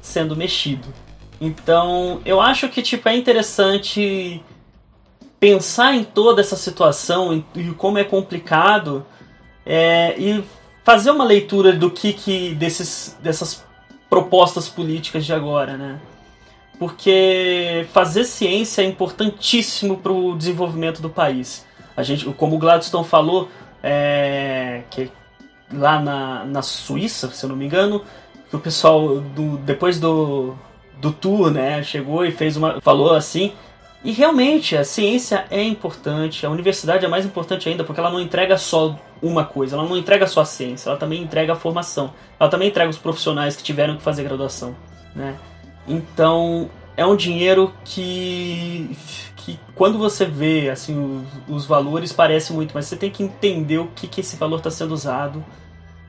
sendo 0.00 0.36
mexido. 0.36 0.88
Então, 1.40 2.20
eu 2.24 2.40
acho 2.40 2.68
que 2.68 2.82
tipo, 2.82 3.08
é 3.08 3.16
interessante 3.16 4.42
pensar 5.38 5.94
em 5.94 6.04
toda 6.04 6.42
essa 6.42 6.56
situação 6.56 7.42
e 7.54 7.70
como 7.72 7.96
é 7.96 8.04
complicado 8.04 9.06
é, 9.64 10.14
e 10.18 10.44
fazer 10.84 11.10
uma 11.10 11.24
leitura 11.24 11.72
do 11.72 11.90
que, 11.90 12.12
que 12.12 12.54
desses, 12.54 13.16
dessas 13.22 13.64
propostas 14.08 14.68
políticas 14.68 15.24
de 15.24 15.32
agora, 15.32 15.76
né? 15.76 16.00
Porque 16.80 17.86
fazer 17.92 18.24
ciência 18.24 18.80
é 18.80 18.86
importantíssimo 18.86 19.98
para 19.98 20.10
o 20.10 20.34
desenvolvimento 20.34 21.02
do 21.02 21.10
país. 21.10 21.66
A 21.94 22.02
gente, 22.02 22.24
como 22.32 22.56
o 22.56 22.58
Gladstone 22.58 23.04
falou, 23.04 23.50
é, 23.82 24.80
que 24.88 25.12
lá 25.70 26.00
na, 26.00 26.42
na 26.46 26.62
Suíça, 26.62 27.28
se 27.28 27.44
eu 27.44 27.50
não 27.50 27.56
me 27.56 27.66
engano, 27.66 28.02
que 28.48 28.56
o 28.56 28.58
pessoal 28.58 29.20
do, 29.20 29.58
depois 29.58 30.00
do, 30.00 30.56
do 30.96 31.12
tour, 31.12 31.50
né, 31.50 31.82
chegou 31.82 32.24
e 32.24 32.32
fez 32.32 32.56
uma 32.56 32.80
falou 32.80 33.12
assim. 33.12 33.52
E 34.02 34.10
realmente 34.12 34.74
a 34.74 34.82
ciência 34.82 35.44
é 35.50 35.62
importante, 35.62 36.46
a 36.46 36.50
universidade 36.50 37.04
é 37.04 37.08
mais 37.08 37.26
importante 37.26 37.68
ainda 37.68 37.84
porque 37.84 38.00
ela 38.00 38.08
não 38.08 38.18
entrega 38.18 38.56
só 38.56 38.98
uma 39.20 39.44
coisa, 39.44 39.76
ela 39.76 39.86
não 39.86 39.98
entrega 39.98 40.26
só 40.26 40.40
a 40.40 40.46
ciência, 40.46 40.88
ela 40.88 40.98
também 40.98 41.22
entrega 41.22 41.52
a 41.52 41.56
formação, 41.56 42.14
ela 42.38 42.48
também 42.48 42.68
entrega 42.68 42.88
os 42.88 42.96
profissionais 42.96 43.54
que 43.54 43.62
tiveram 43.62 43.98
que 43.98 44.02
fazer 44.02 44.24
graduação, 44.24 44.74
né? 45.14 45.36
Então 45.90 46.70
é 46.96 47.04
um 47.04 47.16
dinheiro 47.16 47.74
que, 47.84 48.96
que 49.34 49.58
quando 49.74 49.98
você 49.98 50.24
vê 50.24 50.70
assim 50.70 51.24
os, 51.48 51.56
os 51.56 51.66
valores 51.66 52.12
parece 52.12 52.52
muito, 52.52 52.72
mas 52.72 52.86
você 52.86 52.94
tem 52.94 53.10
que 53.10 53.24
entender 53.24 53.78
o 53.78 53.88
que, 53.88 54.06
que 54.06 54.20
esse 54.20 54.36
valor 54.36 54.58
está 54.58 54.70
sendo 54.70 54.94
usado 54.94 55.44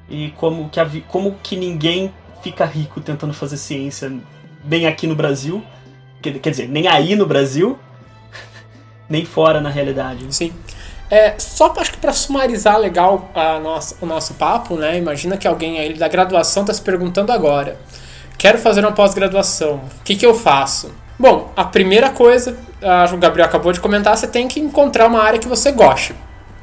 e 0.08 0.30
como 0.38 0.70
que, 0.70 0.80
a, 0.80 0.88
como 1.08 1.36
que 1.42 1.56
ninguém 1.56 2.14
fica 2.44 2.64
rico 2.64 3.02
tentando 3.02 3.34
fazer 3.34 3.58
ciência 3.58 4.12
bem 4.64 4.86
aqui 4.86 5.08
no 5.08 5.16
Brasil, 5.16 5.64
quer, 6.22 6.38
quer 6.38 6.52
dizer, 6.52 6.70
nem 6.70 6.88
aí 6.88 7.16
no 7.16 7.26
Brasil, 7.26 7.80
nem 9.10 9.26
fora 9.26 9.60
na 9.60 9.70
realidade. 9.70 10.26
Sim. 10.36 10.54
É, 11.10 11.38
só 11.40 11.74
acho 11.78 11.92
que 11.92 11.98
para 11.98 12.14
sumarizar 12.14 12.78
legal 12.78 13.32
a 13.34 13.60
nossa, 13.60 13.96
o 14.02 14.06
nosso 14.06 14.36
papo, 14.36 14.76
né? 14.76 14.98
Imagina 14.98 15.38
que 15.38 15.48
alguém 15.48 15.80
aí 15.80 15.94
da 15.94 16.08
graduação 16.08 16.64
está 16.64 16.74
se 16.74 16.82
perguntando 16.82 17.32
agora 17.32 17.80
quero 18.42 18.58
fazer 18.58 18.80
uma 18.80 18.92
pós-graduação, 18.92 19.76
o 20.00 20.04
que, 20.04 20.16
que 20.16 20.26
eu 20.26 20.34
faço? 20.34 20.92
Bom, 21.20 21.54
a 21.56 21.64
primeira 21.64 22.10
coisa, 22.10 22.58
o 23.14 23.18
Gabriel 23.18 23.48
acabou 23.48 23.72
de 23.72 23.80
comentar, 23.80 24.18
você 24.18 24.26
tem 24.26 24.48
que 24.48 24.60
encontrar 24.60 25.06
uma 25.06 25.22
área 25.22 25.38
que 25.38 25.48
você 25.48 25.72
goste, 25.72 26.16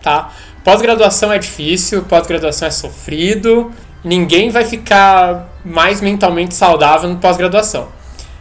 tá? 0.02 0.32
Pós-graduação 0.64 1.32
é 1.32 1.38
difícil, 1.38 2.02
pós-graduação 2.02 2.66
é 2.66 2.70
sofrido, 2.72 3.70
ninguém 4.02 4.50
vai 4.50 4.64
ficar 4.64 5.46
mais 5.64 6.00
mentalmente 6.00 6.52
saudável 6.52 7.08
no 7.08 7.18
pós-graduação. 7.18 7.86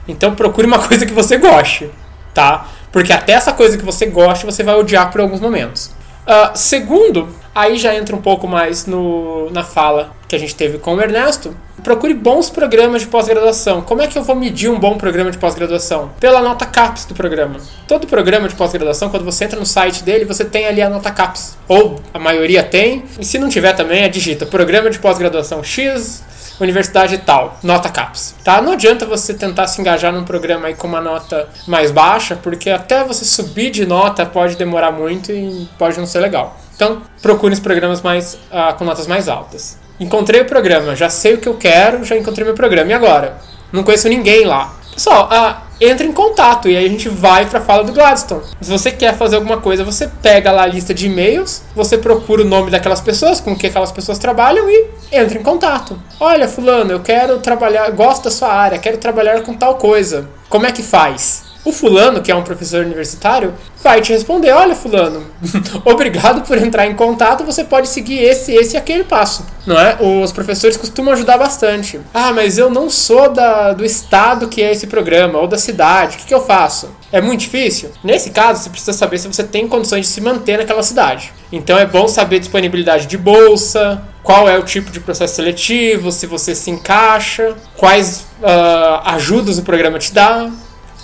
Então 0.07 0.33
procure 0.33 0.65
uma 0.65 0.79
coisa 0.89 1.05
que 1.05 1.13
você 1.13 1.37
goste, 1.37 1.91
tá? 2.33 2.65
Porque 2.91 3.13
até 3.13 3.33
essa 3.33 3.53
coisa 3.53 3.77
que 3.77 3.85
você 3.85 4.07
goste, 4.07 4.47
você 4.47 4.63
vai 4.63 4.73
odiar 4.73 5.11
por 5.11 5.21
alguns 5.21 5.39
momentos. 5.39 5.91
Uh, 6.25 6.57
segundo, 6.57 7.29
aí 7.57 7.75
já 7.75 7.95
entra 7.95 8.15
um 8.15 8.21
pouco 8.21 8.47
mais 8.47 8.85
no, 8.85 9.49
na 9.49 9.63
fala 9.63 10.11
que 10.27 10.35
a 10.35 10.39
gente 10.39 10.53
teve 10.55 10.77
com 10.77 10.93
o 10.93 11.01
Ernesto. 11.01 11.57
Procure 11.83 12.13
bons 12.13 12.49
programas 12.49 13.01
de 13.01 13.07
pós-graduação. 13.07 13.81
Como 13.81 14.01
é 14.01 14.07
que 14.07 14.17
eu 14.17 14.23
vou 14.23 14.35
medir 14.35 14.69
um 14.69 14.79
bom 14.79 14.97
programa 14.97 15.31
de 15.31 15.37
pós-graduação? 15.37 16.11
Pela 16.19 16.41
nota 16.41 16.65
CAPES 16.65 17.05
do 17.05 17.15
programa. 17.15 17.57
Todo 17.87 18.05
programa 18.05 18.47
de 18.47 18.55
pós-graduação, 18.55 19.09
quando 19.09 19.23
você 19.23 19.45
entra 19.45 19.59
no 19.59 19.65
site 19.65 20.03
dele, 20.03 20.25
você 20.25 20.45
tem 20.45 20.67
ali 20.67 20.81
a 20.81 20.89
nota 20.89 21.11
CAPES. 21.11 21.57
Ou 21.67 21.99
a 22.13 22.19
maioria 22.19 22.61
tem. 22.61 23.05
E 23.19 23.25
se 23.25 23.39
não 23.39 23.49
tiver 23.49 23.73
também, 23.73 24.03
é 24.03 24.09
digita 24.09 24.45
programa 24.45 24.89
de 24.89 24.99
pós-graduação 24.99 25.63
X 25.63 26.23
universidade 26.59 27.19
tal, 27.19 27.59
nota 27.61 27.87
CAPES, 27.87 28.35
tá? 28.43 28.59
Não 28.61 28.71
adianta 28.71 29.05
você 29.05 29.31
tentar 29.31 29.67
se 29.67 29.79
engajar 29.79 30.11
num 30.11 30.23
programa 30.23 30.67
aí 30.67 30.73
com 30.73 30.87
uma 30.87 30.99
nota 30.99 31.47
mais 31.67 31.91
baixa, 31.91 32.35
porque 32.35 32.71
até 32.71 33.03
você 33.03 33.23
subir 33.23 33.69
de 33.69 33.85
nota 33.85 34.25
pode 34.25 34.55
demorar 34.55 34.91
muito 34.91 35.31
e 35.31 35.69
pode 35.77 35.99
não 35.99 36.07
ser 36.07 36.19
legal. 36.19 36.57
Então, 36.77 37.01
procure 37.23 37.53
os 37.53 37.59
programas 37.59 38.01
mais 38.03 38.35
uh, 38.35 38.73
com 38.77 38.85
notas 38.85 39.07
mais 39.07 39.27
altas. 39.27 39.79
Encontrei 39.99 40.41
o 40.41 40.45
programa, 40.45 40.95
já 40.95 41.09
sei 41.09 41.33
o 41.33 41.39
que 41.39 41.49
eu 41.49 41.55
quero, 41.55 42.05
já 42.05 42.15
encontrei 42.15 42.45
meu 42.45 42.53
programa. 42.53 42.91
E 42.91 42.93
agora? 42.93 43.39
Não 43.73 43.83
conheço 43.83 44.07
ninguém 44.07 44.45
lá. 44.45 44.75
Pessoal, 44.93 45.27
uh, 45.27 45.67
entre 45.81 46.07
em 46.07 46.11
contato 46.11 46.69
e 46.69 46.77
aí 46.77 46.85
a 46.85 46.89
gente 46.89 47.09
vai 47.09 47.47
para 47.47 47.59
a 47.59 47.61
fala 47.61 47.83
do 47.83 47.91
Gladstone. 47.91 48.43
Se 48.61 48.69
você 48.69 48.91
quer 48.91 49.15
fazer 49.15 49.37
alguma 49.37 49.57
coisa, 49.57 49.83
você 49.83 50.07
pega 50.07 50.51
lá 50.51 50.63
a 50.63 50.67
lista 50.67 50.93
de 50.93 51.07
e-mails, 51.07 51.63
você 51.75 51.97
procura 51.97 52.43
o 52.43 52.45
nome 52.45 52.69
daquelas 52.69 53.01
pessoas, 53.01 53.39
com 53.39 53.55
que 53.55 53.67
aquelas 53.67 53.91
pessoas 53.91 54.19
trabalham 54.19 54.69
e 54.69 54.87
entra 55.11 55.37
em 55.37 55.43
contato. 55.43 55.99
Olha, 56.19 56.47
fulano, 56.47 56.91
eu 56.91 56.99
quero 56.99 57.39
trabalhar, 57.39 57.89
gosto 57.91 58.25
da 58.25 58.31
sua 58.31 58.53
área, 58.53 58.77
quero 58.77 58.97
trabalhar 58.97 59.41
com 59.41 59.53
tal 59.55 59.75
coisa. 59.75 60.29
Como 60.47 60.65
é 60.65 60.71
que 60.71 60.83
faz? 60.83 61.46
O 61.67 61.71
fulano, 61.73 62.21
que 62.21 62.31
é 62.31 62.35
um 62.35 62.43
professor 62.43 62.85
universitário, 62.85 63.53
vai 63.83 63.99
te 63.99 64.13
responder: 64.13 64.53
Olha, 64.53 64.73
fulano, 64.73 65.25
obrigado 65.83 66.47
por 66.47 66.57
entrar 66.57 66.87
em 66.87 66.95
contato, 66.95 67.43
você 67.43 67.61
pode 67.61 67.89
seguir 67.89 68.23
esse, 68.23 68.53
esse 68.53 68.75
e 68.75 68.77
aquele 68.77 69.03
passo. 69.03 69.45
Não 69.65 69.77
é? 69.77 69.97
Os 69.99 70.31
professores 70.31 70.77
costumam 70.77 71.13
ajudar 71.13 71.37
bastante. 71.37 71.99
Ah, 72.13 72.31
mas 72.31 72.57
eu 72.57 72.69
não 72.69 72.89
sou 72.89 73.33
da, 73.33 73.73
do 73.73 73.83
estado 73.83 74.47
que 74.47 74.63
é 74.63 74.71
esse 74.71 74.87
programa, 74.87 75.39
ou 75.39 75.45
da 75.45 75.57
cidade, 75.57 76.15
o 76.15 76.19
que, 76.19 76.27
que 76.27 76.33
eu 76.33 76.39
faço? 76.39 76.89
É 77.11 77.19
muito 77.19 77.41
difícil? 77.41 77.91
Nesse 78.01 78.29
caso, 78.29 78.63
você 78.63 78.69
precisa 78.69 78.93
saber 78.93 79.17
se 79.17 79.27
você 79.27 79.43
tem 79.43 79.67
condições 79.67 80.05
de 80.05 80.07
se 80.07 80.21
manter 80.21 80.57
naquela 80.57 80.83
cidade. 80.83 81.33
Então 81.51 81.77
é 81.77 81.85
bom 81.85 82.07
saber 82.07 82.39
disponibilidade 82.39 83.07
de 83.07 83.17
bolsa, 83.17 84.01
qual 84.23 84.47
é 84.47 84.57
o 84.57 84.63
tipo 84.63 84.89
de 84.89 85.01
processo 85.01 85.35
seletivo, 85.35 86.13
se 86.13 86.25
você 86.25 86.55
se 86.55 86.71
encaixa, 86.71 87.55
quais 87.75 88.25
uh, 88.41 89.01
ajudas 89.03 89.57
o 89.57 89.63
programa 89.63 89.99
te 89.99 90.13
dá. 90.13 90.49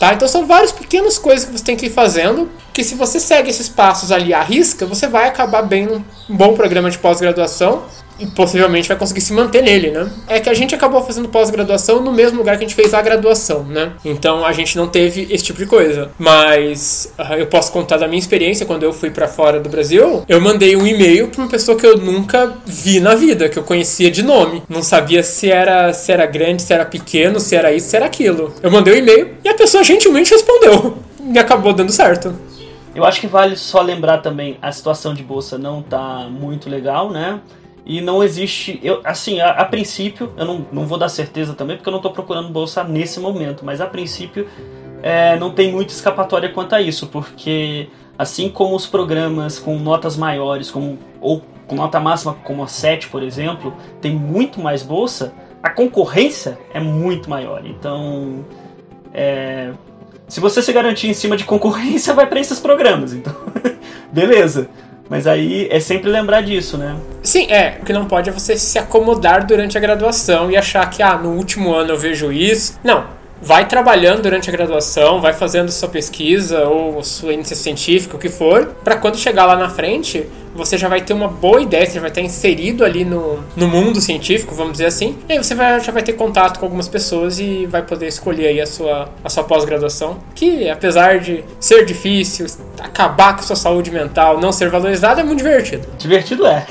Tá? 0.03 0.13
Então 0.13 0.27
são 0.27 0.45
várias 0.45 0.73
pequenas 0.73 1.17
coisas 1.17 1.45
que 1.45 1.57
você 1.57 1.63
tem 1.63 1.77
que 1.77 1.85
ir 1.85 1.89
fazendo, 1.89 2.51
que 2.73 2.83
se 2.83 2.93
você 2.93 3.21
segue 3.21 3.49
esses 3.49 3.69
passos 3.69 4.11
ali 4.11 4.33
à 4.33 4.43
risca, 4.43 4.85
você 4.85 5.07
vai 5.07 5.29
acabar 5.29 5.61
bem 5.61 5.85
num 5.85 6.03
bom 6.27 6.53
programa 6.55 6.91
de 6.91 6.97
pós-graduação 6.97 7.83
e 8.19 8.27
possivelmente 8.27 8.87
vai 8.87 8.97
conseguir 8.97 9.21
se 9.21 9.33
manter 9.33 9.61
nele, 9.61 9.91
né? 9.91 10.09
É 10.27 10.39
que 10.39 10.49
a 10.49 10.53
gente 10.53 10.75
acabou 10.75 11.01
fazendo 11.03 11.29
pós-graduação 11.29 12.01
no 12.01 12.11
mesmo 12.11 12.37
lugar 12.37 12.57
que 12.57 12.63
a 12.63 12.67
gente 12.67 12.75
fez 12.75 12.93
a 12.93 13.01
graduação, 13.01 13.63
né? 13.63 13.93
Então 14.05 14.45
a 14.45 14.51
gente 14.53 14.77
não 14.77 14.87
teve 14.87 15.27
esse 15.29 15.43
tipo 15.43 15.59
de 15.59 15.65
coisa. 15.65 16.11
Mas 16.17 17.13
uh, 17.17 17.33
eu 17.33 17.47
posso 17.47 17.71
contar 17.71 17.97
da 17.97 18.07
minha 18.07 18.19
experiência 18.19 18.65
quando 18.65 18.83
eu 18.83 18.93
fui 18.93 19.09
para 19.09 19.27
fora 19.27 19.59
do 19.59 19.69
Brasil. 19.69 20.23
Eu 20.27 20.39
mandei 20.39 20.75
um 20.75 20.85
e-mail 20.85 21.27
para 21.27 21.41
uma 21.41 21.49
pessoa 21.49 21.77
que 21.77 21.85
eu 21.85 21.97
nunca 21.97 22.53
vi 22.65 22.99
na 22.99 23.15
vida, 23.15 23.49
que 23.49 23.57
eu 23.57 23.63
conhecia 23.63 24.11
de 24.11 24.23
nome. 24.23 24.63
Não 24.69 24.83
sabia 24.83 25.23
se 25.23 25.49
era 25.49 25.91
se 25.93 26.11
era 26.11 26.25
grande, 26.25 26.61
se 26.61 26.73
era 26.73 26.85
pequeno, 26.85 27.39
se 27.39 27.55
era 27.55 27.73
isso, 27.73 27.87
se 27.89 27.95
era 27.95 28.05
aquilo. 28.05 28.53
Eu 28.61 28.71
mandei 28.71 28.93
um 28.93 28.97
e-mail 28.97 29.31
e 29.43 29.49
a 29.49 29.53
pessoa 29.53 29.83
gentilmente 29.83 30.31
respondeu. 30.31 30.97
E 31.33 31.39
acabou 31.39 31.73
dando 31.73 31.91
certo. 31.91 32.35
Eu 32.93 33.03
acho 33.03 33.19
que 33.19 33.27
vale 33.27 33.55
só 33.55 33.81
lembrar 33.81 34.19
também 34.19 34.57
a 34.61 34.71
situação 34.71 35.13
de 35.13 35.23
bolsa 35.23 35.57
não 35.57 35.81
tá 35.81 36.27
muito 36.29 36.69
legal, 36.69 37.09
né? 37.09 37.39
E 37.85 37.99
não 37.99 38.23
existe. 38.23 38.79
Eu, 38.81 39.01
assim, 39.03 39.41
a, 39.41 39.51
a, 39.51 39.65
princípio, 39.65 40.31
eu 40.37 40.45
não, 40.45 40.65
não 40.71 40.85
vou 40.85 40.97
dar 40.97 41.09
certeza 41.09 41.53
também, 41.53 41.75
porque 41.75 41.89
eu 41.89 41.91
não 41.91 41.99
estou 41.99 42.11
procurando 42.11 42.49
bolsa 42.49 42.83
nesse 42.83 43.19
momento, 43.19 43.65
mas 43.65 43.81
a 43.81 43.85
princípio 43.85 44.47
é, 45.01 45.37
não 45.37 45.51
tem 45.51 45.71
muita 45.71 45.91
escapatória 45.91 46.49
quanto 46.49 46.73
a 46.73 46.81
isso, 46.81 47.07
porque 47.07 47.89
assim 48.17 48.49
como 48.49 48.75
os 48.75 48.85
programas 48.85 49.59
com 49.59 49.77
notas 49.77 50.15
maiores, 50.15 50.71
como, 50.71 50.97
ou 51.19 51.41
com 51.67 51.75
nota 51.75 51.99
máxima 51.99 52.33
como 52.43 52.63
a 52.63 52.67
7, 52.67 53.09
por 53.09 53.21
exemplo, 53.21 53.73
tem 53.99 54.13
muito 54.15 54.61
mais 54.61 54.81
bolsa, 54.81 55.33
a 55.61 55.69
concorrência 55.69 56.57
é 56.73 56.79
muito 56.79 57.29
maior. 57.29 57.65
Então, 57.65 58.45
é, 59.13 59.71
se 60.27 60.39
você 60.39 60.61
se 60.61 60.71
garantir 60.71 61.07
em 61.07 61.13
cima 61.13 61.35
de 61.35 61.43
concorrência, 61.43 62.13
vai 62.15 62.27
para 62.27 62.39
esses 62.39 62.59
programas. 62.59 63.13
Então, 63.13 63.35
beleza. 64.11 64.69
Mas 65.09 65.27
aí 65.27 65.67
é 65.69 65.79
sempre 65.79 66.09
lembrar 66.09 66.41
disso, 66.41 66.77
né? 66.77 66.95
Sim, 67.21 67.51
é. 67.51 67.77
O 67.81 67.85
que 67.85 67.93
não 67.93 68.05
pode 68.05 68.29
é 68.29 68.33
você 68.33 68.57
se 68.57 68.79
acomodar 68.79 69.45
durante 69.45 69.77
a 69.77 69.81
graduação 69.81 70.49
e 70.49 70.57
achar 70.57 70.89
que, 70.89 71.03
ah, 71.03 71.17
no 71.17 71.31
último 71.31 71.73
ano 71.73 71.91
eu 71.91 71.97
vejo 71.97 72.31
isso. 72.31 72.79
Não. 72.83 73.05
Vai 73.41 73.67
trabalhando 73.67 74.21
durante 74.21 74.49
a 74.49 74.53
graduação, 74.53 75.19
vai 75.19 75.33
fazendo 75.33 75.69
sua 75.69 75.89
pesquisa 75.89 76.65
ou 76.65 77.03
sua 77.03 77.33
iniciativa 77.33 77.63
científica, 77.63 78.15
o 78.15 78.19
que 78.19 78.29
for, 78.29 78.67
para 78.83 78.95
quando 78.95 79.17
chegar 79.17 79.45
lá 79.45 79.57
na 79.57 79.69
frente, 79.69 80.25
você 80.55 80.77
já 80.77 80.87
vai 80.87 81.01
ter 81.01 81.13
uma 81.13 81.27
boa 81.27 81.61
ideia, 81.61 81.85
você 81.85 81.93
já 81.93 82.01
vai 82.01 82.09
estar 82.09 82.21
inserido 82.21 82.83
ali 82.83 83.03
no, 83.03 83.43
no 83.55 83.67
mundo 83.67 83.99
científico, 83.99 84.53
vamos 84.53 84.73
dizer 84.73 84.85
assim, 84.85 85.17
e 85.27 85.33
aí 85.33 85.37
você 85.37 85.55
vai, 85.55 85.79
já 85.79 85.91
vai 85.91 86.03
ter 86.03 86.13
contato 86.13 86.59
com 86.59 86.65
algumas 86.65 86.87
pessoas 86.87 87.39
e 87.39 87.65
vai 87.65 87.81
poder 87.81 88.07
escolher 88.07 88.47
aí 88.47 88.61
a 88.61 88.65
sua, 88.65 89.09
a 89.23 89.29
sua 89.29 89.43
pós-graduação, 89.43 90.19
que 90.35 90.69
apesar 90.69 91.19
de 91.19 91.43
ser 91.59 91.85
difícil, 91.85 92.45
acabar 92.79 93.33
com 93.33 93.41
a 93.41 93.43
sua 93.43 93.55
saúde 93.55 93.91
mental, 93.91 94.39
não 94.39 94.51
ser 94.51 94.69
valorizada, 94.69 95.21
é 95.21 95.23
muito 95.23 95.39
divertido. 95.39 95.87
Divertido 95.97 96.45
é. 96.45 96.65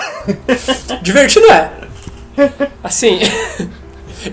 divertido 1.02 1.46
é. 1.50 1.70
Assim... 2.82 3.18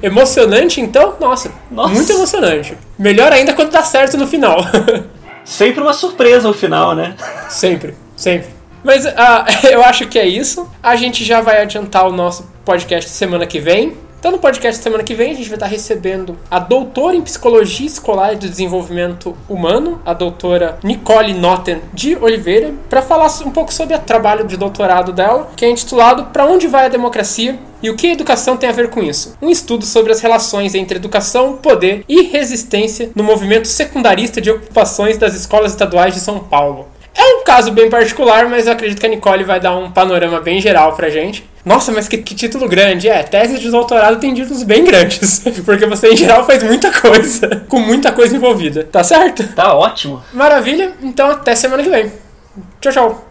emocionante, 0.04 0.80
então? 0.80 1.16
Nossa, 1.20 1.52
Nossa, 1.72 1.94
muito 1.94 2.12
emocionante. 2.12 2.78
Melhor 2.98 3.32
ainda 3.32 3.54
quando 3.54 3.72
dá 3.72 3.82
certo 3.82 4.18
no 4.18 4.28
final. 4.28 4.60
Sempre 5.44 5.82
uma 5.82 5.94
surpresa 5.94 6.48
o 6.48 6.54
final, 6.54 6.94
né? 6.94 7.16
Sempre, 7.50 7.96
sempre. 8.16 8.59
Mas 8.84 9.06
uh, 9.06 9.10
eu 9.70 9.84
acho 9.84 10.08
que 10.08 10.20
é 10.20 10.28
isso. 10.28 10.70
A 10.82 10.96
gente 10.96 11.24
já 11.24 11.42
vai 11.42 11.62
adiantar 11.62 12.08
o 12.08 12.12
nosso 12.12 12.50
podcast 12.66 13.10
semana 13.10 13.46
que 13.46 13.60
vem. 13.60 13.98
Então, 14.20 14.34
no 14.34 14.38
podcast 14.38 14.84
semana 14.84 15.02
que 15.02 15.16
vem, 15.16 15.32
a 15.32 15.34
gente 15.34 15.48
vai 15.48 15.56
estar 15.56 15.66
recebendo 15.66 16.38
a 16.52 16.60
doutora 16.60 17.16
em 17.16 17.22
Psicologia 17.22 17.88
Escolar 17.88 18.34
e 18.34 18.36
do 18.36 18.50
Desenvolvimento 18.50 19.34
Humano, 19.48 20.02
a 20.06 20.14
doutora 20.14 20.78
Nicole 20.84 21.34
Notten 21.34 21.80
de 21.94 22.18
Oliveira, 22.18 22.74
para 22.90 23.02
falar 23.02 23.30
um 23.46 23.52
pouco 23.52 23.74
sobre 23.74 23.96
o 23.96 24.00
trabalho 24.00 24.46
de 24.46 24.58
doutorado 24.58 25.14
dela, 25.14 25.50
que 25.56 25.64
é 25.64 25.70
intitulado 25.70 26.26
Para 26.34 26.46
onde 26.46 26.68
vai 26.68 26.88
a 26.88 26.90
democracia? 26.90 27.58
E 27.82 27.90
o 27.90 27.96
que 27.96 28.08
a 28.08 28.12
educação 28.12 28.58
tem 28.58 28.68
a 28.68 28.74
ver 28.74 28.90
com 28.90 29.02
isso? 29.02 29.38
Um 29.42 29.50
estudo 29.50 29.86
sobre 29.86 30.12
as 30.12 30.20
relações 30.20 30.76
entre 30.76 30.98
educação, 30.98 31.56
poder 31.56 32.04
e 32.10 32.24
resistência 32.24 33.12
no 33.16 33.24
movimento 33.24 33.70
secundarista 33.70 34.42
de 34.42 34.52
ocupações 34.52 35.18
das 35.18 35.34
escolas 35.34 35.72
estaduais 35.72 36.14
de 36.14 36.20
São 36.20 36.40
Paulo. 36.40 36.90
É 37.20 37.36
um 37.36 37.44
caso 37.44 37.72
bem 37.72 37.90
particular, 37.90 38.48
mas 38.48 38.66
eu 38.66 38.72
acredito 38.72 38.98
que 38.98 39.06
a 39.06 39.10
Nicole 39.10 39.44
vai 39.44 39.60
dar 39.60 39.76
um 39.76 39.92
panorama 39.92 40.40
bem 40.40 40.62
geral 40.62 40.96
pra 40.96 41.10
gente. 41.10 41.44
Nossa, 41.66 41.92
mas 41.92 42.08
que, 42.08 42.18
que, 42.18 42.34
título 42.34 42.66
grande! 42.70 43.10
É, 43.10 43.22
tese 43.24 43.60
de 43.60 43.70
doutorado 43.70 44.22
tem 44.22 44.34
títulos 44.34 44.64
bem 44.64 44.86
grandes. 44.86 45.44
Porque 45.66 45.86
você, 45.86 46.14
em 46.14 46.16
geral, 46.16 46.46
faz 46.46 46.64
muita 46.64 46.90
coisa. 46.94 47.64
Com 47.68 47.82
muita 47.82 48.14
coisa 48.14 48.34
envolvida. 48.34 48.86
Tá 48.86 49.04
certo? 49.04 49.44
Tá 49.50 49.74
ótimo. 49.74 50.24
Maravilha. 50.32 50.94
Então, 51.02 51.30
até 51.30 51.54
semana 51.56 51.84
que 51.84 51.90
vem. 51.90 52.10
Tchau, 52.80 52.94
tchau. 52.94 53.29